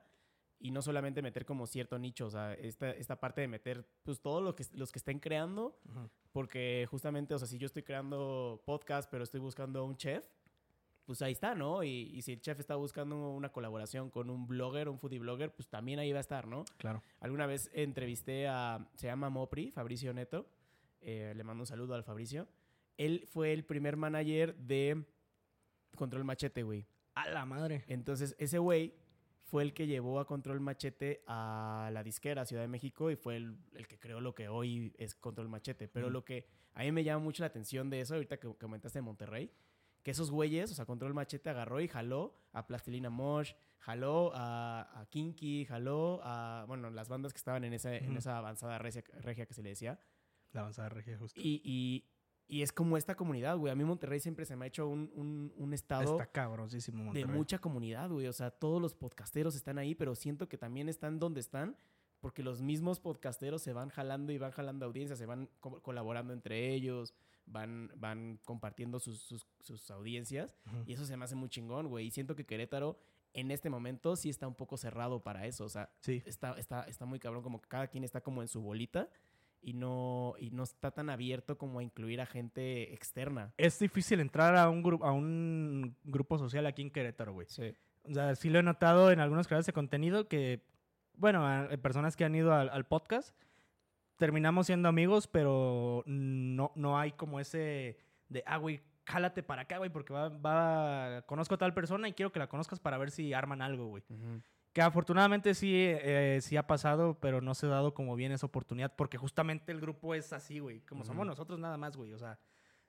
Y 0.65 0.71
no 0.71 0.81
solamente 0.81 1.21
meter 1.21 1.45
como 1.45 1.67
cierto 1.67 1.99
nicho, 1.99 2.25
o 2.25 2.31
sea, 2.31 2.55
esta, 2.55 2.91
esta 2.93 3.21
parte 3.21 3.43
de 3.43 3.49
meter 3.49 3.87
pues 4.03 4.23
todo 4.23 4.41
lo 4.41 4.57
que 4.57 4.65
los 4.73 4.93
que 4.93 4.99
estén 4.99 5.19
creando, 5.19 5.79
porque 6.33 6.89
justamente, 6.91 7.35
o 7.35 7.39
sea, 7.39 7.47
si 7.47 7.59
yo 7.59 7.67
estoy 7.67 7.83
creando 7.83 8.63
podcast, 8.65 9.11
pero 9.11 9.25
estoy 9.25 9.41
buscando 9.41 9.85
un 9.85 9.99
chef, 9.99 10.25
pues 11.05 11.21
ahí 11.21 11.33
está, 11.33 11.55
¿no? 11.55 11.85
Y, 11.85 12.11
y 12.15 12.23
si 12.23 12.33
el 12.33 12.41
chef 12.41 12.61
está 12.61 12.77
buscando 12.77 13.29
una 13.33 13.53
colaboración 13.53 14.09
con 14.09 14.31
un 14.31 14.47
blogger, 14.47 14.89
un 14.89 14.99
foodie 14.99 15.19
blogger, 15.19 15.55
pues 15.55 15.69
también 15.69 15.99
ahí 15.99 16.13
va 16.13 16.19
a 16.19 16.23
estar, 16.23 16.47
¿no? 16.47 16.65
Claro. 16.79 17.03
Alguna 17.21 17.45
vez 17.45 17.71
entrevisté 17.75 18.49
a, 18.49 18.89
se 18.95 19.09
llama 19.09 19.29
Mopri, 19.29 19.71
Fabricio 19.71 20.15
Neto, 20.15 20.47
eh, 21.03 21.35
le 21.37 21.45
mando 21.45 21.65
un 21.65 21.67
saludo 21.67 21.95
al 21.95 22.05
Fabricio. 22.05 22.49
Él 22.97 23.27
fue 23.27 23.53
el 23.53 23.67
primer 23.67 23.99
manager 23.99 24.57
de 24.57 25.05
Control 25.95 26.25
Machete, 26.25 26.63
güey. 26.63 26.87
A 27.17 27.29
la 27.29 27.45
madre. 27.45 27.85
Entonces, 27.87 28.35
ese 28.39 28.59
güey 28.59 28.95
fue 29.55 29.63
el 29.63 29.73
que 29.73 29.87
llevó 29.87 30.19
a 30.19 30.27
Control 30.27 30.59
Machete 30.59 31.23
a 31.29 31.89
la 31.93 32.03
disquera 32.03 32.45
Ciudad 32.45 32.63
de 32.63 32.67
México 32.67 33.13
y 33.13 33.15
fue 33.15 33.37
el, 33.37 33.57
el 33.75 33.87
que 33.87 34.01
creó 34.01 34.21
lo 34.21 34.35
que 34.35 34.49
hoy 34.49 34.93
es 34.99 35.15
Control 35.15 35.49
Machete. 35.49 35.87
Pero 35.87 36.07
Ujú. 36.07 36.13
lo 36.13 36.25
que 36.25 36.49
a 36.73 36.83
mí 36.83 36.91
me 36.91 37.05
llama 37.05 37.23
mucho 37.23 37.45
la 37.45 37.47
atención 37.47 37.89
de 37.89 38.01
eso, 38.01 38.15
ahorita 38.15 38.39
que 38.39 38.53
comentaste 38.57 38.99
de 38.99 39.03
Monterrey, 39.03 39.53
que 40.03 40.11
esos 40.11 40.33
güeyes, 40.33 40.73
o 40.73 40.75
sea, 40.75 40.87
Control 40.87 41.15
Machete 41.15 41.51
agarró 41.51 41.81
y 41.81 41.87
jaló 41.87 42.35
a 42.53 42.67
Plastilina 42.67 43.11
Mosh, 43.11 43.53
jaló 43.79 44.33
a, 44.35 45.01
a 45.01 45.07
Kinky, 45.07 45.67
jaló 45.67 46.21
a, 46.25 46.65
bueno, 46.67 46.91
las 46.91 47.09
bandas 47.09 47.33
que 47.33 47.39
estaban 47.39 47.63
en, 47.63 47.75
esa 47.75 47.95
en 47.95 48.09
Ujú. 48.09 48.19
esa 48.19 48.39
avanzada 48.39 48.79
regia, 48.79 49.05
regia 49.21 49.47
que 49.47 49.55
se 49.55 49.63
le 49.63 49.69
decía. 49.69 50.01
La 50.51 50.63
avanzada 50.63 50.89
regia, 50.89 51.17
justo. 51.17 51.41
Y, 51.41 51.63
y, 51.65 52.05
y 52.47 52.63
es 52.63 52.73
como 52.73 52.97
esta 52.97 53.15
comunidad, 53.15 53.57
güey. 53.57 53.73
A 53.73 53.75
mí 53.75 53.85
Monterrey 53.85 54.21
siempre 54.21 54.45
se 54.45 54.55
me 54.57 54.65
ha 54.67 54.69
hecho 54.69 54.87
un, 54.89 55.11
un, 55.15 55.53
un 55.57 55.73
estado 55.73 56.13
Está 56.13 56.27
cabrosísimo 56.31 56.99
de 56.99 57.05
Monterrey. 57.07 57.37
mucha 57.37 57.59
comunidad, 57.59 58.11
güey. 58.11 58.27
O 58.27 58.33
sea, 58.33 58.51
todos 58.51 58.81
los 58.83 58.95
podcasteros 58.95 59.55
están 59.57 59.79
ahí, 59.79 59.95
pero 59.95 60.15
siento 60.15 60.49
que 60.49 60.59
también 60.59 60.89
están 60.89 61.19
donde 61.19 61.41
están 61.41 61.77
porque 62.21 62.43
los 62.43 62.63
mismos 62.63 63.01
podcasteros 63.01 63.61
se 63.63 63.73
van 63.73 63.91
jalando 63.91 64.33
y 64.33 64.39
van 64.39 64.51
jalando 64.51 64.87
audiencias, 64.87 65.19
se 65.19 65.27
van 65.27 65.49
co- 65.61 65.83
colaborando 65.83 66.33
entre 66.33 66.73
ellos, 66.73 67.13
van, 67.47 67.91
van 67.97 68.41
compartiendo 68.45 68.99
sus, 68.99 69.21
sus, 69.21 69.47
sus 69.61 69.91
audiencias 69.91 70.55
Ujú. 70.67 70.85
y 70.87 70.95
eso 70.95 71.05
se 71.05 71.17
me 71.19 71.25
hace 71.25 71.35
muy 71.35 71.51
chingón, 71.51 71.89
güey. 71.89 72.07
Y 72.07 72.11
siento 72.11 72.35
que 72.35 72.47
Querétaro 72.47 72.99
en 73.35 73.51
este 73.51 73.69
momento 73.69 74.17
sí 74.17 74.31
está 74.31 74.47
un 74.47 74.55
poco 74.55 74.77
cerrado 74.79 75.23
para 75.23 75.47
eso, 75.47 75.65
o 75.65 75.69
sea, 75.69 75.91
Sí. 76.01 76.23
está, 76.25 76.53
está, 76.59 76.85
está 76.85 77.05
muy 77.05 77.19
cabrón, 77.19 77.43
como 77.43 77.61
que 77.61 77.69
cada 77.69 77.89
quien 77.89 78.05
está 78.05 78.23
como 78.23 78.41
en 78.43 78.49
su 78.49 78.63
bolita 78.63 79.11
y 79.65 79.73
no, 79.73 80.35
y 80.39 80.51
no 80.51 80.63
está 80.63 80.91
tan 80.91 81.09
abierto 81.11 81.57
como 81.59 81.79
a 81.79 81.83
incluir 81.83 82.21
a 82.21 82.27
gente 82.27 82.93
externa. 82.93 83.53
Es 83.57 83.79
difícil 83.79 84.21
entrar 84.21 84.57
a 84.57 84.69
un, 84.69 84.83
grupo 84.83 85.05
a 85.05 85.13
un 85.13 85.97
grupo 86.05 86.39
social 86.39 86.67
aquí 86.67 86.83
en 86.83 86.91
Querétaro, 86.91 87.33
güey. 87.33 87.47
Sí. 87.49 87.75
O 88.05 88.13
sea, 88.13 88.35
sí 88.35 88.51
lo 88.51 88.59
he 88.59 88.63
notado 88.63 89.11
en 89.11 89.21
algunos 89.21 89.47
creadores 89.47 89.67
de 89.67 89.73
contenido 89.73 90.29
que, 90.29 90.63
bueno, 91.15 91.47
a- 91.47 91.63
a 91.63 91.77
personas 91.79 92.17
que 92.17 92.25
han 92.25 92.35
ido 92.35 92.53
al, 92.53 92.69
al 92.69 92.85
podcast, 92.85 93.35
terminamos 94.17 94.67
siendo 94.67 94.89
amigos, 94.89 95.27
pero 95.27 96.03
no, 96.07 96.71
no 96.75 96.99
hay 96.99 97.13
como 97.13 97.41
ese 97.41 97.99
de, 98.29 98.43
ah, 98.47 98.59
güey, 98.59 98.81
jálate 99.07 99.43
para 99.43 99.63
acá, 99.63 99.79
güey, 99.79 99.91
porque 99.91 100.13
va, 100.13 100.29
va, 100.29 101.23
conozco 101.23 101.55
a 101.55 101.59
tal 101.59 101.75
persona 101.75 102.09
y 102.09 102.13
quiero 102.13 102.33
que 102.33 102.39
la 102.39 102.47
conozcas 102.49 102.81
para 102.81 102.99
ver 102.99 103.11
si 103.11 103.33
arman 103.33 103.63
algo, 103.63 103.87
güey. 103.87 104.03
Que 104.75 104.83
afortunadamente 104.83 105.55
sí, 105.55 105.73
eh, 105.77 106.41
sí 106.43 106.57
ha 106.57 106.67
pasado, 106.67 107.17
pero 107.21 107.41
no 107.41 107.55
se 107.55 107.67
ha 107.67 107.71
dado 107.71 107.95
como 107.95 108.17
bien 108.17 108.33
esa 108.33 108.45
oportunidad, 108.47 108.93
porque 108.97 109.17
justamente 109.17 109.71
el 109.73 109.81
grupo 109.81 110.15
es 110.17 110.33
así, 110.33 110.59
güey, 110.59 110.81
como 110.81 111.05
somos 111.05 111.21
Ujú. 111.23 111.29
nosotros 111.31 111.59
nada 111.61 111.77
más, 111.79 111.97
güey, 111.97 112.13
o 112.13 112.19
sea, 112.19 112.41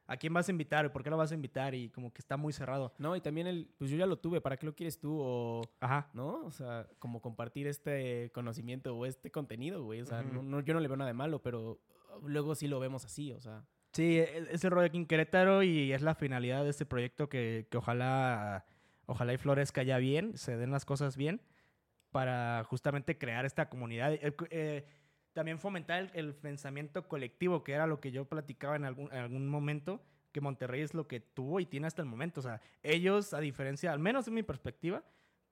¿a 0.07 0.17
quién 0.17 0.33
vas 0.33 0.47
a 0.47 0.51
invitar? 0.51 0.91
¿Por 0.91 1.03
qué 1.03 1.11
lo 1.11 1.17
vas 1.17 1.31
a 1.31 1.36
invitar? 1.36 1.75
Y 1.75 1.89
como 1.91 2.11
que 2.11 2.21
está 2.21 2.38
muy 2.38 2.53
cerrado. 2.53 2.91
No, 2.97 3.15
y 3.15 3.21
también 3.21 3.45
el, 3.45 3.69
pues 3.77 3.91
yo 3.91 3.97
ya 3.97 4.07
lo 4.07 4.17
tuve, 4.17 4.41
¿para 4.41 4.57
qué 4.57 4.65
lo 4.65 4.73
quieres 4.73 4.99
tú? 4.99 5.15
O, 5.21 5.61
Ajá. 5.79 6.09
¿no? 6.13 6.43
O 6.45 6.51
sea, 6.51 6.88
como 6.97 7.21
compartir 7.21 7.67
este 7.67 8.31
conocimiento 8.33 8.95
o 8.97 9.05
este 9.05 9.29
contenido, 9.29 9.83
güey. 9.83 10.01
O 10.01 10.05
sea, 10.07 10.21
Ujú. 10.21 10.33
no, 10.33 10.41
no- 10.41 10.59
yo 10.61 10.73
no 10.73 10.79
le 10.79 10.88
veo 10.88 10.97
nada 10.97 11.09
de 11.09 11.13
malo, 11.13 11.43
pero 11.43 11.79
luego 12.23 12.55
sí 12.55 12.67
lo 12.67 12.79
vemos 12.79 13.05
así, 13.05 13.31
o 13.31 13.39
sea. 13.39 13.63
Sí, 13.93 14.17
e- 14.17 14.47
es 14.51 14.63
el 14.63 14.71
rollo 14.71 14.88
aquí 14.88 14.97
en 14.97 15.05
Querétaro 15.05 15.61
y 15.61 15.93
es 15.93 16.01
la 16.01 16.15
finalidad 16.15 16.63
de 16.63 16.71
este 16.71 16.88
proyecto 16.88 17.29
que, 17.29 17.67
que 17.69 17.77
ojalá, 17.77 18.65
ojalá 19.05 19.33
y 19.33 19.38
florezca 19.38 19.83
ya 19.83 19.99
bien, 19.99 20.36
se 20.36 20.57
den 20.57 20.71
las 20.71 20.83
cosas 20.83 21.15
bien 21.15 21.41
para 22.16 22.63
justamente 22.63 23.18
crear 23.18 23.43
esta 23.45 23.68
comunidad. 23.68 24.13
Eh, 24.13 24.34
eh, 24.49 24.86
también 25.34 25.59
fomentar 25.59 25.99
el, 25.99 26.11
el 26.13 26.34
pensamiento 26.34 27.09
colectivo, 27.09 27.61
que 27.61 27.74
era 27.74 27.88
lo 27.88 27.99
que 27.99 28.09
yo 28.09 28.24
platicaba 28.24 28.78
en 28.78 28.86
algún, 28.86 29.11
en 29.11 29.18
algún 29.18 29.49
momento, 29.49 30.01
que 30.32 30.39
Monterrey 30.39 30.80
es 30.82 30.93
lo 30.93 31.09
que 31.09 31.20
tuvo 31.20 31.59
y 31.59 31.66
tiene 31.66 31.88
hasta 31.88 32.01
el 32.01 32.07
momento. 32.07 32.39
O 32.39 32.43
sea, 32.43 32.61
ellos, 32.84 33.34
a 33.34 33.41
diferencia, 33.41 33.91
al 33.91 33.99
menos 33.99 34.30
en 34.30 34.34
mi 34.34 34.43
perspectiva, 34.43 35.03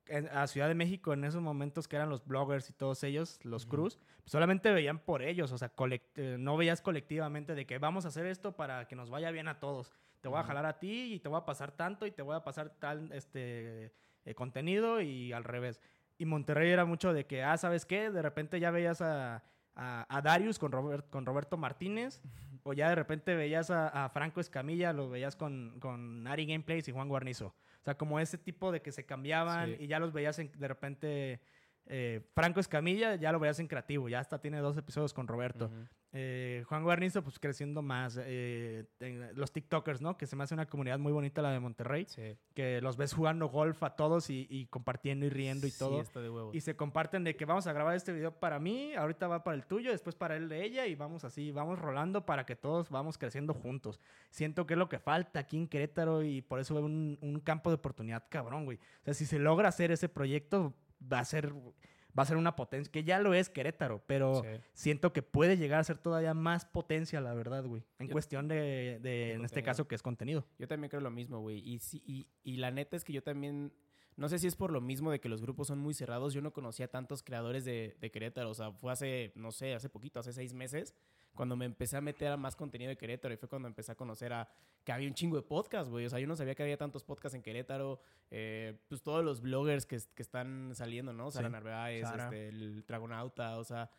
en, 0.06 0.30
a 0.30 0.48
Ciudad 0.48 0.70
de 0.70 0.74
México 0.74 1.12
en 1.12 1.26
esos 1.26 1.42
momentos 1.42 1.90
que 1.90 1.98
eran 1.98 2.10
los 2.10 2.26
bloggers 2.26 2.70
y 2.70 2.72
todos 2.72 3.04
ellos, 3.04 3.42
los 3.44 3.64
Ujú. 3.64 3.72
cruz, 3.72 4.00
solamente 4.24 4.72
veían 4.72 5.00
por 5.00 5.22
ellos, 5.22 5.52
o 5.52 5.58
sea, 5.58 5.70
eh, 6.16 6.38
no 6.40 6.56
veías 6.56 6.82
colectivamente 6.82 7.56
de 7.56 7.66
que 7.66 7.78
vamos 7.78 8.06
a 8.06 8.08
hacer 8.08 8.26
esto 8.26 8.56
para 8.56 8.88
que 8.88 8.96
nos 8.96 9.10
vaya 9.10 9.32
bien 9.32 9.50
a 9.50 9.60
todos. 9.60 9.92
Te 10.22 10.30
voy 10.30 10.38
a 10.38 10.40
Ujú. 10.40 10.48
jalar 10.48 10.66
a 10.66 10.80
ti 10.80 11.14
y 11.16 11.20
te 11.20 11.28
voy 11.28 11.40
a 11.42 11.44
pasar 11.44 11.74
tanto 11.74 12.06
y 12.06 12.12
te 12.12 12.22
voy 12.22 12.38
a 12.38 12.46
pasar 12.46 12.70
tal 12.80 13.12
este 13.12 13.92
eh, 14.24 14.34
contenido 14.34 15.02
y 15.02 15.34
al 15.34 15.44
revés. 15.44 15.82
Y 16.24 16.26
Monterrey 16.26 16.72
era 16.72 16.86
mucho 16.86 17.12
de 17.12 17.26
que, 17.26 17.44
ah, 17.44 17.58
¿sabes 17.58 17.86
qué? 17.86 18.10
De 18.10 18.22
repente 18.22 18.58
ya 18.62 18.72
veías 18.72 19.02
a, 19.02 19.44
a, 19.76 20.06
a 20.08 20.22
Darius 20.22 20.58
con, 20.58 20.72
Robert, 20.72 21.10
con 21.10 21.26
Roberto 21.26 21.58
Martínez, 21.58 22.22
o 22.64 22.72
ya 22.72 22.88
de 22.88 22.96
repente 22.96 23.36
veías 23.36 23.70
a, 23.72 24.06
a 24.06 24.10
Franco 24.10 24.40
Escamilla, 24.40 24.94
lo 24.94 25.10
veías 25.10 25.36
con, 25.36 25.78
con 25.82 26.26
Ari 26.26 26.46
Gameplays 26.46 26.88
y 26.88 26.94
Juan 26.94 27.10
Guarnizo. 27.10 27.48
O 27.48 27.84
sea, 27.84 27.98
como 27.98 28.22
ese 28.22 28.38
tipo 28.38 28.72
de 28.72 28.82
que 28.82 28.94
se 28.94 29.06
cambiaban 29.06 29.72
Sí. 29.76 29.84
y 29.84 29.88
ya 29.88 30.00
los 30.00 30.14
veías 30.14 30.40
en- 30.40 30.52
de 30.58 30.68
repente. 30.70 31.42
Eh, 31.86 32.22
Franco 32.34 32.60
Escamilla 32.60 33.16
ya 33.16 33.32
lo 33.32 33.40
veías 33.40 33.60
en 33.60 33.68
creativo, 33.68 34.08
ya 34.10 34.20
hasta 34.20 34.40
tiene 34.40 34.60
dos 34.60 34.78
episodios 34.78 35.14
con 35.14 35.28
Roberto. 35.28 35.70
Eh, 36.16 36.64
Juan 36.68 36.84
Guarnizo, 36.84 37.24
pues 37.24 37.40
creciendo 37.40 37.82
más. 37.82 38.20
eh, 38.22 38.86
los 39.34 39.52
TikTokers, 39.52 40.00
¿no? 40.00 40.16
Que 40.16 40.28
se 40.28 40.36
me 40.36 40.44
hace 40.44 40.54
una 40.54 40.68
comunidad 40.68 41.00
muy 41.00 41.12
bonita 41.12 41.42
la 41.42 41.52
de 41.52 41.60
Monterrey. 41.60 42.06
Sí. 42.08 42.38
Que 42.54 42.82
los 42.82 42.98
ves 42.98 43.14
jugando 43.14 43.48
golf 43.50 43.82
a 43.82 43.96
todos 43.96 44.30
y, 44.30 44.46
y 44.50 44.68
compartiendo 44.68 45.26
y 45.26 45.30
riendo 45.30 45.66
y 45.66 45.72
Sí, 45.72 45.80
todo. 45.80 46.00
está 46.02 46.22
de 46.22 46.30
huevos. 46.30 46.54
Y 46.54 46.62
se 46.62 46.76
comparten 46.76 47.24
de 47.24 47.36
que 47.36 47.46
vamos 47.46 47.66
a 47.66 47.74
grabar 47.74 47.96
este 47.96 48.14
video 48.14 48.32
para 48.32 48.60
mí, 48.60 48.94
ahorita 48.94 49.28
va 49.28 49.44
para 49.44 49.56
el 49.56 49.66
tuyo, 49.66 49.90
después 49.92 50.16
para 50.16 50.36
el 50.38 50.50
de 50.50 50.64
ella 50.64 50.86
y 50.86 50.94
vamos 50.94 51.24
así, 51.24 51.52
vamos 51.52 51.80
rolando 51.80 52.26
para 52.28 52.46
que 52.46 52.56
todos 52.56 52.92
vamos 52.92 53.18
creciendo 53.18 53.56
juntos. 53.56 54.00
Siento 54.30 54.68
que 54.68 54.76
es 54.76 54.78
lo 54.78 54.90
que 54.90 55.00
falta 55.00 55.40
aquí 55.40 55.58
en 55.58 55.68
Querétaro 55.68 56.22
y 56.24 56.44
por 56.44 56.60
eso 56.60 56.76
veo 56.76 56.86
un, 56.86 57.18
un 57.22 57.40
campo 57.40 57.72
de 57.72 57.76
oportunidad 57.76 58.24
cabrón, 58.30 58.66
güey. 58.66 58.78
O 58.78 59.04
sea, 59.06 59.16
si 59.16 59.26
se 59.26 59.40
logra 59.40 59.70
hacer 59.70 59.92
ese 59.92 60.10
proyecto, 60.10 60.76
va 61.12 61.20
a 61.20 61.26
ser, 61.26 61.52
va 61.54 62.24
a 62.24 62.26
ser 62.26 62.38
una 62.38 62.56
potencia, 62.56 62.92
que 62.92 63.04
ya 63.04 63.20
lo 63.20 63.34
es 63.34 63.50
Querétaro, 63.50 64.04
pero 64.06 64.44
Sí. 64.44 64.50
siento 64.74 65.14
que 65.14 65.22
puede 65.24 65.58
llegar 65.58 65.80
a 65.80 65.84
ser 65.84 65.98
todavía 65.98 66.34
más 66.34 66.66
potencia, 66.66 67.20
la 67.22 67.34
verdad, 67.34 67.66
güey. 67.66 67.84
En 68.00 68.08
Yo- 68.08 68.12
cuestión 68.14 68.48
de, 68.48 69.00
de, 69.02 69.34
en 69.34 69.46
este 69.46 69.64
caso, 69.64 69.88
que 69.88 69.96
es 69.96 70.02
contenido. 70.02 70.46
Yo 70.60 70.68
también 70.68 70.90
creo 70.90 71.02
lo 71.02 71.12
mismo, 71.12 71.40
güey. 71.40 71.60
Y, 71.60 71.80
sí, 71.80 72.04
y, 72.06 72.28
y 72.44 72.58
la 72.58 72.72
neta 72.72 72.96
es 72.96 73.04
que 73.04 73.14
yo 73.14 73.24
también. 73.24 73.74
No 74.18 74.30
sé 74.30 74.40
si 74.40 74.48
es 74.48 74.56
por 74.56 74.72
lo 74.72 74.82
mismo 74.82 75.12
de 75.12 75.20
que 75.20 75.30
los 75.30 75.42
grupos 75.42 75.68
son 75.68 75.80
muy 75.80 75.94
cerrados. 75.94 76.34
Yo 76.34 76.42
no 76.42 76.54
conocía 76.54 76.88
tantos 76.88 77.24
creadores 77.24 77.66
de, 77.66 77.96
de 78.00 78.12
Querétaro. 78.12 78.50
O 78.50 78.54
sea, 78.54 78.72
fue 78.72 78.92
hace, 78.92 79.32
no 79.36 79.52
sé, 79.52 79.74
hace 79.74 79.90
poquito, 79.90 80.20
hace 80.20 80.34
seis 80.34 80.54
meses, 80.54 80.94
cuando 81.34 81.56
me 81.56 81.66
empecé 81.66 81.98
a 81.98 82.02
meter 82.02 82.28
a 82.32 82.38
más 82.38 82.56
contenido 82.56 82.90
de 82.90 82.98
Querétaro. 82.98 83.34
Y 83.34 83.38
fue 83.38 83.50
cuando 83.50 83.68
empecé 83.68 83.92
a 83.92 83.96
conocer 83.96 84.34
a 84.34 84.48
que 84.84 84.92
había 84.92 85.08
un 85.08 85.16
chingo 85.16 85.36
de 85.36 85.42
podcasts, 85.44 85.90
güey. 85.90 86.06
O 86.06 86.10
sea, 86.10 86.20
yo 86.20 86.28
no 86.28 86.36
sabía 86.36 86.54
que 86.56 86.64
había 86.64 86.78
tantos 86.78 87.04
podcasts 87.04 87.36
en 87.36 87.42
Querétaro. 87.42 88.00
Eh, 88.30 88.78
pues 88.88 89.02
todos 89.02 89.24
los 89.26 89.42
bloggers 89.42 89.86
que, 89.86 89.98
que 90.14 90.22
están 90.22 90.72
saliendo, 90.76 91.12
¿no? 91.14 91.32
Sara 91.32 91.48
Sí, 91.48 91.52
Narváez, 91.54 92.06
este, 92.08 92.48
el 92.50 92.86
Dragonauta. 92.86 93.58
O 93.58 93.64
sea, 93.64 93.90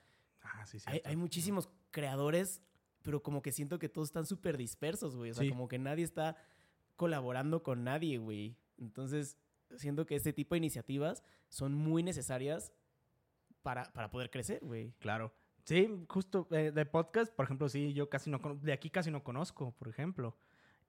Ah, 0.43 0.67
sí, 0.67 0.79
sí. 0.79 0.85
hay, 0.89 1.01
hay 1.05 1.17
muchísimos 1.17 1.71
creadores, 1.91 2.61
pero 3.03 3.23
como 3.23 3.41
que 3.43 3.51
siento 3.51 3.79
que 3.79 3.89
todos 3.89 4.09
están 4.09 4.27
súper 4.27 4.57
dispersos, 4.59 5.17
güey. 5.17 5.31
O 5.31 5.35
sea, 5.35 5.43
Sí. 5.45 5.49
como 5.51 5.69
que 5.69 5.79
nadie 5.79 6.05
está 6.05 6.37
colaborando 6.97 7.63
con 7.63 7.83
nadie, 7.85 8.19
güey. 8.19 8.57
Entonces, 8.79 9.39
siento 9.77 10.07
que 10.07 10.17
este 10.17 10.33
tipo 10.33 10.55
de 10.55 10.59
iniciativas 10.59 11.23
son 11.49 11.75
muy 11.75 12.03
necesarias 12.03 12.73
para, 13.63 13.93
para 13.93 14.11
poder 14.11 14.31
crecer, 14.31 14.61
güey. 14.63 14.93
Claro. 14.99 15.33
Sí, 15.65 15.89
justo 16.09 16.47
eh, 16.51 16.71
de 16.75 16.85
podcast, 16.87 17.33
por 17.35 17.47
ejemplo, 17.47 17.69
sí, 17.69 17.95
yo 17.95 18.11
casi 18.11 18.29
no 18.31 18.39
de 18.61 18.73
aquí 18.73 18.91
casi 18.91 19.11
no 19.11 19.25
conozco, 19.25 19.73
por 19.73 19.89
ejemplo. 19.89 20.37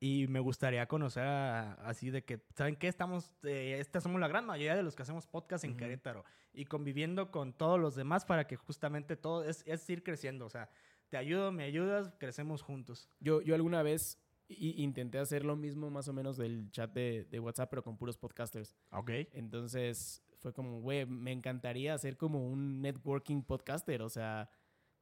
Y 0.01 0.27
me 0.27 0.41
gustaría 0.41 0.85
conocer 0.89 1.23
a- 1.23 1.73
así 1.75 2.09
de 2.09 2.25
que, 2.25 2.41
¿saben 2.53 2.75
qué? 2.75 2.89
Estamos, 2.89 3.31
eh, 3.43 3.77
esta 3.79 4.01
somos 4.01 4.19
la 4.19 4.27
gran 4.27 4.45
mayoría 4.45 4.75
de 4.75 4.83
los 4.83 4.93
que 4.93 5.03
hacemos 5.03 5.25
podcast 5.25 5.63
en 5.63 5.71
Ujú. 5.71 5.79
Querétaro 5.79 6.25
y 6.53 6.65
conviviendo 6.65 7.31
con 7.31 7.53
todos 7.53 7.79
los 7.79 7.95
demás 7.95 8.25
para 8.25 8.45
que 8.45 8.57
justamente 8.57 9.15
todo 9.15 9.45
es, 9.45 9.63
es 9.65 9.89
ir 9.89 10.03
creciendo. 10.03 10.45
O 10.45 10.49
sea, 10.49 10.69
te 11.09 11.15
ayudo, 11.15 11.53
me 11.53 11.63
ayudas, 11.63 12.11
crecemos 12.17 12.61
juntos. 12.61 13.09
Yo, 13.21 13.41
yo 13.41 13.55
alguna 13.55 13.81
vez 13.83 14.19
i- 14.47 14.83
intenté 14.83 15.17
hacer 15.17 15.43
lo 15.45 15.55
mismo 15.55 15.89
más 15.89 16.07
o 16.07 16.13
menos 16.13 16.37
del 16.37 16.69
chat 16.71 16.91
de, 16.93 17.25
de 17.25 17.39
WhatsApp, 17.39 17.69
pero 17.69 17.83
con 17.83 17.97
puros 17.97 18.17
podcasters. 18.17 18.75
Ok. 18.91 19.09
Entonces 19.33 20.23
fue 20.37 20.53
como, 20.53 20.81
güey, 20.81 21.05
me 21.05 21.31
encantaría 21.31 21.93
hacer 21.93 22.17
como 22.17 22.47
un 22.47 22.81
networking 22.81 23.41
podcaster, 23.41 24.01
o 24.01 24.09
sea, 24.09 24.49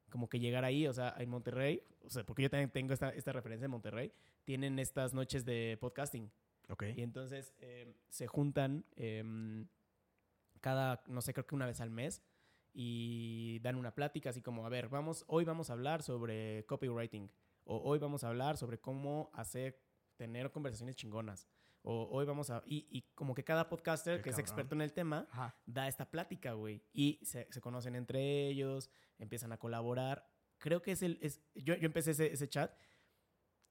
como 0.09 0.29
que 0.29 0.39
llegar 0.39 0.63
ahí, 0.63 0.87
o 0.87 0.93
sea, 0.93 1.15
en 1.17 1.29
Monterrey, 1.29 1.81
o 2.05 2.09
sea, 2.09 2.23
porque 2.23 2.43
yo 2.43 2.49
también 2.49 2.69
tengo 2.69 2.93
esta, 2.93 3.09
esta 3.09 3.31
referencia 3.33 3.65
en 3.65 3.71
Monterrey, 3.71 4.11
tienen 4.45 4.79
estas 4.79 5.13
noches 5.13 5.43
de 5.43 5.77
podcasting. 5.81 6.31
Ok. 6.69 6.83
Y 6.95 7.01
entonces 7.01 7.53
eh, 7.59 7.93
se 8.09 8.27
juntan 8.27 8.85
em, 8.95 9.67
cada, 10.61 11.03
no 11.07 11.21
sé, 11.21 11.33
creo 11.33 11.45
que 11.45 11.55
una 11.55 11.65
vez 11.65 11.81
al 11.81 11.89
mes 11.89 12.21
y 12.73 13.59
dan 13.59 13.75
una 13.75 13.93
plática 13.93 14.29
así 14.29 14.41
como, 14.41 14.65
a 14.65 14.69
ver, 14.69 14.87
vamos, 14.87 15.25
hoy 15.27 15.43
vamos 15.45 15.69
a 15.69 15.73
hablar 15.73 16.01
sobre 16.03 16.65
copywriting 16.67 17.29
o 17.65 17.77
hoy 17.77 17.99
vamos 17.99 18.23
a 18.23 18.29
hablar 18.29 18.57
sobre 18.57 18.79
cómo 18.79 19.29
hacer, 19.33 19.81
tener 20.17 20.51
conversaciones 20.51 20.95
chingonas 20.95 21.47
o 21.85 22.07
hoy 22.11 22.25
vamos 22.25 22.49
a, 22.49 22.63
y, 22.65 22.87
y 22.89 23.01
como 23.13 23.33
que 23.35 23.43
cada 23.43 23.67
podcaster 23.67 24.17
Qué 24.17 24.23
que 24.23 24.29
es 24.29 24.35
cabrón. 24.35 24.45
experto 24.49 24.75
en 24.75 24.81
el 24.81 24.93
tema 24.93 25.27
Ajá. 25.31 25.55
da 25.65 25.87
esta 25.89 26.09
plática, 26.09 26.53
güey, 26.53 26.81
y 26.93 27.19
se, 27.23 27.47
se 27.51 27.59
conocen 27.61 27.95
entre 27.95 28.47
ellos, 28.47 28.89
empiezan 29.17 29.51
a 29.51 29.57
colaborar. 29.57 30.25
Creo 30.59 30.81
que 30.81 30.93
es 30.93 31.03
el, 31.03 31.17
es, 31.21 31.41
yo, 31.55 31.75
yo 31.75 31.85
empecé 31.85 32.11
ese, 32.11 32.31
ese 32.31 32.47
chat 32.47 32.73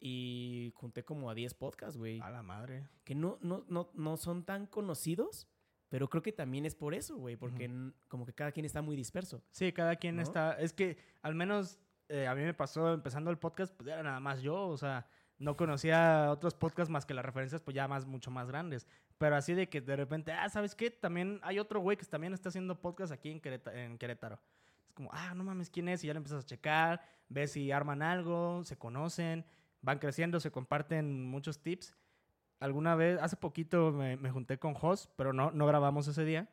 y 0.00 0.72
junté 0.74 1.04
como 1.04 1.30
a 1.30 1.34
10 1.34 1.54
podcasts, 1.54 1.96
güey 1.96 2.20
A 2.20 2.30
la 2.30 2.42
madre. 2.42 2.88
que 3.04 3.14
no, 3.14 3.38
no, 3.40 3.64
no, 3.68 3.90
no 3.94 4.16
son 4.16 4.44
tan 4.44 4.66
conocidos, 4.66 5.48
pero 5.88 6.08
creo 6.08 6.22
que 6.22 6.32
también 6.32 6.66
es 6.66 6.74
por 6.74 6.94
eso, 6.94 7.16
güey, 7.16 7.36
porque 7.36 7.66
Ujú. 7.66 7.74
n- 7.74 7.92
como 8.08 8.26
que 8.26 8.34
cada 8.34 8.52
quien 8.52 8.66
está 8.66 8.82
muy 8.82 8.96
disperso. 8.96 9.42
Sí, 9.52 9.72
cada 9.72 9.96
quien 9.96 10.16
¿No? 10.16 10.22
está. 10.22 10.54
Es 10.54 10.72
que 10.72 10.98
al 11.22 11.34
menos 11.34 11.78
eh, 12.12 12.26
a 12.26 12.34
mí 12.34 12.42
me 12.42 12.54
pasó 12.54 12.92
empezando 12.92 13.30
el 13.30 13.38
podcast, 13.38 13.74
pues 13.74 13.88
era 13.88 14.02
nada 14.02 14.20
más 14.20 14.42
yo, 14.42 14.68
o 14.68 14.76
sea, 14.76 15.06
no 15.38 15.56
conocía 15.56 16.28
otros 16.30 16.54
podcasts 16.54 16.90
más 16.90 17.04
que 17.06 17.14
las 17.14 17.24
referencias, 17.24 17.62
pues 17.62 17.74
ya 17.74 17.88
más, 17.88 18.06
mucho 18.06 18.30
más 18.30 18.48
grandes. 18.48 18.86
Pero 19.18 19.34
así 19.36 19.54
de 19.54 19.68
que 19.68 19.80
de 19.80 19.96
repente, 19.96 20.32
ah, 20.32 20.48
¿sabes 20.48 20.74
qué? 20.74 20.90
También 20.90 21.40
hay 21.42 21.58
otro 21.58 21.80
güey 21.80 21.96
que 21.96 22.04
también 22.06 22.32
está 22.32 22.48
haciendo 22.50 22.80
podcast 22.80 23.12
aquí 23.12 23.30
en, 23.30 23.40
Queréta- 23.40 23.74
en 23.74 23.98
Querétaro. 23.98 24.38
Es 24.86 24.92
como, 24.94 25.10
ah, 25.12 25.32
no 25.34 25.42
mames, 25.42 25.70
¿quién 25.70 25.88
es? 25.88 26.04
Y 26.04 26.06
ya 26.08 26.12
lo 26.12 26.18
empiezas 26.18 26.44
a 26.44 26.46
checar, 26.46 27.00
ves 27.28 27.52
si 27.52 27.72
arman 27.72 28.02
algo, 28.02 28.62
se 28.64 28.76
conocen, 28.76 29.44
van 29.80 29.98
creciendo, 29.98 30.38
se 30.38 30.50
comparten 30.50 31.24
muchos 31.26 31.62
tips. 31.62 31.96
Alguna 32.60 32.94
vez, 32.94 33.18
hace 33.20 33.36
poquito 33.36 33.90
me, 33.90 34.16
me 34.16 34.30
junté 34.30 34.58
con 34.58 34.74
Jos, 34.74 35.08
pero 35.16 35.32
no, 35.32 35.50
no 35.50 35.66
grabamos 35.66 36.06
ese 36.06 36.24
día. 36.24 36.48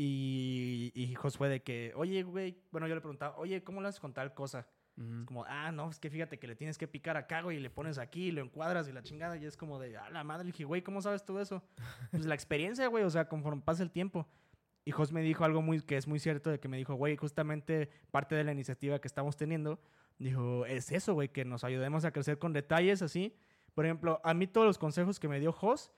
Y, 0.00 0.92
y 0.94 1.12
Jos 1.16 1.36
fue 1.36 1.48
de 1.48 1.60
que, 1.60 1.92
oye, 1.96 2.22
güey, 2.22 2.62
bueno, 2.70 2.86
yo 2.86 2.94
le 2.94 3.00
preguntaba, 3.00 3.36
oye, 3.36 3.64
¿cómo 3.64 3.80
lo 3.80 3.88
haces 3.88 3.98
con 3.98 4.14
tal 4.14 4.32
cosa? 4.32 4.68
Es 4.96 5.24
como, 5.24 5.44
ah, 5.44 5.72
no, 5.72 5.90
es 5.90 5.98
que 5.98 6.08
fíjate 6.08 6.38
que 6.38 6.46
le 6.46 6.54
tienes 6.54 6.78
que 6.78 6.86
picar 6.86 7.16
acá, 7.16 7.42
güey, 7.42 7.56
y 7.56 7.60
le 7.60 7.68
pones 7.68 7.98
aquí, 7.98 8.28
y 8.28 8.30
lo 8.30 8.40
encuadras 8.40 8.86
y 8.88 8.92
la 8.92 9.02
chingada, 9.02 9.36
y 9.36 9.44
es 9.44 9.56
como 9.56 9.80
de, 9.80 9.96
ah, 9.96 10.08
la 10.10 10.22
madre, 10.22 10.44
le 10.44 10.52
dije, 10.52 10.62
güey, 10.62 10.82
¿cómo 10.82 11.02
sabes 11.02 11.24
todo 11.24 11.40
eso? 11.40 11.64
Pues 12.12 12.26
la 12.26 12.36
experiencia, 12.36 12.86
güey, 12.86 13.02
o 13.02 13.10
sea, 13.10 13.28
conforme 13.28 13.60
pasa 13.60 13.82
el 13.82 13.90
tiempo. 13.90 14.28
Y 14.84 14.92
Jos 14.92 15.10
me 15.10 15.20
dijo 15.20 15.44
algo 15.44 15.62
muy, 15.62 15.80
que 15.80 15.96
es 15.96 16.06
muy 16.06 16.20
cierto, 16.20 16.48
de 16.48 16.60
que 16.60 16.68
me 16.68 16.76
dijo, 16.76 16.94
güey, 16.94 17.16
justamente 17.16 17.90
parte 18.12 18.36
de 18.36 18.44
la 18.44 18.52
iniciativa 18.52 19.00
que 19.00 19.08
estamos 19.08 19.36
teniendo, 19.36 19.80
dijo, 20.20 20.64
es 20.64 20.92
eso, 20.92 21.14
güey, 21.14 21.28
que 21.28 21.44
nos 21.44 21.64
ayudemos 21.64 22.04
a 22.04 22.12
crecer 22.12 22.38
con 22.38 22.52
detalles 22.52 23.02
así. 23.02 23.34
Por 23.74 23.84
ejemplo, 23.84 24.20
a 24.22 24.32
mí 24.32 24.46
todos 24.46 24.66
los 24.68 24.78
consejos 24.78 25.18
que 25.18 25.26
me 25.26 25.40
dio 25.40 25.50
Jos, 25.50 25.90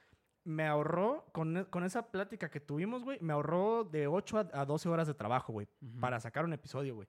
me 0.44 0.66
ahorró, 0.66 1.26
con, 1.32 1.64
con 1.70 1.84
esa 1.84 2.10
plática 2.10 2.50
que 2.50 2.60
tuvimos, 2.60 3.04
güey, 3.04 3.18
me 3.20 3.32
ahorró 3.32 3.84
de 3.84 4.06
8 4.06 4.38
a, 4.38 4.60
a 4.60 4.64
12 4.64 4.88
horas 4.88 5.06
de 5.06 5.14
trabajo, 5.14 5.52
güey, 5.52 5.68
para 6.00 6.18
sacar 6.20 6.44
un 6.44 6.52
episodio, 6.52 6.94
güey. 6.94 7.08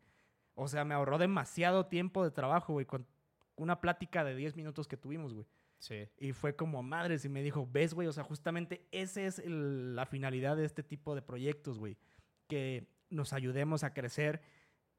O 0.54 0.68
sea, 0.68 0.84
me 0.84 0.94
ahorró 0.94 1.18
demasiado 1.18 1.86
tiempo 1.88 2.24
de 2.24 2.32
trabajo, 2.32 2.74
güey, 2.74 2.86
con 2.86 3.08
una 3.56 3.80
plática 3.80 4.24
de 4.24 4.36
10 4.36 4.56
minutos 4.56 4.88
que 4.88 4.98
tuvimos, 4.98 5.34
güey. 5.34 5.46
Sí. 5.80 6.08
Y 6.20 6.34
fue 6.34 6.56
como 6.56 6.84
madres 6.84 7.26
y 7.26 7.30
me 7.30 7.42
dijo, 7.42 7.68
ves, 7.72 7.94
güey, 7.94 8.08
o 8.08 8.12
sea, 8.14 8.24
justamente 8.24 8.88
esa 8.92 9.22
es 9.22 9.40
el- 9.40 9.96
la 9.96 10.06
finalidad 10.06 10.56
de 10.58 10.66
este 10.66 10.84
tipo 10.84 11.16
de 11.16 11.22
proyectos, 11.22 11.80
güey. 11.80 11.98
Que 12.48 12.88
nos 13.10 13.34
ayudemos 13.34 13.84
a 13.84 13.94
crecer. 13.94 14.42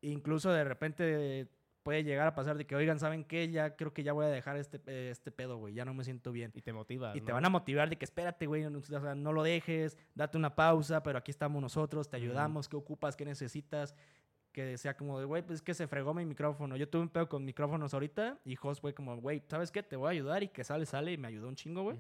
Incluso 0.00 0.50
de 0.50 0.64
repente 0.64 1.48
puede 1.82 2.04
llegar 2.04 2.26
a 2.26 2.34
pasar 2.34 2.56
de 2.56 2.66
que, 2.66 2.74
oigan, 2.76 2.98
¿saben 2.98 3.24
qué? 3.24 3.48
Ya 3.50 3.76
creo 3.76 3.92
que 3.92 4.02
ya 4.02 4.12
voy 4.12 4.26
a 4.26 4.28
dejar 4.28 4.56
este, 4.56 4.80
eh, 4.86 5.10
este 5.10 5.30
pedo, 5.30 5.56
güey. 5.58 5.74
Ya 5.74 5.84
no 5.84 5.94
me 5.94 6.04
siento 6.04 6.32
bien. 6.32 6.52
Y 6.54 6.62
te 6.62 6.72
motiva. 6.72 7.16
Y 7.16 7.20
te 7.20 7.28
¿no? 7.28 7.34
van 7.34 7.44
a 7.44 7.48
motivar 7.48 7.88
de 7.90 7.96
que 7.96 8.04
espérate, 8.04 8.46
güey, 8.46 8.68
no, 8.68 8.78
o 8.78 8.82
sea, 8.82 9.14
no 9.14 9.32
lo 9.32 9.42
dejes, 9.42 9.96
date 10.14 10.38
una 10.38 10.54
pausa, 10.54 11.02
pero 11.02 11.18
aquí 11.18 11.30
estamos 11.30 11.60
nosotros, 11.60 12.08
te 12.08 12.16
ayudamos, 12.16 12.68
¿qué 12.68 12.76
ocupas, 12.76 13.16
qué 13.16 13.24
necesitas? 13.24 13.94
Que 14.52 14.76
sea 14.76 14.96
como 14.96 15.18
de, 15.18 15.24
güey, 15.24 15.42
pues 15.42 15.56
es 15.56 15.62
que 15.62 15.74
se 15.74 15.86
fregó 15.86 16.14
mi 16.14 16.24
micrófono. 16.24 16.76
Yo 16.76 16.88
tuve 16.88 17.02
un 17.02 17.08
pedo 17.08 17.28
con 17.28 17.44
micrófonos 17.44 17.94
ahorita 17.94 18.38
y 18.44 18.54
Jos 18.56 18.80
fue 18.80 18.94
como, 18.94 19.16
güey, 19.16 19.42
¿sabes 19.48 19.72
qué? 19.72 19.82
Te 19.82 19.96
voy 19.96 20.08
a 20.08 20.10
ayudar 20.10 20.42
y 20.42 20.48
que 20.48 20.62
sale, 20.62 20.86
sale 20.86 21.12
y 21.12 21.18
me 21.18 21.28
ayudó 21.28 21.48
un 21.48 21.56
chingo, 21.56 21.82
güey. 21.82 21.96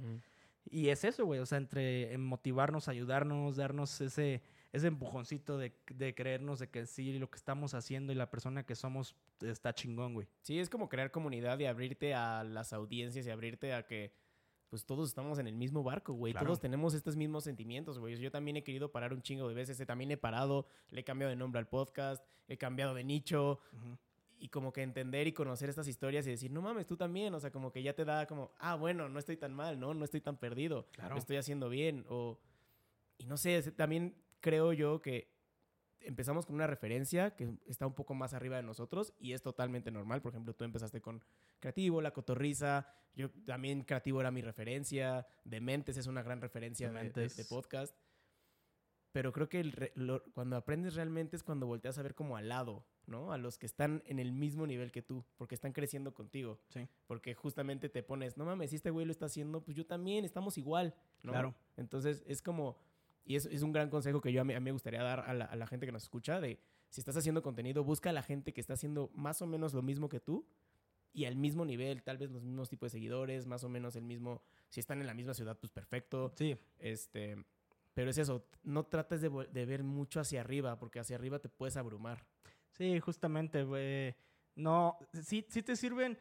Y 0.70 0.88
es 0.88 1.04
eso, 1.04 1.24
güey, 1.24 1.40
o 1.40 1.46
sea, 1.46 1.58
entre 1.58 2.12
en 2.12 2.24
motivarnos, 2.24 2.88
ayudarnos, 2.88 3.56
darnos 3.56 4.00
ese, 4.00 4.42
ese 4.72 4.86
empujoncito 4.86 5.58
de, 5.58 5.74
de 5.94 6.14
creernos 6.14 6.58
de 6.58 6.70
que 6.70 6.86
sí, 6.86 7.18
lo 7.18 7.30
que 7.30 7.36
estamos 7.36 7.74
haciendo 7.74 8.12
y 8.12 8.16
la 8.16 8.30
persona 8.30 8.64
que 8.64 8.74
somos 8.74 9.14
está 9.40 9.74
chingón, 9.74 10.14
güey. 10.14 10.26
Sí, 10.40 10.58
es 10.58 10.70
como 10.70 10.88
crear 10.88 11.10
comunidad 11.10 11.58
y 11.58 11.66
abrirte 11.66 12.14
a 12.14 12.42
las 12.42 12.72
audiencias 12.72 13.26
y 13.26 13.30
abrirte 13.30 13.74
a 13.74 13.86
que 13.86 14.12
pues 14.70 14.86
todos 14.86 15.10
estamos 15.10 15.38
en 15.38 15.46
el 15.46 15.54
mismo 15.54 15.82
barco, 15.82 16.14
güey. 16.14 16.32
Claro. 16.32 16.46
Todos 16.46 16.60
tenemos 16.60 16.94
estos 16.94 17.14
mismos 17.14 17.44
sentimientos, 17.44 17.98
güey. 17.98 18.16
Yo 18.16 18.30
también 18.30 18.56
he 18.56 18.64
querido 18.64 18.90
parar 18.90 19.12
un 19.12 19.20
chingo 19.20 19.46
de 19.46 19.52
veces. 19.54 19.78
eh, 19.78 19.84
También 19.84 20.10
he 20.10 20.16
parado, 20.16 20.66
le 20.88 21.02
he 21.02 21.04
cambiado 21.04 21.28
de 21.28 21.36
nombre 21.36 21.58
al 21.58 21.68
podcast, 21.68 22.24
he 22.48 22.56
cambiado 22.56 22.94
de 22.94 23.04
nicho. 23.04 23.60
Ujú. 23.74 23.98
y 24.38 24.48
como 24.48 24.72
que 24.72 24.82
entender 24.82 25.26
y 25.28 25.32
conocer 25.32 25.68
estas 25.68 25.86
historias 25.86 26.26
y 26.26 26.30
decir, 26.30 26.50
no 26.50 26.62
mames, 26.62 26.84
tú 26.86 26.96
también, 26.96 27.32
o 27.32 27.38
sea, 27.38 27.52
como 27.52 27.70
que 27.70 27.80
ya 27.80 27.92
te 27.94 28.04
da 28.04 28.26
como, 28.26 28.50
ah, 28.58 28.74
bueno, 28.74 29.08
no 29.08 29.18
estoy 29.20 29.36
tan 29.36 29.52
mal, 29.54 29.78
¿no? 29.78 29.94
No 29.94 30.04
estoy 30.04 30.20
tan 30.20 30.36
perdido, 30.36 30.88
Claro. 30.92 31.14
lo 31.14 31.20
estoy 31.20 31.36
haciendo 31.36 31.68
bien, 31.68 32.04
o, 32.08 32.40
y 33.18 33.26
no 33.26 33.36
sé, 33.36 33.62
también 33.70 34.16
creo 34.42 34.74
yo 34.74 35.00
que 35.00 35.32
empezamos 36.00 36.44
con 36.44 36.56
una 36.56 36.66
referencia 36.66 37.34
que 37.36 37.54
está 37.66 37.86
un 37.86 37.94
poco 37.94 38.12
más 38.14 38.34
arriba 38.34 38.56
de 38.56 38.62
nosotros 38.64 39.14
y 39.20 39.32
es 39.32 39.40
totalmente 39.42 39.90
normal, 39.90 40.20
por 40.20 40.32
ejemplo, 40.32 40.52
tú 40.54 40.64
empezaste 40.64 41.00
con 41.00 41.22
Creativo, 41.60 42.02
La 42.02 42.10
Cotorriza, 42.12 42.88
yo 43.14 43.30
también 43.46 43.82
Creativo 43.84 44.20
era 44.20 44.30
mi 44.32 44.42
referencia, 44.42 45.26
Dementes 45.44 45.96
es 45.96 46.08
una 46.08 46.22
gran 46.22 46.40
referencia 46.40 46.90
de, 46.90 47.10
de- 47.10 47.28
de 47.28 47.44
podcast, 47.44 47.96
pero 49.12 49.32
creo 49.32 49.48
que 49.48 49.60
el 49.60 49.92
lo- 49.94 50.22
cuando 50.32 50.56
aprendes 50.56 50.94
realmente 50.94 51.36
es 51.36 51.42
cuando 51.44 51.66
volteas 51.66 51.98
a 51.98 52.02
ver 52.02 52.14
como 52.14 52.36
al 52.36 52.48
lado, 52.48 52.84
¿no? 53.06 53.32
A 53.32 53.38
los 53.38 53.58
que 53.58 53.66
están 53.66 54.02
en 54.06 54.18
el 54.18 54.32
mismo 54.32 54.66
nivel 54.66 54.90
que 54.90 55.02
tú, 55.02 55.24
porque 55.36 55.54
están 55.54 55.72
creciendo 55.72 56.14
contigo. 56.14 56.58
Sí. 56.70 56.88
Porque 57.06 57.34
justamente 57.34 57.88
te 57.90 58.02
pones, 58.02 58.36
no 58.38 58.44
mames, 58.46 58.70
si 58.70 58.76
este 58.76 58.90
güey 58.90 59.04
lo 59.04 59.12
está 59.12 59.26
haciendo, 59.26 59.62
pues 59.62 59.76
yo 59.76 59.84
también, 59.86 60.24
estamos 60.24 60.56
igual, 60.56 60.94
¿no? 61.22 61.32
Claro. 61.32 61.54
Entonces 61.76 62.24
es 62.26 62.40
como, 62.40 62.78
y 63.24 63.36
es, 63.36 63.46
es 63.46 63.62
un 63.62 63.72
gran 63.72 63.90
consejo 63.90 64.20
que 64.20 64.32
yo 64.32 64.40
a 64.40 64.44
mí, 64.44 64.54
a 64.54 64.60
mí 64.60 64.64
me 64.64 64.72
gustaría 64.72 65.02
dar 65.02 65.20
a 65.20 65.34
la, 65.34 65.44
a 65.44 65.56
la 65.56 65.66
gente 65.66 65.86
que 65.86 65.92
nos 65.92 66.02
escucha, 66.02 66.40
de 66.40 66.58
si 66.88 67.00
estás 67.00 67.16
haciendo 67.16 67.42
contenido, 67.42 67.84
busca 67.84 68.10
a 68.10 68.12
la 68.12 68.22
gente 68.22 68.52
que 68.52 68.60
está 68.60 68.74
haciendo 68.74 69.10
más 69.14 69.42
o 69.42 69.46
menos 69.46 69.74
lo 69.74 69.82
mismo 69.82 70.08
que 70.08 70.20
tú 70.20 70.46
y 71.12 71.24
al 71.26 71.36
mismo 71.36 71.64
nivel, 71.64 72.02
tal 72.02 72.18
vez 72.18 72.30
los 72.30 72.42
mismos 72.42 72.68
tipos 72.68 72.86
de 72.86 72.98
seguidores, 72.98 73.46
más 73.46 73.64
o 73.64 73.68
menos 73.68 73.96
el 73.96 74.04
mismo, 74.04 74.42
si 74.68 74.80
están 74.80 75.00
en 75.00 75.06
la 75.06 75.14
misma 75.14 75.34
ciudad, 75.34 75.58
pues 75.58 75.70
perfecto. 75.70 76.32
Sí, 76.36 76.56
Este, 76.78 77.36
pero 77.94 78.10
es 78.10 78.18
eso, 78.18 78.46
no 78.62 78.84
trates 78.84 79.20
de 79.20 79.66
ver 79.66 79.82
mucho 79.82 80.20
hacia 80.20 80.40
arriba, 80.40 80.78
porque 80.78 81.00
hacia 81.00 81.16
arriba 81.16 81.38
te 81.38 81.50
puedes 81.50 81.76
abrumar. 81.76 82.24
Sí, 82.72 82.98
justamente, 83.00 83.64
güey. 83.64 84.14
No, 84.54 84.98
sí, 85.12 85.46
sí 85.48 85.62
te 85.62 85.76
sirven. 85.76 86.18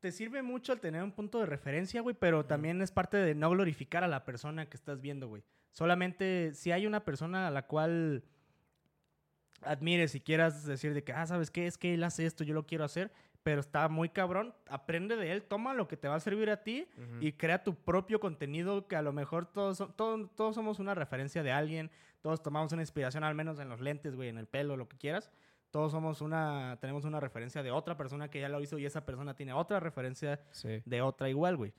Te 0.00 0.12
sirve 0.12 0.42
mucho 0.42 0.72
el 0.72 0.80
tener 0.80 1.02
un 1.02 1.12
punto 1.12 1.40
de 1.40 1.46
referencia, 1.46 2.00
güey, 2.00 2.14
pero 2.18 2.44
también 2.44 2.80
es 2.82 2.92
parte 2.92 3.16
de 3.16 3.34
no 3.34 3.50
glorificar 3.50 4.04
a 4.04 4.08
la 4.08 4.24
persona 4.24 4.68
que 4.68 4.76
estás 4.76 5.00
viendo, 5.00 5.26
güey. 5.26 5.42
Solamente 5.76 6.52
si 6.54 6.72
hay 6.72 6.86
una 6.86 7.04
persona 7.04 7.48
a 7.48 7.50
la 7.50 7.66
cual 7.66 8.24
admires 9.60 10.14
y 10.14 10.20
quieras 10.22 10.64
decir 10.64 10.94
de 10.94 11.04
que, 11.04 11.12
ah, 11.12 11.26
¿sabes 11.26 11.50
qué? 11.50 11.66
Es 11.66 11.76
que 11.76 11.92
él 11.92 12.02
hace 12.02 12.24
esto, 12.24 12.44
yo 12.44 12.54
lo 12.54 12.64
quiero 12.66 12.82
hacer, 12.84 13.12
pero 13.42 13.60
está 13.60 13.86
muy 13.90 14.08
cabrón, 14.08 14.54
aprende 14.70 15.16
de 15.16 15.32
él, 15.32 15.42
toma 15.42 15.74
lo 15.74 15.86
que 15.86 15.98
te 15.98 16.08
va 16.08 16.14
a 16.14 16.20
servir 16.20 16.48
a 16.48 16.62
ti 16.62 16.88
y 17.20 17.32
crea 17.32 17.62
tu 17.62 17.74
propio 17.74 18.20
contenido 18.20 18.88
que 18.88 18.96
a 18.96 19.02
lo 19.02 19.12
mejor 19.12 19.44
todos, 19.44 19.82
todos, 19.96 20.34
todos 20.34 20.54
somos 20.54 20.78
una 20.78 20.94
referencia 20.94 21.42
de 21.42 21.52
alguien, 21.52 21.90
todos 22.22 22.42
tomamos 22.42 22.72
una 22.72 22.80
inspiración 22.82 23.22
al 23.22 23.34
menos 23.34 23.58
en 23.58 23.68
los 23.68 23.82
lentes, 23.82 24.16
güey, 24.16 24.30
en 24.30 24.38
el 24.38 24.46
pelo, 24.46 24.78
lo 24.78 24.88
que 24.88 24.96
quieras. 24.96 25.30
Todos 25.70 25.92
somos 25.92 26.22
una, 26.22 26.78
tenemos 26.80 27.04
una 27.04 27.20
referencia 27.20 27.62
de 27.62 27.70
otra 27.70 27.98
persona 27.98 28.30
que 28.30 28.40
ya 28.40 28.48
lo 28.48 28.62
hizo 28.62 28.78
y 28.78 28.86
esa 28.86 29.04
persona 29.04 29.34
tiene 29.36 29.52
otra 29.52 29.78
referencia 29.78 30.40
Sí. 30.52 30.80
de 30.86 31.02
otra 31.02 31.28
igual, 31.28 31.56
güey. 31.58 31.74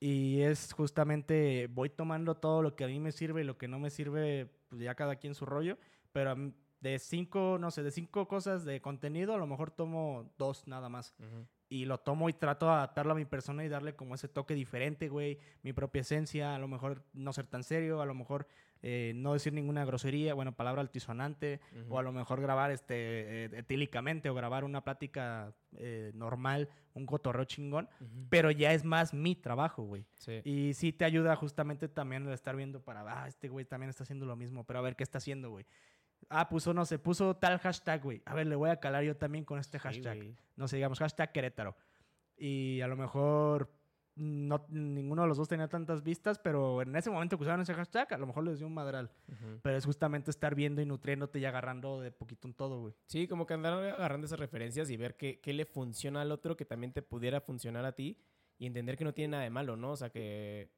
Y 0.00 0.40
es 0.40 0.72
justamente, 0.72 1.68
voy 1.68 1.88
tomando 1.88 2.34
todo 2.34 2.62
lo 2.62 2.74
que 2.74 2.84
a 2.84 2.88
mí 2.88 2.98
me 2.98 3.12
sirve 3.12 3.42
y 3.42 3.44
lo 3.44 3.56
que 3.56 3.68
no 3.68 3.78
me 3.78 3.90
sirve, 3.90 4.50
pues 4.68 4.80
ya 4.80 4.94
cada 4.94 5.16
quien 5.16 5.34
su 5.34 5.46
rollo, 5.46 5.78
pero 6.12 6.34
de 6.80 6.98
cinco, 6.98 7.58
no 7.60 7.70
sé, 7.70 7.82
de 7.84 7.92
cinco 7.92 8.26
cosas 8.26 8.64
de 8.64 8.80
contenido, 8.80 9.34
a 9.34 9.38
lo 9.38 9.46
mejor 9.46 9.70
tomo 9.70 10.32
dos 10.36 10.66
nada 10.66 10.88
más. 10.88 11.14
Y 11.72 11.86
lo 11.86 11.96
tomo 11.96 12.28
y 12.28 12.34
trato 12.34 12.66
de 12.66 12.72
adaptarlo 12.72 13.12
a 13.12 13.14
mi 13.14 13.24
persona 13.24 13.64
y 13.64 13.68
darle 13.70 13.94
como 13.94 14.14
ese 14.14 14.28
toque 14.28 14.52
diferente, 14.52 15.08
güey. 15.08 15.38
Mi 15.62 15.72
propia 15.72 16.02
esencia, 16.02 16.54
a 16.54 16.58
lo 16.58 16.68
mejor 16.68 17.02
no 17.14 17.32
ser 17.32 17.46
tan 17.46 17.64
serio, 17.64 18.02
a 18.02 18.04
lo 18.04 18.12
mejor 18.12 18.46
eh, 18.82 19.12
no 19.14 19.32
decir 19.32 19.54
ninguna 19.54 19.82
grosería, 19.86 20.34
bueno, 20.34 20.54
palabra 20.54 20.82
altisonante, 20.82 21.60
o 21.88 21.98
a 21.98 22.02
lo 22.02 22.12
mejor 22.12 22.42
grabar 22.42 22.72
este, 22.72 22.94
eh, 23.44 23.50
etílicamente 23.54 24.28
o 24.28 24.34
grabar 24.34 24.64
una 24.64 24.84
plática 24.84 25.54
eh, 25.78 26.10
normal, 26.14 26.68
un 26.92 27.06
cotorreo 27.06 27.46
chingón, 27.46 27.88
pero 28.28 28.50
ya 28.50 28.74
es 28.74 28.84
más 28.84 29.14
mi 29.14 29.34
trabajo, 29.34 29.84
güey. 29.84 30.04
Y 30.44 30.74
sí 30.74 30.92
te 30.92 31.06
ayuda 31.06 31.36
justamente 31.36 31.88
también 31.88 32.26
el 32.26 32.34
estar 32.34 32.54
viendo 32.54 32.82
para, 32.82 33.00
ah, 33.22 33.28
este 33.28 33.48
güey 33.48 33.64
también 33.64 33.88
está 33.88 34.02
haciendo 34.02 34.26
lo 34.26 34.36
mismo, 34.36 34.64
pero 34.64 34.80
a 34.80 34.82
ver 34.82 34.94
qué 34.94 35.04
está 35.04 35.16
haciendo, 35.16 35.48
güey. 35.48 35.64
Ah, 36.28 36.48
puso, 36.48 36.72
no 36.72 36.84
sé, 36.84 36.98
puso 36.98 37.36
tal 37.36 37.58
hashtag, 37.58 38.02
güey. 38.02 38.22
A 38.24 38.34
ver, 38.34 38.46
le 38.46 38.56
voy 38.56 38.70
a 38.70 38.76
calar 38.76 39.04
yo 39.04 39.16
también 39.16 39.44
con 39.44 39.58
este 39.58 39.78
hashtag. 39.78 40.34
no 40.56 40.68
sé, 40.68 40.76
digamos, 40.76 40.98
hashtag 40.98 41.32
Querétaro. 41.32 41.76
Y 42.36 42.80
a 42.80 42.88
lo 42.88 42.96
mejor 42.96 43.70
no, 44.14 44.66
ninguno 44.68 45.22
de 45.22 45.28
los 45.28 45.38
dos 45.38 45.48
tenía 45.48 45.68
tantas 45.68 46.02
vistas, 46.02 46.38
pero 46.38 46.82
en 46.82 46.94
ese 46.96 47.10
momento 47.10 47.38
que 47.38 47.44
usaban 47.44 47.62
ese 47.62 47.72
hashtag, 47.74 48.12
a 48.12 48.18
lo 48.18 48.26
mejor 48.26 48.44
les 48.44 48.58
dio 48.58 48.66
un 48.66 48.74
madral. 48.74 49.10
Pero 49.62 49.76
es 49.76 49.86
justamente 49.86 50.30
estar 50.30 50.54
viendo 50.54 50.82
y 50.82 50.86
nutriéndote 50.86 51.38
y 51.38 51.44
agarrando 51.44 52.00
de 52.00 52.10
poquito 52.10 52.46
en 52.48 52.54
todo, 52.54 52.80
güey. 52.80 52.94
Sí, 53.06 53.26
como 53.26 53.46
que 53.46 53.54
andar 53.54 53.72
agarrando 53.72 54.26
esas 54.26 54.38
referencias 54.38 54.90
y 54.90 54.96
ver 54.96 55.16
qué, 55.16 55.40
qué, 55.40 55.52
le 55.52 55.64
funciona 55.64 56.20
al 56.20 56.32
otro 56.32 56.56
que 56.56 56.64
también 56.64 56.92
te 56.92 57.02
pudiera 57.02 57.40
funcionar 57.40 57.84
a 57.84 57.92
ti 57.92 58.18
y 58.58 58.66
entender 58.66 58.96
que 58.96 59.04
no 59.04 59.14
tiene 59.14 59.32
nada 59.32 59.44
de 59.44 59.50
malo, 59.50 59.76
¿no? 59.76 59.92
O 59.92 59.96
sea, 59.96 60.10
que 60.10 60.70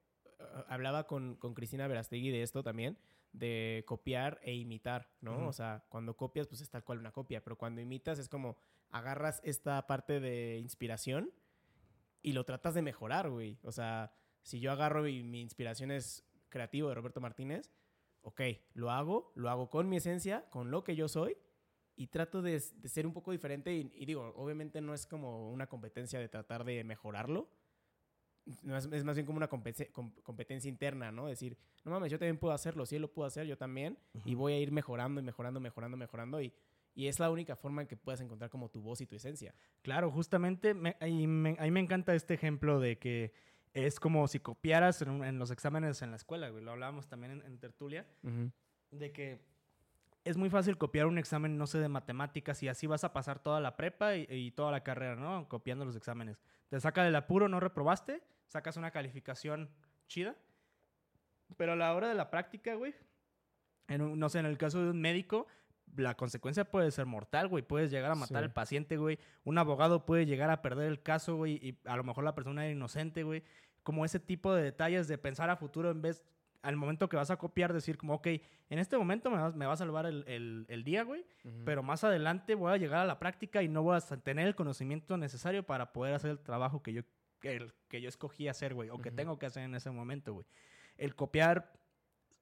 hablaba 0.68 1.06
con, 1.06 1.36
con 1.36 1.54
Cristina 1.54 1.88
Verastegui 1.88 2.30
de 2.30 2.42
esto 2.42 2.62
también, 2.62 2.98
de 3.34 3.84
copiar 3.86 4.40
e 4.42 4.54
imitar, 4.54 5.10
¿no? 5.20 5.48
O 5.48 5.52
sea, 5.52 5.84
cuando 5.88 6.16
copias, 6.16 6.46
pues 6.46 6.60
es 6.60 6.70
tal 6.70 6.84
cual 6.84 6.98
una 6.98 7.12
copia, 7.12 7.42
pero 7.42 7.58
cuando 7.58 7.80
imitas 7.80 8.18
es 8.18 8.28
como 8.28 8.56
agarras 8.90 9.40
esta 9.44 9.86
parte 9.86 10.20
de 10.20 10.58
inspiración 10.58 11.32
y 12.22 12.32
lo 12.32 12.44
tratas 12.44 12.74
de 12.74 12.82
mejorar, 12.82 13.28
güey. 13.28 13.58
O 13.62 13.72
sea, 13.72 14.14
si 14.42 14.60
yo 14.60 14.70
agarro 14.70 15.06
y 15.08 15.22
mi 15.22 15.40
inspiración 15.40 15.90
es 15.90 16.24
creativo 16.48 16.88
de 16.88 16.94
Roberto 16.94 17.20
Martínez, 17.20 17.70
ok, 18.22 18.40
lo 18.72 18.90
hago, 18.90 19.32
lo 19.34 19.50
hago 19.50 19.68
con 19.68 19.88
mi 19.88 19.96
esencia, 19.96 20.48
con 20.50 20.70
lo 20.70 20.84
que 20.84 20.94
yo 20.94 21.08
soy, 21.08 21.36
y 21.96 22.06
trato 22.06 22.40
de, 22.40 22.60
ser 22.60 23.06
un 23.06 23.12
poco 23.12 23.32
diferente. 23.32 23.74
Y, 23.74 24.06
digo, 24.06 24.32
obviamente 24.36 24.80
no 24.80 24.94
es 24.94 25.06
como 25.06 25.50
una 25.50 25.66
competencia 25.66 26.18
de 26.18 26.28
tratar 26.28 26.64
de 26.64 26.84
mejorarlo. 26.84 27.48
Es, 28.46 29.04
más 29.04 29.16
bien 29.16 29.26
como 29.26 29.36
una 29.38 29.48
competencia, 29.48 30.68
interna, 30.68 31.10
¿no? 31.10 31.26
Decir, 31.26 31.56
no 31.84 31.90
mames, 31.90 32.10
yo 32.10 32.18
también 32.18 32.38
puedo 32.38 32.54
hacerlo, 32.54 32.86
si 32.86 32.96
él 32.96 33.02
lo 33.02 33.12
pudo 33.12 33.26
hacer, 33.26 33.46
yo 33.46 33.56
también, 33.56 33.98
y 34.24 34.34
voy 34.34 34.52
a 34.52 34.58
ir 34.58 34.72
mejorando 34.72 35.20
y 35.20 35.24
mejorando, 35.24 35.60
mejorando, 35.60 35.96
mejorando, 35.96 36.40
y 36.40 36.52
y 36.94 37.08
es 37.08 37.18
la 37.18 37.30
única 37.30 37.56
forma 37.56 37.82
en 37.82 37.88
que 37.88 37.96
puedas 37.96 38.20
encontrar 38.20 38.50
como 38.50 38.68
tu 38.68 38.80
voz 38.80 39.00
y 39.00 39.06
tu 39.06 39.16
esencia. 39.16 39.54
Claro, 39.82 40.10
justamente 40.10 40.70
a 40.70 41.06
mí 41.06 41.26
me, 41.26 41.80
encanta 41.80 42.14
este 42.14 42.34
ejemplo 42.34 42.78
de 42.78 42.98
que 42.98 43.32
es 43.72 43.98
como 43.98 44.28
si 44.28 44.38
copiaras 44.38 45.02
en, 45.02 45.38
los 45.38 45.50
exámenes 45.50 46.02
en 46.02 46.10
la 46.10 46.16
escuela, 46.16 46.48
güey. 46.50 46.62
Lo 46.62 46.72
hablábamos 46.72 47.08
también 47.08 47.42
en, 47.44 47.58
tertulia, 47.58 48.06
de 48.90 49.12
que 49.12 49.40
es 50.24 50.36
muy 50.36 50.48
fácil 50.50 50.78
copiar 50.78 51.06
un 51.06 51.18
examen, 51.18 51.58
no 51.58 51.66
sé, 51.66 51.78
de 51.78 51.88
matemáticas 51.88 52.62
y 52.62 52.68
así 52.68 52.86
vas 52.86 53.02
a 53.02 53.12
pasar 53.12 53.40
toda 53.40 53.60
la 53.60 53.76
prepa 53.76 54.14
y, 54.16 54.52
toda 54.52 54.70
la 54.70 54.84
carrera, 54.84 55.16
¿no? 55.16 55.48
Copiando 55.48 55.84
los 55.84 55.96
exámenes. 55.96 56.40
Te 56.68 56.78
saca 56.78 57.02
del 57.02 57.16
apuro, 57.16 57.48
no 57.48 57.58
reprobaste, 57.58 58.22
sacas 58.46 58.76
una 58.76 58.90
calificación 58.90 59.70
chida, 60.06 60.36
pero 61.56 61.72
a 61.72 61.76
la 61.76 61.94
hora 61.94 62.08
de 62.08 62.14
la 62.14 62.30
práctica, 62.30 62.74
güey, 62.74 62.94
no 63.88 64.28
sé, 64.28 64.38
en 64.38 64.46
el 64.46 64.58
caso 64.58 64.82
de 64.82 64.90
un 64.90 65.00
médico, 65.00 65.46
la 65.96 66.16
consecuencia 66.16 66.64
puede 66.64 66.90
ser 66.90 67.06
mortal, 67.06 67.48
güey. 67.48 67.62
Puedes 67.62 67.90
llegar 67.90 68.10
a 68.10 68.14
matar 68.14 68.42
al 68.42 68.52
paciente, 68.52 68.96
güey. 68.96 69.18
Un 69.44 69.58
abogado 69.58 70.06
puede 70.06 70.26
llegar 70.26 70.50
a 70.50 70.62
perder 70.62 70.88
el 70.88 71.02
caso, 71.02 71.36
güey, 71.36 71.54
y 71.54 71.78
a 71.84 71.96
lo 71.96 72.04
mejor 72.04 72.24
la 72.24 72.34
persona 72.34 72.64
era 72.64 72.72
inocente, 72.72 73.22
güey. 73.22 73.42
Como 73.82 74.04
ese 74.04 74.18
tipo 74.18 74.54
de 74.54 74.62
detalles 74.62 75.08
de 75.08 75.18
pensar 75.18 75.50
a 75.50 75.56
futuro 75.56 75.90
en 75.90 76.02
vez, 76.02 76.22
al 76.62 76.76
momento 76.76 77.08
que 77.08 77.16
vas 77.16 77.30
a 77.30 77.36
copiar, 77.36 77.72
decir 77.72 77.98
como, 77.98 78.14
ok, 78.14 78.26
en 78.26 78.78
este 78.78 78.96
momento 78.96 79.30
me 79.30 79.66
va, 79.66 79.72
a 79.72 79.76
salvar 79.76 80.06
el, 80.06 80.82
día, 80.84 81.04
güey, 81.04 81.26
pero 81.66 81.82
más 81.82 82.02
adelante 82.02 82.54
voy 82.54 82.72
a 82.72 82.78
llegar 82.78 83.00
a 83.00 83.04
la 83.04 83.18
práctica 83.18 83.62
y 83.62 83.68
no 83.68 83.82
voy 83.82 83.96
a 83.96 84.00
tener 84.00 84.46
el 84.46 84.54
conocimiento 84.54 85.18
necesario 85.18 85.62
para 85.64 85.92
poder 85.92 86.14
hacer 86.14 86.30
el 86.30 86.38
trabajo 86.38 86.82
que 86.82 86.94
yo, 86.94 87.02
que, 87.44 87.70
que 87.88 88.00
yo 88.00 88.08
escogí 88.08 88.48
hacer, 88.48 88.72
güey, 88.72 88.88
o 88.88 88.98
que 88.98 89.10
tengo 89.10 89.38
que 89.38 89.44
hacer 89.44 89.64
en 89.64 89.74
ese 89.74 89.90
momento, 89.90 90.32
güey. 90.32 90.46
El 90.96 91.14
copiar 91.14 91.72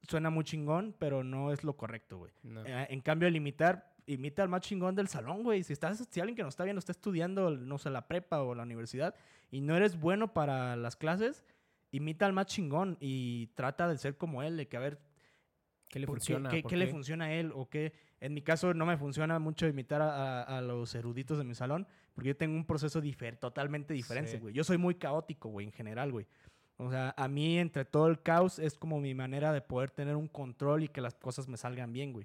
suena 0.02 0.30
muy 0.30 0.44
chingón, 0.44 0.94
pero 0.96 1.24
no 1.24 1.52
es 1.52 1.64
lo 1.64 1.76
correcto, 1.76 2.18
güey. 2.18 2.32
Eh, 2.64 2.86
en 2.88 3.00
cambio, 3.00 3.26
el 3.26 3.34
imitar, 3.34 3.94
imita 4.06 4.44
al 4.44 4.48
más 4.48 4.60
chingón 4.60 4.94
del 4.94 5.08
salón, 5.08 5.42
güey. 5.42 5.64
Si, 5.64 5.72
estás, 5.72 6.06
si 6.08 6.20
alguien 6.20 6.36
que 6.36 6.42
no 6.42 6.48
está 6.48 6.62
viendo 6.62 6.78
está 6.78 6.92
estudiando, 6.92 7.50
no 7.50 7.78
sé, 7.78 7.90
la 7.90 8.06
prepa 8.06 8.42
o 8.42 8.54
la 8.54 8.62
universidad 8.62 9.16
y 9.50 9.60
no 9.60 9.76
eres 9.76 9.98
bueno 9.98 10.32
para 10.32 10.76
las 10.76 10.94
clases, 10.94 11.44
imita 11.90 12.26
al 12.26 12.32
más 12.32 12.46
chingón 12.46 12.96
y 13.00 13.48
trata 13.48 13.88
de 13.88 13.98
ser 13.98 14.16
como 14.16 14.42
él, 14.42 14.56
de 14.56 14.68
que 14.68 14.76
a 14.76 14.80
ver... 14.80 15.00
¿Qué 15.92 15.98
le 15.98 16.06
funciona? 16.06 16.48
Qué, 16.48 16.76
le 16.78 16.86
funciona 16.86 17.26
a 17.26 17.32
él? 17.34 17.52
O 17.54 17.68
qué... 17.68 17.92
En 18.18 18.32
mi 18.32 18.40
caso 18.40 18.72
no 18.72 18.86
me 18.86 18.96
funciona 18.96 19.38
mucho 19.38 19.68
imitar 19.68 20.00
a, 20.00 20.60
los 20.62 20.94
eruditos 20.94 21.36
de 21.36 21.44
mi 21.44 21.54
salón 21.54 21.86
porque 22.14 22.28
yo 22.28 22.36
tengo 22.36 22.56
un 22.56 22.64
proceso 22.64 23.02
totalmente 23.38 23.92
diferente, 23.92 24.38
güey. 24.38 24.54
Yo 24.54 24.64
soy 24.64 24.78
muy 24.78 24.94
caótico, 24.94 25.50
güey, 25.50 25.66
en 25.66 25.72
general, 25.72 26.10
güey. 26.10 26.26
O 26.78 26.90
sea, 26.90 27.12
a 27.14 27.28
mí 27.28 27.58
entre 27.58 27.84
todo 27.84 28.06
el 28.06 28.22
caos 28.22 28.58
es 28.58 28.78
como 28.78 29.02
mi 29.02 29.12
manera 29.12 29.52
de 29.52 29.60
poder 29.60 29.90
tener 29.90 30.16
un 30.16 30.28
control 30.28 30.84
y 30.84 30.88
que 30.88 31.02
las 31.02 31.14
cosas 31.14 31.46
me 31.46 31.58
salgan 31.58 31.92
bien, 31.92 32.14
güey. 32.14 32.24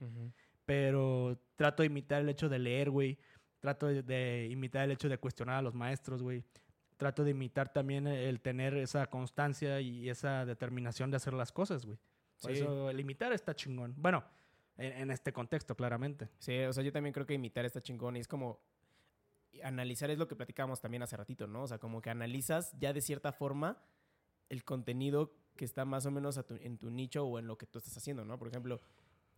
Pero 0.65 1.37
trato 1.57 1.83
de 1.83 1.87
imitar 1.87 2.21
el 2.21 2.29
hecho 2.29 2.47
de 2.47 2.59
leer, 2.59 2.89
güey. 2.89 3.17
Trato 3.59 3.87
de, 3.87 4.47
imitar 4.49 4.85
el 4.85 4.91
hecho 4.91 5.09
de 5.09 5.17
cuestionar 5.17 5.57
a 5.57 5.61
los 5.61 5.73
maestros, 5.73 6.23
güey. 6.23 6.41
Trato 6.95 7.25
de 7.25 7.31
imitar 7.31 7.73
también 7.73 8.07
el 8.07 8.39
tener 8.39 8.77
esa 8.77 9.07
constancia 9.07 9.81
y 9.81 10.09
esa 10.09 10.45
determinación 10.45 11.11
de 11.11 11.17
hacer 11.17 11.33
las 11.33 11.51
cosas, 11.51 11.85
güey. 11.85 11.97
Por 12.41 12.51
eso 12.51 12.89
el 12.89 12.99
imitar 12.99 13.33
está 13.33 13.55
chingón. 13.55 13.93
Bueno, 13.97 14.23
en, 14.77 14.93
en, 14.93 15.11
este 15.11 15.33
contexto, 15.33 15.75
claramente. 15.75 16.29
Sí, 16.39 16.57
o 16.59 16.73
sea, 16.73 16.83
yo 16.83 16.91
también 16.91 17.13
creo 17.13 17.25
que 17.25 17.33
imitar 17.33 17.65
está 17.65 17.81
chingón 17.81 18.15
y 18.17 18.19
es 18.19 18.27
como 18.27 18.59
analizar 19.63 20.09
es 20.09 20.17
lo 20.17 20.27
que 20.27 20.35
platicábamos 20.35 20.81
también 20.81 21.03
hace 21.03 21.17
ratito, 21.17 21.47
¿no? 21.47 21.63
O 21.63 21.67
sea, 21.67 21.79
como 21.79 22.01
que 22.01 22.09
analizas 22.09 22.73
ya 22.79 22.93
de 22.93 23.01
cierta 23.01 23.31
forma 23.31 23.81
el 24.49 24.63
contenido 24.63 25.33
que 25.55 25.65
está 25.65 25.85
más 25.85 26.05
o 26.05 26.11
menos 26.11 26.39
en 26.49 26.77
tu 26.77 26.89
nicho 26.89 27.25
o 27.25 27.39
en 27.39 27.47
lo 27.47 27.57
que 27.57 27.65
tú 27.65 27.79
estás 27.79 27.97
haciendo, 27.97 28.23
¿no? 28.23 28.37
Por 28.37 28.47
ejemplo, 28.47 28.79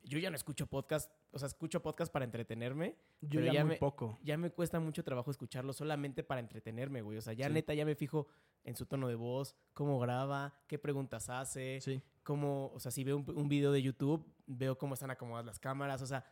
yo 0.04 0.20
ya 0.20 0.30
no 0.30 0.36
escucho 0.36 0.68
podcast, 0.68 1.12
o 1.32 1.40
sea, 1.40 1.48
escucho 1.48 1.82
podcast 1.82 2.12
para 2.12 2.26
entretenerme. 2.26 2.96
Yo 3.22 3.42
ya, 3.42 3.66
muy 3.66 3.78
poco. 3.78 4.20
Ya 4.24 4.38
me 4.38 4.52
cuesta 4.52 4.80
mucho 4.80 5.04
trabajo 5.04 5.32
escucharlo 5.32 5.74
solamente 5.74 6.24
para 6.24 6.42
entretenerme, 6.42 7.02
güey. 7.02 7.18
O 7.18 7.22
sea, 7.22 7.34
ya 7.34 7.50
neta 7.50 7.74
ya 7.74 7.86
me 7.86 7.96
fijo 7.96 8.28
en 8.64 8.76
su 8.76 8.86
tono 8.86 9.08
de 9.08 9.16
voz, 9.16 9.56
cómo 9.74 10.00
graba, 10.00 10.54
qué 10.68 10.78
preguntas 10.78 11.30
hace, 11.30 11.80
sí. 11.82 12.02
cómo, 12.24 12.72
o 12.74 12.80
sea, 12.80 12.92
si 12.92 13.04
veo 13.04 13.18
un, 13.18 13.50
video 13.50 13.72
de 13.72 13.82
YouTube, 13.82 14.26
veo 14.46 14.78
cómo 14.78 14.94
están 14.94 15.12
acomodadas 15.12 15.46
las 15.46 15.60
cámaras, 15.60 16.02
o 16.02 16.06
sea, 16.06 16.26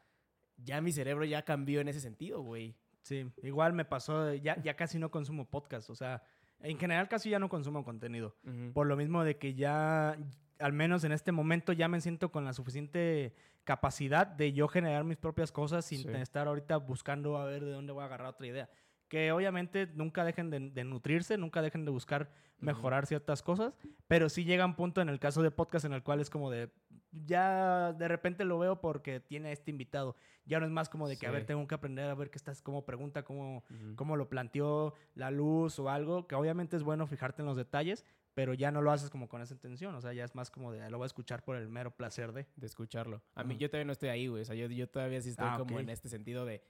ya 0.58 0.82
mi 0.82 0.92
cerebro 0.92 1.26
ya 1.26 1.44
cambió 1.44 1.82
en 1.82 1.88
ese 1.88 2.02
sentido, 2.02 2.42
güey. 2.42 2.76
Sí, 3.04 3.32
igual 3.44 3.74
me 3.74 3.86
pasó, 3.86 4.34
ya, 4.34 4.62
ya 4.62 4.76
casi 4.76 5.00
no 5.00 5.12
consumo 5.12 5.50
podcast, 5.50 5.90
o 5.90 5.96
sea, 5.96 6.24
en 6.60 6.78
general 6.78 7.08
casi 7.08 7.30
ya 7.30 7.40
no 7.40 7.50
consumo 7.50 7.84
contenido. 7.84 8.36
Por 8.74 8.88
lo 8.88 8.98
mismo 8.98 9.24
de 9.24 9.38
que 9.38 9.54
ya, 9.54 10.18
al 10.60 10.74
menos 10.74 11.04
en 11.04 11.12
este 11.12 11.32
momento, 11.32 11.72
ya 11.72 11.88
me 11.88 12.02
siento 12.02 12.32
con 12.32 12.44
la 12.44 12.54
suficiente 12.54 13.34
capacidad 13.64 14.26
de 14.26 14.54
yo 14.54 14.68
generar 14.68 15.04
mis 15.04 15.18
propias 15.18 15.52
cosas 15.52 15.86
sin 15.86 16.10
estar 16.16 16.48
ahorita 16.48 16.78
buscando 16.78 17.38
a 17.38 17.46
ver 17.46 17.66
de 17.66 17.72
dónde 17.72 17.92
voy 17.92 18.02
a 18.02 18.06
agarrar 18.06 18.28
otra 18.28 18.48
idea 18.48 18.70
que 19.08 19.32
obviamente 19.32 19.88
nunca 19.94 20.24
dejen 20.24 20.50
de, 20.50 20.84
nutrirse, 20.84 21.38
nunca 21.38 21.62
dejen 21.62 21.86
de 21.86 21.92
buscar 21.92 22.30
mejorar 22.60 23.06
ciertas 23.06 23.44
cosas, 23.44 23.78
pero 24.08 24.30
sí 24.30 24.44
llega 24.44 24.66
un 24.66 24.76
punto 24.76 25.02
en 25.02 25.10
el 25.10 25.20
caso 25.20 25.44
de 25.44 25.52
podcast 25.52 25.86
en 25.86 25.94
el 25.94 26.04
cual 26.04 26.20
es 26.20 26.30
como 26.30 26.50
de, 26.50 26.72
ya 27.12 27.94
de 27.94 28.08
repente 28.08 28.46
lo 28.46 28.58
veo 28.58 28.82
porque 28.82 29.20
tiene 29.20 29.52
este 29.52 29.72
invitado, 29.72 30.16
ya 30.46 30.60
no 30.60 30.66
es 30.66 30.72
más 30.72 30.90
como 30.90 31.08
de 31.08 31.18
que, 31.18 31.28
a 31.28 31.32
ver, 31.32 31.46
tengo 31.46 31.68
que 31.68 31.76
aprender 31.76 32.10
a 32.10 32.16
ver 32.16 32.30
qué 32.30 32.38
estás, 32.38 32.62
cómo 32.62 32.86
pregunta, 32.86 33.24
cómo, 33.24 33.64
cómo 33.96 34.16
lo 34.16 34.28
planteó 34.28 34.96
la 35.14 35.30
luz 35.30 35.78
o 35.80 35.90
algo, 35.90 36.28
que 36.28 36.36
obviamente 36.36 36.76
es 36.76 36.84
bueno 36.84 37.06
fijarte 37.06 37.44
en 37.44 37.46
los 37.46 37.58
detalles, 37.58 38.04
pero 38.34 38.54
ya 38.54 38.72
no 38.72 38.82
lo 38.82 38.92
haces 38.92 39.10
como 39.10 39.28
con 39.28 39.42
esa 39.42 39.54
intención, 39.54 39.96
o 39.96 40.02
sea, 40.02 40.14
ya 40.14 40.24
es 40.24 40.36
más 40.36 40.52
como 40.52 40.72
de, 40.72 40.90
lo 40.90 40.98
voy 40.98 41.06
a 41.06 41.08
escuchar 41.08 41.44
por 41.44 41.56
el 41.56 41.70
mero 41.70 41.90
placer 41.92 42.34
de. 42.34 42.46
De 42.56 42.68
escucharlo. 42.68 43.24
A 43.34 43.44
mí, 43.44 43.58
yo 43.58 43.68
todavía 43.68 43.86
no 43.86 43.94
estoy 43.94 44.10
ahí, 44.10 44.28
güey, 44.28 44.44
o 44.44 44.46
sea, 44.46 44.54
yo, 44.56 44.68
yo 44.68 44.88
todavía 44.88 45.20
sí 45.22 45.30
estoy 45.30 45.48
ah, 45.50 45.56
como 45.58 45.80
en 45.80 45.90
este 45.90 46.08
sentido 46.08 46.46
de 46.46 46.62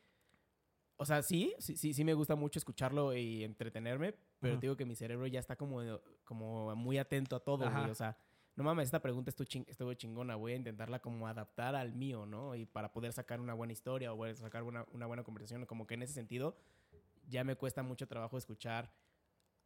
o 0.98 1.06
sea, 1.06 1.22
sí, 1.22 1.54
sí, 1.60 1.78
sí, 1.78 1.94
sí 1.94 2.04
me 2.04 2.14
gusta 2.14 2.36
mucho 2.36 2.60
escucharlo 2.60 3.16
y 3.16 3.44
entretenerme, 3.44 4.16
pero 4.40 4.58
digo 4.58 4.76
que 4.76 4.86
mi 4.86 4.96
cerebro 4.96 5.28
ya 5.28 5.40
está 5.40 5.56
como, 5.56 5.80
como 6.24 6.76
muy 6.76 6.98
atento 6.98 7.36
a 7.36 7.40
todo, 7.40 7.70
güey. 7.70 7.90
O 7.90 7.96
sea, 7.96 8.18
no 8.56 8.64
mames, 8.64 8.88
esta 8.88 9.00
pregunta 9.00 9.30
estuvo, 9.30 9.94
chingona, 9.94 10.36
voy 10.36 10.54
a 10.54 10.56
intentarla 10.56 11.00
como 11.00 11.28
adaptar 11.28 11.76
al 11.76 11.94
mío, 11.94 12.26
¿no? 12.26 12.56
Y 12.56 12.66
para 12.66 12.92
poder 12.92 13.14
sacar 13.14 13.40
una 13.40 13.54
buena 13.54 13.74
historia 13.74 14.12
o 14.12 14.36
sacar 14.36 14.64
una, 14.64 14.86
una 14.92 15.06
buena 15.06 15.24
conversación, 15.24 15.68
como 15.68 15.86
que 15.86 15.94
en 15.94 16.02
ese 16.02 16.14
sentido 16.14 16.58
ya 17.28 17.44
me 17.44 17.56
cuesta 17.56 17.84
mucho 17.84 18.08
trabajo 18.08 18.38
escuchar 18.38 18.92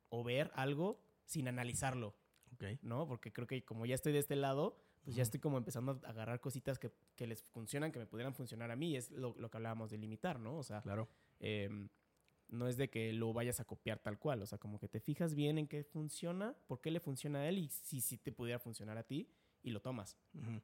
o 0.10 0.26
ver 0.26 0.52
algo 0.56 1.02
sin 1.24 1.48
analizarlo. 1.48 2.14
Okay. 2.56 2.78
¿No? 2.82 3.08
Porque 3.08 3.32
creo 3.32 3.48
que 3.48 3.64
como 3.64 3.86
ya 3.86 3.96
estoy 3.96 4.12
de 4.12 4.20
este 4.20 4.36
lado, 4.36 4.76
pues 5.04 5.16
ya 5.16 5.24
estoy 5.24 5.40
como 5.40 5.58
empezando 5.58 6.00
a 6.04 6.10
agarrar 6.10 6.42
cositas 6.42 6.78
que, 6.78 6.92
que 7.16 7.28
les 7.28 7.44
funcionan, 7.44 7.92
que 7.92 8.00
me 8.00 8.06
pudieran 8.06 8.36
funcionar 8.36 8.72
a 8.72 8.76
mí. 8.76 8.96
Es 8.96 9.10
lo, 9.12 9.34
lo 9.38 9.50
que 9.50 9.58
hablábamos 9.58 9.90
de 9.90 9.98
limitar, 9.98 10.40
¿no? 10.40 10.58
O 10.58 10.64
sea, 10.64 10.82
Claro. 10.82 11.08
Em, 11.42 11.90
no 12.48 12.68
es 12.68 12.78
de 12.78 12.90
que 12.90 13.12
lo 13.14 13.34
vayas 13.34 13.60
a 13.60 13.66
copiar 13.66 14.00
tal 14.00 14.18
cual. 14.20 14.42
O 14.42 14.46
sea, 14.46 14.58
como 14.58 14.80
que 14.80 14.88
te 14.88 15.00
fijas 15.00 15.36
bien 15.36 15.58
en 15.58 15.68
qué 15.68 15.84
funciona, 15.84 16.56
por 16.68 16.80
qué 16.82 16.92
le 16.92 17.00
funciona 17.00 17.40
a 17.40 17.48
él 17.50 17.58
y 17.58 17.68
si 17.70 18.00
sí 18.02 18.18
te 18.18 18.32
pudiera 18.32 18.60
funcionar 18.60 18.98
a 18.98 19.04
ti 19.04 19.28
y 19.64 19.70
lo 19.72 19.80
tomas, 19.82 20.18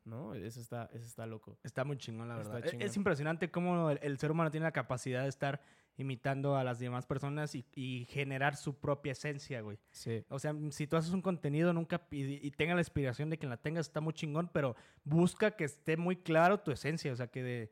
¿no? 0.05 0.33
Eso 0.33 0.59
está, 0.59 0.89
eso 0.93 1.05
está 1.05 1.25
loco. 1.27 1.57
Está 1.63 1.83
muy 1.83 1.97
chingón, 1.97 2.27
la 2.29 2.35
verdad. 2.35 2.59
Es- 2.65 2.71
chingón. 2.71 2.87
Es 2.87 2.97
impresionante 2.97 3.51
cómo 3.51 3.91
el, 3.91 3.99
el 4.01 4.17
ser 4.17 4.31
humano 4.31 4.49
tiene 4.51 4.63
la 4.65 4.71
capacidad 4.71 5.21
de 5.23 5.29
estar 5.29 5.61
imitando 5.99 6.55
a 6.57 6.63
las 6.63 6.77
demás 6.79 7.05
personas 7.05 7.55
y, 7.55 7.65
y 7.73 8.05
generar 8.09 8.55
su 8.55 8.77
propia 8.79 9.13
esencia, 9.13 9.61
güey. 9.61 9.79
Sí. 9.91 10.23
O 10.29 10.37
sea, 10.39 10.53
si 10.71 10.87
tú 10.87 10.95
haces 10.95 11.11
un 11.13 11.21
contenido, 11.21 11.73
nunca 11.73 12.05
y, 12.11 12.45
y 12.45 12.51
tenga 12.51 12.75
la 12.75 12.81
inspiración 12.81 13.29
de 13.29 13.37
que 13.39 13.47
la 13.47 13.57
tengas, 13.57 13.87
está 13.87 14.01
muy 14.01 14.13
chingón, 14.13 14.49
pero 14.53 14.75
busca 15.03 15.51
que 15.55 15.63
esté 15.63 15.95
muy 15.97 16.17
claro 16.17 16.59
tu 16.59 16.71
esencia. 16.71 17.11
O 17.11 17.15
sea, 17.15 17.27
que, 17.27 17.41
de- 17.43 17.69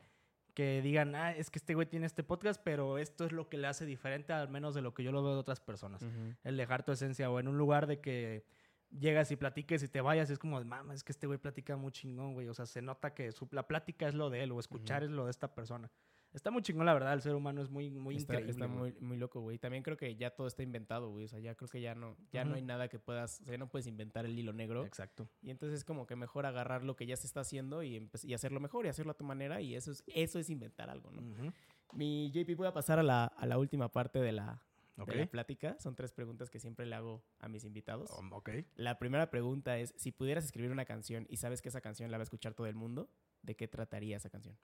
que 0.55 0.81
digan, 0.81 1.13
ah, 1.15 1.31
es 1.33 1.51
que 1.51 1.59
este 1.59 1.75
güey 1.75 1.85
tiene 1.85 2.07
este 2.07 2.23
podcast, 2.23 2.59
pero 2.63 2.97
esto 2.97 3.25
es 3.25 3.33
lo 3.33 3.49
que 3.49 3.57
le 3.57 3.67
hace 3.67 3.85
diferente, 3.85 4.33
al 4.33 4.49
menos 4.49 4.73
de 4.73 4.81
lo 4.81 4.93
que 4.93 5.03
yo 5.03 5.11
lo 5.11 5.21
veo 5.21 5.33
de 5.33 5.39
otras 5.39 5.59
personas. 5.59 6.03
El 6.43 6.57
dejar 6.57 6.83
tu 6.83 6.93
esencia 6.93 7.29
o 7.29 7.39
en 7.39 7.47
un 7.47 7.57
lugar 7.57 7.85
de 7.85 7.99
que 7.99 8.45
llegas 8.89 9.29
y 9.31 9.35
platiques 9.35 9.83
y 9.83 9.87
te 9.89 10.01
vayas, 10.01 10.29
es 10.29 10.39
como, 10.39 10.63
mamá, 10.63 10.93
es 10.93 11.03
que 11.03 11.11
este 11.11 11.27
güey 11.27 11.37
platica 11.37 11.75
muy 11.75 11.91
chingón, 11.91 12.33
güey. 12.33 12.47
O 12.47 12.53
sea, 12.53 12.65
se 12.65 12.81
nota 12.81 13.13
que 13.13 13.31
su, 13.33 13.47
la 13.51 13.67
plática 13.67 14.07
es 14.07 14.15
lo 14.15 14.29
de 14.29 14.43
él 14.43 14.51
o 14.53 14.59
escuchar 14.59 15.03
es 15.03 15.11
lo 15.11 15.25
de 15.25 15.31
esta 15.31 15.53
persona. 15.53 15.91
Está 16.35 16.51
muy 16.51 16.61
chingón, 16.61 16.85
la 16.85 16.93
verdad. 16.93 17.13
El 17.13 17.21
ser 17.21 17.33
humano 17.33 17.61
es 17.61 17.69
muy, 17.69 17.89
muy 17.89 18.17
está, 18.17 18.33
increíble. 18.33 18.51
está 18.51 18.67
muy, 18.67 18.93
muy 18.99 19.15
loco, 19.15 19.39
güey. 19.39 19.57
También 19.57 19.83
creo 19.83 19.95
que 19.95 20.17
ya 20.17 20.31
todo 20.31 20.47
está 20.47 20.63
inventado, 20.63 21.09
güey. 21.09 21.23
O 21.23 21.27
sea, 21.29 21.39
ya 21.39 21.55
creo 21.55 21.69
que 21.69 21.79
ya 21.79 21.95
no, 21.95 22.17
ya 22.33 22.43
no 22.43 22.55
hay 22.55 22.61
nada 22.61 22.89
que 22.89 22.99
puedas, 22.99 23.39
o 23.39 23.45
sea, 23.45 23.53
ya 23.53 23.57
no 23.57 23.69
puedes 23.69 23.87
inventar 23.87 24.25
el 24.25 24.37
hilo 24.37 24.51
negro. 24.51 24.85
Exacto. 24.85 25.29
Y 25.41 25.49
entonces 25.49 25.79
es 25.79 25.85
como 25.85 26.05
que 26.05 26.17
mejor 26.17 26.45
agarrar 26.45 26.83
lo 26.83 26.97
que 26.97 27.05
ya 27.05 27.15
se 27.15 27.25
está 27.25 27.39
haciendo 27.39 27.83
y, 27.83 28.09
y 28.23 28.33
hacerlo 28.33 28.59
mejor 28.59 28.85
y 28.85 28.89
hacerlo 28.89 29.13
a 29.13 29.17
tu 29.17 29.23
manera. 29.23 29.61
Y 29.61 29.75
eso 29.75 29.91
es, 29.91 30.03
eso 30.07 30.37
es 30.37 30.49
inventar 30.49 30.89
algo, 30.89 31.09
¿no? 31.09 31.53
Mi 31.93 32.29
JP, 32.31 32.57
voy 32.57 32.67
a 32.67 32.73
pasar 32.73 32.99
a 32.99 33.03
la, 33.03 33.25
a 33.25 33.45
la 33.45 33.57
última 33.57 33.89
parte 33.89 34.19
de 34.19 34.33
la, 34.33 34.61
de 34.97 35.15
la 35.15 35.25
plática. 35.27 35.77
Son 35.79 35.95
tres 35.95 36.11
preguntas 36.11 36.49
que 36.49 36.59
siempre 36.59 36.85
le 36.85 36.95
hago 36.95 37.23
a 37.39 37.47
mis 37.47 37.63
invitados. 37.63 38.11
Um, 38.19 38.33
ok. 38.33 38.49
La 38.75 38.99
primera 38.99 39.29
pregunta 39.29 39.77
es, 39.77 39.93
si 39.95 40.11
pudieras 40.11 40.43
escribir 40.43 40.71
una 40.71 40.83
canción 40.83 41.25
y 41.29 41.37
sabes 41.37 41.61
que 41.61 41.69
esa 41.69 41.79
canción 41.79 42.11
la 42.11 42.17
va 42.17 42.23
a 42.23 42.25
escuchar 42.25 42.53
todo 42.53 42.67
el 42.67 42.75
mundo, 42.75 43.09
¿de 43.41 43.55
qué 43.55 43.69
trataría 43.69 44.17
esa 44.17 44.29
canción? 44.29 44.57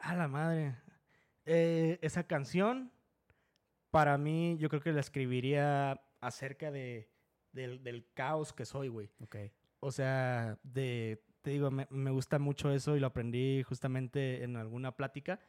A 0.00 0.14
la 0.14 0.28
madre. 0.28 0.76
Eh, 1.46 1.98
esa 2.02 2.26
canción, 2.26 2.92
para 3.90 4.18
mí, 4.18 4.56
yo 4.58 4.68
creo 4.68 4.82
que 4.82 4.92
la 4.92 5.00
escribiría 5.00 6.00
acerca 6.20 6.70
de, 6.70 7.10
del, 7.52 7.82
del 7.82 8.06
caos 8.14 8.52
que 8.52 8.64
soy, 8.64 8.88
güey. 8.88 9.10
Ok. 9.20 9.36
O 9.80 9.92
sea, 9.92 10.58
de, 10.62 11.22
te 11.42 11.50
digo, 11.50 11.70
me, 11.70 11.86
me 11.90 12.10
gusta 12.10 12.38
mucho 12.38 12.70
eso 12.70 12.96
y 12.96 13.00
lo 13.00 13.06
aprendí 13.06 13.62
justamente 13.62 14.42
en 14.42 14.56
alguna 14.56 14.96
plática, 14.96 15.40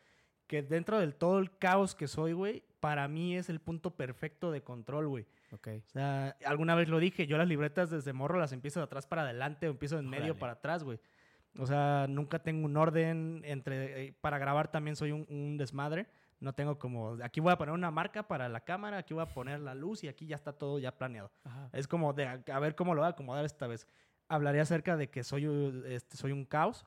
que 0.47 0.61
dentro 0.61 0.99
del 0.99 1.15
todo 1.15 1.39
el 1.39 1.57
caos 1.57 1.95
que 1.95 2.07
soy, 2.07 2.33
güey, 2.33 2.63
para 2.79 3.07
mí 3.07 3.35
es 3.35 3.49
el 3.49 3.59
punto 3.61 3.95
perfecto 3.95 4.51
de 4.51 4.61
control, 4.61 5.07
güey. 5.07 5.25
Ok. 5.51 5.69
O 5.87 5.89
sea, 5.89 6.37
alguna 6.45 6.75
vez 6.75 6.89
lo 6.89 6.99
dije, 6.99 7.25
yo 7.27 7.37
las 7.37 7.47
libretas 7.47 7.89
desde 7.89 8.13
morro 8.13 8.37
las 8.37 8.51
empiezo 8.51 8.79
de 8.79 8.83
atrás 8.83 9.07
para 9.07 9.23
adelante 9.23 9.67
o 9.67 9.71
empiezo 9.71 9.97
en 9.97 10.07
medio 10.07 10.25
Órale. 10.33 10.39
para 10.39 10.53
atrás, 10.53 10.83
güey. 10.83 10.99
O 11.57 11.65
sea, 11.65 12.05
nunca 12.09 12.39
tengo 12.39 12.65
un 12.65 12.77
orden 12.77 13.41
entre... 13.45 14.07
eh, 14.07 14.13
para 14.19 14.37
grabar 14.37 14.69
también 14.69 14.95
soy 14.95 15.11
un, 15.11 15.25
un 15.29 15.57
desmadre. 15.57 16.07
No 16.39 16.53
tengo 16.53 16.77
como... 16.77 17.17
Aquí 17.23 17.39
voy 17.39 17.53
a 17.53 17.57
poner 17.57 17.73
una 17.73 17.91
marca 17.91 18.27
para 18.27 18.49
la 18.49 18.59
cámara, 18.59 18.97
aquí 18.97 19.13
voy 19.13 19.23
a 19.23 19.33
poner 19.33 19.59
la 19.61 19.73
luz 19.73 20.03
y 20.03 20.07
aquí 20.07 20.27
ya 20.27 20.35
está 20.35 20.53
todo 20.53 20.79
ya 20.79 20.97
planeado. 20.97 21.31
Ajá. 21.43 21.69
Es 21.71 21.87
como 21.87 22.13
de 22.13 22.25
a, 22.27 22.59
ver 22.59 22.75
cómo 22.75 22.93
lo 22.93 23.01
voy 23.01 23.07
a 23.07 23.11
acomodar 23.11 23.45
esta 23.45 23.67
vez. 23.67 23.87
Hablaré 24.27 24.59
acerca 24.59 24.97
de 24.97 25.09
que 25.09 25.23
soy, 25.23 25.45
este, 25.87 26.17
soy 26.17 26.31
un 26.31 26.45
caos, 26.45 26.85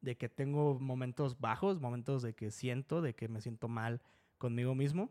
de 0.00 0.16
que 0.16 0.28
tengo 0.28 0.78
momentos 0.78 1.40
bajos, 1.40 1.80
momentos 1.80 2.22
de 2.22 2.34
que 2.34 2.50
siento, 2.50 3.02
de 3.02 3.14
que 3.14 3.28
me 3.28 3.40
siento 3.40 3.68
mal 3.68 4.00
conmigo 4.38 4.74
mismo. 4.74 5.10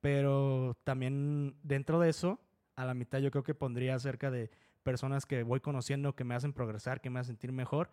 Pero 0.00 0.76
también 0.84 1.56
dentro 1.62 1.98
de 1.98 2.10
eso, 2.10 2.40
a 2.76 2.84
la 2.84 2.94
mitad 2.94 3.18
yo 3.18 3.30
creo 3.30 3.42
que 3.42 3.54
pondría 3.54 3.94
acerca 3.94 4.30
de 4.30 4.50
personas 4.82 5.26
que 5.26 5.42
voy 5.42 5.60
conociendo, 5.60 6.14
que 6.14 6.24
me 6.24 6.34
hacen 6.34 6.52
progresar, 6.52 7.00
que 7.00 7.10
me 7.10 7.18
hacen 7.20 7.34
sentir 7.34 7.52
mejor. 7.52 7.90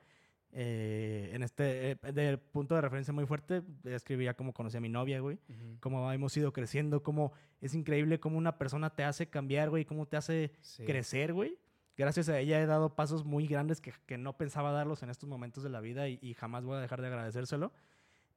Eh, 0.58 1.32
en 1.34 1.44
este 1.44 1.92
eh, 1.92 1.98
de 2.14 2.38
punto 2.38 2.76
de 2.76 2.82
referencia 2.82 3.14
muy 3.14 3.26
fuerte, 3.26 3.62
escribiría 3.84 4.36
cómo 4.36 4.54
conocí 4.54 4.78
a 4.78 4.80
mi 4.80 4.88
novia, 4.88 5.20
güey. 5.20 5.38
Ujú. 5.50 5.78
Cómo 5.82 6.10
hemos 6.14 6.36
ido 6.38 6.54
creciendo, 6.54 7.04
cómo 7.04 7.34
es 7.60 7.74
increíble 7.76 8.22
cómo 8.22 8.38
una 8.38 8.58
persona 8.58 8.90
te 8.90 9.04
hace 9.04 9.28
cambiar, 9.28 9.70
güey, 9.70 9.84
cómo 9.84 10.06
te 10.06 10.16
hace 10.16 10.52
Sí. 10.62 10.86
crecer, 10.86 11.34
güey. 11.34 11.58
Gracias 11.98 12.30
a 12.30 12.40
ella 12.40 12.62
he 12.62 12.66
dado 12.66 12.96
pasos 12.96 13.26
muy 13.26 13.48
grandes 13.48 13.82
que, 13.82 13.94
que 14.06 14.18
no 14.18 14.38
pensaba 14.38 14.72
darlos 14.72 15.04
en 15.04 15.10
estos 15.10 15.28
momentos 15.28 15.62
de 15.62 15.70
la 15.70 15.82
vida 15.82 16.08
y, 16.08 16.20
y 16.22 16.34
jamás 16.36 16.64
voy 16.64 16.78
a 16.78 16.80
dejar 16.80 17.02
de 17.02 17.08
agradecérselo. 17.08 17.74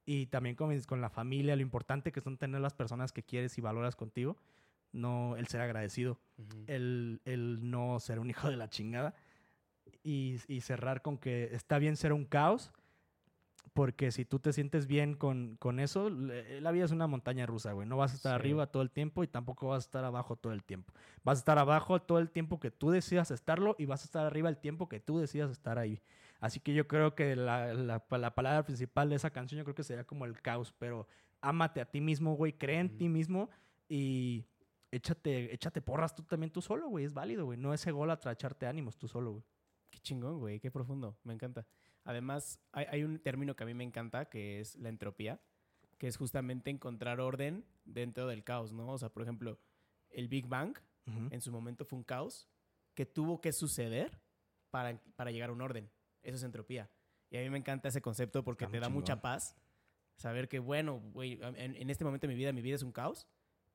Y 0.04 0.26
también 0.26 0.56
con, 0.56 0.76
con 0.82 1.00
la 1.00 1.10
familia, 1.10 1.54
lo 1.54 1.62
importante 1.62 2.10
que 2.10 2.20
son 2.20 2.36
tener 2.36 2.60
las 2.60 2.74
personas 2.74 3.12
que 3.12 3.22
quieres 3.22 3.56
y 3.58 3.60
valoras 3.60 3.94
contigo. 3.94 4.36
No 4.90 5.36
el 5.36 5.46
ser 5.46 5.60
agradecido, 5.60 6.18
Ujú. 6.38 6.64
el, 6.66 7.20
el 7.26 7.70
no 7.70 8.00
ser 8.00 8.18
un 8.18 8.30
hijo 8.30 8.48
de 8.50 8.56
la 8.56 8.68
chingada. 8.70 9.14
Y, 10.08 10.40
y 10.48 10.62
cerrar 10.62 11.02
con 11.02 11.18
que 11.18 11.50
está 11.52 11.78
bien 11.78 11.96
ser 11.96 12.14
un 12.14 12.24
caos, 12.24 12.72
porque 13.74 14.10
si 14.10 14.24
tú 14.24 14.38
te 14.40 14.52
sientes 14.52 14.86
bien 14.86 15.14
con, 15.14 15.56
con 15.60 15.78
eso, 15.78 16.08
la 16.10 16.70
vida 16.72 16.84
es 16.86 16.90
una 16.92 17.06
montaña 17.06 17.46
rusa, 17.46 17.72
güey. 17.72 17.86
No 17.86 17.96
vas 17.96 18.12
a 18.12 18.16
estar 18.16 18.32
Sí. 18.32 18.34
arriba 18.34 18.66
todo 18.68 18.82
el 18.82 18.90
tiempo 18.90 19.22
y 19.22 19.28
tampoco 19.28 19.68
vas 19.68 19.84
a 19.84 19.86
estar 19.86 20.04
abajo 20.04 20.36
todo 20.36 20.52
el 20.52 20.64
tiempo. 20.64 20.92
Vas 21.24 21.38
a 21.38 21.40
estar 21.40 21.58
abajo 21.58 22.00
todo 22.00 22.18
el 22.18 22.30
tiempo 22.30 22.58
que 22.58 22.70
tú 22.70 22.90
decidas 22.90 23.30
estarlo 23.30 23.76
y 23.78 23.84
vas 23.84 24.02
a 24.02 24.04
estar 24.06 24.24
arriba 24.26 24.48
el 24.48 24.56
tiempo 24.56 24.88
que 24.88 24.98
tú 24.98 25.18
decidas 25.18 25.50
estar 25.50 25.78
ahí. 25.78 26.00
Así 26.40 26.58
que 26.58 26.72
yo 26.72 26.88
creo 26.88 27.14
que 27.14 27.36
la, 27.36 27.74
la- 27.74 28.02
la 28.10 28.34
palabra 28.34 28.64
principal 28.64 29.10
de 29.10 29.16
esa 29.16 29.30
canción 29.30 29.58
yo 29.58 29.64
creo 29.64 29.74
que 29.74 29.84
sería 29.84 30.04
como 30.04 30.24
el 30.24 30.40
caos, 30.40 30.72
pero 30.78 31.06
ámate 31.40 31.80
a 31.80 31.84
ti 31.90 32.00
mismo, 32.00 32.34
güey, 32.34 32.54
cree 32.54 32.78
en 32.80 32.86
Ujú. 32.86 32.96
ti 32.96 33.08
mismo 33.08 33.50
y 33.88 34.46
échate, 34.90 35.52
échate 35.54 35.82
porras 35.82 36.14
tú 36.14 36.22
también 36.22 36.50
tú 36.50 36.62
solo, 36.62 36.88
güey, 36.88 37.04
es 37.04 37.12
válido, 37.12 37.44
güey. 37.44 37.58
No 37.58 37.74
es 37.74 37.86
ególatra 37.86 38.32
echarte 38.32 38.66
ánimos 38.66 38.96
tú 38.96 39.06
solo, 39.06 39.32
güey. 39.32 39.44
Qué 39.98 40.02
chingón, 40.02 40.38
güey, 40.38 40.60
qué 40.60 40.70
profundo, 40.70 41.18
me 41.24 41.34
encanta. 41.34 41.66
Además, 42.04 42.60
hay, 42.72 42.86
hay 42.88 43.02
un 43.02 43.18
término 43.18 43.56
que 43.56 43.64
a 43.64 43.66
mí 43.66 43.74
me 43.74 43.82
encanta, 43.82 44.26
que 44.26 44.60
es 44.60 44.76
la 44.76 44.88
entropía, 44.88 45.40
que 45.98 46.06
es 46.06 46.16
justamente 46.16 46.70
encontrar 46.70 47.18
orden 47.20 47.64
dentro 47.84 48.28
del 48.28 48.44
caos, 48.44 48.72
¿no? 48.72 48.92
O 48.92 48.98
sea, 48.98 49.08
por 49.08 49.22
ejemplo, 49.24 49.58
el 50.10 50.28
Big 50.28 50.46
Bang 50.46 50.76
Ujú. 51.06 51.28
en 51.30 51.40
su 51.40 51.50
momento 51.50 51.84
fue 51.84 51.98
un 51.98 52.04
caos 52.04 52.48
que 52.94 53.06
tuvo 53.06 53.40
que 53.40 53.52
suceder 53.52 54.20
para, 54.70 55.00
para 55.16 55.32
llegar 55.32 55.50
a 55.50 55.52
un 55.52 55.60
orden. 55.62 55.90
Eso 56.22 56.36
es 56.36 56.42
entropía. 56.44 56.88
Y 57.30 57.36
a 57.36 57.40
mí 57.40 57.50
me 57.50 57.58
encanta 57.58 57.88
ese 57.88 58.00
concepto 58.00 58.44
porque 58.44 58.64
Está 58.66 58.72
te 58.72 58.80
da 58.80 58.88
mucha 58.88 59.14
chingón. 59.14 59.22
paz 59.22 59.56
saber 60.16 60.48
que, 60.48 60.60
bueno, 60.60 61.00
güey, 61.12 61.40
en, 61.42 61.74
en 61.76 61.90
este 61.90 62.04
momento 62.04 62.26
de 62.28 62.32
mi 62.34 62.38
vida, 62.38 62.52
mi 62.52 62.62
vida 62.62 62.76
es 62.76 62.82
un 62.82 62.92
caos, 62.92 63.26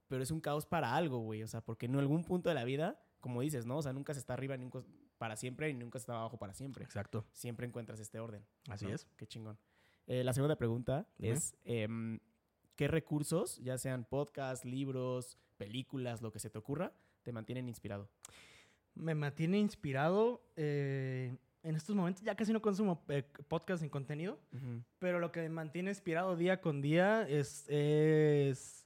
pero 0.07 0.23
es 0.23 0.31
un 0.31 0.39
caos 0.39 0.65
para 0.65 0.95
algo, 0.95 1.19
güey. 1.19 1.43
O 1.43 1.47
sea, 1.47 1.61
porque 1.61 1.85
en 1.87 1.95
algún 1.97 2.23
punto 2.23 2.47
de 2.49 2.55
la 2.55 2.63
vida, 2.63 3.03
como 3.19 3.41
dices, 3.41 3.65
¿no? 3.65 3.77
O 3.77 3.81
sea, 3.81 3.91
nunca 3.93 4.13
se 4.13 4.19
está 4.21 4.33
arriba 4.33 4.55
nunca 4.57 4.79
para 5.23 5.37
siempre 5.37 5.69
y 5.69 5.73
nunca 5.73 5.97
está 5.97 6.15
abajo 6.15 6.35
para 6.35 6.53
siempre. 6.53 6.83
Exacto. 6.83 7.25
Siempre 7.31 7.65
encuentras 7.65 7.97
este 8.01 8.19
orden. 8.19 8.45
Así 8.67 8.87
¿no? 8.87 8.93
es. 8.93 9.07
Qué 9.15 9.25
chingón. 9.25 9.57
Eh, 10.05 10.21
la 10.21 10.33
segunda 10.33 10.57
pregunta 10.57 11.07
es, 11.17 11.55
em, 11.63 12.19
¿qué 12.75 12.89
recursos, 12.89 13.57
ya 13.59 13.77
sean 13.77 14.03
podcasts, 14.03 14.65
libros, 14.65 15.37
películas, 15.55 16.21
lo 16.21 16.33
que 16.33 16.39
se 16.39 16.49
te 16.49 16.57
ocurra, 16.57 16.91
te 17.21 17.31
mantienen 17.31 17.69
inspirado? 17.69 18.09
Me 18.95 19.15
mantiene 19.15 19.59
inspirado. 19.59 20.41
eh, 20.57 21.33
en 21.63 21.75
estos 21.77 21.95
momentos 21.95 22.21
ya 22.21 22.35
casi 22.35 22.51
no 22.51 22.61
consumo 22.61 23.05
eh, 23.07 23.23
podcast 23.47 23.79
sin 23.79 23.89
contenido, 23.89 24.37
pero 24.99 25.19
lo 25.21 25.31
que 25.31 25.39
me 25.39 25.47
mantiene 25.47 25.91
inspirado 25.91 26.35
día 26.35 26.59
con 26.59 26.81
día 26.81 27.25
es, 27.29 27.63
es 27.69 28.85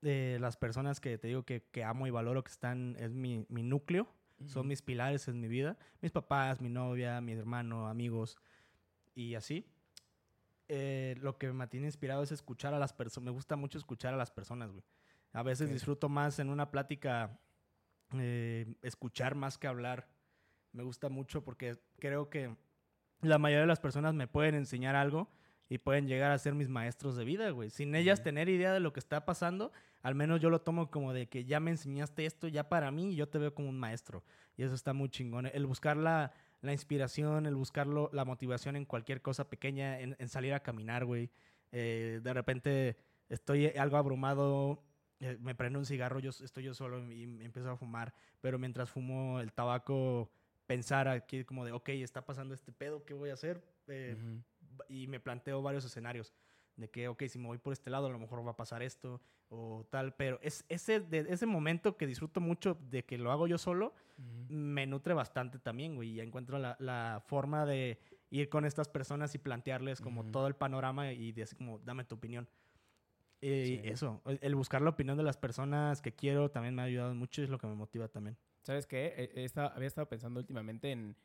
las 0.00 0.56
personas 0.56 0.98
que 0.98 1.18
te 1.18 1.28
digo 1.28 1.44
que, 1.44 1.62
que 1.70 1.84
amo 1.84 2.08
y 2.08 2.10
valoro, 2.10 2.42
que 2.42 2.50
están, 2.50 2.96
es 2.98 3.12
mi, 3.12 3.46
mi 3.48 3.62
núcleo, 3.62 4.08
son 4.46 4.66
mis 4.66 4.82
pilares 4.82 5.28
en 5.28 5.40
mi 5.40 5.48
vida. 5.48 5.76
Mis 6.00 6.12
papás, 6.12 6.60
mi 6.60 6.68
novia, 6.68 7.20
mi 7.20 7.32
hermano, 7.32 7.88
amigos 7.88 8.36
y 9.14 9.34
así. 9.34 9.66
Eh, 10.68 11.16
lo 11.20 11.36
que 11.36 11.48
me 11.48 11.52
mantiene 11.52 11.86
inspirado 11.86 12.22
es 12.22 12.32
escuchar 12.32 12.74
a 12.74 12.78
las 12.78 12.92
personas. 12.92 13.26
Me 13.26 13.30
gusta 13.32 13.56
mucho 13.56 13.78
escuchar 13.78 14.14
a 14.14 14.16
las 14.16 14.30
personas, 14.30 14.70
güey. 14.70 14.84
A 15.32 15.42
veces 15.42 15.70
disfruto 15.70 16.08
más 16.08 16.38
en 16.38 16.48
una 16.48 16.70
plática 16.70 17.38
eh, 18.14 18.74
escuchar 18.82 19.34
más 19.34 19.58
que 19.58 19.66
hablar. 19.66 20.08
Me 20.72 20.82
gusta 20.82 21.08
mucho 21.08 21.44
porque 21.44 21.78
creo 21.98 22.30
que 22.30 22.56
la 23.22 23.38
mayoría 23.38 23.62
de 23.62 23.66
las 23.66 23.80
personas 23.80 24.14
me 24.14 24.26
pueden 24.26 24.54
enseñar 24.54 24.96
algo 24.96 25.28
y 25.68 25.78
pueden 25.78 26.08
llegar 26.08 26.32
a 26.32 26.38
ser 26.38 26.54
mis 26.54 26.68
maestros 26.68 27.16
de 27.16 27.24
vida, 27.24 27.50
güey. 27.50 27.70
Sin 27.70 27.94
ellas 27.94 28.22
tener 28.22 28.48
idea 28.48 28.72
de 28.72 28.80
lo 28.80 28.92
que 28.92 29.00
está 29.00 29.24
pasando, 29.24 29.72
al 30.02 30.14
menos 30.14 30.40
yo 30.40 30.50
lo 30.50 30.60
tomo 30.62 30.90
como 30.90 31.12
de 31.12 31.28
que 31.28 31.44
ya 31.44 31.60
me 31.60 31.70
enseñaste 31.70 32.24
esto, 32.26 32.48
ya 32.48 32.68
para 32.68 32.90
mí, 32.90 33.14
yo 33.14 33.28
te 33.28 33.38
veo 33.38 33.54
como 33.54 33.68
un 33.68 33.78
maestro. 33.78 34.22
Y 34.56 34.62
eso 34.62 34.74
está 34.74 34.92
muy 34.92 35.08
chingón. 35.08 35.46
El 35.46 35.66
buscar 35.66 35.96
la, 35.96 36.32
la 36.62 36.72
inspiración, 36.72 37.46
el 37.46 37.54
buscar 37.56 37.86
lo- 37.86 38.10
la 38.12 38.24
motivación 38.24 38.76
en 38.76 38.84
cualquier 38.84 39.20
cosa 39.22 39.48
pequeña, 39.48 40.00
en, 40.00 40.16
en 40.18 40.28
salir 40.28 40.54
a 40.54 40.60
caminar, 40.60 41.04
güey. 41.04 41.30
Eh, 41.72 42.20
de 42.22 42.32
repente 42.34 42.96
estoy 43.28 43.66
algo 43.68 43.96
abrumado, 43.96 44.82
eh, 45.20 45.36
me 45.40 45.54
prendo 45.54 45.78
un 45.78 45.86
cigarro, 45.86 46.18
yo 46.18 46.30
estoy 46.30 46.64
yo 46.64 46.74
solo 46.74 46.98
y 47.12 47.26
me 47.26 47.44
empiezo 47.44 47.70
a 47.70 47.76
fumar, 47.76 48.12
pero 48.40 48.58
mientras 48.58 48.90
fumo 48.90 49.38
el 49.40 49.52
tabaco 49.52 50.30
pensar 50.66 51.08
aquí 51.08 51.44
como 51.44 51.64
de, 51.64 51.72
ok, 51.72 51.90
está 51.90 52.24
pasando 52.24 52.54
este 52.54 52.72
pedo, 52.72 53.04
¿qué 53.04 53.12
voy 53.14 53.30
a 53.30 53.34
hacer? 53.34 53.62
Eh, 53.88 54.16
Y 54.88 55.06
me 55.08 55.20
planteo 55.20 55.60
varios 55.62 55.84
escenarios 55.84 56.32
de 56.76 56.90
que, 56.90 57.08
ok, 57.08 57.24
si 57.28 57.38
me 57.38 57.46
voy 57.46 57.58
por 57.58 57.72
este 57.72 57.90
lado, 57.90 58.06
a 58.06 58.10
lo 58.10 58.18
mejor 58.18 58.46
va 58.46 58.52
a 58.52 58.56
pasar 58.56 58.82
esto 58.82 59.20
o 59.48 59.86
tal, 59.90 60.14
pero 60.14 60.38
es 60.42 60.64
ese, 60.68 61.00
de, 61.00 61.26
ese 61.28 61.46
momento 61.46 61.96
que 61.96 62.06
disfruto 62.06 62.40
mucho 62.40 62.78
de 62.88 63.04
que 63.04 63.18
lo 63.18 63.32
hago 63.32 63.46
yo 63.46 63.58
solo, 63.58 63.94
me 64.48 64.86
nutre 64.86 65.12
bastante 65.12 65.58
también, 65.58 65.96
güey, 65.96 66.10
y 66.10 66.14
ya 66.16 66.22
encuentro 66.22 66.58
la, 66.58 66.76
la, 66.78 67.22
forma 67.26 67.66
de 67.66 67.98
ir 68.30 68.48
con 68.48 68.64
estas 68.64 68.88
personas 68.88 69.34
y 69.34 69.38
plantearles 69.38 70.00
como 70.00 70.24
todo 70.30 70.46
el 70.46 70.54
panorama 70.54 71.12
y 71.12 71.32
decir 71.32 71.58
como, 71.58 71.80
dame 71.80 72.04
tu 72.04 72.14
opinión. 72.14 72.48
Y 73.42 73.88
eso, 73.88 74.20
el 74.26 74.54
buscar 74.54 74.82
la 74.82 74.90
opinión 74.90 75.16
de 75.16 75.22
las 75.22 75.38
personas 75.38 76.02
que 76.02 76.14
quiero 76.14 76.50
también 76.50 76.74
me 76.74 76.82
ha 76.82 76.84
ayudado 76.84 77.14
mucho 77.14 77.40
y 77.40 77.44
es 77.44 77.50
lo 77.50 77.58
que 77.58 77.66
me 77.66 77.74
motiva 77.74 78.06
también. 78.08 78.36
¿Sabes 78.62 78.86
qué? 78.86 79.50
había 79.56 79.86
estado 79.86 80.08
pensando 80.08 80.40
últimamente 80.40 80.90
en, 80.92 81.16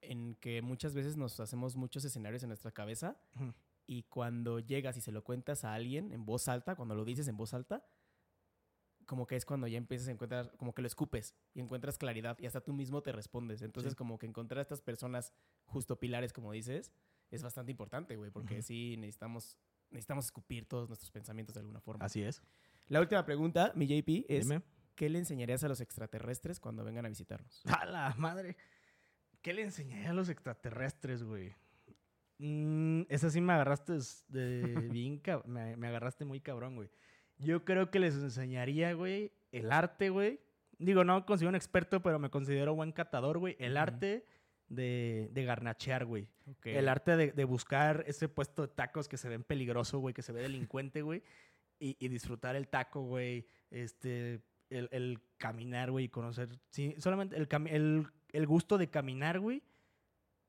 en, 0.00 0.36
que 0.36 0.62
muchas 0.62 0.94
veces 0.94 1.16
nos 1.16 1.40
hacemos 1.40 1.74
muchos 1.74 2.04
escenarios 2.04 2.44
en 2.44 2.50
nuestra 2.50 2.70
cabeza 2.70 3.16
y 3.90 4.04
cuando 4.04 4.60
llegas 4.60 4.96
y 4.96 5.00
se 5.00 5.10
lo 5.10 5.24
cuentas 5.24 5.64
a 5.64 5.74
alguien 5.74 6.12
en 6.12 6.24
voz 6.24 6.46
alta, 6.46 6.76
cuando 6.76 6.94
lo 6.94 7.04
dices 7.04 7.26
en 7.26 7.36
voz 7.36 7.54
alta, 7.54 7.84
como 9.04 9.26
que 9.26 9.34
es 9.34 9.44
cuando 9.44 9.66
ya 9.66 9.78
empiezas 9.78 10.06
a 10.06 10.12
encontrar, 10.12 10.56
como 10.58 10.72
que 10.72 10.80
lo 10.80 10.86
escupes 10.86 11.34
y 11.54 11.60
encuentras 11.60 11.98
claridad 11.98 12.38
y 12.38 12.46
hasta 12.46 12.60
tú 12.60 12.72
mismo 12.72 13.02
te 13.02 13.10
respondes. 13.10 13.62
Entonces, 13.62 13.96
como 13.96 14.16
que 14.16 14.26
encontrar 14.26 14.60
a 14.60 14.62
estas 14.62 14.80
personas 14.80 15.32
justo 15.64 15.98
pilares, 15.98 16.32
como 16.32 16.52
dices, 16.52 16.92
es 17.32 17.42
bastante 17.42 17.72
importante, 17.72 18.14
güey, 18.14 18.30
porque 18.30 18.62
sí 18.62 18.94
necesitamos, 18.96 19.58
necesitamos 19.90 20.26
escupir 20.26 20.68
todos 20.68 20.88
nuestros 20.88 21.10
pensamientos 21.10 21.56
de 21.56 21.62
alguna 21.62 21.80
forma. 21.80 22.04
Así 22.04 22.22
es. 22.22 22.44
La 22.86 23.00
última 23.00 23.24
pregunta, 23.24 23.72
mi 23.74 23.88
JP, 23.88 24.26
es: 24.28 24.48
¿qué 24.94 25.08
le 25.08 25.18
enseñarías 25.18 25.64
a 25.64 25.68
los 25.68 25.80
extraterrestres 25.80 26.60
cuando 26.60 26.84
vengan 26.84 27.06
a 27.06 27.08
visitarnos? 27.08 27.60
A 27.66 27.84
la 27.86 28.14
madre. 28.16 28.56
¿Qué 29.42 29.52
le 29.52 29.62
enseñaría 29.62 30.10
a 30.10 30.14
los 30.14 30.28
extraterrestres, 30.28 31.24
güey? 31.24 31.56
Mm, 32.42 33.02
esa 33.10 33.28
sí 33.28 33.42
me 33.42 33.52
agarraste 33.52 33.98
de 34.28 34.62
bien, 34.90 35.20
me, 35.44 35.76
me 35.76 35.88
agarraste 35.88 36.24
muy 36.24 36.40
cabrón, 36.40 36.74
güey. 36.74 36.88
Yo 37.36 37.64
creo 37.64 37.90
que 37.90 38.00
les 38.00 38.14
enseñaría, 38.14 38.94
güey, 38.94 39.32
el 39.52 39.70
arte, 39.72 40.08
güey. 40.08 40.40
Digo, 40.78 41.04
no 41.04 41.26
considero 41.26 41.50
un 41.50 41.54
experto, 41.54 42.00
pero 42.02 42.18
me 42.18 42.30
considero 42.30 42.74
buen 42.74 42.92
catador, 42.92 43.38
güey. 43.38 43.56
El 43.58 43.76
arte 43.76 44.24
de, 44.68 45.28
de 45.32 45.44
garnachear, 45.44 46.06
güey. 46.06 46.28
El 46.64 46.88
arte 46.88 47.16
de, 47.16 47.44
buscar 47.44 48.04
ese 48.06 48.28
puesto 48.28 48.62
de 48.62 48.68
tacos 48.68 49.06
que 49.06 49.18
se 49.18 49.28
ven 49.28 49.44
peligroso, 49.44 49.98
güey, 49.98 50.14
que 50.14 50.22
se 50.22 50.32
ve 50.32 50.40
delincuente, 50.40 51.02
güey. 51.02 51.22
Y, 51.78 52.08
disfrutar 52.08 52.56
el 52.56 52.68
taco, 52.68 53.02
güey. 53.02 53.46
Este, 53.70 54.42
el, 54.70 55.20
caminar, 55.36 55.90
güey, 55.90 56.08
conocer. 56.08 56.48
Sí, 56.70 56.94
solamente 56.98 57.36
el, 57.36 57.48
el, 57.68 58.06
el 58.32 58.46
gusto 58.46 58.78
de 58.78 58.88
caminar, 58.88 59.40
güey. 59.40 59.62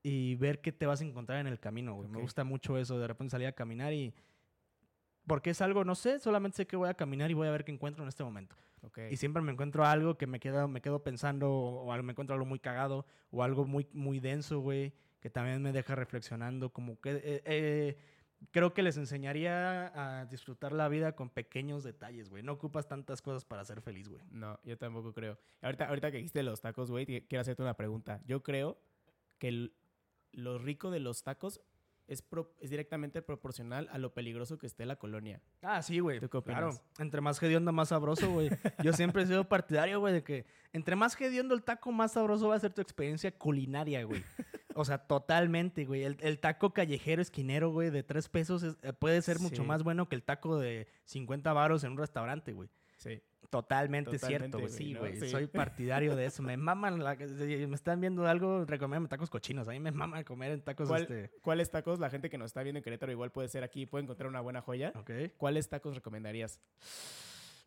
Y 0.04 0.36
ver 0.36 0.62
qué 0.62 0.72
te 0.72 0.86
vas 0.86 1.02
a 1.02 1.06
encontrar 1.06 1.40
en 1.40 1.48
el 1.48 1.60
camino, 1.60 1.94
güey. 1.96 2.10
Me 2.10 2.20
gusta 2.20 2.44
mucho 2.44 2.78
eso. 2.78 2.98
De 2.98 3.08
repente 3.08 3.32
salir 3.32 3.48
a 3.48 3.52
caminar 3.52 3.94
y 3.94 4.14
porque 5.28 5.52
es 5.52 5.62
algo, 5.62 5.86
no 5.86 5.96
sé, 5.96 6.20
solamente 6.20 6.58
sé 6.58 6.68
que 6.68 6.76
voy 6.76 6.90
a 6.90 6.94
caminar 6.94 7.30
y 7.30 7.34
voy 7.34 7.48
a 7.48 7.52
ver 7.52 7.64
qué 7.64 7.72
encuentro 7.72 8.04
en 8.04 8.10
este 8.10 8.24
momento. 8.24 8.56
Y 9.12 9.18
siempre 9.18 9.42
me 9.44 9.52
encuentro 9.52 9.86
algo 9.86 10.18
que 10.18 10.26
me 10.26 10.40
quedo, 10.40 10.68
me 10.68 10.82
quedo 10.82 11.04
pensando, 11.04 11.52
o 11.52 12.04
me 12.04 12.12
encuentro 12.12 12.34
algo 12.34 12.46
muy 12.46 12.60
cagado, 12.60 13.06
o 13.30 13.44
algo 13.44 13.66
muy, 13.66 13.88
muy 13.94 14.20
denso, 14.20 14.60
güey, 14.60 14.94
que 15.20 15.30
también 15.30 15.62
me 15.62 15.72
deja 15.72 15.94
reflexionando. 15.94 16.74
Como 16.74 17.00
que 17.00 17.12
eh, 17.12 17.42
eh, 17.46 17.98
creo 18.50 18.74
que 18.74 18.82
les 18.82 18.98
enseñaría 18.98 19.92
a 19.94 20.26
disfrutar 20.26 20.72
la 20.72 20.88
vida 20.88 21.16
con 21.16 21.30
pequeños 21.30 21.84
detalles, 21.84 22.30
güey. 22.30 22.42
No 22.42 22.54
ocupas 22.54 22.88
tantas 22.88 23.22
cosas 23.22 23.46
para 23.46 23.64
ser 23.64 23.82
feliz, 23.82 24.10
güey. 24.10 24.22
No, 24.32 24.60
yo 24.64 24.78
tampoco 24.78 25.14
creo. 25.14 25.38
Ahorita, 25.62 25.88
ahorita 25.88 26.10
que 26.10 26.18
dijiste 26.18 26.42
los 26.42 26.60
tacos, 26.60 26.90
güey, 26.90 27.06
quiero 27.06 27.42
hacerte 27.42 27.62
una 27.62 27.76
pregunta. 27.76 28.20
Yo 28.26 28.42
creo 28.42 28.80
que 29.38 29.72
lo 30.32 30.58
rico 30.58 30.92
de 30.92 31.00
los 31.00 31.24
tacos 31.24 31.62
es, 32.08 32.24
es 32.60 32.70
directamente 32.70 33.22
proporcional 33.22 33.88
a 33.92 33.98
lo 33.98 34.14
peligroso 34.14 34.58
que 34.58 34.68
esté 34.68 34.86
la 34.86 34.98
colonia. 34.98 35.42
Ah, 35.62 35.82
sí, 35.82 36.00
güey. 36.00 36.20
Claro. 36.20 36.72
Entre 37.00 37.22
más 37.22 37.42
hediondo, 37.42 37.72
más 37.72 37.90
sabroso, 37.90 38.30
güey. 38.30 38.50
Yo 38.84 38.92
siempre 38.94 39.24
he 39.24 39.28
sido 39.28 39.48
partidario, 39.48 40.00
güey, 40.00 40.14
de 40.16 40.24
que 40.24 40.46
entre 40.74 40.96
más 40.96 41.20
hediondo 41.20 41.56
el 41.56 41.64
taco, 41.64 41.92
más 41.92 42.14
sabroso 42.14 42.50
va 42.50 42.56
a 42.56 42.60
ser 42.60 42.74
tu 42.74 42.82
experiencia 42.82 43.32
culinaria, 43.32 44.04
güey. 44.04 44.24
O 44.74 44.86
sea, 44.86 44.98
totalmente, 45.00 45.86
güey. 45.86 46.04
El, 46.04 46.40
taco 46.40 46.74
callejero 46.74 47.22
esquinero, 47.22 47.72
güey, 47.72 47.90
de 47.90 48.04
tres 48.04 48.30
pesos 48.30 48.64
eh, 48.64 48.94
puede 48.94 49.22
ser 49.22 49.40
mucho 49.40 49.64
más 49.64 49.84
bueno 49.84 50.08
que 50.08 50.16
el 50.16 50.24
taco 50.24 50.60
de 50.60 50.88
50 51.06 51.52
varos 51.54 51.84
en 51.84 51.92
un 51.92 51.98
restaurante, 51.98 52.54
güey. 52.54 52.70
Sí. 52.98 53.22
Totalmente, 53.52 54.18
cierto, 54.18 54.60
güey. 54.60 54.72
Sí, 54.72 54.94
güey. 54.94 55.30
Soy 55.30 55.46
partidario 55.46 56.16
de 56.16 56.26
eso. 56.26 56.42
Me 56.42 56.56
maman, 56.58 57.00
me 57.00 57.76
están 57.76 58.00
viendo 58.00 58.26
algo, 58.26 58.64
recomiendo 58.66 59.10
tacos 59.10 59.30
cochinos. 59.30 59.68
A 59.68 59.72
mí 59.72 59.80
me 59.82 59.92
maman 59.92 60.24
comer 60.24 60.54
en 60.54 60.62
tacos 60.62 60.90
este... 60.90 61.30
¿Cuáles 61.42 61.70
tacos? 61.70 62.00
La 62.00 62.10
gente 62.10 62.30
que 62.30 62.38
nos 62.38 62.48
está 62.48 62.64
viendo 62.64 62.78
en 62.78 62.84
Querétaro 62.84 63.12
igual 63.12 63.32
puede 63.32 63.50
ser 63.50 63.64
aquí, 63.64 63.86
puede 63.86 64.06
encontrar 64.06 64.30
una 64.30 64.40
buena 64.40 64.62
joya. 64.62 64.94
Ok. 64.96 65.12
¿Cuáles 65.36 65.68
tacos 65.68 65.96
recomendarías? 65.96 66.62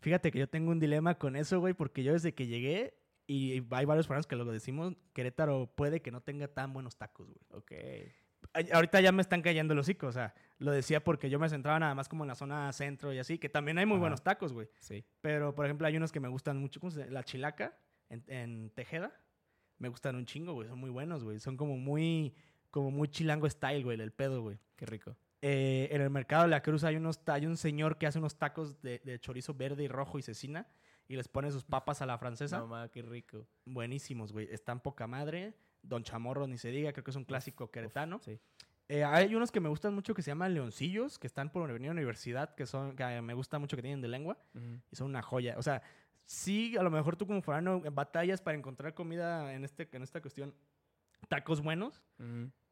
Fíjate 0.01 0.33
que 0.33 0.39
yo 0.39 0.49
tengo 0.49 0.71
un 0.71 0.81
dilema 0.81 1.19
con 1.19 1.37
eso, 1.37 1.61
güey, 1.61 1.75
porque 1.75 2.03
yo 2.03 2.15
desde 2.15 2.35
que 2.35 2.47
llegué, 2.47 2.95
y 3.27 3.63
hay 3.71 3.85
varios 3.85 4.07
fans 4.07 4.27
que 4.27 4.37
lo 4.37 4.47
decimos, 4.47 4.97
Querétaro 5.13 5.71
puede 5.77 6.01
que 6.01 6.11
no 6.11 6.23
tenga 6.23 6.49
tan 6.49 6.73
buenos 6.73 6.97
tacos, 6.97 7.29
güey. 7.29 7.47
Ok 7.51 7.73
ahorita 8.73 9.01
ya 9.01 9.13
me 9.13 9.23
están 9.23 9.43
cayendo 9.43 9.75
los 9.75 9.87
hocico, 9.87 10.07
o 10.07 10.13
sea, 10.13 10.35
lo 10.59 10.73
decía 10.73 11.03
porque 11.03 11.31
yo 11.31 11.39
me 11.39 11.49
centraba 11.49 11.79
nada 11.79 11.95
más 11.95 12.09
como 12.09 12.25
en 12.25 12.29
la 12.29 12.35
zona 12.35 12.73
centro 12.73 13.13
y 13.13 13.19
así, 13.19 13.39
que 13.39 13.49
también 13.49 13.79
hay 13.79 13.87
muy 13.87 13.99
buenos 13.99 14.23
tacos, 14.23 14.53
güey. 14.53 14.69
Sí. 14.81 15.05
Pero, 15.21 15.55
por 15.55 15.67
ejemplo, 15.67 15.87
hay 15.87 15.97
unos 15.97 16.13
que 16.13 16.21
me 16.21 16.29
gustan 16.29 16.59
mucho, 16.59 16.81
¿cómo 16.81 16.91
se 16.91 17.01
llama? 17.01 17.13
La 17.13 17.25
chilaca 17.25 17.77
en, 18.09 18.71
Tejeda. 18.71 19.13
Me 19.79 19.89
gustan 19.89 20.17
un 20.17 20.25
chingo, 20.25 20.53
güey. 20.55 20.69
Son 20.69 20.79
muy 20.79 20.91
buenos, 20.91 21.25
güey. 21.25 21.41
Son 21.41 21.57
como 21.57 21.77
muy, 21.77 22.35
como 22.71 22.91
muy 22.91 23.09
chilango 23.09 23.49
style, 23.49 23.83
güey, 23.83 24.01
el 24.01 24.13
pedo, 24.13 24.43
güey. 24.43 24.59
Qué 24.77 24.87
rico. 24.87 25.17
Eh, 25.43 25.89
en 25.91 26.01
el 26.01 26.11
mercado 26.11 26.45
de 26.45 26.49
la 26.49 26.63
Cruz 26.63 26.85
hay, 26.85 26.97
unos, 26.97 27.21
hay 27.27 27.47
un 27.47 27.57
señor 27.57 27.99
que 27.99 28.07
hace 28.07 28.19
unos 28.19 28.39
tacos 28.39 28.81
de, 28.81 29.01
de 29.05 29.19
chorizo 29.19 29.53
verde 29.55 29.85
y 29.85 29.89
rojo 29.89 30.19
y 30.19 30.23
cecina 30.23 30.67
y 31.09 31.17
les 31.17 31.29
pone 31.29 31.51
sus 31.51 31.65
papas 31.65 32.01
a 32.03 32.07
la 32.07 32.19
francesa. 32.19 32.61
Mamá, 32.61 32.89
qué 32.89 33.03
rico. 33.03 33.47
Buenísimos, 33.65 34.33
güey. 34.33 34.49
Están 34.51 34.81
poca 34.81 35.07
madre. 35.07 35.55
Don 35.85 36.03
Chamorro, 36.03 36.47
ni 36.47 36.59
se 36.59 36.71
diga, 36.71 36.93
creo 36.93 37.05
que 37.05 37.11
es 37.11 37.17
un 37.17 37.25
clásico 37.25 37.71
queretano. 37.71 38.19
sí. 38.19 38.39
Eh, 38.89 39.03
hay 39.03 39.35
unos 39.35 39.51
que 39.51 39.61
me 39.61 39.71
gustan 39.71 39.95
mucho 39.95 40.13
que 40.15 40.21
se 40.21 40.31
llaman 40.31 40.53
Leoncillos, 40.53 41.19
que 41.19 41.27
están 41.27 41.51
por 41.51 41.73
venir 41.73 41.91
a 41.91 41.95
la 41.95 41.99
universidad, 41.99 42.55
que 42.55 42.67
son, 42.67 42.95
que 42.95 43.23
me 43.23 43.33
gusta 43.33 43.59
mucho 43.59 43.77
que 43.77 43.83
tienen 43.83 44.03
de 44.03 44.09
lengua, 44.09 44.37
y 44.91 44.97
son 44.97 45.09
una 45.09 45.23
joya. 45.23 45.55
O 45.57 45.63
sea, 45.63 45.83
sí, 46.27 46.77
a 46.77 46.83
lo 46.83 46.91
mejor 46.91 47.17
tú 47.17 47.27
como 47.27 47.41
forano 47.41 47.81
batallas 47.93 48.43
para 48.43 48.59
encontrar 48.59 48.93
comida 48.93 49.55
en, 49.55 49.65
este, 49.65 49.89
en 49.91 50.03
esta 50.03 50.21
cuestión, 50.21 50.55
tacos 51.29 51.63
buenos, 51.63 52.03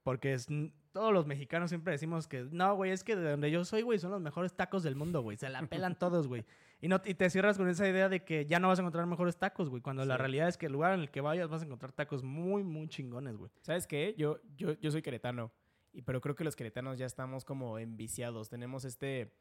porque 0.02 0.34
es, 0.34 0.48
todos 0.92 1.14
los 1.14 1.26
mexicanos 1.26 1.70
siempre 1.70 1.92
decimos 1.92 2.28
que, 2.28 2.46
no, 2.50 2.74
güey, 2.74 2.90
es 2.90 3.04
que 3.04 3.16
de 3.16 3.30
donde 3.30 3.50
yo 3.50 3.64
soy, 3.64 3.80
güey, 3.80 3.98
son 3.98 4.10
los 4.10 4.20
mejores 4.20 4.52
tacos 4.52 4.82
del 4.82 4.96
mundo, 4.96 5.22
güey, 5.22 5.38
se 5.38 5.48
la 5.48 5.62
pelan 5.62 5.94
todos, 5.98 6.28
güey. 6.28 6.44
Y, 6.82 6.88
no, 6.88 7.00
y 7.04 7.14
te 7.14 7.30
cierras 7.30 7.56
con 7.56 7.68
esa 7.68 7.88
idea 7.88 8.08
de 8.08 8.24
que 8.24 8.44
ya 8.44 8.58
no 8.58 8.66
vas 8.66 8.80
a 8.80 8.82
encontrar 8.82 9.06
mejores 9.06 9.36
tacos, 9.36 9.70
güey. 9.70 9.80
Cuando 9.80 10.04
la 10.04 10.16
realidad 10.16 10.48
es 10.48 10.58
que 10.58 10.66
el 10.66 10.72
lugar 10.72 10.94
en 10.94 11.00
el 11.00 11.12
que 11.12 11.20
vayas 11.20 11.48
vas 11.48 11.62
a 11.62 11.64
encontrar 11.64 11.92
tacos 11.92 12.24
muy, 12.24 12.64
muy 12.64 12.88
chingones, 12.88 13.36
güey. 13.36 13.52
¿Sabes 13.60 13.86
qué? 13.86 14.16
Yo, 14.18 14.40
yo, 14.56 14.72
yo 14.80 14.90
soy 14.90 15.00
queretano. 15.00 15.52
Y, 15.92 16.02
pero 16.02 16.20
creo 16.20 16.34
que 16.34 16.42
los 16.42 16.56
queretanos 16.56 16.98
ya 16.98 17.06
estamos 17.06 17.44
como 17.44 17.78
enviciados. 17.78 18.48
Tenemos 18.48 18.84
este, 18.84 19.32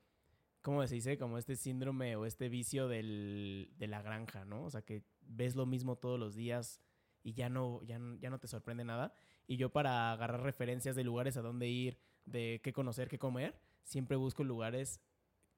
¿cómo 0.62 0.86
se 0.86 0.94
dice? 0.94 1.18
Como 1.18 1.40
este 1.40 1.56
síndrome 1.56 2.16
o 2.16 2.28
este 2.28 2.48
vicio 2.48 2.88
del, 2.88 3.74
de 3.76 3.88
la 3.88 4.04
granja, 4.04 4.46
¿no? 4.46 4.64
O 4.66 4.70
sea, 4.70 4.84
que 4.84 5.02
ves 5.22 5.56
lo 5.56 5.66
mismo 5.66 5.96
todos 5.96 6.20
los 6.20 6.36
días 6.36 6.80
y 7.24 7.34
ya 7.34 7.50
no, 7.50 7.82
ya, 7.82 8.00
ya 8.20 8.30
no 8.30 8.38
te 8.38 8.48
sorprende 8.48 8.84
nada. 8.84 9.14
Y 9.48 9.58
yo 9.58 9.72
para 9.72 10.12
agarrar 10.12 10.44
referencias 10.44 10.96
de 10.96 11.04
lugares 11.04 11.38
a 11.38 11.42
dónde 11.42 11.68
ir, 11.68 11.98
de 12.26 12.62
qué 12.64 12.72
conocer, 12.72 13.10
qué 13.10 13.18
comer, 13.18 13.60
siempre 13.84 14.16
busco 14.16 14.44
lugares 14.44 15.02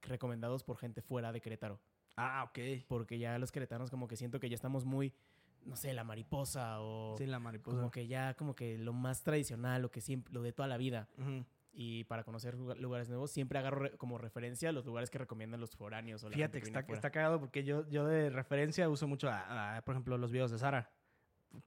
recomendados 0.04 0.64
por 0.64 0.78
gente 0.78 1.02
fuera 1.02 1.32
de 1.32 1.42
Querétaro. 1.42 1.80
Ah, 2.16 2.46
ok. 2.48 2.86
Porque 2.88 3.18
ya 3.18 3.38
los 3.40 3.52
queretanos 3.52 3.90
como 3.90 4.08
que 4.08 4.16
siento 4.16 4.40
que 4.40 4.50
ya 4.50 4.56
estamos 4.56 4.86
muy, 4.86 5.14
no 5.66 5.76
sé, 5.76 5.94
la 5.94 6.04
mariposa 6.04 6.82
o... 6.82 7.16
Sí, 7.18 7.26
la 7.26 7.40
mariposa. 7.40 7.78
Como 7.78 7.92
que 7.92 8.08
ya 8.08 8.36
como 8.36 8.56
que 8.56 8.78
lo 8.78 8.94
más 8.94 9.24
tradicional, 9.24 9.82
lo 9.82 9.92
que 9.92 10.02
siempre, 10.02 10.34
lo 10.34 10.42
de 10.42 10.52
toda 10.54 10.68
la 10.68 10.78
vida. 10.78 11.10
Y 11.76 12.04
para 12.04 12.24
conocer 12.24 12.56
lugares 12.56 13.10
nuevos, 13.10 13.32
siempre 13.32 13.58
agarro 13.58 13.90
como 13.98 14.20
referencia 14.20 14.72
los 14.72 14.86
lugares 14.86 15.10
que 15.10 15.18
recomiendan 15.18 15.60
los 15.60 15.76
foráneos. 15.76 16.24
O 16.24 16.30
la 16.30 16.36
Fíjate 16.36 16.60
que 16.60 16.68
está, 16.68 16.82
está, 16.82 17.10
cagado 17.10 17.40
porque 17.40 17.64
yo, 17.64 17.90
yo 17.90 18.06
de 18.06 18.30
referencia 18.30 18.88
uso 18.90 19.08
mucho, 19.08 19.30
a, 19.32 19.82
por 19.84 19.96
ejemplo, 19.96 20.18
los 20.18 20.32
videos 20.32 20.52
de 20.52 20.60
Sara. 20.60 20.92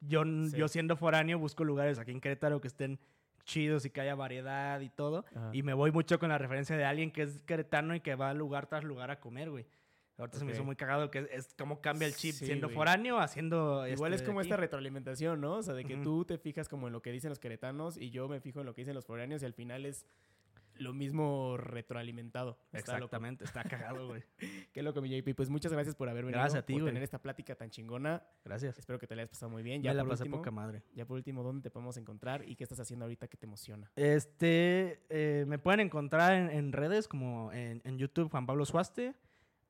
Yo, 0.01 0.25
yo 0.25 0.69
siendo 0.69 0.97
foráneo 0.97 1.39
busco 1.39 1.65
lugares 1.65 1.99
aquí 1.99 2.11
en 2.11 2.21
Querétaro 2.21 2.61
que 2.61 2.69
estén 2.69 2.99
chidos 3.47 3.87
y 3.87 3.91
que 3.91 4.03
haya 4.03 4.15
variedad 4.15 4.81
y 4.81 4.91
todo. 4.91 5.25
Y 5.53 5.63
me 5.63 5.73
voy 5.73 5.93
mucho 5.93 6.19
con 6.19 6.29
la 6.29 6.37
referencia 6.37 6.77
de 6.77 6.85
alguien 6.85 7.11
que 7.11 7.23
es 7.23 7.41
queretano 7.43 7.95
y 7.95 8.01
que 8.01 8.15
va 8.15 8.35
lugar 8.35 8.67
tras 8.67 8.85
lugar 8.85 9.11
a 9.11 9.19
comer, 9.19 9.49
güey. 9.49 9.67
Ahorita 10.19 10.39
se 10.39 10.45
me 10.47 10.53
hizo 10.53 10.65
muy 10.65 10.77
cagado 10.77 11.11
que 11.11 11.29
es, 11.31 11.55
como 11.59 11.81
cambia 11.83 12.07
el 12.09 12.15
chip 12.15 12.35
siendo 12.35 12.71
foráneo, 12.71 13.19
haciendo... 13.19 13.87
Igual 13.87 14.15
es 14.15 14.21
este, 14.21 14.29
como 14.29 14.41
esta 14.41 14.57
retroalimentación, 14.57 15.41
¿no? 15.43 15.57
O 15.57 15.63
sea, 15.63 15.75
de 15.75 15.85
que 15.85 15.97
tú 15.97 16.25
te 16.25 16.39
fijas 16.39 16.69
como 16.69 16.87
en 16.87 16.95
lo 16.95 17.03
que 17.03 17.13
dicen 17.13 17.29
los 17.29 17.39
queretanos 17.39 17.99
y 17.99 18.11
yo 18.11 18.27
me 18.27 18.41
fijo 18.41 18.61
en 18.61 18.67
lo 18.67 18.75
que 18.75 18.83
dicen 18.83 18.95
los 18.95 19.05
foráneos 19.05 19.43
y 19.43 19.47
al 19.47 19.53
final 19.53 19.85
es 19.85 20.07
lo 20.79 20.93
mismo 20.93 21.57
retroalimentado. 21.57 22.59
Exactamente, 22.73 23.45
está 23.45 23.65
cagado, 23.65 24.09
güey. 24.09 24.23
Qué 24.73 24.83
loco, 24.83 25.01
mi 25.01 25.09
JP. 25.09 25.35
Pues 25.35 25.51
muchas 25.51 25.73
gracias 25.73 25.95
por 25.95 26.09
haber 26.09 26.25
venido. 26.25 26.41
Gracias 26.41 26.63
a 26.63 26.67
ti, 26.67 26.75
por 26.75 26.83
güey. 26.83 26.91
tener 26.91 27.03
esta 27.03 27.21
plática 27.21 27.55
tan 27.55 27.71
chingona. 27.71 28.23
Gracias. 28.45 28.79
Espero 28.79 28.99
que 28.99 29.07
te 29.07 29.17
la 29.17 29.23
hayas 29.23 29.31
pasado 29.31 29.51
muy 29.51 29.63
bien. 29.63 29.83
Ya 29.83 29.95
la 29.95 30.03
por 30.03 30.11
pasé 30.11 30.25
último, 30.25 30.37
poca 30.39 30.51
madre. 30.51 30.83
ya 30.95 31.05
por 31.07 31.17
último, 31.17 31.43
¿dónde 31.43 31.63
te 31.63 31.71
podemos 31.71 31.97
encontrar 31.97 32.49
y 32.49 32.57
qué 32.57 32.65
estás 32.65 32.81
haciendo 32.81 33.05
ahorita 33.05 33.29
que 33.29 33.37
te 33.37 33.47
emociona? 33.47 33.91
Este, 33.97 35.03
eh, 35.09 35.45
me 35.47 35.59
pueden 35.59 35.81
encontrar 35.81 36.33
en, 36.35 36.51
en 36.51 36.73
redes 36.73 37.09
como 37.09 37.53
en, 37.53 37.81
en 37.85 37.99
YouTube 37.99 38.31
Juan 38.31 38.47
Pablo 38.47 38.65
Suaste, 38.65 39.15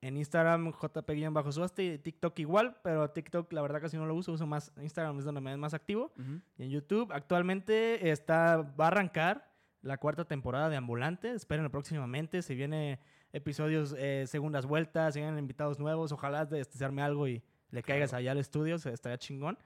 en 0.02 0.16
Instagram 0.16 0.72
JP-Suaste 0.72 1.94
y 1.94 1.98
TikTok 1.98 2.38
igual, 2.38 2.76
pero 2.82 3.10
TikTok 3.10 3.52
la 3.52 3.62
verdad 3.62 3.80
casi 3.80 3.96
no 3.96 4.06
lo 4.06 4.14
uso, 4.14 4.32
uso 4.32 4.46
más 4.46 4.72
Instagram 4.80 5.18
es 5.18 5.24
donde 5.24 5.40
me 5.40 5.52
es 5.52 5.58
más 5.58 5.74
activo. 5.74 6.12
Y 6.58 6.64
en 6.64 6.70
YouTube 6.70 7.10
actualmente 7.12 8.10
está, 8.10 8.58
va 8.78 8.84
a 8.84 8.88
arrancar 8.88 9.55
la 9.86 9.98
cuarta 9.98 10.24
temporada 10.24 10.68
de 10.68 10.76
Ambulante, 10.76 11.32
esperen 11.32 11.70
próximamente, 11.70 12.42
se 12.42 12.54
viene 12.54 13.00
episodios, 13.32 13.94
eh, 13.96 14.24
segundas 14.26 14.66
vueltas, 14.66 15.14
se 15.14 15.20
vienen 15.20 15.38
invitados 15.38 15.78
nuevos, 15.78 16.12
ojalá 16.12 16.44
de 16.44 16.60
este, 16.60 16.76
se 16.76 16.84
arme 16.84 17.02
algo 17.02 17.28
y 17.28 17.42
le 17.70 17.82
caigas 17.82 18.12
allá 18.12 18.32
al 18.32 18.38
estudio, 18.38 18.78
se 18.78 18.92
estaría 18.92 19.18
chingón. 19.18 19.58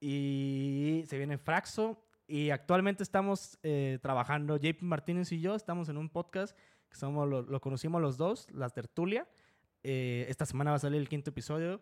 Y 0.00 1.04
se 1.06 1.18
viene 1.18 1.36
Fraxo. 1.36 2.02
Y 2.26 2.50
actualmente 2.50 3.02
estamos 3.02 3.58
eh, 3.64 3.98
trabajando, 4.00 4.56
JP 4.56 4.82
Martínez 4.82 5.32
y 5.32 5.40
yo, 5.40 5.56
estamos 5.56 5.88
en 5.88 5.96
un 5.96 6.08
podcast 6.08 6.56
que 6.88 6.96
somos 6.96 7.28
lo, 7.28 7.42
lo 7.42 7.60
conocimos 7.60 8.00
los 8.00 8.16
dos, 8.16 8.48
Las 8.52 8.72
Tertulia. 8.72 9.26
Eh, 9.82 10.26
esta 10.28 10.46
semana 10.46 10.70
va 10.70 10.76
a 10.76 10.80
salir 10.80 11.00
el 11.00 11.08
quinto 11.08 11.30
episodio. 11.30 11.80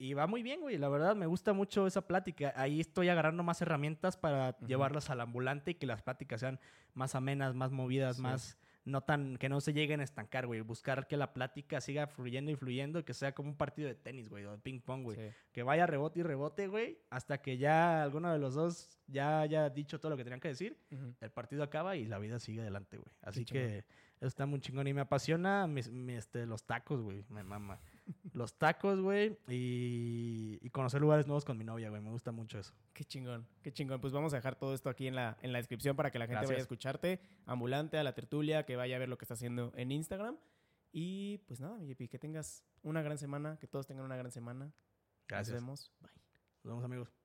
Y 0.00 0.14
va 0.14 0.26
muy 0.26 0.42
bien, 0.42 0.60
güey. 0.62 0.78
La 0.78 0.88
verdad, 0.88 1.14
me 1.14 1.26
gusta 1.26 1.52
mucho 1.52 1.86
esa 1.86 2.00
plática. 2.06 2.54
Ahí 2.56 2.80
estoy 2.80 3.10
agarrando 3.10 3.42
más 3.42 3.60
herramientas 3.60 4.16
para 4.16 4.56
llevarlas 4.60 5.10
al 5.10 5.20
ambulante 5.20 5.72
y 5.72 5.74
que 5.74 5.84
las 5.86 6.00
pláticas 6.00 6.40
sean 6.40 6.58
más 6.94 7.14
amenas, 7.14 7.54
más 7.54 7.70
movidas, 7.70 8.16
Sí. 8.16 8.22
más... 8.22 8.56
No 8.86 9.02
tan... 9.02 9.36
Que 9.36 9.50
no 9.50 9.60
se 9.60 9.74
lleguen 9.74 10.00
a 10.00 10.04
estancar, 10.04 10.46
güey. 10.46 10.62
Buscar 10.62 11.06
que 11.06 11.18
la 11.18 11.34
plática 11.34 11.82
siga 11.82 12.06
fluyendo 12.06 12.50
y 12.50 12.56
fluyendo. 12.56 13.04
Que 13.04 13.12
sea 13.12 13.32
como 13.34 13.50
un 13.50 13.56
partido 13.56 13.88
de 13.88 13.94
tenis, 13.94 14.30
güey. 14.30 14.46
O 14.46 14.52
de 14.52 14.58
ping 14.58 14.80
pong, 14.80 15.02
güey. 15.02 15.18
Sí. 15.18 15.34
Que 15.52 15.62
vaya 15.62 15.86
rebote 15.86 16.20
y 16.20 16.22
rebote, 16.22 16.66
güey. 16.66 16.98
Hasta 17.10 17.42
que 17.42 17.58
ya 17.58 18.02
alguno 18.02 18.32
de 18.32 18.38
los 18.38 18.54
dos 18.54 18.98
ya 19.06 19.40
haya 19.42 19.68
dicho 19.68 20.00
todo 20.00 20.10
lo 20.12 20.16
que 20.16 20.24
tenían 20.24 20.40
que 20.40 20.48
decir. 20.48 20.78
El 21.20 21.30
partido 21.30 21.62
acaba 21.62 21.94
y 21.94 22.06
la 22.06 22.18
vida 22.18 22.38
sigue 22.38 22.62
adelante, 22.62 22.96
güey. 22.96 23.14
Así 23.20 23.44
que 23.44 23.84
eso 24.16 24.26
está 24.26 24.46
muy 24.46 24.60
chingón. 24.60 24.86
Y 24.88 24.94
me 24.94 25.02
apasiona 25.02 25.66
mis- 25.66 25.88
este, 26.08 26.46
los 26.46 26.64
tacos, 26.64 27.02
güey. 27.02 27.22
Me 27.28 27.42
mama. 27.42 27.78
Los 28.32 28.58
tacos, 28.58 29.00
güey. 29.00 29.38
Y, 29.48 30.58
y 30.62 30.70
conocer 30.70 31.00
lugares 31.00 31.26
nuevos 31.26 31.44
con 31.44 31.56
mi 31.58 31.64
novia, 31.64 31.90
güey. 31.90 32.00
Me 32.02 32.10
gusta 32.10 32.32
mucho 32.32 32.58
eso. 32.58 32.72
Qué 32.92 33.04
chingón, 33.04 33.46
qué 33.62 33.72
chingón. 33.72 34.00
Pues 34.00 34.12
vamos 34.12 34.32
a 34.32 34.36
dejar 34.36 34.56
todo 34.56 34.74
esto 34.74 34.88
aquí 34.90 35.06
en 35.06 35.14
la, 35.14 35.36
en 35.42 35.52
la 35.52 35.58
descripción 35.58 35.96
para 35.96 36.10
que 36.10 36.18
la 36.18 36.26
gente 36.26 36.36
Gracias. 36.36 36.50
vaya 36.50 36.58
a 36.58 36.62
escucharte. 36.62 37.20
Ambulante, 37.46 37.98
a 37.98 38.04
la 38.04 38.14
tertulia, 38.14 38.64
que 38.64 38.76
vaya 38.76 38.96
a 38.96 38.98
ver 38.98 39.08
lo 39.08 39.18
que 39.18 39.24
está 39.24 39.34
haciendo 39.34 39.72
en 39.76 39.92
Instagram. 39.92 40.36
Y 40.92 41.38
pues 41.46 41.60
nada, 41.60 41.78
mi 41.78 41.86
JP, 41.86 42.08
que 42.08 42.18
tengas 42.18 42.64
una 42.82 43.02
gran 43.02 43.18
semana, 43.18 43.58
que 43.60 43.66
todos 43.66 43.86
tengan 43.86 44.04
una 44.04 44.16
gran 44.16 44.30
semana. 44.30 44.72
Gracias. 45.28 45.54
Nos 45.54 45.62
vemos. 45.62 45.92
Bye. 46.00 46.10
Nos 46.64 46.72
vemos, 46.72 46.84
amigos. 46.84 47.19